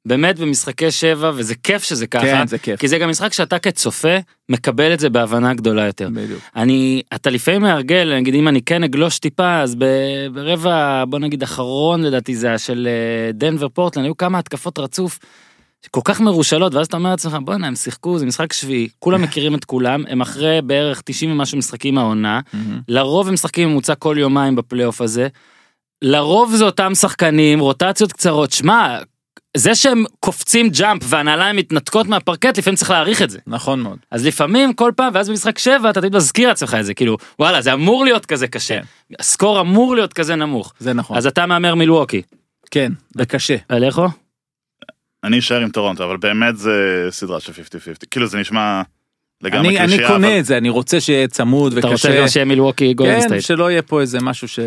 באמת 0.06 0.38
במשחקי 0.38 0.90
שבע 0.90 1.30
וזה 1.34 1.54
כיף 1.54 1.82
שזה 1.82 2.06
ככה. 2.06 2.22
כן, 2.22 2.46
זה 2.46 2.58
כיף. 2.58 2.80
כי 2.80 2.88
זה 2.88 2.98
גם 2.98 3.10
משחק 3.10 3.32
שאתה 3.32 3.58
כצופה 3.58 4.16
מקבל 4.48 4.94
את 4.94 5.00
זה 5.00 5.10
בהבנה 5.10 5.54
גדולה 5.54 5.86
יותר. 5.86 6.08
בדיוק. 6.12 6.40
אני, 6.56 7.02
אתה 7.14 7.30
לפעמים 7.30 7.62
מארגל, 7.62 8.16
נגיד 8.16 8.34
אם 8.34 8.48
אני 8.48 8.62
כן 8.62 8.84
אגלוש 8.84 9.18
טיפה, 9.18 9.60
אז 9.60 9.76
ברבע, 10.32 11.04
בוא 11.08 11.18
נגיד 11.18 11.42
אחרון 11.42 12.02
לדעתי 12.02 12.36
זה 12.36 12.58
של 12.58 12.88
אה, 12.90 13.32
דנבר 13.32 13.68
פורטלנד, 13.68 14.04
היו 14.04 14.16
כמה 14.16 14.38
התקפות 14.38 14.78
רצוף. 14.78 15.18
כל 15.90 16.00
כך 16.04 16.20
מרושלות 16.20 16.74
ואז 16.74 16.86
אתה 16.86 16.96
אומר 16.96 17.10
לעצמך 17.10 17.36
בואנה 17.44 17.66
הם 17.66 17.74
שיחקו 17.74 18.18
זה 18.18 18.26
משחק 18.26 18.52
שביעי 18.52 18.88
כולם 18.98 19.22
מכירים 19.24 19.54
את 19.54 19.64
כולם 19.64 20.04
הם 20.08 20.20
אחרי 20.20 20.62
בערך 20.62 21.02
90 21.04 21.32
ומשהו 21.32 21.58
משחקים 21.58 21.98
העונה. 21.98 22.40
לרוב 22.88 23.28
הם 23.28 23.34
משחקים 23.34 23.68
ממוצע 23.68 23.94
כל 23.94 24.16
יומיים 24.18 24.56
בפלייאוף 24.56 25.00
הזה. 25.00 25.28
לרוב 26.02 26.54
זה 26.54 26.64
אותם 26.64 26.94
שחקנים 26.94 27.60
רוטציות 27.60 28.12
קצרות 28.12 28.52
שמע 28.52 28.98
זה 29.56 29.74
שהם 29.74 30.04
קופצים 30.20 30.68
jump 30.68 31.02
והנעליים 31.08 31.56
מתנתקות 31.56 32.06
מהפרקט 32.06 32.58
לפעמים 32.58 32.76
צריך 32.76 32.90
להעריך 32.90 33.22
את 33.22 33.30
זה 33.30 33.38
נכון 33.46 33.80
מאוד. 33.80 33.98
אז 34.10 34.26
לפעמים 34.26 34.72
כל 34.72 34.92
פעם 34.96 35.10
ואז 35.14 35.28
במשחק 35.30 35.58
7 35.58 35.90
אתה 35.90 36.00
תמיד 36.00 36.16
מזכיר 36.16 36.48
לעצמך 36.48 36.76
את 36.80 36.84
זה 36.84 36.94
כאילו 36.94 37.16
וואלה 37.38 37.60
זה 37.62 37.72
אמור 37.72 38.04
להיות 38.04 38.26
כזה 38.26 38.48
קשה 38.48 38.78
ה 39.18 39.25
score 39.25 39.60
אמור 39.60 39.94
להיות 39.94 40.12
כזה 40.12 40.34
נמוך 40.36 40.72
זה 40.78 40.92
נכון. 40.92 41.16
אז 41.16 41.26
אתה 41.26 41.46
מהמר 41.46 41.74
מילווקי. 41.74 42.22
כן, 42.70 42.92
זה 43.16 43.26
קשה. 43.26 43.56
אלכו? 43.70 44.06
אני 45.24 45.38
אשאר 45.38 45.60
עם 45.60 45.68
טורונטו, 45.70 46.04
אבל 46.04 46.16
באמת 46.16 46.56
זה 46.56 46.72
סדרה 47.10 47.40
של 47.40 47.52
50-50. 47.52 47.56
כאילו 48.10 48.26
זה 48.26 48.38
נשמע 48.38 48.82
לגמרי 49.42 49.68
אני 49.68 49.78
אני 49.78 49.88
קלישאה, 49.88 50.08
קונה 50.08 50.26
אבל- 50.28 50.38
את 50.38 50.44
זה, 50.44 50.56
אני 50.58 50.68
רוצה 50.68 51.00
שיהיה 51.00 51.28
צמוד 51.28 51.78
אתה 51.78 51.86
רוצה 51.88 52.08
וקשה. 52.08 52.20
גם 52.20 52.28
שיהיה 52.28 52.44
מילווקי 52.44 52.94
גולדן 52.94 53.20
כן, 53.20 53.26
סטייט. 53.26 53.42
שלא 53.42 53.70
יהיה 53.70 53.82
פה 53.82 54.00
איזה 54.00 54.18
משהו 54.20 54.48
ש... 54.48 54.58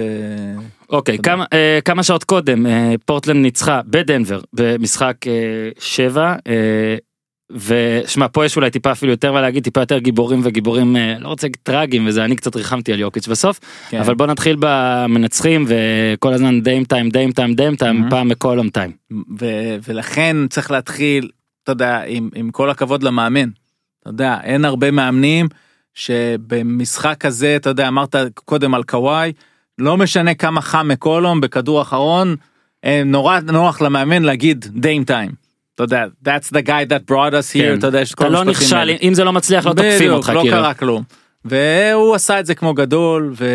אוקיי. 0.90 1.18
כמה, 1.18 1.46
אה, 1.54 1.80
כמה 1.86 2.04
שעות 2.04 2.24
קודם 2.24 2.66
אה, 2.66 2.94
פורטלנד 3.06 3.42
ניצחה 3.42 3.82
בדנבר 3.86 4.42
במשחק 4.54 5.28
אה, 5.28 5.70
שבע. 5.80 6.36
אה, 6.48 6.98
ושמע 7.52 8.28
פה 8.32 8.46
יש 8.46 8.56
אולי 8.56 8.72
טיפה 8.72 8.92
אפילו 8.92 9.12
יותר 9.12 9.32
מה 9.32 9.42
להגיד 9.42 9.64
טיפה 9.64 9.80
יותר 9.80 9.98
גיבורים 9.98 10.42
וגיבורים 10.44 10.96
אה, 10.96 11.16
לא 11.20 11.28
רוצה 11.28 11.48
להגיד 11.48 11.60
טרגיים 11.64 12.08
וזה 12.08 12.26
אני 12.26 12.36
קצת 12.36 12.56
ריחמתי 12.56 12.94
על 12.94 13.00
יוקיץ' 13.00 13.28
בסוף 13.28 13.60
כן. 13.90 14.00
אבל 14.00 14.16
בוא 14.16 14.26
נתחיל 14.26 14.56
במנצחים 14.60 15.66
וכל 15.68 16.34
הזמן 16.34 16.62
Dame 16.62 16.84
Time 16.84 17.10
Dame 17.10 17.32
Time 17.32 17.54
Dame 17.54 17.76
Time. 17.76 18.10
פעם 18.10 18.28
מקולום 18.28 18.70
time. 18.70 18.92
ולכן 19.84 20.48
צריך 20.50 20.72
להתחיל, 20.72 21.30
אתה 21.64 21.72
יודע, 21.72 22.02
עם, 22.08 22.30
עם 22.36 22.52
כל 22.52 22.70
הכבוד 22.70 23.04
למאמן. 23.04 23.50
אתה 24.02 24.10
יודע, 24.10 24.38
אין 24.44 24.66
הרבה 24.66 24.92
מאמנים 24.92 25.48
שבמשחק 25.94 27.16
כזה, 27.20 27.56
אתה 27.56 27.70
יודע, 27.70 27.88
אמרת 27.88 28.16
קודם 28.34 28.76
על 28.76 28.84
קוואי, 28.84 29.32
לא 29.80 29.98
משנה 29.98 30.34
כמה 30.34 30.62
חם 30.62 30.88
מקולום 30.88 31.42
בכדור 31.42 31.82
אחרון, 31.82 32.36
אה, 32.86 33.02
נורא 33.06 33.40
נוח 33.40 33.82
למאמן 33.82 34.24
להגיד 34.24 34.66
דיים 34.76 35.04
טיים. 35.04 35.32
אתה 35.76 35.84
יודע, 35.84 36.06
that's 36.26 36.50
the 36.54 36.68
guy 36.68 36.90
that 36.90 37.12
brought 37.12 37.34
us 37.34 37.54
here, 37.54 37.62
כן. 37.62 37.76
אתה 37.80 37.88
יודע, 37.88 38.02
יש 38.02 38.16
כל 38.16 38.24
אתה 38.24 38.34
לא 38.34 38.42
המשפטים 38.42 38.64
נכשל 38.64 38.76
האלה. 38.76 38.94
אם 39.02 39.14
זה 39.14 39.24
לא 39.24 39.34
מצליח 39.34 39.66
לא 39.66 39.74
תוקפים 39.74 40.12
אותך 40.12 40.30
לא 40.30 40.42
כאילו. 40.42 40.56
קרה 40.56 40.74
כלום. 40.74 41.04
והוא 41.46 42.16
עשה 42.16 42.40
את 42.40 42.46
זה 42.46 42.56
כמו 42.56 42.74
גדול 42.74 43.34
ו... 43.38 43.46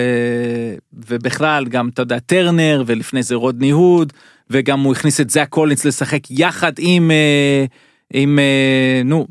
ובכלל 1.09 1.65
גם 1.65 1.89
אתה 1.89 2.03
יודע 2.03 2.19
טרנר 2.19 2.83
ולפני 2.87 3.23
זה 3.23 3.35
רודני 3.35 3.71
הוד 3.71 4.13
וגם 4.51 4.81
הוא 4.81 4.93
הכניס 4.93 5.21
את 5.21 5.31
זאק 5.31 5.49
קולינס 5.49 5.85
לשחק 5.85 6.31
יחד 6.31 6.73
עם 6.79 7.11
אה, 7.11 7.65
עם 8.13 8.39
אה, 8.39 9.03
נו. 9.05 9.27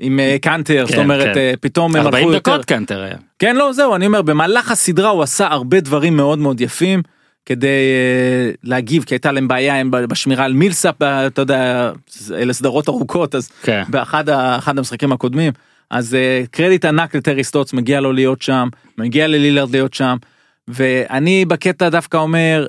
עם 0.00 0.20
אה, 0.20 0.36
קאנטר 0.42 0.84
זאת 0.86 0.94
כן, 0.94 1.02
אומרת 1.02 1.34
כן. 1.34 1.38
אה, 1.38 1.52
פתאום 1.60 1.96
הם 1.96 2.02
40 2.06 2.24
הלכו 2.24 2.34
יותר 2.34 2.52
דקות 2.52 2.64
קאנטר 2.64 3.02
היה. 3.02 3.16
כן 3.38 3.56
לא 3.56 3.72
זהו 3.72 3.94
אני 3.94 4.06
אומר 4.06 4.22
במהלך 4.22 4.70
הסדרה 4.70 5.08
הוא 5.08 5.22
עשה 5.22 5.46
הרבה 5.46 5.80
דברים 5.80 6.16
מאוד 6.16 6.38
מאוד 6.38 6.60
יפים 6.60 7.02
כדי 7.46 7.66
אה, 7.66 8.50
להגיב 8.64 9.04
כי 9.04 9.14
הייתה 9.14 9.32
להם 9.32 9.48
בעיה 9.48 9.76
הם 9.76 9.90
בשמירה 9.90 10.44
על 10.44 10.52
מילסאפ 10.52 11.02
אתה 11.02 11.42
יודע 11.42 11.90
אלה 12.34 12.52
סדרות 12.52 12.88
ארוכות 12.88 13.34
אז 13.34 13.48
כן. 13.62 13.82
באחד 13.88 14.28
אחד 14.28 14.78
המשחקים 14.78 15.12
הקודמים 15.12 15.52
אז 15.90 16.16
קרדיט 16.50 16.84
ענק 16.84 17.14
לטרי 17.14 17.44
סטוטס 17.44 17.72
מגיע 17.72 18.00
לו 18.00 18.12
להיות 18.12 18.42
שם 18.42 18.68
מגיע 18.98 19.26
ללילארד 19.26 19.70
להיות 19.70 19.94
שם 19.94 20.16
ואני 20.68 21.44
בקטע 21.44 21.88
דווקא 21.88 22.16
אומר 22.16 22.66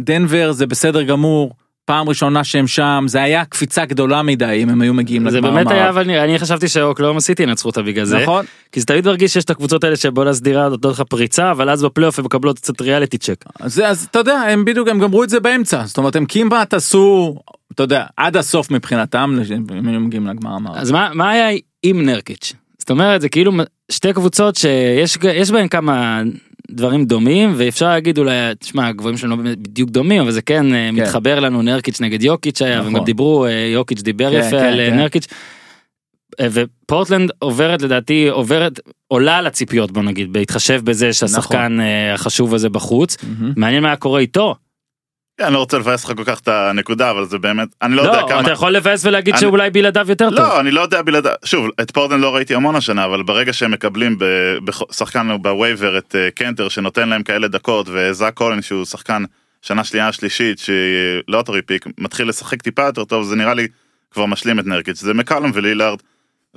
דנבר 0.00 0.52
זה 0.52 0.66
בסדר 0.66 1.02
גמור 1.02 1.54
פעם 1.90 2.08
ראשונה 2.08 2.44
שהם 2.44 2.66
שם 2.66 3.04
זה 3.08 3.22
היה 3.22 3.44
קפיצה 3.44 3.84
גדולה 3.84 4.22
מדי 4.22 4.60
אם 4.62 4.68
הם 4.68 4.80
היו 4.80 4.94
מגיעים 4.94 5.30
זה 5.30 5.36
לגמר 5.38 5.50
באמת 5.50 5.70
היה 5.70 5.80
המערב. 5.88 5.98
אבל 5.98 6.10
אני 6.18 6.38
חשבתי 6.38 6.68
שאוקלאומה 6.68 7.20
סיטי 7.20 7.42
ינצחו 7.42 7.68
אותה 7.68 7.82
בגלל 7.82 8.04
זה. 8.04 8.18
נכון 8.22 8.44
כי 8.72 8.80
זה 8.80 8.86
תמיד 8.86 9.06
מרגיש 9.06 9.32
שיש 9.32 9.44
את 9.44 9.50
הקבוצות 9.50 9.84
האלה 9.84 9.96
שבוא 9.96 10.24
לסדירה 10.24 10.68
נותנות 10.68 10.94
לך 10.94 11.00
פריצה 11.00 11.50
אבל 11.50 11.70
אז 11.70 11.84
בפלייאוף 11.84 12.18
הם 12.18 12.24
מקבלות 12.24 12.58
קצת 12.58 12.80
ריאליטי 12.80 13.18
צ'ק. 13.18 13.44
אז, 13.60 13.74
זה- 13.74 13.88
אז 13.88 14.06
אתה 14.10 14.18
יודע 14.18 14.32
הם 14.38 14.64
בדיוק 14.64 14.88
הם 14.88 14.98
גמרו 15.00 15.24
את 15.24 15.30
זה 15.30 15.40
באמצע 15.40 15.82
זאת 15.86 15.98
אומרת 15.98 16.16
הם 16.16 16.26
כמעט 16.28 16.74
עשו 16.74 17.36
אתה 17.74 17.82
יודע 17.82 18.04
עד 18.16 18.36
הסוף 18.36 18.70
מבחינתם 18.70 19.38
אם 19.78 19.88
הם 19.88 20.04
מגיעים 20.06 20.26
לגמר 20.26 20.50
המערב. 20.54 20.76
אז 20.76 20.90
מה 20.90 21.10
מה 21.14 21.30
היה 21.30 21.58
עם 21.82 22.02
נרקיץ'? 22.06 22.52
זאת 22.78 22.90
אומרת 22.90 23.20
זה 23.20 23.28
כאילו 23.28 23.52
שתי 23.90 24.12
קבוצות 24.12 24.56
שיש 24.56 25.18
יש 25.34 25.50
בהן 25.50 25.68
כמה 25.68 26.22
דברים 26.70 27.04
דומים 27.04 27.52
ואפשר 27.56 27.88
להגיד 27.88 28.18
אולי 28.18 28.32
תשמע 28.58 28.86
הגבוהים 28.86 29.16
שלנו 29.16 29.36
לא 29.36 29.42
בדיוק 29.42 29.90
דומים 29.90 30.22
אבל 30.22 30.30
זה 30.30 30.42
כן, 30.42 30.74
אה, 30.74 30.90
מתחבר 30.92 31.40
לנו 31.40 31.62
נרקיץ' 31.62 32.00
נגד 32.00 32.22
יוקיץ' 32.22 32.62
היה 32.62 32.76
והם 32.76 32.86
נכון. 32.86 33.00
גם 33.00 33.04
דיברו 33.04 33.46
אה, 33.46 33.50
יוקיץ' 33.72 34.02
דיבר 34.02 34.30
כן, 34.30 34.38
יפה 34.38 34.50
כן, 34.50 34.64
על 34.64 34.80
אה, 34.80 34.90
כן. 34.90 34.96
נרקיץ'. 34.96 35.26
ופורטלנד 36.42 37.30
עוברת 37.38 37.82
לדעתי 37.82 38.28
עוברת 38.28 38.80
עולה 39.08 39.38
על 39.38 39.46
הציפיות 39.46 39.90
בוא 39.90 40.02
נגיד 40.02 40.32
בהתחשב 40.32 40.80
בזה 40.84 41.12
שהשחקן 41.12 41.80
אה, 41.80 42.14
החשוב 42.14 42.54
הזה 42.54 42.68
בחוץ 42.68 43.16
מהמם. 43.22 43.52
מעניין 43.56 43.82
מה 43.82 43.96
קורה 43.96 44.20
איתו. 44.20 44.54
אני 45.40 45.54
לא 45.54 45.58
רוצה 45.58 45.78
לבאס 45.78 46.04
לך 46.04 46.12
כל 46.16 46.24
כך 46.24 46.40
את 46.40 46.48
הנקודה, 46.48 47.10
אבל 47.10 47.24
זה 47.24 47.38
באמת, 47.38 47.68
אני 47.82 47.96
לא 47.96 48.02
יודע 48.02 48.20
לא 48.22 48.28
כמה... 48.28 48.40
אתה 48.40 48.50
יכול 48.50 48.72
לבאס 48.72 49.04
ולהגיד 49.04 49.34
אני- 49.34 49.40
שאולי 49.40 49.70
בלעדיו 49.70 50.06
יותר 50.08 50.30
טוב. 50.30 50.38
לא, 50.38 50.60
אני 50.60 50.70
לא 50.70 50.80
יודע 50.80 51.02
בלעדיו, 51.02 51.32
שוב, 51.44 51.68
את 51.80 51.90
פורטלנד 51.90 52.20
לא 52.20 52.34
ראיתי 52.34 52.54
המון 52.54 52.76
השנה, 52.76 53.04
אבל 53.04 53.22
ברגע 53.22 53.52
שהם 53.52 53.70
מקבלים 53.70 54.18
ב- 54.18 54.24
בח- 54.64 54.92
שחקן 54.92 55.28
בווייבר 55.42 55.98
את 55.98 56.16
אה, 56.18 56.30
קנטר 56.30 56.68
שנותן 56.68 57.08
להם 57.08 57.22
כאלה 57.22 57.48
דקות, 57.48 57.86
וזאק 57.92 58.34
קולין 58.34 58.62
שהוא 58.62 58.84
שחקן 58.84 59.24
שנה 59.62 59.84
שנייה 59.84 60.12
שלישית, 60.12 60.58
שהיא 60.58 60.76
לוטרי 61.28 61.62
פיק, 61.62 61.84
מתחיל 61.98 62.28
לשחק 62.28 62.62
טיפה 62.62 62.82
יותר 62.82 63.04
טוב, 63.04 63.24
זה 63.24 63.36
נראה 63.36 63.54
לי 63.54 63.66
כבר 64.10 64.26
משלים 64.26 64.58
את 64.58 64.66
נרקיץ', 64.66 64.98
זה 65.00 65.14
מקלום 65.14 65.50
ולילארד, 65.54 65.98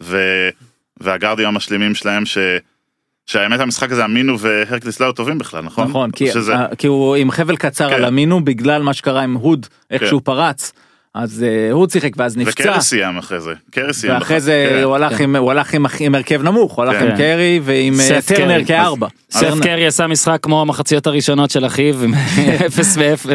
ו... 0.02 0.18
והגארדים 1.00 1.48
המשלימים 1.48 1.96
שלהם, 1.96 2.26
ש... 2.26 2.38
שהאמת 3.26 3.60
המשחק 3.60 3.92
הזה 3.92 4.06
אמינו 4.06 4.40
והרקליס 4.40 5.00
לא 5.00 5.12
טובים 5.12 5.38
בכלל, 5.38 5.62
נכון? 5.62 5.88
נכון 5.88 6.12
כי, 6.12 6.32
שזה... 6.32 6.54
אה, 6.56 6.76
כי 6.78 6.88
הוא 6.88 7.16
עם 7.16 7.32
חבל 7.32 7.56
קצר 7.56 7.90
כן. 7.90 7.96
על 7.96 8.06
המינו 8.06 8.46
בגלל 8.46 8.82
מה 8.82 8.94
שקרה 8.94 9.22
עם 9.22 9.34
הוד 9.34 9.66
איך 9.92 10.02
כן. 10.02 10.08
שהוא 10.08 10.22
פרץ 10.24 10.74
אז 11.16 11.44
אה, 11.48 11.72
הוד 11.72 11.90
שיחק 11.90 12.10
ואז 12.18 12.38
נפצע 12.38 12.64
וקרי 12.70 12.82
סיים 12.82 13.18
אחרי 13.18 13.40
זה, 13.42 13.54
קרי 13.72 13.94
סיים. 13.94 14.14
ואחרי 14.14 14.40
זה 14.40 14.68
כן. 14.70 14.84
הוא 14.84 14.96
הלך 14.96 15.20
עם 15.20 15.36
הוא 15.36 15.52
הלך 15.52 15.74
עם 15.74 15.86
עם 16.00 16.16
הרכב 16.16 16.42
נמוך 16.44 16.74
הוא 16.74 16.86
הלך 16.86 17.00
כן. 17.00 17.10
עם 17.12 17.18
קרי 17.18 17.60
ועם 17.64 17.94
אה, 18.00 18.20
טרנר. 18.28 18.66
כארבע. 18.66 19.08
סף. 19.32 19.54
קרי 19.64 19.88
עשה 19.88 20.08
משחק 20.08 20.40
כמו 20.42 20.62
המחציות 20.62 21.08
הראשונות 21.08 21.52
של 21.52 21.66
אחיו, 21.66 22.04
עם 22.04 22.14
אפס 22.66 22.96
ואפס 23.00 23.26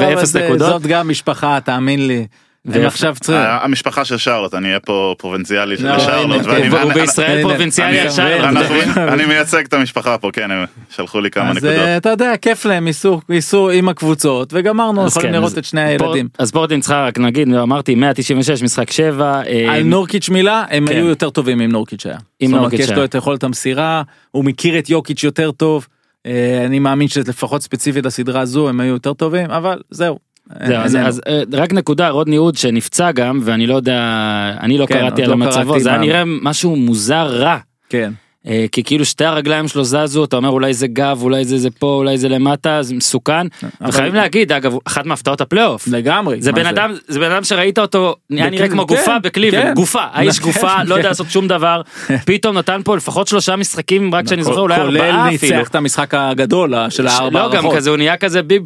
ואפס 0.00 0.28
זה- 0.28 0.44
נקודות. 0.44 0.68
זאת 0.68 0.82
גם 0.82 1.08
משפחה 1.08 1.58
תאמין 1.64 2.06
לי. 2.06 2.26
הם 2.66 2.72
ואיך- 2.72 2.86
עכשיו 2.86 3.14
צריכים. 3.20 3.34
ה- 3.36 3.64
המשפחה 3.64 4.04
של 4.04 4.16
שרלוט, 4.16 4.54
אני 4.54 4.68
אהיה 4.68 4.80
פה 4.80 5.14
פרובינציאלי 5.18 5.76
של 5.76 5.88
לא, 5.88 5.98
שרלוט, 5.98 6.46
הוא 6.46 6.52
אני- 6.54 6.94
בישראל 6.94 7.42
פרובינציאלי 7.42 8.00
על 8.00 8.10
שרלוט. 8.10 8.56
אני 8.98 9.26
מייצג 9.26 9.64
את 9.64 9.72
המשפחה 9.74 10.18
פה, 10.18 10.30
כן, 10.32 10.50
הם 10.50 10.64
שלחו 10.90 11.20
לי 11.20 11.30
כמה 11.30 11.50
אז 11.50 11.56
נקודות. 11.56 11.74
אה, 11.76 11.96
אתה 11.96 12.08
יודע 12.08 12.36
כיף 12.36 12.64
להם 12.64 12.88
ייסעו 13.28 13.70
עם 13.70 13.88
הקבוצות 13.88 14.50
וגמרנו 14.52 15.04
אז 15.04 15.10
יכולים 15.10 15.28
כן, 15.28 15.34
לראות 15.34 15.52
אז 15.52 15.58
את 15.58 15.64
שני 15.64 15.80
הילדים. 15.80 16.28
אז 16.38 16.50
פורטין 16.50 16.80
צריכה 16.80 17.06
רק 17.06 17.18
נגיד, 17.18 17.54
אמרתי 17.54 17.94
196 17.94 18.62
משחק 18.62 18.90
7. 18.90 19.40
על 19.70 19.82
נורקיץ' 19.82 20.28
מילה 20.28 20.64
הם 20.70 20.86
כן. 20.86 20.96
היו 20.96 21.06
יותר 21.06 21.30
טובים 21.30 21.60
עם 21.60 21.70
נורקיץ' 21.72 22.06
היה. 22.06 22.18
עם 22.40 22.50
נורקיץ' 22.54 22.80
יש 22.80 22.88
היה. 22.88 22.96
לו 22.98 23.04
את 23.04 23.14
יכולת 23.14 23.44
המסירה 23.44 24.02
הוא 24.30 24.44
מכיר 24.44 24.78
את 24.78 24.90
יוקיץ' 24.90 25.22
יותר 25.24 25.50
טוב. 25.50 25.86
אה, 26.26 26.62
אני 26.66 26.78
מאמין 26.78 27.08
שלפחות 27.08 27.62
ספציפית 27.62 28.06
לסדרה 28.06 28.40
הזו 28.40 28.68
הם 28.68 28.80
היו 28.80 28.92
יותר 28.92 29.12
טובים 29.12 29.50
אבל 29.50 29.78
זהו. 29.90 30.18
זהו, 30.66 30.76
אז, 30.76 30.94
איננו. 30.96 31.08
אז 31.08 31.20
אה, 31.26 31.42
רק 31.52 31.72
נקודה 31.72 32.08
רודני 32.08 32.36
הוד 32.36 32.56
שנפצע 32.56 33.12
גם 33.12 33.40
ואני 33.42 33.66
לא 33.66 33.74
יודע 33.74 34.00
אני 34.60 34.78
לא 34.78 34.86
כן, 34.86 34.94
קראתי 34.94 35.22
על 35.22 35.30
לא 35.30 35.36
מצבו 35.36 35.80
זה 35.80 35.88
היה 35.88 35.98
נראה 35.98 36.22
משהו 36.26 36.76
מוזר 36.76 37.26
רע 37.26 37.58
כן. 37.88 38.12
אה, 38.48 38.64
כי 38.72 38.82
כאילו 38.84 39.04
שתי 39.04 39.24
הרגליים 39.24 39.68
שלו 39.68 39.84
זזו 39.84 40.24
אתה 40.24 40.36
אומר 40.36 40.48
אולי 40.48 40.74
זה 40.74 40.86
גב 40.86 41.18
אולי 41.22 41.44
זה 41.44 41.58
זה 41.58 41.70
פה 41.70 41.86
אולי 41.86 42.18
זה 42.18 42.28
למטה 42.28 42.82
זה 42.82 42.94
מסוכן 42.94 43.46
אבל- 43.80 43.88
וחייבים 43.88 44.14
להגיד 44.14 44.52
אגב 44.52 44.74
אחת 44.84 45.06
מהפתעות 45.06 45.40
הפלייאוף 45.40 45.88
לגמרי. 45.88 46.36
זה 46.42 46.52
בן 46.52 46.66
אדם 46.66 46.94
זה 47.08 47.18
בן 47.20 47.30
אדם 47.30 47.44
שראית 47.44 47.78
אותו 47.78 48.14
נראה 48.30 48.46
בקליב- 48.50 48.70
כמו 48.72 48.86
כן, 48.86 48.94
גופה 48.96 49.18
בקליבלנד 49.18 49.64
כן. 49.64 49.74
גופה 49.74 50.00
האיש 50.12 50.38
כן, 50.38 50.44
גופה 50.44 50.82
לא 50.84 50.94
כן. 50.94 50.96
יודע 50.96 51.08
לעשות 51.08 51.30
שום 51.30 51.48
דבר 51.48 51.80
פתאום 52.26 52.58
נתן 52.58 52.80
פה 52.84 52.96
לפחות 52.96 53.28
שלושה 53.28 53.56
משחקים 53.56 54.14
רק 54.14 54.28
שאני 54.28 54.44
זוכר 54.44 54.60
אולי 54.60 54.76
כולל 54.76 55.00
ארבעה 55.02 55.34
אפילו. 55.34 55.56
ניצח 55.56 55.68
את 55.70 55.74
המשחק 55.74 56.14
הגדול 56.14 56.74
אה, 56.74 56.90
של 56.90 57.06
הארבע 57.06 57.46
לא 57.46 57.52
גם. 57.52 57.70
כזה 57.70 57.90
הוא 57.90 57.96
נהיה 57.96 58.16
כזה 58.16 58.42
ביב 58.42 58.62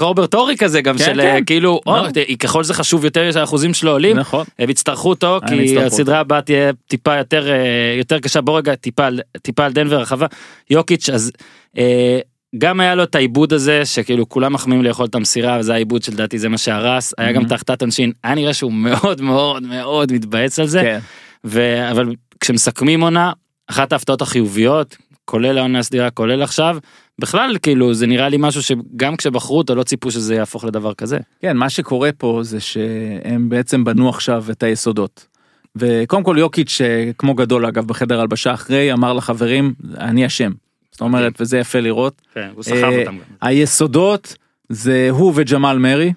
רוברט 0.00 0.34
אורי 0.34 0.56
כזה 0.56 0.80
גם 0.80 0.98
כן, 0.98 1.04
של 1.04 1.20
כן. 1.22 1.42
כאילו 1.46 1.80
לא. 1.86 2.06
ככל 2.38 2.62
שזה 2.64 2.74
חשוב 2.74 3.04
יותר 3.04 3.32
שהאחוזים 3.32 3.74
שלו 3.74 3.90
עולים 3.90 4.18
נכון. 4.18 4.44
הם 4.58 4.70
יצטרכו 4.70 5.08
אותו 5.08 5.38
כי 5.48 5.78
הסדרה 5.78 6.20
הבאה 6.20 6.40
תהיה 6.40 6.70
טיפה 6.88 7.16
יותר 7.16 7.48
אה, 7.50 7.54
יותר 7.98 8.18
קשה 8.18 8.40
בוא 8.40 8.58
רגע 8.58 8.74
טיפה 8.74 9.08
על- 9.14 9.38
טיפה 9.42 9.64
על 9.64 9.72
דנבר 9.72 9.96
הרחבה 9.96 10.26
יוקיץ' 10.70 11.10
אז 11.10 11.32
אה, 11.78 12.18
גם 12.58 12.80
היה 12.80 12.94
לו 12.94 13.02
את 13.02 13.14
העיבוד 13.14 13.52
הזה 13.52 13.84
שכאילו 13.84 14.28
כולם 14.28 14.52
מחמיאים 14.52 14.82
לאכול 14.82 15.06
את 15.06 15.14
המסירה 15.14 15.56
וזה 15.60 15.74
העיבוד 15.74 16.02
שלדעתי 16.02 16.38
זה 16.38 16.48
מה 16.48 16.58
שהרס 16.58 17.14
היה 17.18 17.32
גם. 17.32 17.46
את 17.46 17.52
ההחטאת 17.52 17.82
עונשין 17.82 18.12
היה 18.24 18.34
נראה 18.34 18.54
שהוא 18.54 18.72
מאוד 18.72 19.20
מאוד 19.20 19.62
מאוד 19.62 20.12
מתבאס 20.12 20.58
על 20.58 20.66
זה 20.66 20.80
כן. 20.82 20.98
ו... 21.44 21.90
אבל 21.90 22.14
כשמסכמים 22.40 23.00
עונה 23.00 23.32
אחת 23.66 23.92
ההפתעות 23.92 24.22
החיוביות 24.22 24.96
כולל 25.24 25.58
העונה 25.58 25.78
הסדירה 25.78 26.10
כולל 26.10 26.42
עכשיו 26.42 26.76
בכלל 27.20 27.56
כאילו 27.62 27.94
זה 27.94 28.06
נראה 28.06 28.28
לי 28.28 28.36
משהו 28.40 28.62
שגם 28.62 29.16
כשבחרו 29.16 29.58
אותו 29.58 29.74
לא 29.74 29.82
ציפו 29.82 30.10
שזה 30.10 30.34
יהפוך 30.34 30.64
לדבר 30.64 30.94
כזה. 30.94 31.18
כן, 31.42 31.56
מה 31.56 31.70
שקורה 31.70 32.10
פה 32.18 32.40
זה 32.42 32.60
שהם 32.60 33.48
בעצם 33.48 33.84
בנו 33.84 34.08
עכשיו 34.08 34.44
את 34.50 34.62
היסודות. 34.62 35.26
וקודם 35.76 36.22
כל 36.22 36.36
יוקיץ', 36.38 36.80
כמו 37.18 37.34
גדול 37.34 37.66
אגב 37.66 37.86
בחדר 37.86 38.20
הלבשה 38.20 38.54
אחרי, 38.54 38.92
אמר 38.92 39.12
לחברים, 39.12 39.74
אני 39.98 40.26
אשם. 40.26 40.50
זאת 40.94 41.00
אומרת, 41.00 41.40
וזה 41.40 41.58
יפה 41.58 41.80
לראות. 41.80 42.22
כן, 42.34 42.48
הוא 42.54 42.62
סחב 42.62 42.74
אה, 42.74 42.98
אותם. 43.00 43.18
היסודות 43.40 44.36
זה 44.68 45.08
הוא 45.10 45.32
וג'מאל 45.36 45.78
מרי, 45.78 46.12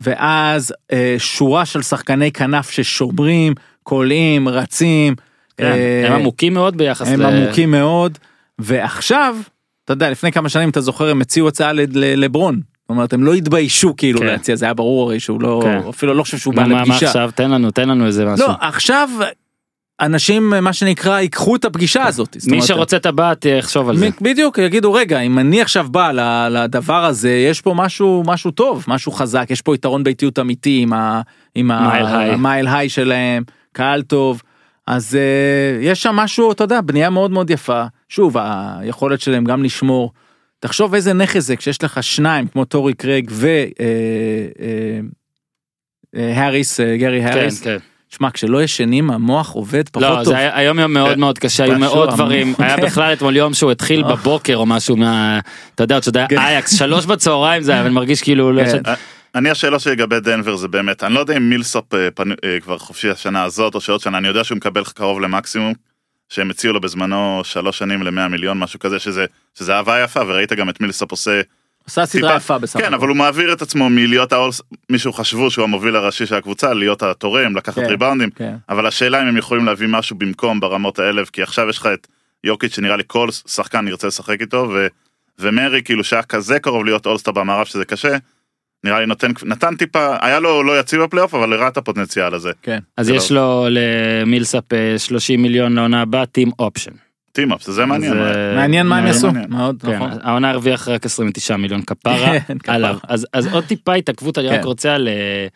ואז 0.00 0.74
אה, 0.92 1.14
שורה 1.18 1.66
של 1.66 1.82
שחקני 1.82 2.32
כנף 2.32 2.70
ששומרים, 2.70 3.54
קולעים, 3.82 4.48
רצים. 4.48 5.14
כן, 5.56 5.64
אה, 5.64 6.06
הם 6.06 6.12
עמוקים 6.12 6.54
מאוד 6.54 6.76
ביחס 6.76 7.08
הם. 7.08 7.22
עמוקים 7.22 7.70
מאוד, 7.70 8.18
ועכשיו, 8.58 9.36
אתה 9.84 9.92
יודע, 9.92 10.10
לפני 10.10 10.32
כמה 10.32 10.48
שנים, 10.48 10.70
אתה 10.70 10.80
זוכר, 10.80 11.10
הם 11.10 11.20
הציעו 11.20 11.48
הצעה 11.48 11.72
לברון. 11.94 12.60
אומרת, 12.90 13.12
הם 13.12 13.24
לא 13.24 13.34
התביישו 13.34 13.96
כאילו 13.96 14.20
כן. 14.20 14.26
להציע, 14.26 14.56
זה 14.56 14.64
היה 14.64 14.74
ברור 14.74 15.02
הרי 15.02 15.20
שהוא 15.20 15.42
לא, 15.42 15.60
כן. 15.64 15.80
אפילו 15.88 16.14
לא 16.14 16.22
חושב 16.22 16.38
שהוא 16.38 16.54
בא 16.54 16.62
מה, 16.62 16.68
מה, 16.68 16.82
לפגישה. 16.82 17.06
עכשיו 17.06 17.30
תן 17.34 17.50
לנו 17.50 17.70
תן 17.70 17.88
לנו 17.88 18.06
איזה 18.06 18.24
משהו. 18.24 18.48
לא, 18.48 18.52
עכשיו, 18.60 19.08
אנשים, 20.00 20.52
מה 20.62 20.72
שנקרא, 20.72 21.20
ייקחו 21.20 21.56
את 21.56 21.64
הפגישה 21.64 22.06
הזאת. 22.06 22.36
זאת 22.38 22.50
מי 22.50 22.56
אומרת, 22.56 22.66
שרוצה 22.68 22.98
טבעת 22.98 23.44
יחשוב 23.44 23.88
על 23.88 23.96
זה. 23.96 24.08
בדיוק 24.20 24.58
יגידו 24.58 24.92
רגע 24.92 25.20
אם 25.20 25.38
אני 25.38 25.62
עכשיו 25.62 25.86
בא 25.90 26.12
לדבר 26.50 27.04
הזה 27.04 27.30
יש 27.30 27.60
פה 27.60 27.74
משהו 27.76 28.22
משהו 28.26 28.50
טוב 28.50 28.84
משהו 28.88 29.12
חזק 29.12 29.46
יש 29.50 29.62
פה 29.62 29.74
יתרון 29.74 30.04
ביתיות 30.04 30.38
אמיתי 30.38 30.80
עם 30.82 30.92
ה- 30.92 31.20
עם. 31.54 31.70
המייל 31.70 32.68
היי 32.68 32.88
שלהם 32.88 33.42
קהל 33.72 34.02
טוב 34.02 34.42
אז 34.86 35.14
uh, 35.14 35.84
יש 35.84 36.02
שם 36.02 36.16
משהו 36.16 36.52
אתה 36.52 36.64
יודע 36.64 36.80
בנייה 36.80 37.10
מאוד 37.10 37.30
מאוד 37.30 37.50
יפה 37.50 37.84
שוב 38.08 38.36
היכולת 38.38 39.20
שלהם 39.20 39.44
גם 39.44 39.64
לשמור. 39.64 40.12
תחשוב 40.60 40.94
איזה 40.94 41.12
נכס 41.12 41.42
זה 41.42 41.56
כשיש 41.56 41.84
לך 41.84 42.02
שניים 42.02 42.46
כמו 42.46 42.64
טורי 42.64 42.94
קרייג 42.94 43.30
והאריס 46.14 46.80
גרי 46.80 47.20
כן, 47.20 47.26
האריס 47.26 47.62
כן. 47.62 47.76
שמע 48.08 48.30
כשלא 48.30 48.62
ישנים 48.62 49.10
המוח 49.10 49.50
עובד 49.50 49.88
פחות 49.88 50.02
לא, 50.02 50.14
טוב. 50.24 50.24
זה 50.24 50.36
היה 50.36 50.56
היום 50.56 50.78
יום 50.78 50.92
מאוד 50.92 51.14
כן. 51.14 51.20
מאוד 51.20 51.38
קשה, 51.38 51.64
היו 51.64 51.78
מאוד. 51.78 52.10
דברים, 52.10 52.54
היה 52.58 52.76
כן. 52.76 52.82
בכלל 52.82 53.12
אתמול 53.12 53.36
יום 53.36 53.54
שהוא 53.54 53.70
התחיל 53.70 54.04
אה. 54.04 54.10
בבוקר 54.10 54.56
או 54.56 54.66
משהו 54.66 54.96
מה... 54.96 55.40
אתה 55.74 55.84
יודע, 55.84 55.98
אתה 55.98 56.08
יודע, 56.08 56.26
כן. 56.28 56.38
אייקס, 56.38 56.78
שלוש 56.78 57.06
בצהריים 57.06 57.62
זה 57.62 57.72
היה, 57.72 57.80
אבל 57.80 57.90
מרגיש 57.90 58.22
כאילו... 58.22 58.52
לא 58.52 58.64
כן. 58.64 58.82
אני 59.34 59.50
השאלה 59.50 59.78
שלי 59.78 59.92
לגבי 59.92 60.20
דנבר 60.20 60.56
זה 60.56 60.68
באמת, 60.68 61.04
אני 61.04 61.14
לא 61.14 61.20
יודע 61.20 61.36
אם 61.36 61.50
מילסופ 61.50 61.94
אה, 61.94 62.08
אה, 62.44 62.60
כבר 62.60 62.78
חופשי 62.78 63.10
השנה 63.10 63.42
הזאת 63.42 63.74
או 63.74 63.80
שעוד 63.80 64.00
שנה, 64.00 64.18
אני 64.18 64.28
יודע 64.28 64.44
שהוא 64.44 64.56
מקבל 64.56 64.84
קרוב 64.84 65.20
למקסימום, 65.20 65.74
שהם 66.30 66.50
הציעו 66.50 66.72
לו 66.72 66.80
בזמנו 66.80 67.40
שלוש 67.44 67.78
שנים 67.78 68.02
ל-100 68.02 68.28
מיליון, 68.28 68.58
משהו 68.58 68.78
כזה, 68.78 68.98
שזה, 68.98 69.26
שזה 69.54 69.74
אהבה 69.74 70.00
יפה, 70.04 70.20
וראית 70.26 70.52
גם 70.52 70.68
את 70.68 70.80
מילסופ 70.80 71.10
עושה, 71.10 71.40
עשה 71.86 72.06
סדרה 72.06 72.36
יפה 72.36 72.58
בסך 72.58 72.80
כן, 72.80 72.84
הכל. 72.84 72.94
אבל 72.94 73.08
הוא 73.08 73.16
מעביר 73.16 73.52
את 73.52 73.62
עצמו 73.62 73.88
מלהיות 73.90 74.32
האולס, 74.32 74.62
מישהו 74.90 75.12
חשבו 75.12 75.50
שהוא 75.50 75.62
המוביל 75.62 75.96
הראשי 75.96 76.26
של 76.26 76.34
הקבוצה, 76.34 76.74
להיות 76.74 77.02
התורם, 77.02 77.56
לקחת 77.56 77.74
כן. 77.74 77.84
ריבאונדים, 77.84 78.30
כן. 78.30 78.54
אבל 78.68 78.86
השאלה 78.86 79.22
אם 79.22 79.26
הם 79.26 79.36
יכולים 79.36 79.64
להביא 79.64 79.88
משהו 79.88 80.16
במקום 80.18 80.60
ברמות 80.60 80.98
האלה, 80.98 81.22
כי 81.32 81.42
עכשיו 81.42 81.68
יש 81.68 81.78
לך 81.78 81.86
את 81.86 82.06
יוקיץ' 82.44 82.74
שנראה 82.74 82.96
לי 82.96 83.02
כל 83.06 83.28
שחקן 83.30 83.88
ירצה 83.88 84.06
לשחק 84.06 84.40
איתו, 84.40 84.68
ו, 84.74 84.86
ומארי 85.38 85.82
כאילו 85.82 86.04
שהיה 86.04 86.22
כזה 86.22 86.58
קרוב 86.58 86.84
להיות 86.84 87.06
אולסטאר 87.06 87.32
במערב 87.32 87.66
שזה 87.66 87.84
קשה, 87.84 88.16
נראה 88.84 89.00
לי 89.00 89.06
נותן, 89.06 89.30
נתן 89.44 89.76
טיפה, 89.76 90.16
היה 90.20 90.40
לו 90.40 90.62
לא 90.62 90.80
יציב 90.80 91.02
בפלייאוף, 91.02 91.34
אבל 91.34 91.52
הראה 91.52 91.68
את 91.68 91.76
הפוטנציאל 91.76 92.34
הזה. 92.34 92.50
כן. 92.62 92.78
אז 92.96 93.08
יש 93.08 93.32
לו 93.32 93.66
למילסאפ 93.70 94.72
אה, 94.72 94.98
30 94.98 95.42
מיליון 95.42 95.74
לעונה 95.74 96.02
הבאה, 96.02 96.26
team 96.26 96.50
option. 96.58 96.92
team 97.32 97.49
op, 97.49 97.62
זה 97.62 97.86
מעניין. 97.86 98.12
אה, 98.12 98.54
מעניין 98.54 98.86
מה 98.86 98.98
הם 98.98 99.06
יעשו. 99.06 99.28
מאוד 99.48 99.82
כן, 99.82 99.96
נכון. 99.96 100.10
העונה 100.22 100.50
הרוויח 100.50 100.88
רק 100.88 101.06
29 101.06 101.56
מיליון 101.56 101.82
כפרה 101.82 102.40
כן. 102.40 102.72
עליו. 102.72 102.96
אז 103.08 103.46
עוד 103.52 103.64
טיפה 103.64 103.94
התעכבות, 103.94 104.38
אני 104.38 104.48
רק 104.48 104.60
כן. 104.60 104.66
רוצה 104.66 104.94
על, 104.94 105.08
אה, 105.08 105.46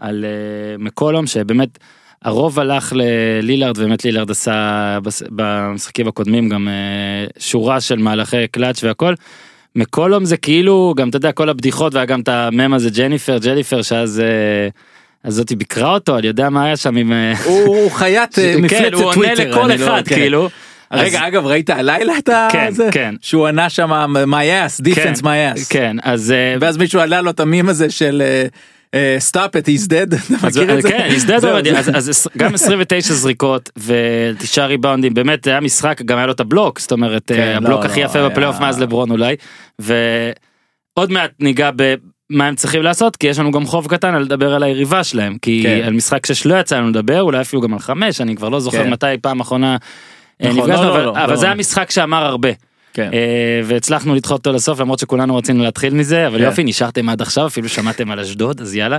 על 0.00 0.24
אה, 0.24 0.78
מקולום, 0.78 1.26
שבאמת 1.26 1.78
הרוב 2.22 2.60
הלך 2.60 2.92
ללילארד, 2.96 3.78
ובאמת 3.78 4.04
לילארד 4.04 4.30
עשה 4.30 4.98
במשחקים 5.30 6.08
הקודמים 6.08 6.48
גם 6.48 6.68
אה, 6.68 7.26
שורה 7.38 7.80
של 7.80 7.98
מהלכי 7.98 8.48
קלאץ' 8.48 8.84
והכל. 8.84 9.14
מקולום 9.76 10.24
זה 10.24 10.36
כאילו, 10.36 10.94
גם 10.96 11.08
אתה 11.08 11.16
יודע, 11.16 11.32
כל 11.32 11.48
הבדיחות, 11.48 11.94
והיה 11.94 12.06
גם 12.06 12.20
את 12.20 12.28
המם 12.28 12.74
הזה, 12.74 12.90
ג'ניפר, 12.90 13.38
ג'ניפר, 13.38 13.82
שאז... 13.82 14.20
אה, 14.20 14.68
אז 15.24 15.34
זאתי 15.34 15.56
ביקרה 15.56 15.94
אותו, 15.94 16.18
אני 16.18 16.26
יודע 16.26 16.50
מה 16.50 16.64
היה 16.64 16.76
שם 16.76 16.96
עם... 16.96 17.12
אה, 17.12 17.32
הוא 17.44 17.90
חיית 17.90 18.38
אה, 18.38 18.54
כן, 18.54 18.62
מפלצת 18.62 18.92
הוא 18.92 19.04
עונה 19.04 19.14
טוויטר. 19.14 19.50
לכל 19.50 19.66
לא- 19.66 19.74
אחד, 19.74 20.02
כן. 20.08 20.14
כאילו. 20.14 20.48
רגע, 20.92 21.26
אגב, 21.26 21.46
ראית 21.46 21.70
הלילה 21.70 22.18
את. 22.18 22.30
כן, 22.52 22.70
זה? 22.70 22.88
כן. 22.92 23.14
שהוא 23.20 23.46
ענה 23.46 23.70
שם 23.70 23.90
my 24.26 24.26
ass, 24.28 24.84
defense 24.84 25.22
my 25.22 25.24
ass. 25.56 25.66
כן, 25.70 25.96
אז... 26.02 26.34
ואז 26.60 26.76
מישהו 26.76 27.00
עלה 27.00 27.20
לו 27.20 27.30
את 27.30 27.40
המים 27.40 27.68
הזה 27.68 27.90
של 27.90 28.22
אה, 28.94 29.16
אה. 29.16 29.16
אתה 30.38 30.46
מכיר 30.46 30.76
את 30.78 30.82
זה? 30.82 30.88
כן, 30.88 31.08
הזדד 31.16 31.38
זהו, 31.38 31.50
אוהדי, 31.50 31.82
זה- 31.82 31.92
אז, 31.94 32.28
גם 32.36 32.54
29 32.54 33.14
זריקות 33.14 33.70
ותשעה 33.76 34.66
ריבאונדים, 34.66 35.14
באמת 35.14 35.46
היה 35.46 35.60
משחק, 35.60 36.02
גם 36.02 36.18
היה 36.18 36.26
לו 36.26 36.32
את 36.32 36.40
הבלוק, 36.40 36.80
זאת 36.80 36.92
אומרת, 36.92 37.22
כן, 37.26 37.40
אה, 37.40 37.56
הבלוק 37.56 37.80
לא, 37.80 37.84
הכי 37.84 38.00
לא, 38.00 38.04
יפה 38.04 38.28
בפלייאוף 38.28 38.60
מאז 38.60 38.80
לברון 38.80 39.10
אולי, 39.10 39.36
ועוד 39.78 41.12
מעט 41.12 41.30
ניגע 41.40 41.70
במה 41.76 42.46
הם 42.46 42.54
צריכים 42.54 42.82
לעשות, 42.82 43.16
כי 43.16 43.26
יש 43.26 43.38
לנו 43.38 43.50
גם 43.50 43.66
חוב 43.66 43.86
קטן 43.88 44.14
לדבר 44.22 44.54
על 44.54 44.62
היריבה 44.62 45.04
שלהם, 45.04 45.36
כי 45.42 45.60
כן. 45.62 45.82
על 45.86 45.92
משחק 45.92 46.26
שש 46.26 46.46
לא 46.46 46.60
יצא 46.60 46.76
לנו 46.78 46.88
לדבר, 46.88 47.22
אולי 47.22 47.40
אפילו 47.40 47.62
גם 47.62 47.72
על 47.72 47.78
חמש, 47.78 48.20
אני 48.20 48.36
כבר 48.36 48.48
לא 48.48 48.60
זוכר 48.60 48.84
כן. 48.84 48.90
מתי 48.90 49.06
פעם 49.22 49.40
אחרונה 49.40 49.76
אה, 50.42 50.48
נכון, 50.48 50.60
נפגשנו, 50.60 50.84
לא, 50.84 50.88
לא, 50.88 50.94
אבל- 50.94 51.04
לא, 51.04 51.24
אבל 51.24 51.30
לא. 51.30 51.36
זה 51.36 51.46
היה 51.46 51.54
משחק 51.54 51.90
שאמר 51.90 52.24
הרבה. 52.24 52.48
כן. 52.94 53.10
אה, 53.12 53.60
והצלחנו 53.64 54.14
לדחות 54.14 54.38
אותו 54.38 54.52
לסוף 54.52 54.80
למרות 54.80 54.98
שכולנו 54.98 55.36
רצינו 55.36 55.62
להתחיל 55.62 55.94
מזה 55.94 56.26
אבל 56.26 56.38
כן. 56.38 56.44
יופי 56.44 56.64
נשארתם 56.64 57.08
עד 57.08 57.22
עכשיו 57.22 57.46
אפילו 57.46 57.68
שמעתם 57.68 58.10
על 58.10 58.20
אשדוד 58.20 58.60
אז 58.60 58.74
יאללה. 58.74 58.98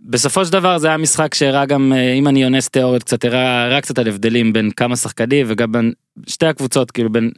בסופו 0.00 0.44
של 0.44 0.52
דבר 0.52 0.78
זה 0.78 0.88
היה 0.88 0.96
משחק 0.96 1.34
שהראה 1.34 1.66
גם 1.66 1.92
אה, 1.96 2.12
אם 2.12 2.28
אני 2.28 2.44
אונס 2.44 2.68
תיאוריות 2.68 3.02
קצת 3.02 3.24
הראה 3.24 3.64
הראה 3.64 3.80
קצת 3.80 3.98
על 3.98 4.08
הבדלים 4.08 4.52
בין 4.52 4.70
כמה 4.70 4.96
שחקנים 4.96 5.46
וגם 5.48 5.72
בין 5.72 5.92
שתי 6.26 6.46
הקבוצות 6.46 6.90
כאילו 6.90 7.12
בין 7.12 7.30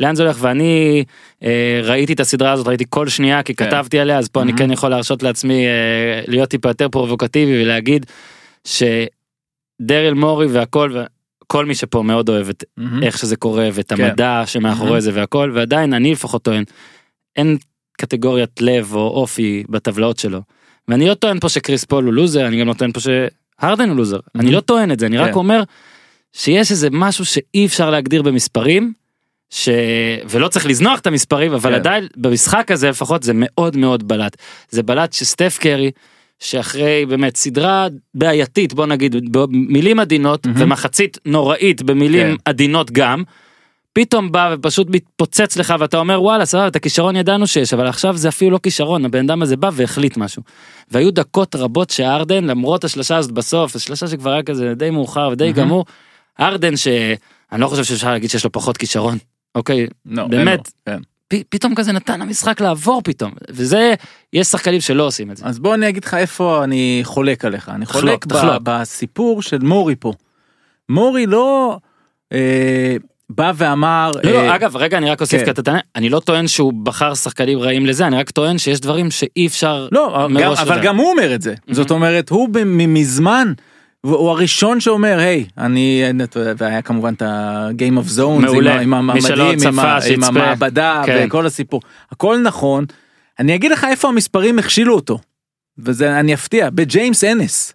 לאן 0.00 0.14
זה 0.14 0.22
הולך 0.22 0.36
ואני 0.40 1.04
אה, 1.42 1.80
ראיתי 1.82 2.12
את 2.12 2.20
הסדרה 2.20 2.52
הזאת 2.52 2.66
ראיתי 2.66 2.84
כל 2.88 3.08
שנייה 3.08 3.42
כי 3.42 3.54
כן. 3.54 3.66
כתבתי 3.66 3.98
עליה 3.98 4.18
אז 4.18 4.28
פה 4.28 4.42
אני 4.42 4.52
מהמם. 4.52 4.58
כן 4.58 4.72
יכול 4.72 4.90
להרשות 4.90 5.22
לעצמי 5.22 5.66
אה, 5.66 6.22
להיות 6.26 6.50
טיפה 6.50 6.68
יותר 6.68 6.88
פרובוקטיבי 6.88 7.62
ולהגיד 7.62 8.06
שדריל 8.64 10.14
מורי 10.14 10.46
והכל 10.46 11.02
וכל 11.48 11.66
מי 11.66 11.74
שפה 11.74 12.02
מאוד 12.02 12.28
אוהב 12.28 12.48
את 12.48 12.64
מהמם. 12.76 13.02
איך 13.02 13.18
שזה 13.18 13.36
קורה 13.36 13.68
ואת 13.72 13.92
כן. 13.92 14.04
המדע 14.04 14.42
שמאחורי 14.46 15.00
זה 15.00 15.10
והכל 15.14 15.52
ועדיין 15.54 15.94
אני 15.94 16.12
לפחות 16.12 16.42
טוען 16.42 16.64
אין 17.36 17.56
קטגוריית 17.92 18.60
לב 18.60 18.94
או 18.94 19.08
אופי 19.08 19.64
בטבלאות 19.68 20.18
שלו. 20.18 20.40
ואני 20.88 21.08
לא 21.08 21.14
טוען 21.14 21.40
פה 21.40 21.48
שקריס 21.48 21.84
פול 21.84 22.04
הוא 22.04 22.12
לוזר 22.12 22.46
אני 22.46 22.60
גם 22.60 22.68
לא 22.68 22.72
טוען 22.74 22.92
פה 22.92 23.00
שהרדן 23.00 23.88
הוא 23.88 23.96
לוזר 23.96 24.18
אני 24.34 24.50
לא 24.50 24.60
טוען 24.60 24.92
את 24.92 25.00
זה 25.00 25.06
אני 25.06 25.18
רק 25.18 25.30
כן. 25.30 25.34
אומר 25.34 25.62
שיש 26.32 26.70
איזה 26.70 26.88
משהו 26.92 27.24
שאי 27.24 27.66
אפשר 27.66 27.90
להגדיר 27.90 28.22
במספרים. 28.22 28.92
ש... 29.50 29.68
ולא 30.28 30.48
צריך 30.48 30.66
לזנוח 30.66 31.00
את 31.00 31.06
המספרים 31.06 31.52
אבל 31.52 31.70
כן. 31.70 31.76
עדיין 31.76 32.06
במשחק 32.16 32.70
הזה 32.70 32.90
לפחות 32.90 33.22
זה 33.22 33.32
מאוד 33.34 33.76
מאוד 33.76 34.08
בלט 34.08 34.36
זה 34.70 34.82
בלט 34.82 35.12
שסטף 35.12 35.58
קרי 35.60 35.90
שאחרי 36.38 37.06
באמת 37.06 37.36
סדרה 37.36 37.86
בעייתית 38.14 38.74
בוא 38.74 38.86
נגיד 38.86 39.32
במילים 39.32 40.00
עדינות 40.00 40.46
מהמם. 40.46 40.62
ומחצית 40.62 41.18
נוראית 41.24 41.82
במילים 41.82 42.26
כן. 42.26 42.42
עדינות 42.44 42.90
גם. 42.90 43.22
פתאום 43.92 44.32
בא 44.32 44.54
ופשוט 44.54 44.86
מתפוצץ 44.90 45.56
לך 45.56 45.74
ואתה 45.78 45.98
אומר 45.98 46.22
וואלה 46.22 46.46
סבבה 46.46 46.68
את 46.68 46.76
הכישרון 46.76 47.16
ידענו 47.16 47.46
שיש 47.46 47.74
אבל 47.74 47.86
עכשיו 47.86 48.16
זה 48.16 48.28
אפילו 48.28 48.50
לא 48.50 48.58
כישרון 48.62 49.04
הבן 49.04 49.24
אדם 49.24 49.42
הזה 49.42 49.56
בא 49.56 49.70
והחליט 49.72 50.16
משהו. 50.16 50.42
והיו 50.90 51.10
דקות 51.10 51.54
רבות 51.54 51.90
שארדן 51.90 52.44
למרות 52.44 52.84
השלושה 52.84 53.16
הזאת 53.16 53.32
בסוף 53.32 53.76
השלושה 53.76 54.08
שכבר 54.08 54.32
היה 54.32 54.42
כזה 54.42 54.74
די 54.74 54.90
מאוחר 54.90 55.28
ודי 55.32 55.44
מהמם. 55.44 55.58
גמור. 55.58 55.84
ארדן 56.40 56.76
שאני 56.76 57.60
לא 57.60 57.66
חושב 57.66 57.84
שאפשר 57.84 58.10
להגיד 58.10 58.30
שיש 58.30 58.44
לו 58.44 58.52
פחות 58.52 58.76
כישרון. 58.76 59.18
אוקיי 59.54 59.86
לא, 60.06 60.22
אין 60.22 60.30
באמת. 60.30 60.58
לו, 60.58 60.92
כן. 60.94 61.00
פתאום 61.48 61.74
כזה 61.74 61.92
נתן 61.92 62.20
למשחק 62.20 62.60
לעבור 62.60 63.02
פתאום 63.04 63.32
וזה 63.50 63.94
יש 64.32 64.46
שחקנים 64.46 64.80
שלא 64.80 65.06
עושים 65.06 65.30
את 65.30 65.36
זה. 65.36 65.44
אז 65.46 65.58
בוא 65.58 65.74
אני 65.74 65.88
אגיד 65.88 66.04
לך 66.04 66.14
איפה 66.14 66.64
אני 66.64 67.00
חולק 67.04 67.44
עליך 67.44 67.68
אני 67.68 67.84
תחלוק, 67.84 68.04
חולק 68.04 68.24
תחלוק. 68.24 68.54
בסיפור 68.62 69.42
של 69.42 69.58
מורי 69.58 69.96
פה. 69.96 70.12
מורי 70.88 71.26
לא 71.26 71.78
אה, 72.32 72.96
בא 73.30 73.52
ואמר 73.56 74.10
לא, 74.24 74.30
אה, 74.30 74.46
לא, 74.46 74.54
אגב 74.54 74.76
רגע 74.76 74.98
אני 74.98 75.10
רק 75.10 75.20
אוסיף 75.20 75.44
כן. 75.44 75.52
קטן 75.52 75.76
אני 75.96 76.08
לא 76.08 76.20
טוען 76.20 76.48
שהוא 76.48 76.72
בחר 76.82 77.14
שחקנים 77.14 77.58
רעים 77.58 77.86
לזה 77.86 78.06
אני 78.06 78.16
רק 78.16 78.30
טוען 78.30 78.58
שיש 78.58 78.80
דברים 78.80 79.10
שאי 79.10 79.46
אפשר 79.46 79.88
לא, 79.92 80.20
גם, 80.24 80.32
מראש 80.32 80.58
אבל. 80.58 80.80
גם 80.82 80.96
הוא 80.96 81.10
אומר 81.10 81.34
את 81.34 81.42
זה. 81.42 81.54
זאת 81.70 81.90
אומרת, 81.90 82.30
הוא 82.30 82.48
מזמן 82.64 83.52
והוא 84.04 84.30
הראשון 84.30 84.80
שאומר 84.80 85.18
היי 85.18 85.46
אני 85.58 86.02
והיה 86.56 86.82
כמובן 86.82 87.14
את 87.14 87.22
ה-game 87.22 87.98
of 88.06 88.18
zones 88.18 88.20
מעולה. 88.40 88.80
עם, 88.80 88.94
ה- 88.94 88.98
עם 89.52 89.58
צפה, 89.58 89.68
עם. 90.14 90.24
המעבדה 90.24 91.02
כן. 91.06 91.24
וכל 91.28 91.46
הסיפור 91.46 91.80
הכל 92.12 92.38
נכון. 92.38 92.84
אני 93.38 93.54
אגיד 93.54 93.70
לך 93.70 93.86
איפה 93.90 94.08
המספרים 94.08 94.58
הכשילו 94.58 94.94
אותו. 94.94 95.18
וזה 95.78 96.20
אני 96.20 96.34
אפתיע 96.34 96.70
בג'יימס 96.70 97.24
אנס. 97.24 97.74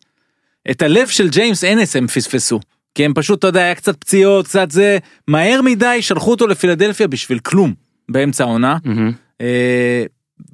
את 0.72 0.82
הלב 0.82 1.08
של 1.08 1.30
ג'יימס 1.30 1.64
אנס 1.64 1.96
הם 1.96 2.08
פספסו. 2.08 2.60
כי 2.96 3.06
הם 3.06 3.14
פשוט 3.16 3.40
אתה 3.40 3.48
יודע 3.48 3.60
היה 3.60 3.76
קצת 3.76 3.96
פציעות 3.98 4.46
קצת 4.48 4.72
זה 4.72 4.98
מהר 5.28 5.62
מדי 5.62 6.02
שלחו 6.02 6.32
אותו 6.32 6.48
לפילדלפיה 6.48 7.08
בשביל 7.08 7.40
כלום 7.40 7.74
באמצע 8.10 8.44
העונה. 8.44 8.78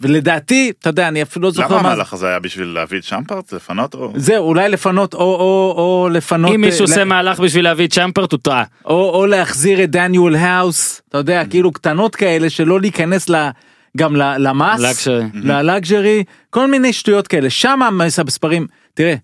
ולדעתי 0.02 0.72
אתה 0.80 0.90
יודע 0.90 1.08
אני 1.08 1.22
אפילו 1.22 1.44
לא 1.44 1.52
זוכר 1.52 1.68
למה 1.68 1.76
מה 1.76 1.82
זה. 1.82 1.94
המהלך 1.94 2.14
הזה 2.14 2.28
היה 2.28 2.40
בשביל 2.40 2.68
להביא 2.68 2.98
את 3.00 3.04
שאמפרט? 3.04 3.54
לפנות 3.54 3.94
או... 3.94 4.14
זהו 4.16 4.48
אולי 4.48 4.70
לפנות 4.70 5.14
או 5.14 5.20
או 5.20 5.74
או 5.78 6.10
לפנות 6.12 6.56
אם 6.56 6.62
מישהו 6.62 6.80
אה, 6.80 6.92
עושה 6.92 7.04
מהלך 7.04 7.40
בשביל 7.40 7.64
להביא 7.64 7.86
את 7.88 7.94
שאמפרט 7.94 8.32
הוא 8.32 8.40
טועה. 8.40 8.64
או, 8.86 9.10
או 9.10 9.26
להחזיר 9.26 9.84
את 9.84 9.90
דניאל 9.92 10.36
האוס 10.36 11.02
אתה 11.10 11.18
יודע 11.18 11.46
כאילו 11.46 11.72
קטנות 11.72 12.16
כאלה 12.16 12.50
שלא 12.50 12.82
להיכנס 12.82 13.30
ל, 13.30 13.50
גם 13.98 14.16
ל- 14.16 14.38
למס. 14.38 15.08
ל-luxury 15.34 16.24
כל 16.50 16.72
מיני 16.72 16.94
שטויות 16.94 17.28
כאלה 17.28 17.50
שם 17.50 17.80
המספרים 17.84 18.68
תראה 18.94 19.16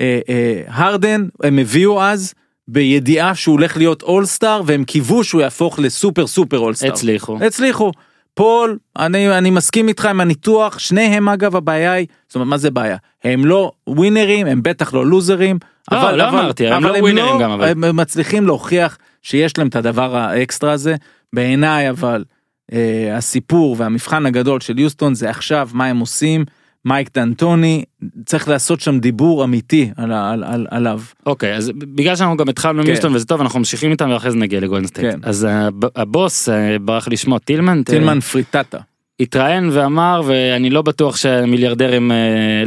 אה, 0.00 0.18
אה, 0.28 0.62
הרדן 0.68 1.26
הם 1.42 1.58
הביאו 1.58 2.02
אז 2.02 2.34
בידיעה 2.68 3.34
שהוא 3.34 3.52
הולך 3.52 3.76
להיות 3.76 4.02
אולסטאר 4.02 4.62
והם 4.66 4.84
קיוו 4.84 5.24
שהוא 5.24 5.40
יהפוך 5.40 5.78
לסופר 5.78 6.26
סופר 6.26 6.58
אולסטאר. 6.58 6.88
הצליחו. 6.88 7.38
הצליחו. 7.46 7.92
פול, 8.36 8.78
אני, 8.98 9.38
אני 9.38 9.50
מסכים 9.50 9.88
איתך 9.88 10.04
עם 10.04 10.20
הניתוח, 10.20 10.78
שניהם 10.78 11.28
אגב 11.28 11.56
הבעיה 11.56 11.92
היא, 11.92 12.06
זאת 12.28 12.34
אומרת 12.34 12.48
מה 12.48 12.58
זה 12.58 12.70
בעיה? 12.70 12.96
הם 13.24 13.44
לא 13.44 13.72
ווינרים, 13.86 14.46
הם 14.46 14.62
בטח 14.62 14.94
לא 14.94 15.06
לוזרים. 15.06 15.58
לא, 15.92 16.10
לא 16.10 16.28
אמרתי, 16.28 16.68
הם 16.68 16.84
לא 16.84 16.88
ווינרים 17.00 17.38
גם, 17.40 17.50
אבל. 17.50 17.68
הם 17.68 17.96
מצליחים 17.96 18.46
להוכיח 18.46 18.98
שיש 19.22 19.58
להם 19.58 19.68
את 19.68 19.76
הדבר 19.76 20.16
האקסטרה 20.16 20.72
הזה. 20.72 20.96
בעיניי 21.32 21.90
אבל 21.90 22.24
אה, 22.72 23.16
הסיפור 23.16 23.76
והמבחן 23.78 24.26
הגדול 24.26 24.60
של 24.60 24.78
יוסטון 24.78 25.14
זה 25.14 25.30
עכשיו 25.30 25.68
מה 25.72 25.86
הם 25.86 25.98
עושים. 25.98 26.44
מייק 26.86 27.10
דנטוני 27.14 27.84
צריך 28.26 28.48
לעשות 28.48 28.80
שם 28.80 28.98
דיבור 28.98 29.44
אמיתי 29.44 29.90
על, 29.96 30.12
על, 30.12 30.44
על, 30.44 30.66
עליו. 30.70 31.00
אוקיי 31.26 31.54
אז 31.56 31.70
בגלל 31.70 32.16
שאנחנו 32.16 32.36
גם 32.36 32.48
התחלנו 32.48 32.78
עם 32.78 32.84
כן. 32.86 32.90
יוסטון 32.90 33.14
וזה 33.14 33.24
טוב 33.24 33.40
אנחנו 33.40 33.58
ממשיכים 33.58 33.90
איתם 33.90 34.10
ואחרי 34.10 34.30
זה 34.30 34.36
נגיע 34.36 34.60
לגולדן 34.60 34.86
סטייט. 34.86 35.14
כן. 35.14 35.20
אז 35.22 35.46
הב- 35.50 35.98
הבוס 35.98 36.48
אה, 36.48 36.78
ברח 36.78 37.08
לי 37.08 37.16
שמו 37.16 37.38
טילמן. 37.38 37.82
טילמן 37.82 38.20
פרטיטה. 38.20 38.78
התראיין 39.20 39.68
ואמר 39.72 40.22
ואני 40.26 40.70
לא 40.70 40.82
בטוח 40.82 41.16
שהמיליארדרים 41.16 42.12
אה, 42.12 42.16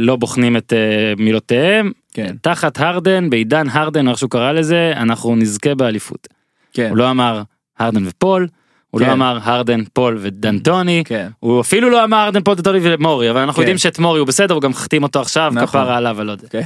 לא 0.00 0.16
בוחנים 0.16 0.56
את 0.56 0.72
אה, 0.72 1.12
מילותיהם. 1.18 1.92
כן, 2.12 2.36
תחת 2.42 2.80
הרדן 2.80 3.30
בעידן 3.30 3.68
הרדן 3.68 4.08
איך 4.08 4.18
שהוא 4.18 4.30
קרא 4.30 4.52
לזה 4.52 4.92
אנחנו 4.96 5.36
נזכה 5.36 5.74
באליפות. 5.74 6.28
כן, 6.72 6.88
הוא 6.88 6.96
לא 6.96 7.10
אמר 7.10 7.42
הרדן 7.78 8.02
ופול. 8.06 8.46
הוא 8.90 9.00
כן. 9.00 9.06
לא 9.06 9.12
אמר 9.12 9.38
הרדן 9.42 9.84
פול 9.92 10.18
ודנטוני. 10.20 11.02
כן. 11.06 11.28
הוא 11.40 11.60
אפילו 11.60 11.90
לא 11.90 12.04
אמר 12.04 12.16
הרדן 12.16 12.42
פול 12.42 12.54
דנטוני 12.54 12.78
ומורי 12.82 13.30
אבל 13.30 13.40
אנחנו 13.40 13.54
כן. 13.54 13.62
יודעים 13.62 13.78
שאת 13.78 13.98
מורי 13.98 14.18
הוא 14.18 14.26
בסדר 14.26 14.54
הוא 14.54 14.62
גם 14.62 14.70
החתים 14.70 15.02
אותו 15.02 15.20
עכשיו 15.20 15.52
נכון. 15.54 15.66
כפרה 15.66 15.96
עליו 15.96 16.18
אני 16.18 16.26
לא 16.26 16.32
יודע. 16.32 16.48
כן. 16.48 16.62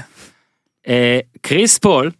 אה, 0.88 1.18
קריס 1.40 1.78
פול. 1.78 2.10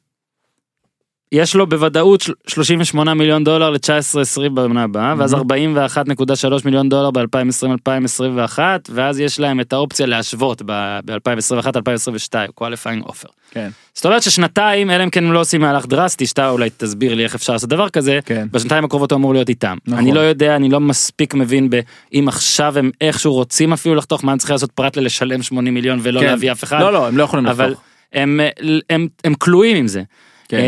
יש 1.34 1.56
לו 1.56 1.66
בוודאות 1.66 2.20
של- 2.20 2.32
38 2.46 3.14
מיליון 3.14 3.44
דולר 3.44 3.70
ל-19-20 3.70 4.48
בעונה 4.54 4.82
הבאה 4.82 5.14
ואז 5.18 5.34
41.3 5.34 6.64
מיליון 6.64 6.88
דולר 6.88 7.10
ב-2020-2021 7.10 8.58
ואז 8.90 9.20
יש 9.20 9.40
להם 9.40 9.60
את 9.60 9.72
האופציה 9.72 10.06
להשוות 10.06 10.62
ב-2021-2022 10.66 12.34
qualifying 12.60 13.08
offer. 13.08 13.28
כן. 13.50 13.68
זאת 13.94 14.04
אומרת 14.06 14.22
ששנתיים 14.22 14.90
אלא 14.90 15.04
אם 15.04 15.10
כן 15.10 15.24
הם 15.24 15.32
לא 15.32 15.40
עושים 15.40 15.60
מהלך 15.60 15.86
דרסטי 15.86 16.26
שאתה 16.26 16.48
אולי 16.50 16.70
תסביר 16.76 17.14
לי 17.14 17.24
איך 17.24 17.34
אפשר 17.34 17.52
לעשות 17.52 17.70
דבר 17.70 17.88
כזה 17.88 18.18
כן. 18.26 18.46
בשנתיים 18.50 18.84
הקרובות 18.84 19.12
הוא 19.12 19.16
אמור 19.16 19.32
להיות 19.34 19.48
איתם. 19.48 19.76
נכון. 19.86 19.98
אני 19.98 20.12
לא 20.12 20.20
יודע 20.20 20.56
אני 20.56 20.68
לא 20.68 20.80
מספיק 20.80 21.34
מבין 21.34 21.68
אם 22.14 22.28
עכשיו 22.28 22.78
הם 22.78 22.90
איכשהו 23.00 23.32
רוצים 23.32 23.72
אפילו 23.72 23.94
לחתוך 23.94 24.24
מה 24.24 24.32
הם 24.32 24.38
צריכים 24.38 24.54
לעשות 24.54 24.72
פרט 24.72 24.96
ללשלם 24.96 25.42
80 25.42 25.74
מיליון 25.74 25.98
ולא 26.02 26.20
כן. 26.20 26.26
להביא 26.26 26.52
אף 26.52 26.64
אחד. 26.64 26.80
לא, 26.80 26.92
לא, 26.92 27.08
הם 27.08 27.16
לא 27.16 27.22
יכולים 27.22 27.46
אבל 27.46 27.66
לחתוך. 27.70 27.82
הם, 28.12 28.40
הם, 28.90 29.08
הם 29.24 29.34
כלואים 29.34 29.76
עם 29.76 29.88
זה. 29.88 30.02
כן. 30.48 30.60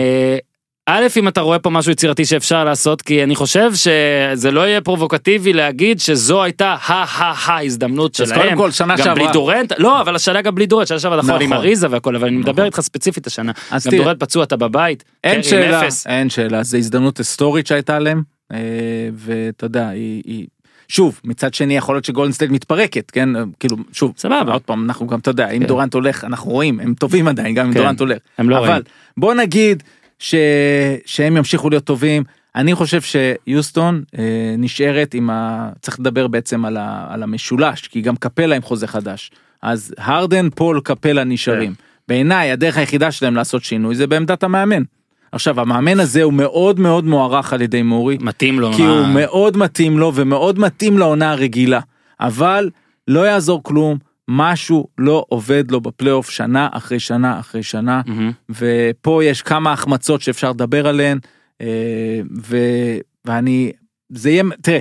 א', 0.88 1.06
אם 1.16 1.28
אתה 1.28 1.40
רואה 1.40 1.58
פה 1.58 1.70
משהו 1.70 1.92
יצירתי 1.92 2.24
שאפשר 2.24 2.64
לעשות, 2.64 3.02
כי 3.02 3.22
אני 3.22 3.34
חושב 3.34 3.70
שזה 3.74 4.50
לא 4.50 4.60
יהיה 4.60 4.80
פרובוקטיבי 4.80 5.52
להגיד 5.52 6.00
שזו 6.00 6.42
הייתה 6.42 6.76
ההזדמנות 6.82 8.20
אז 8.20 8.28
שלהם. 8.28 8.42
קודם 8.42 8.56
כל, 8.56 8.70
שנה 8.70 8.96
גם 8.96 9.04
שעברה- 9.04 9.14
בלי 9.14 9.32
דורנט, 9.32 9.72
לא, 9.78 10.00
אבל 10.00 10.16
השנה 10.16 10.42
גם 10.42 10.54
בלי 10.54 10.66
דורנט, 10.66 10.88
שנה 10.88 10.98
שעברה 10.98 11.18
נכון 11.18 11.42
עם. 11.42 11.52
אריזה 11.52 11.86
והכל, 11.90 12.16
אבל 12.16 12.26
אני 12.28 12.36
מדבר 12.36 12.52
נכון. 12.52 12.64
איתך 12.64 12.80
ספציפית 12.80 13.26
השנה. 13.26 13.52
אז 13.70 13.86
גם 13.86 13.96
דורנט 13.96 14.20
פצוע 14.20 14.44
אתה 14.44 14.56
בבית, 14.56 15.04
אין 15.24 15.42
שאלה. 15.42 15.82
אין 16.06 16.30
שאלה, 16.30 16.62
זו 16.62 16.76
הזדמנות 16.76 17.18
היסטורית 17.18 17.66
שהייתה 17.66 17.98
להם, 17.98 18.22
אה, 18.52 18.58
ואתה 19.14 19.66
יודע, 19.66 19.88
היא, 19.88 20.46
שוב, 20.88 21.20
מצד 21.24 21.54
שני 21.54 21.76
יכול 21.76 21.94
להיות 21.94 22.04
שגולדן 22.04 22.32
סטייט 22.32 22.50
מתפרקת, 22.50 23.10
כן, 23.10 23.28
כאילו, 23.60 23.76
שוב, 23.92 24.12
סבבה. 24.18 24.52
עוד 24.52 24.62
פעם, 24.62 24.84
אנחנו 24.84 25.06
גם, 25.06 25.18
אתה 25.18 25.30
יודע, 25.30 25.50
אם 25.50 25.60
כן. 25.60 25.66
דורנט 25.66 25.94
הולך, 25.94 26.24
אנחנו 26.24 26.50
רואים, 26.50 26.80
הם 26.80 26.94
טובים 26.94 27.28
עדיין, 27.28 27.54
גם 27.54 27.66
אם 27.66 27.72
כן. 27.72 27.78
דורנט 27.78 28.00
הולך, 28.00 28.18
הם 28.38 28.50
לא 28.50 28.58
אבל 28.58 28.68
רואים. 28.68 28.82
בוא 29.16 29.34
נגיד 29.34 29.82
ש... 30.18 30.34
שהם 31.06 31.36
ימשיכו 31.36 31.70
להיות 31.70 31.84
טובים, 31.84 32.24
אני 32.56 32.74
חושב 32.74 33.00
שיוסטון 33.00 34.02
אה, 34.18 34.24
נשארת 34.58 35.14
עם 35.14 35.30
ה... 35.30 35.68
צריך 35.80 36.00
לדבר 36.00 36.26
בעצם 36.26 36.64
על, 36.64 36.76
ה... 36.76 37.06
על 37.10 37.22
המשולש, 37.22 37.80
כי 37.88 38.00
גם 38.00 38.16
קפלה 38.16 38.56
עם 38.56 38.62
חוזה 38.62 38.86
חדש, 38.86 39.30
אז 39.62 39.94
הרדן, 39.98 40.48
פול, 40.50 40.80
קפלה 40.84 41.24
נשארים. 41.24 41.74
כן. 41.74 41.82
בעיניי 42.08 42.50
הדרך 42.52 42.76
היחידה 42.78 43.10
שלהם 43.12 43.34
לעשות 43.34 43.64
שינוי 43.64 43.94
זה 43.94 44.06
בעמדת 44.06 44.42
המאמן. 44.42 44.82
עכשיו 45.32 45.60
המאמן 45.60 46.00
הזה 46.00 46.22
הוא 46.22 46.32
מאוד 46.32 46.80
מאוד 46.80 47.04
מוערך 47.04 47.52
על 47.52 47.60
ידי 47.62 47.82
מורי, 47.82 48.18
מתאים 48.20 48.60
לו. 48.60 48.72
כי 48.72 48.82
מה- 48.82 48.88
הוא 48.88 49.06
מאוד 49.06 49.56
מתאים 49.56 49.98
לו 49.98 50.12
ומאוד 50.14 50.58
מתאים 50.58 50.98
לעונה 50.98 51.30
הרגילה, 51.30 51.80
אבל 52.20 52.70
לא 53.08 53.20
יעזור 53.28 53.62
כלום, 53.62 53.98
משהו 54.28 54.88
לא 54.98 55.24
עובד 55.28 55.70
לו 55.70 55.80
בפלייאוף 55.80 56.30
שנה 56.30 56.68
אחרי 56.72 57.00
שנה 57.00 57.40
אחרי 57.40 57.62
שנה, 57.62 58.00
מהמם. 58.06 58.32
ופה 58.50 59.24
יש 59.24 59.42
כמה 59.42 59.72
החמצות 59.72 60.20
שאפשר 60.20 60.50
לדבר 60.50 60.86
עליהן, 60.86 61.18
אה, 61.60 62.20
ו... 62.42 62.56
ואני, 63.24 63.72
זה 64.08 64.30
יהיה, 64.30 64.42
תראה, 64.62 64.80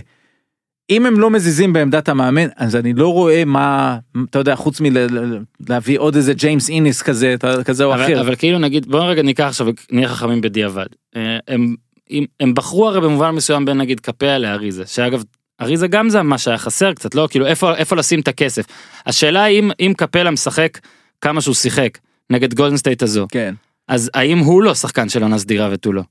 אם 0.89 1.05
הם 1.05 1.19
לא 1.19 1.29
מזיזים 1.29 1.73
בעמדת 1.73 2.09
המאמן, 2.09 2.47
אז 2.55 2.75
אני 2.75 2.93
לא 2.93 3.13
רואה 3.13 3.45
מה, 3.45 3.97
אתה 4.29 4.39
יודע, 4.39 4.55
חוץ 4.55 4.81
מלהביא 4.81 5.99
עוד 5.99 6.15
איזה 6.15 6.33
ג'יימס 6.33 6.69
אניס 6.69 7.01
כזה, 7.01 7.35
כזה 7.65 7.83
או 7.83 7.93
אבל, 7.93 8.03
אחר. 8.03 8.21
אבל 8.21 8.35
כאילו 8.35 8.59
נגיד 8.59 8.85
בוא 8.85 9.03
רגע 9.03 9.21
ניקח 9.21 9.43
עכשיו 9.43 9.67
נהיה 9.91 10.07
חכמים 10.07 10.41
בדיעבד. 10.41 10.85
אה, 11.15 11.37
הם, 11.47 11.75
הם, 12.09 12.23
הם 12.39 12.53
בחרו 12.53 12.87
הרי 12.87 13.01
במובן 13.01 13.31
מסוים 13.31 13.65
בין 13.65 13.77
נגיד 13.77 13.99
קפלה 13.99 14.37
לאריזה 14.37 14.85
שאגב 14.85 15.23
אריזה 15.61 15.87
גם 15.87 16.09
זה 16.09 16.23
מה 16.23 16.37
שהיה 16.37 16.57
חסר 16.57 16.93
קצת 16.93 17.15
לא 17.15 17.27
כאילו 17.31 17.45
איפה 17.45 17.75
איפה 17.75 17.95
לשים 17.95 18.19
את 18.19 18.27
הכסף. 18.27 18.65
השאלה 19.05 19.43
היא 19.43 19.59
אם 19.59 19.71
אם 19.79 19.93
קפלה 19.97 20.31
משחק 20.31 20.79
כמה 21.21 21.41
שהוא 21.41 21.55
שיחק 21.55 21.97
נגד 22.29 22.53
גולדן 22.53 22.77
סטייט 22.77 23.03
הזו 23.03 23.27
כן. 23.31 23.53
אז 23.87 24.11
האם 24.13 24.37
הוא 24.37 24.63
לא 24.63 24.75
שחקן 24.75 25.09
של 25.09 25.23
עונה 25.23 25.37
סדירה 25.37 25.69
ותו 25.71 25.93
לא. 25.93 26.03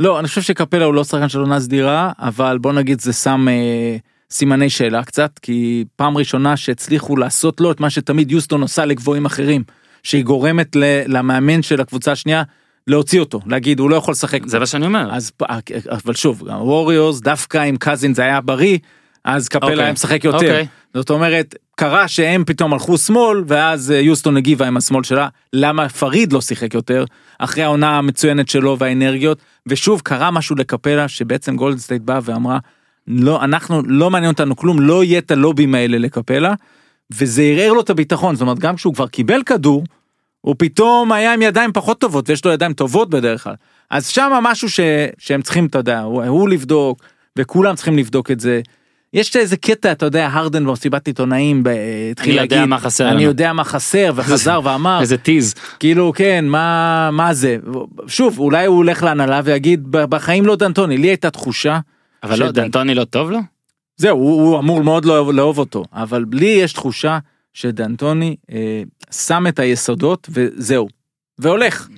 לא, 0.00 0.18
אני 0.18 0.28
חושב 0.28 0.42
שקפלה 0.42 0.84
הוא 0.84 0.94
לא 0.94 1.04
שחקן 1.04 1.28
של 1.28 1.38
עונה 1.38 1.60
סדירה, 1.60 2.12
אבל 2.18 2.58
בוא 2.58 2.72
נגיד 2.72 3.00
זה 3.00 3.12
שם 3.12 3.48
אה, 3.48 3.96
סימני 4.30 4.70
שאלה 4.70 5.04
קצת, 5.04 5.38
כי 5.42 5.84
פעם 5.96 6.16
ראשונה 6.16 6.56
שהצליחו 6.56 7.16
לעשות 7.16 7.60
לו 7.60 7.70
את 7.70 7.80
מה 7.80 7.90
שתמיד 7.90 8.30
יוסטון 8.30 8.62
עושה 8.62 8.84
לגבוהים 8.84 9.26
אחרים, 9.26 9.64
שהיא 10.02 10.24
גורמת 10.24 10.76
ל, 10.76 10.82
למאמן 11.06 11.62
של 11.62 11.80
הקבוצה 11.80 12.12
השנייה 12.12 12.42
להוציא 12.88 13.20
אותו, 13.20 13.40
להגיד 13.46 13.80
הוא 13.80 13.90
לא 13.90 13.96
יכול 13.96 14.12
לשחק. 14.12 14.46
זה 14.46 14.58
מה 14.58 14.66
שאני 14.66 14.86
אומר. 14.86 15.08
אז 15.12 15.30
פ- 15.30 15.42
אבל 15.90 16.14
שוב, 16.14 16.42
ווריורס 16.42 17.20
דווקא 17.20 17.68
אם 17.68 17.76
קזין 17.80 18.14
זה 18.14 18.22
היה 18.22 18.40
בריא, 18.40 18.78
אז 19.24 19.48
קפלה 19.48 19.70
אוקיי. 19.70 19.84
היה 19.84 19.92
משחק 19.92 20.24
יותר. 20.24 20.36
אוקיי. 20.36 20.66
זאת 20.94 21.10
אומרת, 21.10 21.54
קרה 21.76 22.08
שהם 22.08 22.44
פתאום 22.44 22.72
הלכו 22.72 22.98
שמאל, 22.98 23.44
ואז 23.46 23.90
אה, 23.90 23.96
יוסטון 23.96 24.36
הגיבה 24.36 24.66
עם 24.66 24.76
השמאל 24.76 25.02
שלה, 25.02 25.28
למה 25.52 25.88
פריד 25.88 26.32
לא 26.32 26.40
שיחק 26.40 26.74
יותר, 26.74 27.04
אחרי 27.38 27.62
העונה 27.62 27.98
המצוינת 27.98 28.48
שלו 28.48 28.78
והאנרגיות, 28.78 29.38
ושוב 29.66 30.00
קרה 30.04 30.30
משהו 30.30 30.56
לקפלה, 30.56 31.08
שבעצם 31.08 31.56
גולדן 31.56 31.78
סטייט 31.78 32.02
באה 32.02 32.18
ואמרה, 32.22 32.58
לא, 33.06 33.44
אנחנו, 33.44 33.82
לא 33.86 34.10
מעניין 34.10 34.32
אותנו 34.32 34.56
כלום, 34.56 34.80
לא 34.80 35.04
יהיה 35.04 35.18
את 35.18 35.30
הלובים 35.30 35.74
האלה 35.74 35.98
לקפלה, 35.98 36.54
וזה 37.14 37.42
ערער 37.42 37.72
לו 37.72 37.80
את 37.80 37.90
הביטחון, 37.90 38.34
זאת 38.34 38.42
אומרת, 38.42 38.58
גם 38.58 38.76
כשהוא 38.76 38.94
כבר 38.94 39.06
קיבל 39.06 39.42
כדור, 39.42 39.84
הוא 40.40 40.54
פתאום 40.58 41.12
היה 41.12 41.34
עם 41.34 41.42
ידיים 41.42 41.72
פחות 41.72 42.00
טובות, 42.00 42.30
ויש 42.30 42.44
לו 42.44 42.50
ידיים 42.52 42.72
טובות 42.72 43.10
בדרך 43.10 43.44
כלל. 43.44 43.54
אז 43.90 44.06
שם 44.06 44.32
משהו 44.42 44.70
ש, 44.70 44.80
שהם 45.18 45.42
צריכים, 45.42 45.66
אתה 45.66 45.78
יודע, 45.78 46.00
הוא, 46.00 46.24
הוא 46.24 46.48
לבדוק, 46.48 47.02
וכולם 47.38 47.74
צריכים 47.74 47.98
לבדוק 47.98 48.30
את 48.30 48.40
זה. 48.40 48.60
יש 49.12 49.36
איזה 49.36 49.56
קטע, 49.56 49.92
אתה 49.92 50.06
יודע, 50.06 50.28
הרדן 50.32 50.66
במסיבת 50.66 51.06
עיתונאים 51.06 51.62
התחיל 52.10 52.30
אני 52.30 52.36
להגיד, 52.36 52.52
יודע 52.52 52.66
מה 52.66 52.78
חסר 52.78 53.04
אני 53.08 53.14
לנו." 53.14 53.22
יודע 53.22 53.52
מה 53.52 53.64
חסר, 53.64 54.12
וחזר 54.14 54.60
ואמר, 54.64 55.00
איזה 55.00 55.16
tease. 55.18 55.54
כאילו 55.80 56.12
כן, 56.16 56.44
מה, 56.48 57.10
מה 57.12 57.34
זה, 57.34 57.56
שוב, 58.06 58.38
אולי 58.38 58.66
הוא 58.66 58.76
הולך 58.76 59.02
להנהלה 59.02 59.40
ויגיד, 59.44 59.84
"ב- 59.90 60.04
בחיים 60.04 60.46
לא 60.46 60.56
דנטוני, 60.56 60.96
לי 60.98 61.08
הייתה 61.08 61.30
תחושה, 61.30 61.78
אבל 62.22 62.38
לא 62.38 62.50
דנטוני 62.50 62.94
לא 62.94 63.04
טוב 63.04 63.30
לו? 63.30 63.38
זהו, 63.96 64.18
הוא, 64.18 64.42
הוא 64.42 64.58
אמור 64.58 64.82
מאוד 64.82 65.04
לאהוב, 65.04 65.32
לאהוב 65.32 65.58
אותו, 65.58 65.84
אבל 65.92 66.24
לי 66.32 66.46
יש 66.46 66.72
תחושה 66.72 67.18
שדנטוני 67.62 68.36
אה, 68.52 68.82
שם 69.12 69.46
את 69.48 69.58
היסודות 69.58 70.28
וזהו, 70.32 70.88
והולך. 71.38 71.88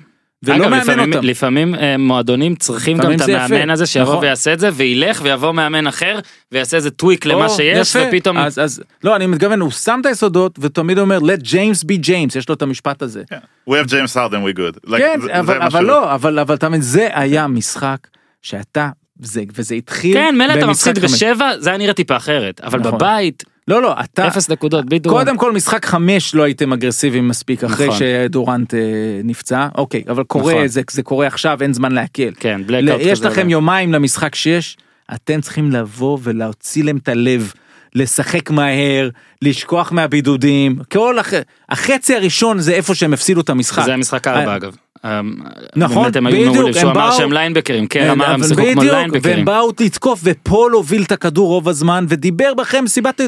ולא 0.43 0.57
אגב, 0.57 0.69
מאמן 0.69 0.81
לפעמים, 0.83 1.13
אותם. 1.15 1.27
לפעמים 1.27 1.75
אה, 1.75 1.97
מועדונים 1.99 2.55
צריכים 2.55 2.97
גם 2.97 3.01
לפעמים 3.01 3.21
את 3.21 3.27
זה 3.27 3.33
יפה. 3.33 3.45
המאמן 3.45 3.71
הזה 3.71 3.87
שיבוא 3.87 4.13
נכון. 4.13 4.25
ויעשה 4.25 4.53
את 4.53 4.61
זה 4.61 4.69
וילך 4.75 5.21
ויבוא 5.25 5.53
מאמן 5.53 5.87
אחר 5.87 6.19
ויעשה 6.53 6.77
איזה 6.77 6.91
טוויק 6.91 7.27
למה 7.27 7.45
או, 7.45 7.51
שיש 7.51 7.95
יפה. 7.95 8.09
ופתאום 8.09 8.39
אז, 8.39 8.59
אז, 8.59 8.83
לא, 9.05 9.17
אני 9.17 9.27
מתכוון, 9.27 9.61
הוא 9.61 9.71
שם 9.71 9.99
את 10.01 10.07
היסודות 10.07 10.59
ותמיד 10.63 10.99
אומר, 10.99 11.19
let 11.19 11.41
James 11.45 11.85
be 11.85 12.07
James, 12.07 12.39
יש 12.39 12.49
לו 12.49 12.55
את 12.55 12.63
המשפט 12.63 13.03
הזה. 13.03 13.23
We 13.71 13.73
have 13.73 13.89
James 13.89 14.15
Harden 14.15 14.55
we 14.55 14.59
good. 14.59 14.91
Like, 14.91 14.99
כן, 14.99 15.19
זה- 15.21 15.27
זה 15.27 15.41
אבל, 15.41 15.59
מה 15.59 15.67
אבל 15.67 15.85
לא, 15.85 16.15
אבל, 16.15 16.39
אבל 16.39 16.55
אתה 16.55 16.69
מבין, 16.69 16.81
זה 16.81 17.09
היה 17.13 17.47
משחק 17.47 17.99
שאתה, 18.43 18.91
זה, 19.23 19.43
וזה 19.55 19.75
התחיל 19.75 20.15
כן 20.15 20.35
מילא 20.39 20.55
אתה 20.55 20.67
מפסיד 20.67 20.99
חמש. 20.99 21.13
בשבע 21.13 21.51
זה 21.59 21.71
היה 21.71 21.79
נראה 21.79 21.95
טיפה 21.95 22.17
אחרת 22.17 22.61
אבל 22.61 22.79
נכון. 22.81 22.93
בבית 22.93 23.45
לא, 23.71 23.83
לא, 23.83 23.95
אתה, 24.05 24.29
אפס 24.29 24.51
נקודות 24.51 24.85
בדיוק. 24.85 25.15
קודם 25.15 25.37
כל 25.37 25.53
משחק 25.53 25.87
חמש 25.87 26.35
לא 26.35 26.43
הייתם 26.43 26.73
אגרסיביים 26.73 27.29
מספיק 27.29 27.65
אחרי 27.65 27.87
נכון. 27.87 27.99
שדורנט 27.99 28.75
אה, 28.75 28.81
נפצע, 29.25 29.69
אוקיי, 29.75 30.05
אבל 30.09 30.25
קורה, 30.25 30.55
נכון. 30.55 30.67
זה, 30.67 30.81
זה 30.91 31.03
קורה 31.03 31.27
עכשיו, 31.27 31.59
אין 31.63 31.75
זמן 31.75 31.93
להקל. 31.93 32.33
כן 32.41 32.61
בלקאוט 32.67 33.01
יש 33.05 33.19
כזה 33.19 33.29
לכם 33.29 33.41
אולי. 33.41 33.53
יומיים 33.53 33.93
למשחק 33.93 34.35
6, 34.35 34.77
אתם 35.15 35.41
צריכים 35.41 35.71
לבוא 35.71 36.19
ולהוציא 36.23 36.85
להם 36.85 36.97
את 36.97 37.09
הלב, 37.09 37.53
לשחק 37.95 38.51
מהר, 38.51 39.09
לשכוח 39.43 39.93
מהבידודים, 39.93 40.79
כל 40.93 41.19
הח... 41.19 41.33
החצי 41.69 42.15
הראשון 42.15 42.59
זה 42.59 42.73
איפה 42.73 42.95
שהם 42.95 43.13
הפסידו 43.13 43.41
את 43.41 43.51
המשחק. 43.51 43.85
זה 43.85 43.95
המשחק 43.95 44.27
הארבע 44.27 44.57
אגב. 44.57 44.77
אה, 45.05 45.21
נכון, 45.77 46.11
הם 46.15 46.25
בדיוק, 46.27 46.57
הם 46.81 46.89
אמר 46.89 46.93
באו- 47.09 47.13
שהם 47.17 47.33
ליינבקרים, 47.33 47.87
כן 47.87 48.01
אה, 48.07 48.13
אמר 48.13 48.31
הם 48.31 48.43
שיחקו 48.43 48.63
כמו 48.73 48.83
ליינבקרים. 48.83 49.37
והם 49.37 49.45
באו 49.45 49.71
לתקוף 49.81 50.21
ופול 50.25 50.73
הוביל 50.73 51.03
את 51.03 51.13
הכדור 51.13 51.49
רוב 51.49 51.69
הזמן 51.69 52.07
ודיבר 52.09 52.55
גם 52.55 52.85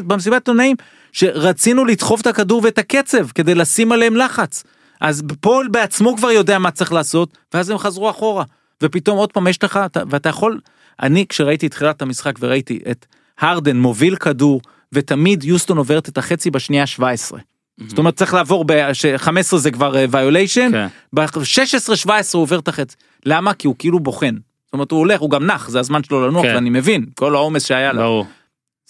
במסיבת 0.07 0.33
עיתונאים 0.33 0.75
שרצינו 1.11 1.85
לדחוף 1.85 2.21
את 2.21 2.27
הכדור 2.27 2.61
ואת 2.63 2.77
הקצב 2.77 3.27
כדי 3.35 3.55
לשים 3.55 3.91
עליהם 3.91 4.15
לחץ. 4.15 4.63
אז 5.01 5.23
פול 5.41 5.67
בעצמו 5.67 6.15
כבר 6.17 6.31
יודע 6.31 6.59
מה 6.59 6.71
צריך 6.71 6.93
לעשות 6.93 7.37
ואז 7.53 7.69
הם 7.69 7.77
חזרו 7.77 8.09
אחורה 8.09 8.43
ופתאום 8.83 9.17
עוד 9.17 9.31
פעם 9.31 9.47
יש 9.47 9.63
לך 9.63 9.79
אתה- 9.85 10.03
ואתה 10.09 10.29
יכול 10.29 10.59
אני 11.01 11.25
כשראיתי 11.29 11.67
את 11.67 11.71
תחילת 11.71 12.01
המשחק 12.01 12.33
וראיתי 12.39 12.79
את 12.91 13.05
הרדן 13.39 13.77
מוביל 13.77 14.15
כדור 14.15 14.61
ותמיד 14.93 15.43
יוסטון 15.43 15.77
עוברת 15.77 16.09
את 16.09 16.17
החצי 16.17 16.51
בשנייה 16.51 16.85
17. 16.87 17.39
זאת 17.87 17.97
אומרת 17.97 18.15
צריך 18.15 18.33
לעבור 18.33 18.65
ב-15 18.67 19.57
זה 19.57 19.71
כבר 19.71 19.95
ויוליישן 20.11 20.71
כן. 20.71 20.87
ב-16-17 21.13 22.09
הוא 22.33 22.41
עובר 22.41 22.59
את 22.59 22.67
החצי. 22.67 22.95
למה? 23.25 23.53
כי 23.53 23.67
הוא 23.67 23.75
כאילו 23.79 23.99
בוחן. 23.99 24.35
זאת 24.65 24.73
אומרת 24.73 24.91
הוא 24.91 24.99
הולך 24.99 25.21
הוא 25.21 25.29
גם 25.29 25.45
נח 25.45 25.69
זה 25.69 25.79
הזמן 25.79 26.03
שלו 26.03 26.27
לנוח 26.27 26.45
כן. 26.45 26.55
ואני 26.55 26.69
מבין 26.69 27.05
כל 27.15 27.35
העומס 27.35 27.65
שהיה 27.65 27.93
לו. 27.93 28.01
ברור. 28.01 28.25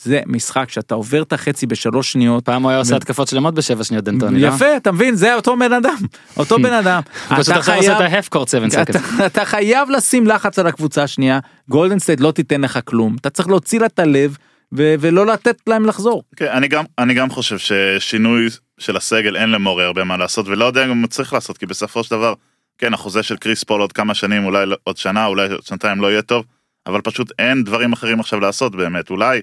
זה 0.03 0.21
משחק 0.25 0.69
שאתה 0.69 0.95
עובר 0.95 1.21
את 1.21 1.33
החצי 1.33 1.65
בשלוש 1.65 2.11
שניות. 2.11 2.45
פעם 2.45 2.63
הוא 2.63 2.69
היה 2.69 2.79
עושה 2.79 2.95
התקפות 2.95 3.27
שלמות 3.27 3.53
בשבע 3.53 3.83
שניות 3.83 4.03
דנטוני. 4.03 4.39
לא? 4.41 4.47
יפה 4.47 4.77
אתה 4.77 4.91
מבין 4.91 5.15
זה 5.15 5.35
אותו 5.35 5.57
בן 5.57 5.73
אדם 5.73 5.95
אותו 6.37 6.55
בן 6.59 6.73
אדם. 6.73 7.01
אתה 7.27 7.61
חייב- 7.61 7.91
את 7.91 8.01
ההף 8.01 8.27
קורט 8.29 8.47
7 8.49 8.65
אתה, 8.81 8.81
אתה 9.25 9.45
חייב 9.45 9.89
לשים 9.89 10.27
לחץ 10.27 10.59
על 10.59 10.67
הקבוצה 10.67 11.03
השנייה 11.03 11.39
גולדן 11.69 11.99
סטייט 11.99 12.19
לא 12.19 12.31
תיתן 12.31 12.61
לך 12.61 12.79
כלום 12.85 13.15
אתה 13.21 13.29
צריך 13.29 13.47
להוציא 13.47 13.79
לה 13.79 13.85
את 13.85 13.99
הלב 13.99 14.37
ו- 14.75 14.95
ולא 14.99 15.25
לתת 15.25 15.55
להם 15.67 15.85
לחזור. 15.85 16.23
כן, 16.35 16.47
אני 16.51 16.67
גם, 16.67 16.83
אני 16.99 17.13
גם 17.13 17.29
חושב 17.29 17.57
ששינוי 17.57 18.47
של 18.79 18.97
הסגל 18.97 19.35
אין 19.37 19.49
למורי 19.51 19.83
הרבה 19.85 20.03
מה 20.03 20.17
לעשות 20.17 20.47
ולא 20.47 20.65
יודע 20.65 20.87
גם 20.87 21.01
מה 21.01 21.07
צריך 21.07 21.33
לעשות 21.33 21.57
כי 21.57 21.65
בסופו 21.65 22.03
של 22.03 22.11
דבר 22.11 22.33
כן 22.77 22.93
החוזה 22.93 23.23
של 23.23 23.37
קריס 23.37 23.63
פול 23.63 23.81
עוד 23.81 23.93
כמה 23.93 24.13
שנים 24.13 24.45
אולי 24.45 24.65
לא- 24.65 24.75
עוד 24.83 24.97
שנה 24.97 25.25
אולי 25.25 25.51
עוד 25.51 25.63
שנתיים 25.65 26.01
לא 26.01 26.11
יהיה 26.11 26.21
טוב 26.21 26.45
אבל 26.87 27.01
פשוט 27.01 27.31
אין 27.39 27.63
דברים 27.63 27.93
אחרים 27.93 28.19
עכשיו 28.19 28.39
לעשות 28.39 28.75
באמת 28.75 29.09
אולי 29.09 29.41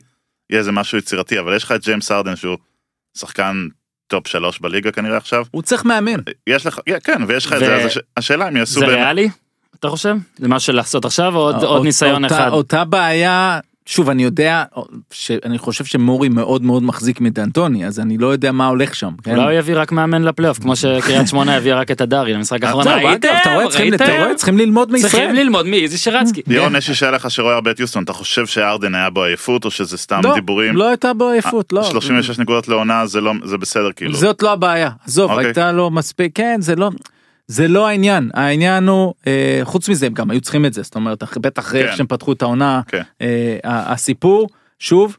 יהיה 0.50 0.58
איזה 0.58 0.72
משהו 0.72 0.98
יצירתי 0.98 1.38
אבל 1.40 1.56
יש 1.56 1.64
לך 1.64 1.72
את 1.72 1.82
ג'יימס 1.84 2.12
הרדן 2.12 2.36
שהוא 2.36 2.58
שחקן 3.18 3.66
top 4.06 4.26
שלוש 4.28 4.58
בליגה 4.60 4.92
כנראה 4.92 5.16
עכשיו 5.16 5.44
הוא 5.50 5.62
צריך 5.62 5.84
מאמן. 5.84 6.20
יש 6.46 6.66
לך 6.66 6.78
כן 7.04 7.22
ויש 7.26 7.46
לך 7.46 7.52
את 7.52 7.56
ו- 7.56 7.64
זה 7.64 7.74
אז 7.76 7.86
הש- 7.86 7.98
השאלה 8.16 8.48
אם 8.48 8.56
יעשו 8.56 8.80
זה 8.80 8.86
באמת 8.86 8.98
ריאלי? 8.98 9.28
אתה 9.80 9.88
חושב? 9.88 10.14
זה 10.36 10.48
משהו 10.48 10.72
לעשות 10.72 11.04
עכשיו 11.04 11.36
או 11.36 11.40
עוד- 11.40 11.54
עוד 11.54 11.64
אות- 11.64 11.84
ניסיון 11.84 12.24
אותה- 12.24 12.36
אחד? 12.38 12.48
אותה 12.52 12.84
בעיה 12.84 13.60
שוב 13.90 14.10
אני 14.10 14.22
יודע 14.24 14.62
שאני 15.10 15.58
חושב 15.58 15.84
שמורי 15.84 16.28
מאוד 16.28 16.62
מאוד 16.62 16.82
מחזיק 16.82 17.20
מדנטוני 17.20 17.86
אז 17.86 18.00
אני 18.00 18.18
לא 18.18 18.26
יודע 18.26 18.52
מה 18.52 18.66
הולך 18.66 18.94
שם. 18.94 19.10
כן? 19.22 19.30
אולי 19.30 19.42
הוא 19.42 19.52
יביא 19.52 19.74
רק 19.76 19.92
מאמן 19.92 20.22
לפלייאוף 20.22 20.58
כמו 20.58 20.76
שקריית 20.76 21.28
שמונה 21.28 21.56
הביאה 21.56 21.76
רק 21.78 21.90
את 21.90 22.00
הדרי 22.00 22.32
למשחק 22.32 22.64
האחרון. 22.64 22.84
זהו, 22.84 22.94
ראיתם? 23.04 23.28
אתה 23.42 23.54
רואה, 23.54 23.68
צריכים- 24.36 24.58
ללמוד 24.58 24.92
מישראל. 24.92 25.10
צריכים 25.10 25.34
ללמוד 25.34 25.66
מאיזי 25.66 25.98
שרצקי. 25.98 26.42
לירון 26.46 26.76
יש 26.76 26.88
לי 26.88 26.94
שאלה 26.94 27.10
לך 27.10 27.30
שרואה 27.30 27.54
הרבה 27.54 27.70
את 27.70 27.80
יוסטון 27.80 28.02
אתה 28.04 28.12
חושב 28.12 28.46
שארדן 28.46 28.94
היה 28.94 29.10
בו 29.10 29.24
עייפות 29.24 29.64
או 29.64 29.70
שזה 29.70 29.98
סתם 29.98 30.20
לא, 30.24 30.34
דיבורים 30.34 30.76
לא 30.76 30.88
הייתה 30.88 31.12
בו 31.14 31.28
עייפות, 31.28 31.72
לא. 31.72 31.82
36 31.84 32.38
נקודות 32.38 32.68
לעונה 32.68 33.06
זה 33.06 33.20
לא 33.20 33.32
זה 33.44 33.58
בסדר 33.58 33.92
כאילו 33.96 34.14
זאת 34.14 34.42
לא 34.42 34.52
הבעיה. 34.52 34.90
עזוב, 35.06 35.30
אוקיי. 35.30 35.46
הייתה 35.46 35.72
לו 35.72 35.90
מספיק, 35.90 36.32
כן, 36.34 36.56
זה 36.60 36.76
לא... 36.76 36.90
זה 37.50 37.68
לא 37.68 37.88
העניין, 37.88 38.30
העניין 38.34 38.88
הוא, 38.88 39.14
אה, 39.26 39.60
חוץ 39.64 39.88
מזה 39.88 40.06
הם 40.06 40.14
גם 40.14 40.30
היו 40.30 40.40
צריכים 40.40 40.66
את 40.66 40.72
זה, 40.72 40.82
זאת 40.82 40.94
אומרת, 40.94 41.22
בטח 41.40 41.72
כן. 41.72 41.78
איך 41.78 41.96
שהם 41.96 42.06
פתחו 42.06 42.32
את 42.32 42.42
העונה, 42.42 42.80
כן. 42.88 43.02
אה, 43.20 43.56
הסיפור, 43.64 44.48
שוב, 44.78 45.16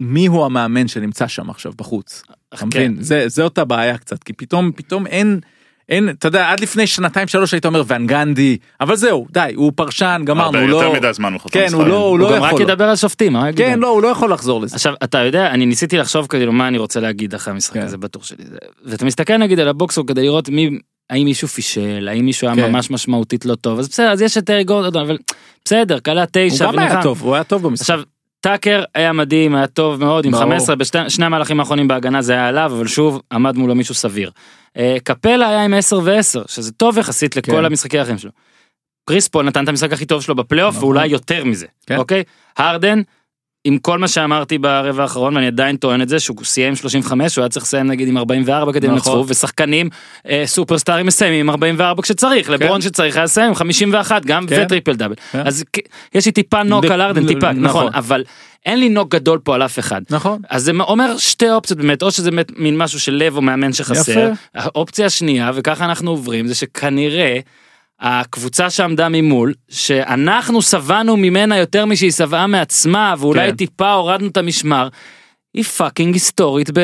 מי 0.00 0.26
הוא 0.26 0.44
המאמן 0.44 0.88
שנמצא 0.88 1.26
שם 1.26 1.50
עכשיו 1.50 1.72
בחוץ? 1.76 2.22
אתה 2.48 2.56
כן. 2.56 2.66
מבין? 2.66 2.96
זה, 3.00 3.24
זה 3.26 3.42
אותה 3.42 3.64
בעיה 3.64 3.98
קצת, 3.98 4.22
כי 4.22 4.32
פתאום, 4.32 4.72
פתאום 4.76 5.06
אין, 5.06 5.40
אין, 5.88 6.08
אתה 6.08 6.28
יודע, 6.28 6.50
עד 6.50 6.60
לפני 6.60 6.86
שנתיים 6.86 7.28
שלוש 7.28 7.52
היית 7.54 7.66
אומר 7.66 7.82
ואן 7.86 8.06
גנדי, 8.06 8.56
אבל 8.80 8.96
זהו, 8.96 9.26
די, 9.30 9.52
הוא 9.56 9.72
פרשן, 9.76 10.22
גמרנו, 10.24 10.58
הוא 10.58 10.68
לא... 10.68 10.76
יותר 10.76 10.92
מדי 10.92 11.12
זמן 11.12 11.34
מחוץ 11.34 11.52
כן, 11.52 11.68
הוא. 11.72 11.84
לא, 11.86 11.94
הוא 11.96 12.04
הוא 12.08 12.18
לא 12.18 12.36
גם 12.36 12.42
רק 12.42 12.52
יכול. 12.52 12.62
ידבר 12.62 12.84
על 12.84 12.96
שופטים. 12.96 13.36
הוא? 13.36 13.44
כן, 13.56 13.78
לא, 13.78 13.88
הוא 13.88 14.02
לא 14.02 14.08
יכול 14.08 14.32
לחזור 14.32 14.60
לזה. 14.60 14.76
עכשיו 14.76 14.94
אתה 15.04 15.18
יודע 15.18 15.50
אני 15.50 15.66
ניסיתי 15.66 15.98
לחשוב 15.98 16.26
כאילו 16.26 16.52
מה 16.52 16.68
אני 16.68 16.78
רוצה 16.78 17.00
להגיד 17.00 17.34
אחרי 17.34 17.52
המשחק 17.54 17.74
כן. 17.74 17.82
הזה 17.82 17.98
בטוח 17.98 18.24
שלי 18.24 18.44
זה- 18.46 18.58
ואתה 18.84 19.04
מסתכל 19.04 19.36
נגיד 19.36 19.60
על 19.60 19.68
ה 19.68 19.72
box 19.72 19.85
score 19.85 20.06
כדי 20.06 20.22
לראות 20.22 20.48
מי 20.48 20.78
האם 21.10 21.24
מישהו 21.24 21.48
פישל 21.48 22.08
האם 22.08 22.24
מישהו 22.24 22.48
היה 22.48 22.56
כן. 22.56 22.72
ממש 22.72 22.90
משמעותית 22.90 23.44
לא 23.44 23.54
טוב 23.54 23.78
אז 23.78 23.88
בסדר 23.88 24.10
אז 24.10 24.22
יש 24.22 24.38
את 24.38 24.50
אריק 24.50 24.64
גורדון 24.64 25.02
אבל 25.02 25.18
בסדר 25.64 25.98
הוא 26.06 26.24
תשע. 26.32 26.66
גם 26.66 26.78
היה 26.78 26.88
ונלחם. 26.88 27.02
טוב, 27.02 27.22
הוא 27.22 27.34
היה 27.34 27.44
טוב 27.44 27.62
במשחק. 27.62 27.82
עכשיו 27.82 28.02
טאקר 28.40 28.84
היה 28.94 29.12
מדהים 29.12 29.54
היה 29.54 29.66
טוב 29.66 30.00
מאוד 30.00 30.24
עם 30.24 30.32
ברור. 30.32 30.44
15 30.44 30.76
בשני 30.76 31.24
המהלכים 31.26 31.60
האחרונים 31.60 31.88
בהגנה 31.88 32.22
זה 32.22 32.32
היה 32.32 32.48
עליו 32.48 32.72
אבל 32.76 32.86
שוב 32.86 33.22
עמד 33.32 33.56
מולו 33.56 33.74
מישהו 33.74 33.94
סביר. 33.94 34.30
אה, 34.76 34.96
קפלה 35.04 35.48
היה 35.48 35.64
עם 35.64 35.74
10 35.74 36.00
ו-10 36.04 36.48
שזה 36.48 36.72
טוב 36.72 36.98
יחסית 36.98 37.34
כן. 37.34 37.52
לכל 37.52 37.64
המשחקי 37.64 37.98
האחרים 37.98 38.18
שלו. 38.18 38.30
קריס 39.08 39.28
פול 39.28 39.46
נתן 39.46 39.64
את 39.64 39.68
המשחק 39.68 39.92
הכי 39.92 40.06
טוב 40.06 40.22
שלו 40.22 40.34
בפלייאוף 40.34 40.74
נכון. 40.76 40.84
ואולי 40.84 41.06
יותר 41.06 41.44
מזה 41.44 41.66
כן. 41.86 41.96
אוקיי 41.96 42.22
הרדן. 42.56 43.02
עם 43.66 43.78
כל 43.78 43.98
מה 43.98 44.08
שאמרתי 44.08 44.58
ברבע 44.58 45.02
האחרון 45.02 45.36
ואני 45.36 45.46
עדיין 45.46 45.76
טוען 45.76 46.02
את 46.02 46.08
זה 46.08 46.20
שהוא 46.20 46.36
סיים 46.44 46.76
35 46.76 47.36
הוא 47.36 47.42
היה 47.42 47.48
צריך 47.48 47.64
לסיים 47.64 47.86
נגיד 47.86 48.08
עם 48.08 48.18
44 48.18 48.72
כדי 48.72 48.86
נכון. 48.86 48.94
לנצחו 48.94 49.24
ושחקנים 49.28 49.88
אה, 50.28 50.42
סופרסטארים 50.46 51.06
מסיימים 51.06 51.40
עם 51.40 51.50
44 51.50 52.02
כשצריך 52.02 52.50
לברון 52.50 52.80
שצריך 52.80 53.16
היה 53.16 53.24
לסיים 53.24 53.48
עם 53.48 53.54
51 53.54 54.24
גם 54.24 54.46
כן. 54.46 54.62
וטריפל 54.64 54.96
דאבל 54.96 55.14
כן. 55.32 55.42
אז 55.46 55.64
יש 56.14 56.26
לי 56.26 56.32
טיפה 56.32 56.62
נוק 56.62 56.84
על 56.84 57.00
ארדן 57.00 57.26
טיפה 57.26 57.52
נכון. 57.52 57.62
נכון 57.62 57.94
אבל 57.94 58.24
אין 58.66 58.80
לי 58.80 58.88
נוק 58.88 59.14
גדול 59.14 59.38
פה 59.38 59.54
על 59.54 59.62
אף 59.62 59.78
אחד. 59.78 60.02
נכון. 60.10 60.42
אז 60.50 60.62
זה 60.62 60.72
אומר 60.80 61.18
שתי 61.18 61.50
אופציות 61.50 61.78
באמת 61.78 62.02
או 62.02 62.10
שזה 62.10 62.30
באמת 62.30 62.52
מין 62.56 62.78
משהו 62.78 63.00
של 63.00 63.12
לב 63.12 63.36
או 63.36 63.42
מאמן 63.42 63.72
שחסר. 63.72 64.12
יפה. 64.12 64.32
האופציה 64.54 65.06
השנייה 65.06 65.50
וככה 65.54 65.84
אנחנו 65.84 66.10
עוברים 66.10 66.46
זה 66.46 66.54
שכנראה 66.54 67.38
הקבוצה 68.00 68.70
שעמדה 68.70 69.08
ממול 69.08 69.54
שאנחנו 69.68 70.62
שבענו 70.62 71.16
ממנה 71.16 71.58
יותר 71.58 71.84
משהיא 71.86 72.10
שבעה 72.10 72.46
מעצמה 72.46 73.14
ואולי 73.18 73.50
כן. 73.50 73.56
טיפה 73.56 73.92
הורדנו 73.92 74.26
את 74.28 74.36
המשמר. 74.36 74.88
היא 75.54 75.64
fucking 75.64 76.14
היסטורית 76.14 76.70
ב... 76.70 76.78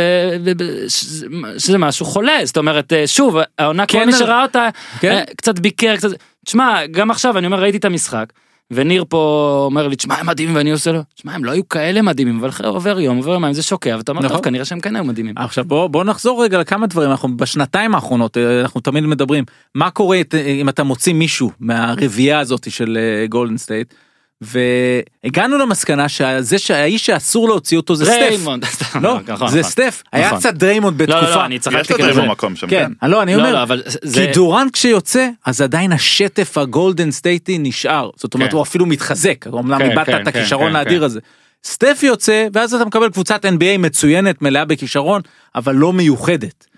ב... 0.45 0.63
ב... 0.63 0.89
שזה- 0.89 1.27
שזה 1.59 1.79
משהו 1.79 2.07
חולה 2.07 2.39
זאת 2.45 2.57
אומרת 2.57 2.93
אה, 2.93 3.07
שוב 3.07 3.37
העונה 3.59 3.87
כל 3.87 3.93
כן, 3.93 4.07
מי 4.07 4.13
אבל- 4.13 4.19
שראה 4.25 4.43
אותה 4.43 4.69
כן. 5.01 5.13
אה, 5.13 5.23
קצת 5.37 5.59
ביקר 5.59 5.97
קצת 5.97 6.09
תשמע 6.47 6.87
גם 6.87 7.11
עכשיו 7.11 7.39
אני 7.39 7.47
אומר 7.47 7.61
ראיתי 7.61 7.77
את 7.79 7.85
המשחק 7.85 8.27
וניר 8.71 9.05
פה 9.09 9.63
אומר 9.67 9.89
לי 9.89 9.97
תשמע 9.97 10.15
הם 10.15 10.27
מדהימים 10.27 10.57
ואני 10.57 10.73
עושה 10.73 10.93
לו 10.93 11.01
תשמע 11.15 11.35
הם 11.35 11.45
לא 11.45 11.51
היו 11.51 11.69
כאלה 11.69 12.03
מדהימים 12.03 12.39
אבל 12.39 12.49
אחרי 12.49 12.69
עובר 12.69 13.01
יום 13.01 13.17
עובר 13.17 13.33
יומיים 13.33 13.55
זה 13.55 13.63
שוקע 13.63 13.95
ואתה 13.99 14.13
אומר 14.13 14.23
נכון. 14.23 14.37
טוב 14.37 14.45
כנראה 14.45 14.65
שהם 14.65 14.81
כן 14.81 14.97
היו 14.97 15.05
מדהימים. 15.05 15.35
עכשיו 15.39 15.65
בוא 15.65 15.87
בוא 15.87 16.05
נחזור 16.05 16.45
רגע 16.45 16.59
לכמה 16.59 16.87
דברים 16.87 17.11
אנחנו 17.11 17.37
בשנתיים 17.37 17.95
האחרונות 17.95 18.37
אה, 18.37 18.61
אנחנו 18.61 18.81
תמיד 18.81 19.05
מדברים 19.05 19.45
מה 19.75 19.91
קורה 19.91 20.19
אם 20.61 20.69
אתה 20.69 20.83
מוציא 20.83 21.15
מישהו 21.15 21.51
מהרביעייה 21.61 22.41
הזאת 22.41 22.71
של 22.71 22.99
גולדן 23.29 23.57
סטייט. 23.57 23.95
והגענו 24.43 25.59
למסקנה 25.59 26.09
שזה 26.09 26.59
שהאיש 26.59 27.07
שאסור 27.07 27.49
להוציא 27.49 27.77
אותו 27.77 27.95
זה 27.95 28.05
סטף. 28.05 28.15
דריימונד. 28.21 28.65
לא, 29.03 29.19
נכון, 29.29 29.49
זה 29.49 29.59
נכון. 29.59 29.71
סטף. 29.71 30.03
היה 30.13 30.27
נכון. 30.27 30.39
קצת 30.39 30.55
דריימונד 30.55 31.03
לא, 31.03 31.07
לא, 31.07 31.15
לא, 31.15 31.21
בתקופה. 31.27 31.45
אני 31.45 31.55
יש 31.55 31.61
צחקתי 31.61 31.93
לו 31.93 31.99
כאילו 31.99 32.09
די 32.09 32.15
זה. 32.15 32.21
במקום 32.23 32.57
שם 32.57 32.67
כן, 32.67 32.93
כן 33.01 33.11
לא, 33.11 33.23
אני 33.23 33.35
לא, 33.35 33.41
אומר, 33.41 33.65
לא. 33.65 33.77
כי 34.15 34.27
דורנט 34.35 34.73
כשיוצא 34.73 35.29
אז 35.47 35.61
עדיין 35.61 35.93
השטף 35.93 36.59
הגולדן 36.59 37.11
סטייטי 37.11 37.59
נשאר 37.59 38.11
זאת 38.17 38.35
אומרת 38.35 38.51
כן. 38.51 38.57
הוא 38.57 38.63
אפילו 38.63 38.87
מתחזק 38.87 39.47
אמנם 39.47 39.79
כן, 39.79 39.91
איבדת 39.91 40.23
את 40.23 40.27
הכישרון 40.27 40.77
האדיר. 40.77 41.05
הזה. 41.05 41.21
סטף 41.65 42.01
יוצא 42.03 42.47
ואז 42.53 42.75
אתה 42.75 42.85
מקבל 42.85 43.11
קבוצת 43.11 43.45
NBA 43.45 43.79
מצוינת 43.79 44.43
מלאה 44.43 44.65
בכישרון 44.65 45.23
אבל 45.55 45.75
לא 45.75 45.93
מיוחדת. 45.93 46.72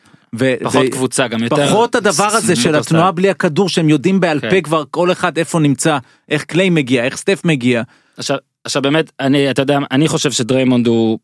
פחות 0.63 0.87
קבוצה 0.91 1.29
גם 1.29 1.43
יותר. 1.43 1.67
פחות 1.67 1.95
הדבר 1.95 2.25
הזה 2.25 2.57
של 2.57 2.75
התנועה 2.75 3.11
בלי 3.13 3.31
הכדור 3.31 3.69
שהם 3.69 3.89
יודעים 3.89 4.21
בעל 4.21 4.41
כן. 4.41 4.51
פה 4.51 4.61
כבר 4.61 4.85
כל 4.91 5.13
אחד 5.13 5.39
איפה 5.39 5.59
נמצא 5.59 5.99
איך 6.31 6.45
קליי 6.45 6.71
מגיע 6.71 7.05
איך 7.05 7.17
סטף 7.17 7.43
מגיע. 7.45 7.83
עכשיו, 8.17 8.37
עכשיו 8.65 8.83
באמת, 8.83 9.13
אני, 9.21 9.51
אתה 9.51 9.63
יודע, 9.63 9.79
אני 9.91 10.09
חושב 10.09 10.33
שדריימונד 10.33 10.87
הוא 10.87 11.19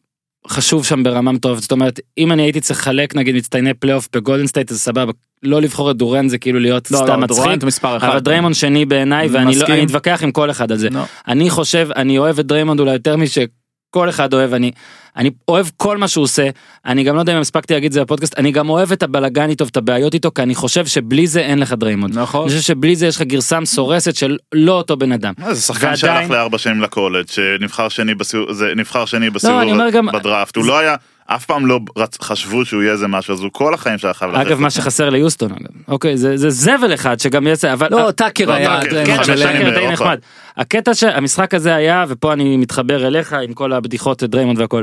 חשוב 0.49 0.85
שם 0.85 1.03
ברמה 1.03 1.32
מטורפת, 1.32 1.62
זאת 1.62 1.73
אומרת, 1.73 2.01
אם 2.19 2.32
אני 2.32 2.43
הייתי 2.43 2.61
צריך 2.61 2.81
לחלק 2.81 3.16
נגיד 3.16 3.35
מצטייני 3.35 3.74
פלייאוף 3.74 4.09
בגולדן 4.12 4.47
סטייט, 4.47 4.70
אז 4.70 4.81
סבבה, 4.81 5.12
לא 5.43 5.61
לבחור 5.61 5.91
את 5.91 5.97
דורנט 5.97 6.28
זה 6.28 6.39
כאילו 6.39 6.59
להיות 6.61 6.91
לא, 6.91 6.97
סתם 6.97 7.07
לא, 7.07 7.16
מצחיק. 7.16 7.65
מספר 7.65 7.97
אחד. 7.97 8.09
אבל 8.09 8.19
דריימונד 8.19 8.55
שני 8.55 8.85
בעיניי 8.85 9.28
ואני 9.28 9.57
לא. 9.57 9.66
אני 9.66 9.85
אתווכח 9.85 10.20
עם 10.23 10.32
כל 10.32 10.51
אחד 10.51 10.73
על 10.73 10.78
זה. 10.78 10.91
לא. 10.91 11.03
אני 11.28 11.51
חושב 11.51 11.89
אני 11.97 12.19
אוהב 12.19 12.39
את 12.39 12.47
דריימונד 12.47 12.81
אולי 12.81 12.93
יותר 12.93 13.16
משכל 13.16 13.45
אחד 13.94 14.34
אוהב 14.34 14.54
אני 14.54 14.70
אני 15.16 15.30
אוהב 15.48 15.66
כל 15.76 15.98
מה 15.98 16.08
שהוא 16.08 16.22
עושה 16.24 16.48
אני 16.86 17.04
גם 17.04 17.14
לא 17.14 17.20
יודע 17.20 17.36
אם 17.36 17.40
הספקתי 17.40 17.74
להגיד 17.74 17.86
את 17.86 17.92
זה 17.92 18.00
בפודקאסט 18.04 18.38
אני 18.38 18.52
גם 18.52 18.68
אוהב 18.70 18.92
את 18.92 19.02
הבלאגן 19.02 19.48
איתו 19.50 19.64
ואת 19.66 19.76
הבעיות 19.76 20.14
איתו 20.14 20.30
כי 20.34 20.42
אני 20.42 20.54
חושב 20.54 20.86
שבלי 20.86 21.26
זה 21.26 21.40
אין 21.40 21.58
לך 21.58 21.72
דריימונד. 21.72 22.18
נכון. 22.18 22.40
אני 22.40 22.48
חושב 22.50 22.60
שבלי 22.62 22.96
זה 22.96 23.06
יש 23.06 23.16
לך 23.16 23.22
גרסה 23.22 23.60
מסורסת 23.60 24.16
של 24.16 24.36
לא 24.52 24.72
אותו 24.72 24.96
בן 24.96 25.12
אדם. 25.12 25.32
מה, 25.38 25.54
זה 25.54 25.60
שחקן 25.62 25.80
ועדיין- 25.86 25.96
שהלך 25.96 26.30
לארבע 26.30 26.58
שנים 26.58 26.80
לקולג' 26.82 27.26
שנבחר 27.28 27.88
שני 27.88 28.14
בסיבוב, 28.14 28.52
זה 28.52 28.72
נבחר 28.76 29.04
שני 29.04 29.30
בסיבוב 29.30 29.62
אומר 29.62 29.90
גם- 29.90 30.06
בדראפט, 30.12 30.56
הוא 30.56 30.64
לא 30.64 30.78
היה, 30.78 30.94
אף 31.35 31.44
פעם 31.44 31.66
לא 31.66 31.81
רצ- 31.98 32.23
חשבו 32.23 32.65
שהוא 32.65 32.82
יהיה 32.82 32.93
איזה 32.93 33.09
משהו, 33.09 33.35
אז 33.35 33.40
הוא 33.40 33.51
כל 33.52 33.74
החיים 33.74 33.98
שהיה 33.98 34.15
חייב 34.15 34.31
לתת. 34.31 34.47
אגב 34.47 34.61
מה 34.61 34.70
שחסר 34.70 35.11
ליוסטון 35.11 35.52
אגב 35.52 35.66
אוקיי 35.89 36.16
זה 36.16 36.36
זה 36.36 36.51
זבל 36.51 36.94
אחד 36.94 37.20
שגם 37.20 37.47
יעשה 37.47 37.73
אבל 37.73 37.89
לא, 37.90 38.11
טאקר 38.11 38.47
לא, 38.47 38.52
היה 38.52 38.81
די. 38.90 39.89
נחמד. 39.93 40.19
הקטע 40.57 40.94
שהמשחק 40.94 41.55
הזה 41.55 41.74
היה 41.74 42.05
ופה 42.09 42.32
אני 42.32 42.57
מתחבר 42.57 43.07
אליך 43.07 43.32
עם 43.32 43.52
כל 43.52 43.73
הבדיחות 43.73 44.23
דריימונד 44.23 44.59
והכל. 44.59 44.82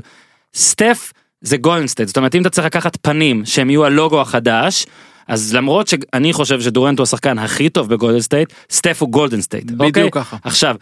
סטף 0.56 1.14
זה 1.42 1.58
גולדן 1.58 1.83
סטייט 1.83 2.08
זאת 2.08 2.18
אומרת 2.18 2.36
אם 2.36 2.42
אתה 2.42 2.50
צריך 2.50 2.66
לקחת 2.68 2.98
פנים 3.02 3.46
שהם 3.46 3.70
יהיו 3.70 3.86
הלוגו 3.86 4.22
החדש. 4.22 4.86
אז 5.28 5.54
למרות 5.56 5.88
שאני 5.88 6.34
חושב 6.34 6.62
שדורנט 6.62 7.00
הוא 7.00 7.04
השחקן 7.04 7.40
הכי 7.40 7.70
טוב 7.70 7.90
בגולדן 7.94 8.20
סטייט, 8.20 8.54
סטף 8.72 9.02
הוא 9.02 9.10
גולדן 9.10 9.42
סטייט. 9.42 9.72
בדיוק 9.72 9.82
אוקיי? 9.88 10.12
ככה. 10.12 10.38
עכשיו, 10.44 10.76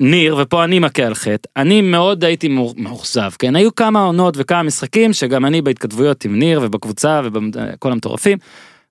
ניר, 0.00 0.36
ופה 0.40 0.64
אני 0.64 0.78
מכה 0.78 1.02
על 1.02 1.14
חטא, 1.14 1.48
אני 1.56 1.80
מאוד 1.80 2.24
הייתי 2.24 2.48
מאוכזב, 2.76 3.30
כן? 3.38 3.56
היו 3.56 3.74
כמה 3.74 4.00
עונות 4.00 4.34
וכמה 4.38 4.62
משחקים 4.62 5.12
שגם 5.12 5.44
אני 5.46 5.62
בהתכתבויות 5.62 6.24
עם 6.24 6.38
ניר 6.38 6.60
ובקבוצה 6.62 7.20
ובכל 7.24 7.92
המטורפים. 7.92 8.38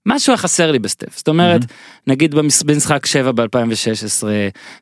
משהו 0.08 0.32
היה 0.32 0.38
חסר 0.38 0.72
לי 0.72 0.80
בסטף, 0.80 1.18
זאת 1.18 1.28
אומרת, 1.28 1.62
נגיד 2.08 2.36
במש- 2.36 2.64
במשחק 2.66 3.06
7 3.06 3.32
ב-2016, 3.32 4.24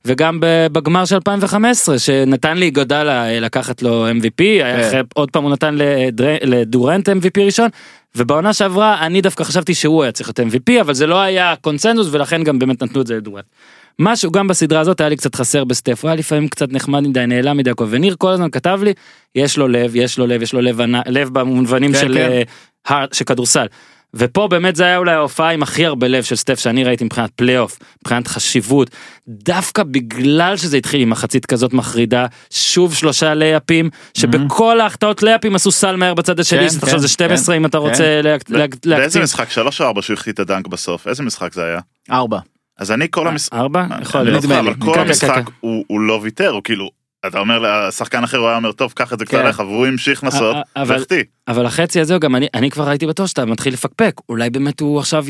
וגם 0.05 0.37
בגמר 0.71 1.05
של 1.05 1.15
2015, 1.15 1.99
שנתן 1.99 2.57
לאיגודלה 2.57 3.39
לקחת 3.39 3.81
לו 3.81 4.07
MVP, 4.09 4.43
היה 4.43 4.79
כן. 4.81 4.87
אחרי, 4.87 4.99
עוד 5.13 5.31
פעם 5.31 5.43
הוא 5.43 5.51
נתן 5.51 5.75
לדר- 5.77 6.37
לדורנט 6.41 7.09
MVP 7.09 7.41
ראשון, 7.45 7.69
ובעונה 8.15 8.53
שעברה 8.53 9.05
אני 9.05 9.21
דווקא 9.21 9.43
חשבתי 9.43 9.73
שהוא 9.73 10.03
היה 10.03 10.11
צריך 10.11 10.29
להיות 10.29 10.53
MVP, 10.53 10.81
אבל 10.81 10.93
זה 10.93 11.07
לא 11.07 11.21
היה 11.21 11.55
קונצנזוס 11.61 12.07
ולכן 12.11 12.43
גם 12.43 12.59
באמת 12.59 12.83
נתנו 12.83 13.01
את 13.01 13.07
זה 13.07 13.15
לדורנט. 13.15 13.45
משהו 13.99 14.31
גם 14.31 14.47
בסדרה 14.47 14.79
הזאת 14.79 14.99
היה 15.01 15.09
לי 15.09 15.15
קצת 15.17 15.35
חסר 15.35 15.63
בסטף, 15.63 15.99
הוא 16.03 16.09
היה 16.09 16.15
לפעמים 16.15 16.47
קצת 16.47 16.71
נחמד 16.73 16.99
מדי, 16.99 17.25
נעלם 17.27 17.57
מדי 17.57 17.69
הכל, 17.69 17.85
וניר 17.89 18.15
כל 18.19 18.31
הזמן 18.31 18.49
כתב 18.51 18.79
לי, 18.83 18.93
יש 19.35 19.57
לו 19.57 19.67
לב, 19.67 19.95
יש 19.95 20.17
לו 20.17 20.27
לב, 20.27 20.41
יש 20.41 20.53
לו 20.53 20.61
לב, 20.61 20.81
לב 21.07 21.29
במובנים 21.29 21.93
כן, 21.93 21.99
של, 21.99 22.17
כן. 22.87 22.95
של 23.11 23.25
כדורסל. 23.25 23.65
ופה 24.15 24.47
באמת 24.47 24.75
זה 24.75 24.83
היה 24.83 24.97
אולי 24.97 25.11
ההופעה 25.11 25.49
עם 25.51 25.63
הכי 25.63 25.85
הרבה 25.85 26.07
לב 26.07 26.23
של 26.23 26.35
סטף 26.35 26.59
שאני 26.59 26.83
ראיתי 26.83 27.03
מבחינת 27.03 27.29
פלייאוף, 27.35 27.79
מבחינת 28.01 28.27
חשיבות, 28.27 28.89
דווקא 29.27 29.83
בגלל 29.83 30.57
שזה 30.57 30.77
התחיל 30.77 31.01
עם 31.01 31.09
מחצית 31.09 31.45
כזאת 31.45 31.73
מחרידה, 31.73 32.25
שוב 32.49 32.95
שלושה 32.95 33.33
לייאפים, 33.33 33.89
שבכל 34.13 34.79
ההחטאות 34.81 35.23
לייפים 35.23 35.55
עשו 35.55 35.71
סל 35.71 35.95
מהר 35.95 36.13
בצד 36.13 36.39
השני, 36.39 36.69
כן, 36.69 36.91
כן, 36.91 36.97
זה 36.97 37.07
12 37.07 37.55
אם 37.57 37.65
אתה 37.65 37.77
כן. 37.77 37.83
רוצה 37.83 38.21
להק- 38.21 38.43
להק- 38.53 38.85
באיזה. 38.85 39.19
משחק? 39.23 39.49
שלוש 39.49 39.81
או 39.81 39.85
ארבע 39.85 40.01
שהוא 40.01 40.13
החטיא 40.13 40.31
את 40.33 40.39
הדנק 40.39 40.67
בסוף? 40.67 41.07
איזה 41.07 41.23
משחק 41.23 41.53
זה 41.53 41.63
היה? 41.65 41.79
ארבע. 42.11 42.39
אז 42.77 42.91
אני 42.91 43.07
כל 43.11 43.27
המשחק, 43.27 43.53
ארבע? 43.53 43.85
יכול 44.01 44.21
אני 44.21 44.27
לא 44.27 44.31
להיות. 44.31 44.41
זוכר, 44.41 44.55
נדמה 44.55 44.71
אבל 44.71 44.79
לי. 44.79 44.85
כל 44.85 44.93
כן, 44.93 44.93
כן, 44.93 45.07
המשחק. 45.07 45.43
הוא 45.87 45.99
לא 46.01 46.19
ויתר, 46.23 46.49
הוא 46.49 46.61
כאילו, 46.63 46.89
אתה 47.27 47.39
אומר 47.39 47.59
לשחקן 47.87 48.23
אחר 48.23 48.37
הוא 48.37 48.47
היה 48.47 48.57
אומר 48.57 48.71
טוב 48.71 48.91
קח 48.95 49.13
את 49.13 49.19
זה 49.19 49.25
קצת. 49.25 49.37
עליך 49.37 49.59
והוא 49.59 49.85
המשיך 49.87 50.23
לנסות, 50.23 50.55
אה, 50.55 50.61
אה, 50.77 50.81
אבל- 50.81 50.95
והחטיא. 50.95 51.23
אבל 51.47 51.65
החצי 51.65 51.99
הזה 51.99 52.17
גם 52.17 52.35
אני 52.35 52.47
אני 52.53 52.69
כבר 52.71 52.89
הייתי 52.89 53.07
בטוח 53.07 53.27
שאתה 53.27 53.45
מתחיל 53.45 53.73
לפקפק 53.73 54.13
אולי 54.29 54.49
באמת 54.49 54.79
הוא 54.79 54.99
עכשיו 54.99 55.25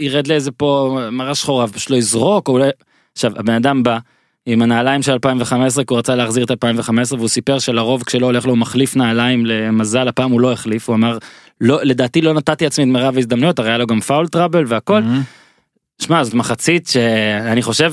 ירד 0.00 0.26
לאיזה 0.26 0.50
פה 0.50 0.98
מראה 1.12 1.34
שחורה 1.34 1.64
ופשוט 1.64 1.90
לא 1.90 1.96
יזרוק 1.96 2.48
או 2.48 2.52
אולי 2.52 2.68
עכשיו 3.12 3.32
הבן 3.36 3.52
אדם 3.52 3.82
בא. 3.82 3.98
עם 4.48 4.62
הנעליים 4.62 5.02
של 5.02 5.12
2015 5.12 5.84
כי 5.84 5.94
הוא 5.94 5.98
רצה 5.98 6.14
להחזיר 6.14 6.44
את 6.44 6.50
2015 6.50 7.18
והוא 7.18 7.28
סיפר 7.28 7.58
שלרוב 7.58 8.02
כשלא 8.02 8.26
הולך 8.26 8.44
לו 8.44 8.50
הוא 8.50 8.58
מחליף 8.58 8.96
נעליים 8.96 9.46
למזל 9.46 10.08
הפעם 10.08 10.30
הוא 10.30 10.40
לא 10.40 10.52
החליף 10.52 10.88
הוא 10.88 10.96
אמר 10.96 11.18
לא 11.60 11.78
לדעתי 11.82 12.20
לא 12.20 12.34
נתתי 12.34 12.64
לעצמי 12.64 12.84
את 12.84 12.88
מירב 12.88 13.16
ההזדמנויות 13.16 13.58
הרי 13.58 13.68
היה 13.68 13.78
לו 13.78 13.86
גם 13.86 14.00
פאול 14.00 14.28
טראבל 14.28 14.64
והכל 14.66 15.02
שמע 16.02 16.24
זאת 16.24 16.34
מחצית 16.34 16.86
שאני 16.88 17.62
חושב 17.62 17.92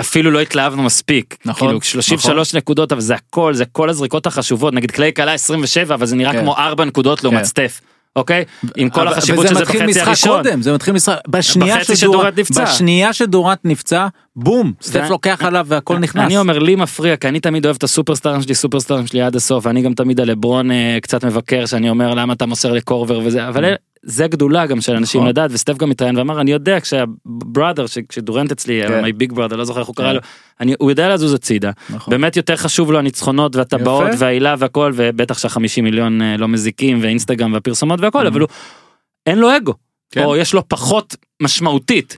שאפילו 0.00 0.30
לא 0.30 0.40
התלהבנו 0.40 0.82
מספיק 0.82 1.36
נכון, 1.44 1.68
כאילו 1.68 1.80
33 1.82 2.54
נקודות 2.54 2.92
אבל 2.92 3.00
זה 3.00 3.14
הכל 3.14 3.54
זה 3.54 3.64
כל 3.66 3.90
הזריקות 3.90 4.26
החשובות 4.26 4.74
נגיד 4.74 4.90
קליי 4.90 5.12
קלה 5.12 5.32
27 5.32 5.94
אבל 5.94 6.06
זה 6.06 6.16
נראה 6.16 6.32
כן. 6.32 6.40
כמו 6.40 6.56
4 6.56 6.84
נקודות 6.84 7.24
לעומת 7.24 7.38
כן. 7.38 7.44
סטף 7.44 7.80
אוקיי 8.16 8.44
עם 8.76 8.90
כל 8.90 9.00
אבל- 9.08 9.12
החשיבות 9.18 9.44
וזה 9.44 9.54
שזה 9.54 9.62
מתחיל 9.62 9.86
בחצי 9.86 10.00
הראשון. 10.00 10.42
קודם, 10.42 10.62
זה 10.62 10.72
מתחיל 10.74 10.94
משחק, 10.94 11.16
בשנייה 11.28 11.76
בחצי 11.76 11.96
שדורנט 11.96 12.18
שדורנט 12.20 12.38
נפצע. 12.38 12.64
בשנייה 12.64 13.12
שדורנט 13.12 13.58
נפצע, 13.64 14.06
בום, 14.36 14.72
סטף 14.82 15.02
ו- 15.06 15.10
לוקח 15.10 15.42
עליו 15.44 15.66
והכל 15.68 15.98
נכנס. 15.98 16.24
אני 16.24 16.38
אומר 16.38 16.58
לי 16.58 16.76
מפריע 16.76 17.16
כי 17.16 17.28
אני 17.28 17.40
תמיד 17.40 17.64
אוהב 17.64 17.76
את 17.76 17.82
הסופרסטארים 17.82 18.42
שלי 18.42 18.54
סופרסטארים 18.54 19.06
שלי 19.06 19.22
עד 19.22 19.36
הסוף 19.36 19.66
אני 19.66 19.82
גם 19.82 19.94
תמיד 19.94 20.20
הלברון 20.20 20.70
אה, 20.70 20.98
קצת 21.02 21.24
מבקר 21.24 21.66
שאני 21.66 21.90
אומר 21.90 22.14
למה 22.14 22.32
אתה 22.32 22.46
מוסר 22.46 22.72
לקורבר 22.72 23.20
וזה 23.24 23.48
אבל 23.48 23.64
אה, 23.64 23.74
זה 24.02 24.26
גדולה 24.26 24.66
גם 24.66 24.80
של 24.80 24.92
אנשים 24.96 25.20
נכון. 25.20 25.28
לדעת 25.28 25.50
וסטף 25.54 25.76
גם 25.76 25.90
התראיין 25.90 26.16
ואמר 26.16 26.40
אני 26.40 26.52
יודע 26.52 26.80
כשהבראדר 26.80 27.84
כשדורנט 28.08 28.52
אצלי 28.52 28.82
כן. 28.88 29.02
מי 29.02 29.12
ביג 29.12 29.32
בראדר 29.32 29.56
לא 29.56 29.64
זוכר 29.64 29.80
איך 29.80 29.88
הוא 29.88 29.96
קרא 29.96 30.08
כן. 30.08 30.14
לו 30.14 30.20
אני 30.60 30.74
הוא 30.78 30.90
יודע 30.90 31.14
לזוז 31.14 31.34
הצידה 31.34 31.70
נכון. 31.90 32.10
באמת 32.10 32.36
יותר 32.36 32.56
חשוב 32.56 32.92
לו 32.92 32.98
הניצחונות 32.98 33.56
והטבעות. 33.56 34.10
והעילה 34.18 34.54
והכל 34.58 34.92
ובטח 34.94 35.38
שהחמישים 35.38 35.84
מיליון 35.84 36.22
אה, 36.22 36.36
לא 36.36 36.48
מזיקים 36.48 36.98
ואינסטגרם 37.02 37.52
והפרסומות 37.52 38.00
והכל. 38.00 38.26
אבל 38.26 38.40
הוא 38.40 38.48
אין 39.26 39.38
לו 39.38 39.56
אגו 39.56 39.74
כן. 40.10 40.24
או 40.24 40.36
יש 40.36 40.54
לו 40.54 40.68
פחות 40.68 41.16
משמעותית 41.42 42.16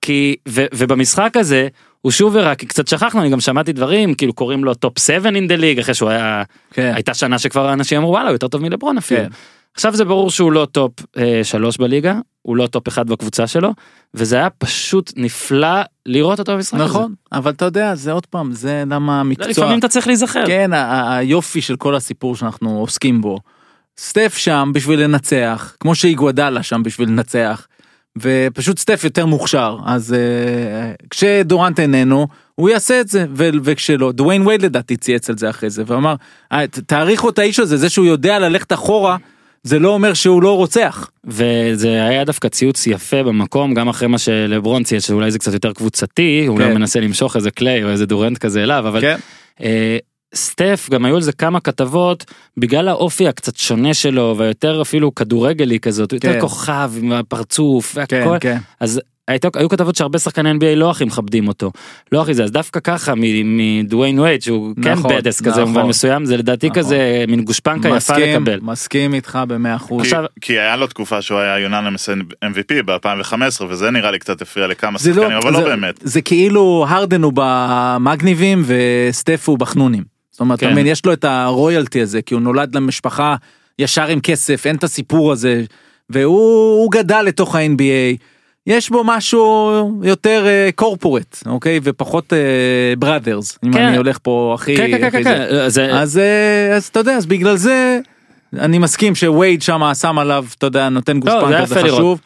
כי 0.00 0.36
ובמשחק 0.48 1.36
הזה 1.36 1.68
הוא 2.00 2.12
שוב 2.12 2.36
הראה 2.36 2.54
כי 2.54 2.66
קצת 2.66 2.88
שכחנו 2.88 3.20
אני 3.20 3.30
גם 3.30 3.40
שמעתי 3.40 3.72
דברים 3.72 4.14
כאילו 4.14 4.32
קוראים 4.32 4.64
לו 4.64 4.74
top 4.74 4.98
7 4.98 5.30
in 5.34 5.48
the 5.48 5.56
league 5.56 5.78
אחרי 5.78 5.94
שהוא 5.94 6.10
היה 6.10 6.42
כן. 6.70 6.92
הייתה 6.94 7.14
שנה 7.14 7.38
שכבר 7.38 7.72
אנשים 7.72 7.98
אמרו 7.98 8.10
וואלה 8.10 8.30
יותר 8.30 8.48
טוב 8.48 8.62
מלברון 8.62 8.98
אפילו. 8.98 9.22
עכשיו 9.74 9.96
זה 9.96 10.04
ברור 10.04 10.30
שהוא 10.30 10.52
לא 10.52 10.66
top 10.72 10.92
אה, 11.16 11.40
שלוש 11.42 11.76
בליגה 11.76 12.14
הוא 12.42 12.56
לא 12.56 12.66
top 12.66 12.88
אחד 12.88 13.10
בקבוצה 13.10 13.46
שלו 13.46 13.72
וזה 14.14 14.36
היה 14.36 14.50
פשוט 14.50 15.12
נפלא 15.16 15.80
לראות 16.06 16.38
אותו 16.38 16.52
במשחק 16.52 16.74
הזה. 16.74 16.84
נכון, 16.84 17.14
אבל 17.32 17.50
אתה 17.50 17.64
יודע, 17.64 17.94
זה 17.94 18.12
עוד 18.12 18.26
פעם, 18.26 18.52
זה 18.52 18.84
למה 18.86 19.12
לא, 19.14 19.20
המקצוע, 19.20 19.48
לפעמים 19.48 19.78
אתה 19.78 19.88
צריך 19.88 20.06
להיזכר. 20.06 20.46
כן, 20.46 20.70
היופי 21.08 21.60
של 21.60 21.76
כל 21.76 21.94
הסיפור 21.94 22.36
שאנחנו 22.36 22.78
עוסקים 22.78 23.20
בו. 23.20 23.38
סטף 23.98 24.34
שם 24.36 24.70
בשביל 24.74 25.00
לנצח, 25.04 25.76
כמו 25.80 25.94
שאיגוודאלה 25.94 26.62
שם 26.62 26.82
בשביל 26.82 27.08
לנצח, 27.08 27.66
ופשוט 28.22 28.78
סטף 28.78 29.00
יותר 29.04 29.26
מוכשר, 29.26 29.78
אז 29.86 30.14
uh, 30.14 31.06
כשדורנט 31.10 31.80
איננו, 31.80 32.26
הוא 32.54 32.68
יעשה 32.68 33.00
את 33.00 33.08
זה, 33.08 33.26
ו- 33.36 33.48
וכשלא, 33.62 34.12
דוויין 34.12 34.46
וייד 34.46 34.62
לדעתי 34.62 34.96
צייץ 34.96 35.30
על 35.30 35.38
זה 35.38 35.50
אחרי 35.50 35.70
זה, 35.70 35.82
ואמר, 35.86 36.14
"אה, 36.52 36.66
תעריכו 36.66 37.28
את 37.28 37.38
האיש 37.38 37.58
הזה, 37.60 37.76
זה 37.76 37.88
שהוא 37.90 38.06
יודע 38.06 38.38
ללכת 38.38 38.72
אחורה, 38.72 39.16
זה 39.62 39.78
לא 39.78 39.88
אומר 39.88 40.14
שהוא 40.14 40.42
לא 40.42 40.56
רוצח. 40.56 41.10
וזה 41.24 42.06
היה 42.06 42.24
דווקא 42.24 42.48
ציוץ 42.48 42.86
יפה 42.86 43.22
במקום 43.22 43.74
גם 43.74 43.88
אחרי 43.88 44.08
מה 44.08 44.18
שלברון 44.18 44.84
ציין 44.84 45.00
שאולי 45.00 45.30
זה 45.30 45.38
קצת 45.38 45.52
יותר 45.52 45.72
קבוצתי 45.72 46.44
הוא 46.46 46.58
כן. 46.58 46.68
לא 46.68 46.74
מנסה 46.74 47.00
למשוך 47.00 47.36
איזה 47.36 47.50
קליי 47.50 47.84
או 47.84 47.88
איזה 47.88 48.06
דורנט 48.06 48.38
כזה 48.38 48.62
אליו 48.62 48.84
אבל 48.88 49.00
כן. 49.00 49.16
אה, 49.62 49.98
סטף 50.34 50.88
גם 50.90 51.04
היו 51.04 51.16
על 51.16 51.22
זה 51.22 51.32
כמה 51.32 51.60
כתבות 51.60 52.24
בגלל 52.56 52.88
האופי 52.88 53.28
הקצת 53.28 53.56
שונה 53.56 53.94
שלו 53.94 54.34
והיותר 54.38 54.82
אפילו 54.82 55.14
כדורגלי 55.14 55.80
כזאת 55.80 56.10
הוא 56.10 56.16
יותר 56.16 56.32
כן. 56.32 56.40
כוכב 56.40 56.92
עם 57.02 57.12
הפרצוף 57.12 57.98
כן, 58.08 58.16
והכל 58.16 58.36
כן. 58.40 58.58
אז 58.80 59.00
הייתו, 59.28 59.48
היו 59.54 59.68
כתבות 59.68 59.96
שהרבה 59.96 60.18
שחקני 60.18 60.50
NBA 60.52 60.76
לא 60.76 60.90
הכי 60.90 61.04
מכבדים 61.04 61.48
אותו 61.48 61.70
לא 62.12 62.22
הכי 62.22 62.34
זה 62.34 62.44
אז 62.44 62.50
דווקא 62.50 62.80
ככה 62.80 63.12
מדוויין 63.44 64.18
וייד 64.18 64.42
שהוא 64.42 64.74
כן 64.82 64.92
נכון, 64.92 65.16
בדס 65.16 65.40
כזה 65.40 65.50
נכון. 65.50 65.64
במובן 65.64 65.82
מסוים 65.88 66.24
זה 66.24 66.36
לדעתי 66.36 66.66
נכון. 66.68 66.82
כזה 66.82 67.24
מין 67.28 67.44
גושפנקה 67.44 67.88
יפה 67.88 68.16
לקבל. 68.18 68.58
מסכים 68.62 69.14
איתך 69.14 69.38
במאה 69.48 69.76
אחוז. 69.76 70.02
עכשיו- 70.02 70.24
כי- 70.34 70.40
כי 70.40 70.58
היה 70.58 70.76
לו 70.76 70.86
תקופה 70.86 71.22
שהוא 71.22 71.38
היה 71.38 71.58
יוננמס 71.58 72.08
MVP 72.44 72.82
ב-2015 72.86 73.34
וזה 73.68 73.90
נראה 73.90 74.10
לי 74.10 74.18
קצת 74.18 74.42
הפריע 74.42 74.66
לכמה 74.66 74.98
שחקנים 74.98 75.22
אבל 75.32 75.52
זה, 75.54 75.60
לא 75.60 75.64
באמת. 75.64 76.00
זה 76.02 76.20
כאילו 76.22 76.86
הרדן 76.88 77.22
הוא 77.22 77.32
במגניבים 77.34 78.62
וסטף 78.66 79.48
הוא 79.48 79.58
בחנונים. 79.58 80.04
זאת 80.30 80.40
אומרת, 80.40 80.60
כן. 80.60 80.86
יש 80.86 81.04
לו 81.06 81.12
את 81.12 81.24
הרויאלטי 81.24 82.00
הזה, 82.02 82.22
כי 82.22 82.34
הוא 82.34 82.42
נולד 82.42 82.74
למשפחה 82.76 83.36
ישר 83.78 84.06
עם 84.06 84.20
כסף, 84.20 84.66
אין 84.66 84.76
את 84.76 84.84
הסיפור 84.84 85.32
הזה, 85.32 85.64
והוא 86.10 86.40
הוא 86.82 86.92
גדל 86.92 87.22
לתוך 87.22 87.54
ה-NBA. 87.54 88.16
יש 88.68 88.90
בו 88.90 89.02
משהו 89.04 89.70
יותר 90.02 90.46
קורפורט, 90.74 91.42
אוקיי? 91.46 91.80
ופחות 91.82 92.32
בראדרס, 92.98 93.58
אם 93.64 93.72
כן. 93.72 93.86
אני 93.86 93.96
הולך 93.96 94.18
פה 94.22 94.52
הכי... 94.58 94.76
כן 94.76 94.90
כן 94.90 95.10
כן 95.10 95.10
כן, 95.10 95.22
זה. 95.22 95.46
כן 95.50 95.68
זה 95.68 95.92
אז, 96.00 96.18
אה, 96.18 96.76
אז 96.76 96.84
אתה 96.86 97.00
יודע, 97.00 97.12
אז 97.12 97.26
בגלל 97.26 97.56
זה 97.56 98.00
אני 98.58 98.78
מסכים 98.78 99.14
שווייד 99.14 99.62
שם 99.62 99.80
שם 100.00 100.18
עליו, 100.18 100.44
אתה 100.58 100.66
יודע, 100.66 100.88
נותן 100.88 101.16
לא, 101.16 101.20
זה 101.24 101.30
גושפנקה, 101.30 101.56
היה 101.56 101.66
זה 101.66 101.82
לראות. 101.82 101.94
חשוב. 101.98 102.20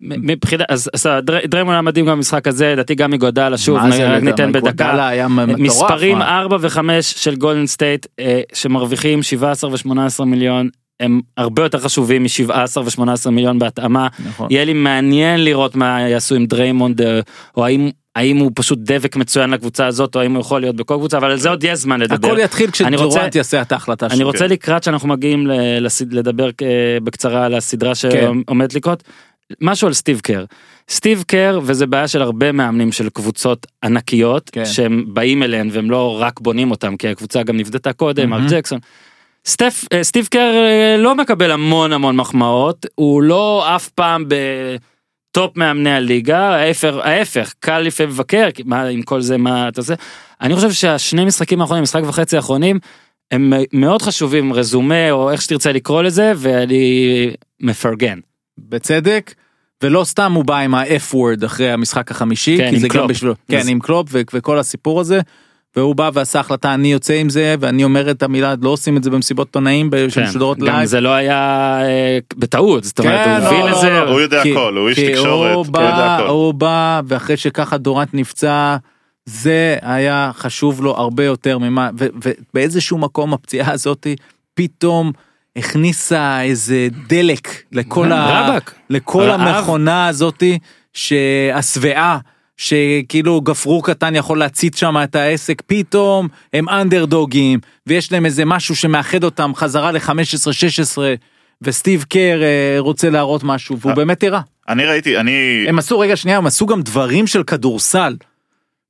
מבחינת 0.00 0.66
אז 0.68 0.90
אז 0.94 1.06
דר- 1.22 1.46
דריימונד 1.46 1.72
היה 1.74 1.82
מדהים 1.82 2.06
גם 2.06 2.16
במשחק 2.16 2.48
הזה 2.48 2.72
לדעתי 2.72 2.94
גם 2.94 3.10
מאיגודלה 3.10 3.58
שוב 3.58 3.78
זה, 3.90 4.18
ניתן 4.22 4.52
בדקה 4.52 5.14
מספרים 5.58 6.18
מה? 6.18 6.38
4 6.40 6.56
ו5 6.56 6.78
של 7.02 7.34
גולדן 7.36 7.66
סטייט 7.66 8.06
אה, 8.20 8.40
שמרוויחים 8.52 9.22
17 9.22 9.70
ו18 9.70 10.24
מיליון 10.24 10.68
הם 11.00 11.20
הרבה 11.36 11.62
יותר 11.62 11.78
חשובים 11.78 12.22
מ-17 12.22 12.80
ו-18 12.80 13.30
מיליון 13.30 13.58
בהתאמה. 13.58 14.08
נכון. 14.26 14.46
יהיה 14.50 14.64
לי 14.64 14.72
מעניין 14.72 15.44
לראות 15.44 15.76
מה 15.76 16.00
יעשו 16.00 16.34
עם 16.34 16.46
דריימונד, 16.46 17.02
אה, 17.02 17.20
או 17.56 17.64
האם, 17.64 17.90
האם 18.16 18.36
הוא 18.36 18.50
פשוט 18.54 18.78
דבק 18.82 19.16
מצוין 19.16 19.50
לקבוצה 19.50 19.86
הזאת, 19.86 20.16
או 20.16 20.20
האם 20.20 20.34
הוא 20.34 20.40
יכול 20.40 20.60
להיות 20.60 20.76
בכל 20.76 20.94
קבוצה, 20.94 21.18
אבל 21.18 21.30
על 21.30 21.36
זה 21.36 21.50
עוד 21.50 21.64
יש 21.64 21.78
זמן 21.78 22.00
לדבר. 22.00 22.28
הכל 22.28 22.38
יתחיל 22.40 22.70
אני 22.84 22.96
כשדורנט 22.96 23.34
יעשה 23.34 23.62
את 23.62 23.72
ההחלטה 23.72 24.06
אני 24.06 24.16
שלו. 24.16 24.26
רוצה 24.26 24.46
לקראת 24.46 24.82
שאנחנו 24.82 25.08
מגיעים 25.08 25.46
לדבר 26.10 26.50
אה, 26.62 26.98
בקצרה 27.02 27.44
על 27.44 27.54
הסדרה 27.54 27.92
כן. 28.02 28.10
שעומדת 28.46 28.74
לקרות, 28.74 29.02
משהו 29.60 29.88
על 29.88 29.94
סטיב 29.94 30.20
קר. 30.20 30.44
סטיב 30.90 31.24
קר 31.26 31.60
וזה 31.62 31.86
בעיה 31.86 32.08
של 32.08 32.22
הרבה 32.22 32.52
מאמנים 32.52 32.92
של 32.92 33.08
קבוצות 33.08 33.66
ענקיות 33.84 34.50
כן. 34.50 34.64
שהם 34.64 35.04
באים 35.08 35.42
אליהן 35.42 35.68
והם 35.72 35.90
לא 35.90 36.20
רק 36.20 36.40
בונים 36.40 36.70
אותם 36.70 36.96
כי 36.96 37.08
הקבוצה 37.08 37.42
גם 37.42 37.56
נבנתה 37.56 37.92
קודם. 37.92 38.30
מרק 38.30 38.50
ג'קסון. 38.50 38.78
סטף, 39.48 39.84
אה, 39.92 40.04
סטיב 40.04 40.26
קר 40.30 40.52
אה, 40.54 40.96
לא 40.98 41.14
מקבל 41.14 41.50
המון 41.50 41.92
המון 41.92 42.16
מחמאות, 42.16 42.86
הוא 42.94 43.22
לא 43.22 43.76
אף 43.76 43.88
פעם 43.88 44.24
בטופ 44.28 45.56
מאמני 45.56 45.90
הליגה, 45.90 46.38
ההפך, 46.56 46.94
ההפך, 47.02 47.52
קל 47.60 47.78
לפעמים 47.78 48.12
לבקר, 48.12 48.48
מה 48.64 48.82
עם 48.82 49.02
כל 49.02 49.20
זה 49.20 49.36
מה 49.36 49.68
אתה 49.68 49.80
עושה. 49.80 49.94
אני 50.40 50.54
חושב 50.54 50.72
שהשני 50.72 51.24
משחקים 51.24 51.60
האחרונים, 51.60 51.82
משחק 51.82 52.02
וחצי 52.06 52.36
האחרונים, 52.36 52.78
הם 53.30 53.52
מאוד 53.72 54.02
חשובים, 54.02 54.52
רזומה 54.52 55.10
או 55.10 55.30
איך 55.30 55.42
שתרצה 55.42 55.72
לקרוא 55.72 56.02
לזה, 56.02 56.32
ואני 56.36 57.30
מפרגן. 57.60 58.18
בצדק. 58.58 59.34
ולא 59.82 60.04
סתם 60.04 60.32
הוא 60.32 60.44
בא 60.44 60.58
עם 60.58 60.74
ה-F 60.74 61.14
word 61.14 61.46
אחרי 61.46 61.70
המשחק 61.72 62.10
החמישי, 62.10 62.56
כן, 62.58 62.70
כי 62.70 62.78
זה 62.78 62.88
גם 62.88 62.92
קלופ. 62.92 63.10
בשבילו, 63.10 63.34
כן, 63.50 63.58
אז- 63.58 63.68
עם 63.68 63.80
קלופ 63.80 64.06
ו- 64.10 64.20
וכל 64.32 64.58
הסיפור 64.58 65.00
הזה. 65.00 65.20
והוא 65.78 65.94
בא 65.94 66.10
ועשה 66.14 66.40
החלטה 66.40 66.74
אני 66.74 66.92
יוצא 66.92 67.14
עם 67.14 67.28
זה 67.28 67.54
ואני 67.60 67.84
אומר 67.84 68.10
את 68.10 68.22
המילה 68.22 68.54
לא 68.62 68.68
עושים 68.70 68.96
את 68.96 69.04
זה 69.04 69.10
במסיבות 69.10 69.46
עיתונאים 69.46 69.90
כן, 69.90 70.10
שמשודרות 70.10 70.58
גם 70.58 70.64
live. 70.66 70.84
זה 70.84 71.00
לא 71.00 71.08
היה 71.14 71.36
אה, 71.82 72.18
בטעות, 72.36 72.84
זאת 72.84 72.98
אומרת, 73.00 73.24
כן, 73.24 73.46
הוא 73.46 73.68
לא, 73.68 73.76
את 73.76 73.80
זה. 73.80 73.90
לא. 73.90 74.10
הוא 74.10 74.20
יודע 74.20 74.42
כי- 74.42 74.52
הכל, 74.52 74.76
הוא 74.76 74.88
איש 74.88 74.98
תקשורת, 75.00 75.54
הוא 75.54 75.66
בא, 75.66 76.14
הכל. 76.16 76.26
הוא 76.28 76.54
בא 76.54 77.00
ואחרי 77.08 77.36
שככה 77.36 77.78
דורנט 77.78 78.08
נפצע 78.12 78.76
זה 79.26 79.76
היה 79.82 80.30
חשוב 80.34 80.82
לו 80.82 80.96
הרבה 80.96 81.24
יותר 81.24 81.58
ממה 81.58 81.90
ובאיזשהו 81.98 82.98
מקום 82.98 83.32
הפציעה 83.34 83.72
הזאתי 83.72 84.16
פתאום 84.54 85.12
הכניסה 85.56 86.42
איזה 86.42 86.88
דלק 87.08 87.48
לכל 87.72 88.12
ה... 88.12 88.48
לכל 88.90 89.22
רעב. 89.22 89.40
המכונה 89.40 90.06
הזאתי 90.08 90.58
שהשבעה 90.92 92.18
שכאילו 92.58 93.40
גפרור 93.40 93.86
קטן 93.86 94.14
יכול 94.14 94.38
להצית 94.38 94.76
שם 94.76 94.96
את 95.04 95.14
העסק 95.14 95.62
פתאום 95.66 96.28
הם 96.52 96.68
אנדרדוגים 96.68 97.58
ויש 97.86 98.12
להם 98.12 98.26
איזה 98.26 98.44
משהו 98.44 98.76
שמאחד 98.76 99.24
אותם 99.24 99.52
חזרה 99.54 99.92
ל-15-16 99.92 100.98
וסטיב 101.62 102.04
קר 102.08 102.42
אה, 102.42 102.76
רוצה 102.78 103.10
להראות 103.10 103.44
משהו 103.44 103.78
והוא 103.78 103.90
אה. 103.90 103.96
באמת 103.96 104.22
הראה. 104.22 104.40
אני 104.68 104.84
ראיתי, 104.84 105.18
אני... 105.18 105.64
הם 105.68 105.78
עשו 105.78 105.98
רגע 105.98 106.16
שנייה 106.16 106.38
הם 106.38 106.46
עשו 106.46 106.66
גם 106.66 106.82
דברים 106.82 107.26
של 107.26 107.42
כדורסל 107.42 108.16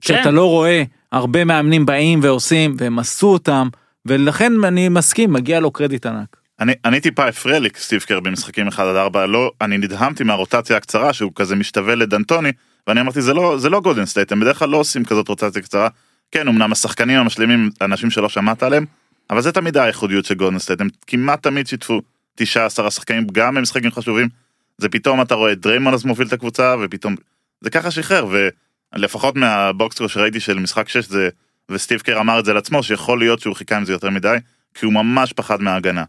שאתה 0.01 0.23
כן. 0.23 0.35
לא 0.35 0.45
רואה 0.45 0.83
הרבה 1.13 1.45
מאמנים 1.45 1.87
באים 1.87 2.21
ועושים 2.23 2.75
והם 2.79 2.99
עשו 2.99 3.27
אותם 3.27 3.69
ולכן 4.07 4.53
אני 4.65 4.89
מסכים 4.89 5.33
מגיע 5.33 5.61
לו 5.61 5.71
קרדיט 5.71 6.07
ענק. 6.07 6.37
אני, 6.61 6.73
אני 6.85 7.01
טיפה 7.01 7.27
הפריע 7.27 7.59
לי 7.59 7.69
סטיב 7.77 8.01
קר 8.01 8.21
במשחקים 8.21 8.69
1 8.69 8.85
עד 8.85 8.97
4 8.97 9.27
לא 9.27 9.51
אני 9.61 9.79
נדהמתי 9.79 10.25
מהרוטציה 10.25 10.77
הקצרה 10.77 11.13
שהוא 11.13 11.33
כזה 11.35 11.57
משתווה 11.57 11.95
לדנטוני 11.95 12.53
ואני 12.89 13.01
אמרתי 13.01 13.23
זה 13.23 13.35
לא 13.35 13.59
זה 13.59 13.69
לא 13.69 13.81
גולדן 13.81 14.07
סטייט 14.07 14.33
הם 14.33 14.41
בדרך 14.41 14.59
כלל 14.59 14.69
לא 14.69 14.77
עושים 14.77 15.05
כזאת 15.05 15.29
רוטציה 15.29 15.63
קצרה 15.63 15.89
כן 16.31 16.49
אמנם 16.49 16.73
השחקנים 16.73 17.19
המשלימים 17.19 17.71
אנשים 17.81 18.11
שלא 18.11 18.29
שמעת 18.29 18.63
עליהם 18.63 18.87
אבל 19.31 19.41
זה 19.41 19.53
תמיד 19.53 19.77
הייחודיות 19.77 20.25
של 20.25 20.35
גולדן 20.35 20.59
סטייט 20.59 20.81
הם 20.81 20.89
כמעט 21.07 21.43
תמיד 21.43 21.67
שיתפו 21.67 22.01
19 22.35 22.87
השחקנים 22.87 23.27
גם 23.33 23.55
במשחקים 23.55 23.91
חשובים 23.91 24.29
זה 24.79 24.89
פתאום 24.89 25.23
אתה 25.23 25.35
רואה 25.35 25.55
דריימון 25.55 25.95
אז 25.95 26.05
מוביל 26.05 26.27
את 26.27 26.33
הקבוצה 26.33 26.75
ופתאום 26.81 27.15
זה 27.61 27.71
ככה 27.71 27.91
שחרר 27.91 28.27
ולפחות 28.95 29.37
מהבוקסקור 29.37 30.07
שראיתי 30.09 30.41
של 30.41 30.59
משחק 30.59 30.89
6 30.89 31.05
זה 31.05 31.29
וסטיב 31.71 32.01
קר 32.01 32.21
אמר 32.21 32.41
את 32.41 32.45
זה 32.45 32.53
לעצמו 32.53 32.83
שיכול 32.83 33.19
להיות 33.19 33.41
שהוא 33.41 33.57
חיכה 33.57 33.77
עם 33.77 33.85
זה 33.85 33.93
יותר 33.93 34.11
מדי 34.11 34.37
כי 34.75 34.87
הוא 34.87 34.95
ממש 34.95 35.33
פחד 35.33 35.63
מההגנה. 35.63 36.05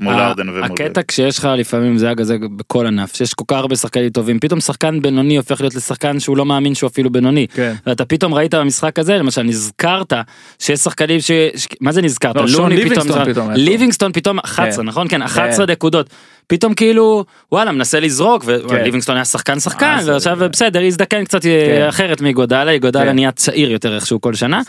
מול 0.00 0.14
ארדן 0.14 0.48
ומול... 0.48 0.64
הקטע 0.64 1.00
כשיש 1.08 1.38
לך 1.38 1.48
לפעמים 1.58 1.98
זה 1.98 2.12
כזה 2.16 2.36
בכל 2.56 2.86
ענף 2.86 3.16
שיש 3.16 3.34
כל 3.34 3.44
כך 3.48 3.56
הרבה 3.56 3.76
שחקנים 3.76 4.08
טובים 4.08 4.40
פתאום 4.40 4.60
שחקן 4.60 5.02
בינוני 5.02 5.36
הופך 5.36 5.60
להיות 5.60 5.74
לשחקן 5.74 6.20
שהוא 6.20 6.36
לא 6.36 6.44
מאמין 6.46 6.74
שהוא 6.74 6.88
אפילו 6.88 7.10
בינוני. 7.10 7.46
כן. 7.54 7.74
ואתה 7.86 8.04
פתאום 8.04 8.34
ראית 8.34 8.54
במשחק 8.54 8.98
הזה 8.98 9.18
למשל 9.18 9.42
נזכרת 9.42 10.12
שיש 10.58 10.80
שחקנים 10.80 11.20
ש... 11.20 11.30
ש... 11.56 11.66
מה 11.80 11.92
זה 11.92 12.02
נזכרת? 12.02 12.36
לא, 12.36 12.48
שון 12.48 12.62
לוני 12.62 12.76
ליבינגסטון 12.76 13.08
זכר- 13.12 13.24
פתאום 13.32 13.48
היה 13.48 13.56
טוב. 13.56 13.64
ליבינגסטון 13.64 14.12
פתאום 14.12 14.38
11 14.38 14.84
כן. 14.84 14.88
נכון 14.88 15.08
כן 15.08 15.22
11 15.22 15.66
נקודות. 15.66 16.10
פתאום 16.46 16.74
כאילו 16.74 17.24
וואלה 17.52 17.72
מנסה 17.72 18.00
לזרוק 18.00 18.44
וליבינגסטון 18.46 19.16
היה 19.16 19.24
שחקן 19.24 19.60
שחקן 19.60 19.86
אה, 19.98 20.02
זה- 20.04 20.12
ועכשיו 20.12 20.38
זה- 20.38 20.48
בסדר 20.48 20.80
הזדקן 20.86 21.24
קצת 21.24 21.46
אה, 21.46 21.66
כן. 21.80 21.86
אחרת 21.88 22.20
מגודלה 22.20 22.78
גודלה 22.78 23.04
כן. 23.04 23.14
נהיה 23.14 23.30
צעיר 23.30 23.70
יותר 23.70 23.94
איכשהו 23.94 24.20
כל 24.20 24.34
שנה 24.34 24.60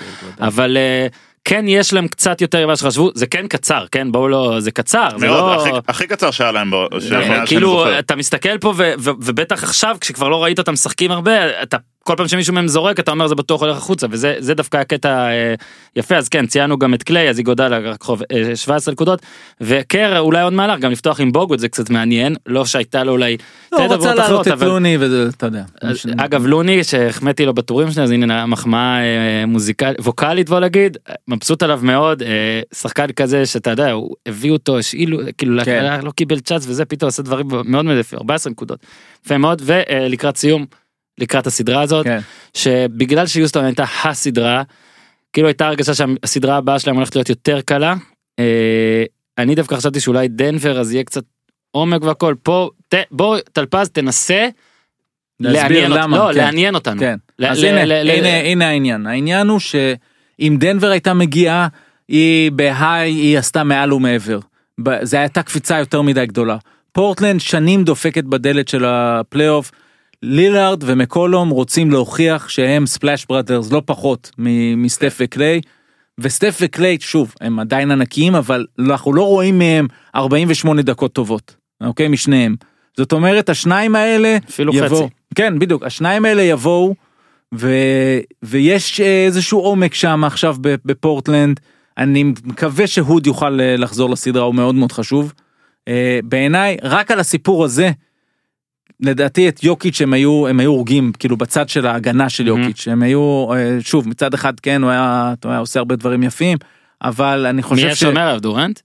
אבל 0.41 0.77
אה, 0.77 1.07
כן 1.49 1.65
יש 1.67 1.93
להם 1.93 2.07
קצת 2.07 2.41
יותר 2.41 2.65
ממה 2.65 2.75
שחשבו 2.75 3.11
זה 3.15 3.27
כן 3.27 3.47
קצר 3.47 3.85
כן 3.91 4.11
בואו 4.11 4.27
לא 4.27 4.59
זה 4.59 4.71
קצר 4.71 5.07
זה 5.17 5.27
לא 5.27 5.61
הכי, 5.61 5.69
הכי 5.87 6.07
קצר 6.07 6.31
שהיה 6.31 6.51
להם 6.51 6.71
בו, 6.71 6.87
שאני 6.99 7.47
כאילו. 7.47 7.99
אתה 7.99 8.15
מסתכל 8.15 8.57
פה 8.57 8.73
ו- 8.77 8.93
ו- 8.99 9.11
ובטח 9.21 9.63
עכשיו 9.63 9.97
כשכבר 10.01 10.29
לא 10.29 10.43
ראית 10.43 10.59
אותם 10.59 10.73
משחקים 10.73 11.11
הרבה 11.11 11.63
אתה 11.63 11.77
כל 12.03 12.13
פעם 12.17 12.27
שמישהו 12.27 12.53
מהם 12.53 12.67
זורק 12.67 12.99
אתה 12.99 13.11
אומר 13.11 13.27
זה 13.27 13.35
בטוח 13.35 13.61
הולך 13.61 13.77
החוצה 13.77 14.07
וזה 14.11 14.35
זה 14.39 14.53
דווקא 14.53 14.77
הקטע 14.77 15.29
אה, 15.29 15.53
יפה 15.95 16.15
אז 16.15 16.29
כן 16.29 16.45
ציינו 16.45 16.77
גם 16.79 16.93
את 16.93 17.03
קליי 17.03 17.29
אז 17.29 17.37
היא 17.37 17.45
גודלה 17.45 17.77
רק 17.77 18.03
חוב 18.03 18.21
אה, 18.31 18.55
17 18.55 18.91
נקודות 18.91 19.21
וקר 19.61 20.19
אולי 20.19 20.41
עוד 20.41 20.53
מהלך 20.53 20.79
גם 20.79 20.91
לפתוח 20.91 21.19
עם 21.21 21.31
בוגוד 21.31 21.59
זה 21.59 21.69
קצת 21.69 21.89
מעניין 21.89 22.35
לא 22.45 22.65
שהייתה 22.65 23.03
לו 23.03 23.11
אולי 23.11 23.37
לא, 23.71 23.77
רצה 23.77 23.95
דברות 23.95 24.15
להעלות 24.17 24.47
את 24.47 24.51
אבל- 24.51 24.67
לוני 24.67 24.97
וזה 24.99 25.29
אתה 25.37 25.45
יודע. 25.45 25.63
אז, 25.81 25.97
אגב 26.17 26.45
לוני 26.45 26.83
שהחמאתי 26.83 27.45
לו 27.45 27.53
בטורים 27.53 27.91
שלי 27.91 28.03
אז 28.03 28.11
הנה 28.11 28.45
מחמאה 28.45 28.99
אה, 28.99 29.45
מוזיקלית 29.45 29.99
ווקאלית 29.99 30.49
בוא 30.49 30.59
נגיד 30.59 30.97
מבסוט 31.27 31.63
עליו 31.63 31.79
מאוד 31.83 32.21
אה, 32.23 32.61
שחקן 32.73 33.11
כזה 33.11 33.45
שאתה 33.45 33.69
יודע 33.69 33.91
הוא 33.91 34.15
הביא 34.25 34.51
אותו 34.51 34.77
השאילו 34.77 35.19
כאילו 35.37 35.63
כן. 35.65 35.99
לא 36.03 36.11
קיבל 36.11 36.39
צ'אנס 36.39 36.65
וזה 36.67 36.85
פתאום 36.85 37.07
עושה 37.07 37.21
דברים 37.23 37.47
מאוד 37.65 37.85
יפים 37.99 38.19
14 38.19 38.51
נקודות. 38.51 38.79
יפה 39.25 39.37
מאוד 39.37 39.61
ולקראת 39.65 40.37
סיום 40.37 40.65
לקראת 41.19 41.47
הסדרה 41.47 41.81
הזאת 41.81 42.05
כן. 42.05 42.19
שבגלל 42.53 43.27
שיוסטון 43.27 43.65
הייתה 43.65 43.83
הסדרה 44.03 44.63
כאילו 45.33 45.47
הייתה 45.47 45.67
הרגשה 45.67 45.93
שהסדרה 45.93 46.57
הבאה 46.57 46.79
שלהם 46.79 46.95
הולכת 46.95 47.15
להיות 47.15 47.29
יותר 47.29 47.61
קלה. 47.61 47.95
אה, 48.39 49.03
אני 49.37 49.55
דווקא 49.55 49.75
חשבתי 49.75 49.99
שאולי 49.99 50.27
דנבר 50.27 50.79
אז 50.79 50.93
יהיה 50.93 51.03
קצת 51.03 51.23
עומק 51.71 52.03
והכל 52.03 52.35
פה 52.43 52.69
ת, 52.89 52.95
בוא 53.11 53.37
טלפז 53.53 53.89
תנסה. 53.89 54.47
לעניין 55.39 55.91
למה, 55.91 56.17
לא, 56.17 56.33
כן. 56.33 56.37
לעניין 56.37 56.75
אותנו. 56.75 56.99
כן. 56.99 57.17
ל- 57.39 57.45
אז 57.45 57.63
ל- 57.63 57.67
הנה, 57.67 57.85
ל- 57.85 57.93
ל- 58.03 58.09
הנה, 58.09 58.37
הנה 58.39 58.67
העניין. 58.69 59.07
העניין 59.07 59.47
הוא 59.47 59.59
שאם 59.59 60.57
דנבר 60.59 60.89
הייתה 60.89 61.13
מגיעה, 61.13 61.67
היא 62.07 62.51
בהיי, 62.51 63.11
היא 63.11 63.37
עשתה 63.37 63.63
מעל 63.63 63.93
ומעבר. 63.93 64.39
זה 65.01 65.19
הייתה 65.19 65.43
קפיצה 65.43 65.79
יותר 65.79 66.01
מדי 66.01 66.25
גדולה. 66.25 66.57
פורטלנד 66.91 67.39
שנים 67.39 67.83
דופקת 67.83 68.23
בדלת 68.23 68.67
של 68.67 68.85
הפלייאוף. 68.85 69.71
לילארד 70.23 70.83
ומקולום 70.85 71.49
רוצים 71.49 71.91
להוכיח 71.91 72.49
שהם 72.49 72.85
Splash 72.85 73.25
Brothers 73.25 73.71
לא 73.71 73.81
פחות 73.85 74.31
מסטף 74.77 75.17
וקליי. 75.19 75.61
וסטף 76.19 76.57
וקליי 76.61 76.97
שוב 76.99 77.33
הם 77.41 77.59
עדיין 77.59 77.91
ענקיים 77.91 78.35
אבל 78.35 78.65
אנחנו 78.79 79.13
לא 79.13 79.23
רואים 79.23 79.59
מהם 79.59 79.87
48 80.15 80.81
דקות 80.81 81.13
טובות 81.13 81.55
אוקיי 81.83 82.07
משניהם. 82.07 82.55
זאת 82.97 83.11
אומרת 83.11 83.49
השניים 83.49 83.95
האלה 83.95 84.37
אפילו 84.49 84.75
יבואו, 84.75 85.03
חצי. 85.03 85.13
כן 85.35 85.59
בדיוק 85.59 85.83
השניים 85.83 86.25
האלה 86.25 86.41
יבואו 86.41 86.95
ו... 87.55 87.69
ויש 88.43 89.01
איזשהו 89.01 89.59
עומק 89.59 89.93
שם 89.93 90.23
עכשיו 90.23 90.55
בפורטלנד 90.61 91.59
אני 91.97 92.23
מקווה 92.23 92.87
שהוד 92.87 93.27
יוכל 93.27 93.61
אה, 93.61 93.75
לחזור 93.77 94.09
לסדרה 94.09 94.43
הוא 94.43 94.55
מאוד 94.55 94.75
מאוד 94.75 94.91
חשוב. 94.91 95.33
אה, 95.87 96.19
בעיניי 96.23 96.77
רק 96.83 97.11
על 97.11 97.19
הסיפור 97.19 97.65
הזה. 97.65 97.91
לדעתי 99.01 99.49
את 99.49 99.63
יוקיץ' 99.63 100.01
הם 100.01 100.13
היו 100.13 100.47
הם 100.47 100.59
היו 100.59 100.71
הורגים 100.71 101.11
כאילו 101.19 101.37
בצד 101.37 101.69
של 101.69 101.87
ההגנה 101.87 102.29
של. 102.29 102.47
יוקיץ' 102.47 102.87
הם 102.87 103.01
היו 103.03 103.47
אה, 103.53 103.77
שוב 103.81 104.07
מצד 104.09 104.33
אחד 104.33 104.59
כן 104.59 104.83
הוא 104.83 104.91
היה, 104.91 105.33
הוא 105.43 105.51
היה 105.51 105.59
עושה 105.59 105.79
הרבה 105.79 105.95
דברים 105.95 106.23
יפים 106.23 106.57
אבל 107.03 107.45
אני 107.45 107.55
מי 107.57 107.63
חושב 107.63 107.85
היה 107.85 107.95
ש... 107.95 107.99
שומר 107.99 108.21
עליו 108.21 108.41
דורנט? 108.41 108.79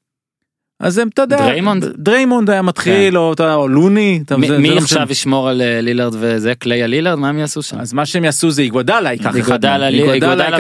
אז 0.80 0.98
הם 0.98 1.08
אתה 1.08 1.22
יודע 1.22 1.36
דריימונד? 1.38 1.84
דריימונד 1.96 2.50
היה 2.50 2.62
מתחיל 2.62 3.18
או, 3.18 3.32
אתה 3.32 3.54
או 3.54 3.68
לוני 3.68 4.20
אתה- 4.26 4.36
מי 4.36 4.48
זה- 4.48 4.58
מי 4.58 4.68
זה 4.68 4.74
לא 4.74 4.80
עכשיו 4.80 4.98
משנה. 5.02 5.12
ישמור 5.12 5.48
על 5.48 5.62
אה, 5.62 5.80
לילארד 5.80 6.14
וזה 6.18 6.54
קליי 6.54 6.82
על 6.82 6.90
לילארד 6.90 7.18
מה 7.18 7.28
הם 7.28 7.38
יעשו 7.38 7.62
שם? 7.62 7.78
אז 7.80 7.92
מה 7.92 8.06
שהם 8.06 8.24
יעשו 8.24 8.50
זה 8.50 8.62
איגוודלה 8.62 9.12
ייקח 9.12 9.26
אחד 9.26 9.36
מהם. 9.36 9.40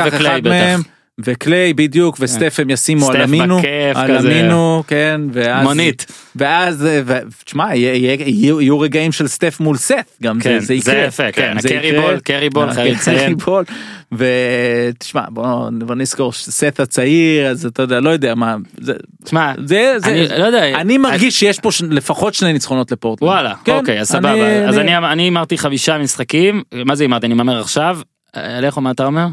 ייקח 0.02 0.14
וקליי 0.14 0.40
בטח. 0.40 0.88
וקליי 1.20 1.74
בדיוק 1.74 2.16
וסטף 2.20 2.60
הם 2.60 2.70
ישימו 2.70 3.10
על 3.10 3.22
אמינו, 3.22 3.60
על. 3.94 4.16
אמינו, 4.26 4.82
כן, 4.86 5.20
ואז, 5.32 5.64
מונית. 5.66 6.06
ואז, 6.36 6.86
אה, 6.86 7.00
תשמע, 7.44 7.74
יהיו 7.74 8.80
רגעים 8.80 9.12
של 9.12 9.28
סטף 9.28 9.60
מול 9.60 9.76
סט, 9.76 9.94
גם 10.22 10.40
כן, 10.40 10.58
זה, 10.58 10.66
זה 10.66 10.74
יקרה. 10.74 10.94
זה 10.94 11.00
יפה, 11.00 11.32
כן, 11.32 11.54
הקרי 11.58 11.86
יקרה. 11.88 12.00
בול, 12.00 12.18
קרי 12.20 12.50
בול, 12.50 12.68
אה, 12.68 12.74
חייב 12.74 12.98
קרי 12.98 13.14
לציין. 13.14 13.36
בול. 13.36 13.64
ותשמע, 14.12 15.22
בוא, 15.28 15.46
בוא 15.78 15.94
נזכור 15.94 16.32
שסט 16.32 16.80
הצעיר, 16.80 17.46
אז 17.46 17.66
אתה 17.66 17.82
יודע, 17.82 18.00
לא 18.00 18.10
יודע 18.10 18.34
מה, 18.34 18.56
זה, 18.80 18.92
תשמע, 19.24 19.52
זה, 19.64 19.94
זה, 19.98 20.06
אני 20.10 20.38
לא 20.40 20.44
יודע, 20.44 20.64
אני 20.80 20.98
מרגיש 20.98 21.40
שיש 21.40 21.58
פה 21.60 21.70
לפחות 21.90 22.34
שני 22.34 22.52
ניצחונות 22.52 22.92
לפורטלנד. 22.92 23.28
וואלה, 23.30 23.54
כן, 23.64 23.72
אוקיי, 23.76 24.00
אז 24.00 24.08
סבבה. 24.08 24.66
אז 24.68 24.78
אני- 24.78 24.96
אני 24.98 25.22
הימרתי 25.22 25.58
חמישה 25.58 25.98
משחקים, 25.98 26.62
מה 26.84 26.94
זה 26.94 27.04
הימרתי? 27.04 27.26
אני 27.26 27.34
מהמר 27.34 27.60
עכשיו? 27.60 27.98
אה, 28.36 28.60
לכו, 28.60 28.80
מה 28.80 28.90
אתה 28.90 29.04
אומר? 29.06 29.26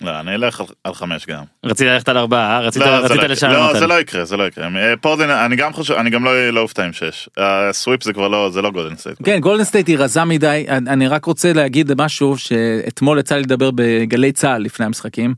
לא, 0.00 0.20
אני 0.20 0.34
אלך 0.34 0.60
על- 0.60 0.66
על 0.84 0.94
חמש 0.94 1.26
גם. 1.26 1.42
רצית 1.66 1.86
ללכת 1.88 2.08
על 2.08 2.18
ארבעה, 2.18 2.56
אה? 2.56 2.60
רצית 2.60 2.82
לא, 2.82 2.86
רצית 2.86 3.16
לא- 3.16 3.24
לשלם 3.26 3.52
לא, 3.52 3.66
אותנו. 3.66 3.78
זה 3.80 3.86
לא 3.86 4.00
יקרה, 4.00 4.24
זה 4.24 4.36
לא 4.36 4.46
יקרה. 4.46 4.68
אה, 4.76 4.94
פורטלנד, 5.00 5.30
אני 5.30 5.56
גם 5.56 5.72
חושב, 5.72 5.94
אני 5.94 6.10
גם 6.10 6.24
לא 6.24 6.50
לא 6.50 6.60
אופתע 6.60 6.84
עם 6.84 6.92
שש. 6.92 7.28
ה 7.36 7.47
sweep 7.47 8.02
זה 8.04 8.12
כבר 8.12 8.28
לא, 8.28 8.50
זה 8.50 8.62
לא 8.62 8.70
גולדן 8.70 8.96
סטייט. 8.96 9.16
כן 9.24 9.38
גולדן 9.40 9.64
סטייט 9.64 9.88
היא 9.88 9.98
רזה 9.98 10.24
מדי 10.24 10.64
אני 10.68 10.90
אני 10.90 11.08
רק 11.08 11.24
רוצה 11.24 11.52
להגיד 11.52 12.02
משהו 12.02 12.38
שאתמול 12.38 13.18
יצא 13.18 13.34
לי 13.36 13.42
לדבר 13.42 13.70
בגלי 13.74 14.32
צה"ל 14.32 14.62
לפני 14.62 14.86
המשחקים. 14.86 15.34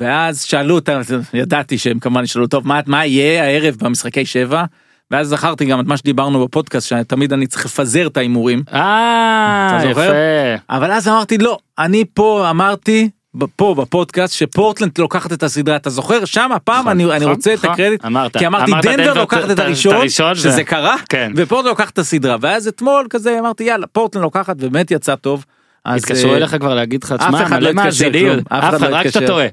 ואז 0.00 0.42
שאלו 0.42 0.74
אותם 0.74 1.00
ידעתי 1.34 1.78
שהם 1.78 1.98
כמובן 1.98 2.24
ישאלו 2.24 2.46
טוב 2.46 2.68
מה 2.68 2.80
מה 2.86 3.06
יהיה 3.06 3.44
הערב 3.44 3.74
במשחקי 3.80 4.26
שבע. 4.26 4.64
ואז 5.10 5.28
זכרתי 5.28 5.64
גם 5.64 5.80
את 5.80 5.86
מה 5.86 5.96
שדיברנו 5.96 6.44
בפודקאסט 6.44 6.88
שתמיד 6.88 7.32
אני 7.32 7.46
צריך 7.46 7.64
לפזר 7.66 8.06
את 8.06 8.16
ההימורים 8.16 8.62
אה? 8.72 9.80
יפה. 9.90 10.00
אבל 10.70 10.92
אז 10.92 11.08
אמרתי 11.08 11.38
לא 11.38 11.58
אני 11.78 12.04
פה 12.14 12.46
אמרתי 12.50 13.08
פה 13.56 13.74
בפודקאסט 13.78 14.34
שפורטלנד 14.34 14.90
לוקחת 14.98 15.32
את 15.32 15.42
הסדרה 15.42 15.76
אתה 15.76 15.90
זוכר 15.90 16.24
שם 16.24 16.50
הפעם 16.54 16.88
אני 16.88 17.04
אני 17.04 17.16
נכון, 17.16 17.32
רוצה 17.32 17.54
את 17.54 17.58
נכון. 17.58 17.70
הקרדיט 17.70 18.04
אמרת, 18.04 18.36
כי 18.36 18.46
אמרתי 18.46 18.72
אמרת 18.72 18.84
דנבר 18.84 19.14
לוקחת 19.14 19.50
את- 19.50 19.58
הראשון 19.58 20.08
שזה 20.34 20.64
קרה 20.64 20.96
כן. 21.08 21.32
ופורטלנד 21.36 21.68
לוקחת 21.70 21.92
את 21.92 21.98
הסדרה 21.98 22.36
ואז 22.40 22.68
אתמול 22.68 23.06
כזה 23.10 23.38
אמרתי 23.38 23.64
יאללה 23.64 23.86
פורטלנד 23.86 24.22
לוקחת 24.22 24.56
ובאמת 24.58 24.90
יצא 24.90 25.14
טוב. 25.14 25.44
אז, 25.84 26.02
התקשרו 26.04 26.32
אה, 26.32 26.36
אליך 26.36 26.56
כבר 26.60 26.74
להגיד 26.74 27.04
לך, 27.04 27.12
תשמע, 27.12 27.42
אחד 27.42 27.62
לא 27.62 27.72
מלא 27.72 27.80
התקשר 27.82 28.04
מאזינים, 28.08 28.38
אף 28.48 28.74
אחד, 28.74 28.82
רק 28.82 29.08
שאתה 29.08 29.26
טועה. 29.26 29.46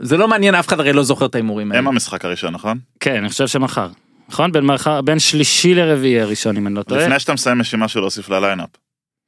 זה 0.00 0.16
לא 0.16 0.28
מעניין 0.28 0.54
אף 0.54 0.68
אחד 0.68 0.80
הרי 0.80 0.92
לא 0.92 1.02
זוכר 1.02 1.26
את 1.26 1.34
ההימורים 1.34 1.70
האלה. 1.70 1.78
הם 1.78 1.88
המשחק 1.88 2.24
הראשון, 2.24 2.52
נכון? 2.54 2.78
כן, 3.00 3.16
אני 3.16 3.28
חושב 3.28 3.46
שמחר. 3.46 3.88
נכון? 4.28 4.50
בין 5.04 5.18
שלישי 5.18 5.74
לרביעי 5.74 6.20
הראשון, 6.20 6.56
אם 6.56 6.66
אני 6.66 6.74
לא 6.74 6.82
טועה. 6.82 7.00
לפני 7.02 7.20
שאתה 7.20 7.32
מסיים 7.32 7.60
יש 7.60 7.74
לי 7.74 7.78
משהו 7.82 8.00
להוסיף 8.00 8.28
ל 8.28 8.33
lineup. 8.33 8.68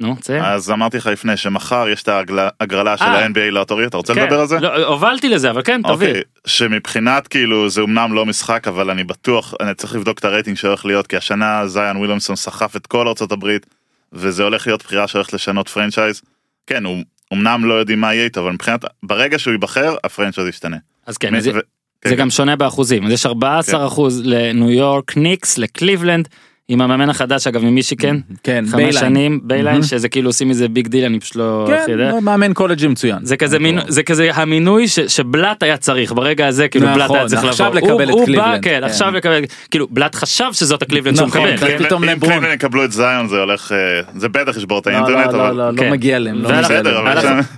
נו, 0.01 0.17
צא. 0.21 0.41
אז 0.43 0.71
אמרתי 0.71 0.97
לך 0.97 1.07
לפני 1.07 1.37
שמחר 1.37 1.89
יש 1.89 2.03
את 2.03 2.09
ההגרלה 2.09 2.97
של 2.97 3.05
אה. 3.05 3.25
ה-NBA 3.25 3.51
lottery, 3.51 3.87
אתה 3.87 3.97
רוצה 3.97 4.15
כן. 4.15 4.23
לדבר 4.25 4.41
על 4.41 4.47
זה? 4.47 4.61
לא, 4.61 4.87
הובלתי 4.87 5.29
לזה, 5.29 5.51
אבל 5.51 5.63
כן, 5.63 5.83
תביא. 5.83 6.09
אוקיי, 6.09 6.23
שמבחינת 6.47 7.29
כאילו 7.29 7.69
זה 7.69 7.81
אמנם 7.81 8.13
לא 8.13 8.27
משחק 8.27 8.69
אבל 8.69 8.91
אני 8.91 9.05
בטוח 9.05 9.55
אני 9.61 9.75
צריך 9.75 9.95
לבדוק 9.95 10.19
את 10.19 10.25
הרייטינג 10.25 10.57
שהולך 10.57 10.85
להיות 10.85 11.07
כי 11.07 11.17
השנה 11.17 11.67
זיון 11.67 11.97
וויליאמסון 11.97 12.37
סחף 12.37 12.77
את 12.77 12.87
כל 12.87 13.09
ארצות 13.09 13.33
הברית 13.33 13.67
וזה 14.13 14.43
הולך 14.43 14.67
להיות 14.67 14.83
בחירה 14.83 15.09
שהולכת 15.09 15.33
לשנות 15.33 15.69
franchise. 15.69 16.23
כן 16.67 16.85
הוא 16.85 17.05
אמנם 17.33 17.65
לא 17.65 17.75
יודעים 17.75 18.01
מה 18.01 18.15
יהיה 18.15 18.25
איתו 18.25 18.41
אבל 18.41 18.53
מבחינת 18.53 18.85
ברגע 19.03 19.39
שהוא 19.39 19.53
ייבחר 19.53 19.97
ה 20.05 20.09
franchise 20.09 20.49
ישתנה. 20.49 20.77
אז 21.07 21.19
כן, 21.19 21.35
אז 21.35 21.47
ו- 21.47 21.53
כן, 22.01 22.09
זה 22.09 22.17
כן. 22.17 22.21
גם 22.21 22.31
שונה 22.31 22.57
באחוזים. 22.57 23.07
אז 23.07 23.13
יש 23.13 23.27
14 23.27 23.87
אחוז 23.87 24.23
לניו 24.25 24.71
יורק 24.71 25.17
ניקס, 25.17 25.59
לקליבלנד, 25.59 26.29
עם 26.71 26.81
המאמן 26.81 27.11
החדש 27.11 27.47
אגב 27.47 27.65
ממישיקן, 27.65 28.19
כן, 28.43 28.65
חמש 28.67 28.75
בייליין. 28.75 28.93
שנים, 29.09 29.41
ביליין, 29.43 29.67
מהמם. 29.67 29.83
שזה 29.83 30.09
כאילו 30.09 30.29
עושים 30.29 30.49
מזה 30.49 30.69
big 30.69 30.89
deal, 30.89 31.05
אני 31.05 31.21
פשוט 31.21 31.37
לא 31.37 31.65
כן, 31.69 31.75
הכי 31.83 31.91
יודע. 31.93 32.21
מאמן 32.23 32.53
קולג'י 32.55 32.89
מצוין. 32.89 33.19
זה 33.23 33.37
כזה 33.37 33.59
מין, 33.59 33.79
זה 33.89 34.03
כזה 34.03 34.31
המינוי 34.35 34.89
ש- 34.89 35.01
שבלאט 35.01 35.63
היה 35.63 35.77
צריך 35.77 36.13
ברגע 36.13 36.47
הזה 36.47 36.69
כאילו 36.69 36.87
נכון, 36.87 36.99
בלאט 36.99 37.11
היה 37.11 37.27
צריך 37.27 37.41
לבוא. 37.41 37.51
עכשיו 37.51 37.67
הוא- 37.67 37.75
לקבל 37.77 38.05
את 38.05 38.11
הוא 38.11 38.21
בא, 38.21 38.25
קליבלנד, 38.27 38.63
כן, 38.65 38.71
כן. 38.81 38.85
עכשיו 38.85 39.11
לקבל, 39.11 39.41
כאילו 39.71 39.87
בלאט 39.91 40.15
חשב 40.15 40.45
שזאת 40.53 40.83
הקליבלנד 40.83 41.17
שהוא 41.17 41.29
נכון, 41.29 41.41
מקבל. 41.51 41.69
כן. 41.69 41.85
פתאום 41.85 42.05
אם 42.05 42.11
לברון. 42.11 42.33
קליבלנד 42.33 42.55
יקבלו 42.55 42.85
את 42.85 42.93
זיון 42.93 43.29
זה 43.29 43.37
הולך 43.37 43.73
אה, 43.73 43.79
זה 44.17 44.29
בטח 44.29 44.57
ישבור 44.57 44.79
את 44.79 44.87
לא, 44.87 44.93
האינטרנט 44.93 45.33
לא, 45.35 45.49
אבל 45.49 45.57
לא, 45.57 45.71
לא, 45.73 45.79
כן. 45.79 45.85
לא 45.87 45.91
מגיע 45.93 46.19
להם. 46.19 46.43
לא 46.43 46.49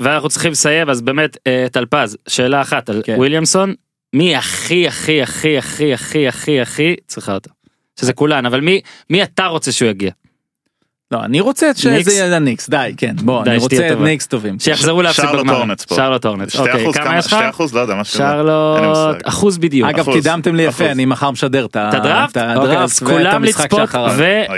ואנחנו 0.01 0.29
צריכים 0.29 0.53
לסיים 0.53 0.91
אז 0.91 1.01
באמת 1.03 1.37
אה, 1.47 1.67
טלפז 1.73 2.17
שאלה 2.29 2.61
אחת 2.61 2.91
על 2.91 3.03
כן. 3.05 3.15
וויליאמסון 3.17 3.75
מי 4.17 4.37
הכי 4.37 4.87
הכי 4.89 5.23
הכי 5.23 5.59
הכי 5.59 5.95
הכי 5.95 6.29
הכי 6.29 6.61
הכי 6.61 6.95
צריכה 7.07 7.35
אותו. 7.35 7.51
שזה 8.01 8.13
כולן 8.13 8.47
אבל 8.47 8.61
מי 8.61 8.81
מי 9.11 9.23
אתה 9.23 9.47
רוצה 9.47 9.73
שהוא 9.73 9.89
יגיע 9.89 10.11
לא, 11.13 11.25
אני 11.25 11.41
רוצה 11.41 11.71
שזה 11.75 11.91
ניקס? 11.91 12.13
יהיה 12.13 12.37
הניקס, 12.37 12.69
די, 12.69 12.95
כן, 12.97 13.17
בוא, 13.23 13.45
די, 13.45 13.51
אני 13.51 13.59
רוצה 13.59 13.89
טובה. 13.89 14.05
ניקס 14.05 14.27
טובים. 14.27 14.59
שיחזרו 14.59 15.03
להפסיד 15.03 15.25
שרלוט 15.25 15.47
בגמר. 15.47 15.75
שרלוט. 15.95 16.27
שתי 16.49 16.59
אוקיי 16.59 16.83
אחוז 16.83 16.97
כמה 16.97 17.19
יש 17.19 17.27
לך? 17.27 17.33
שתי 17.33 17.49
אחוז 17.51 17.75
לא 17.75 17.81
יודע 17.81 17.95
משהו. 17.95 18.21
אין 18.21 18.31
שרלוט. 18.31 19.17
אחוז 19.25 19.59
בדיוק. 19.59 19.89
אגב, 19.89 20.01
אחוז, 20.01 20.15
קידמתם 20.15 20.55
לי 20.55 20.63
יפה. 20.63 20.91
אני 20.91 21.05
מחר 21.05 21.31
משדר 21.31 21.65
את 21.65 21.77
הדראפט? 21.77 22.37
אוקיי, 22.37 22.53
אז 22.53 22.59
הדראפט 22.59 23.03
ואת 23.03 23.11
כולם 23.11 23.45
לצפות 23.45 23.91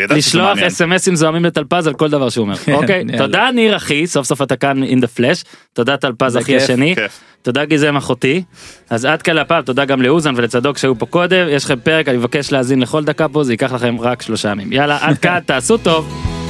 ולשלוח 0.09 0.47
מעניין. 0.47 0.67
אסמסים 0.67 1.17
זוהמים 1.17 1.45
לטלפז 1.45 1.87
על 1.87 1.95
כל 1.95 2.11
דבר 2.11 2.29
שהוא 2.29 2.43
אומר. 2.43 2.55
אוקיי, 2.73 2.99
יאללה. 2.99 3.19
תודה 3.19 3.49
ניר 3.55 3.77
אחי, 3.77 4.07
סוף 4.07 4.27
סוף 4.27 4.43
אתה 4.43 4.57
כאן 4.57 4.83
in 4.83 4.97
the 4.97 5.19
flash. 5.19 5.45
תודה 5.73 5.97
טלפז 5.97 6.37
אחי. 6.37 6.57
השני. 6.57 6.95
כיף. 6.95 7.21
תודה 7.43 7.65
גיזם 7.65 7.97
אחותי. 7.97 8.43
אז 8.91 9.05
עד 9.05 9.23
כאן 9.23 9.39
הפעם, 9.39 9.63
תודה 9.63 9.85
גם 9.85 10.03
לאוזן 10.03 10.33
ולצדוק 10.37 10.79
שהיו 10.79 10.99
פה 10.99 11.07
קודם. 11.07 11.47
יש 11.51 11.65
לכם 11.65 11.81
פרק, 11.83 12.09
אני 12.09 12.17
מבקש 12.17 12.53
להאזין 12.53 12.81
לכל 12.81 13.05
דקה 13.05 13.29
פה, 13.29 13.45
זה 13.45 13.53
ייקח 13.53 13.73
לכם 13.73 13.97
רק 14.01 14.23
שלושה 14.23 14.49
ימים. 14.49 14.73
יאללה, 14.73 14.99
עד 15.01 15.19
כאן, 15.19 15.39
תעשו 15.47 15.79
טוב. 15.79 16.42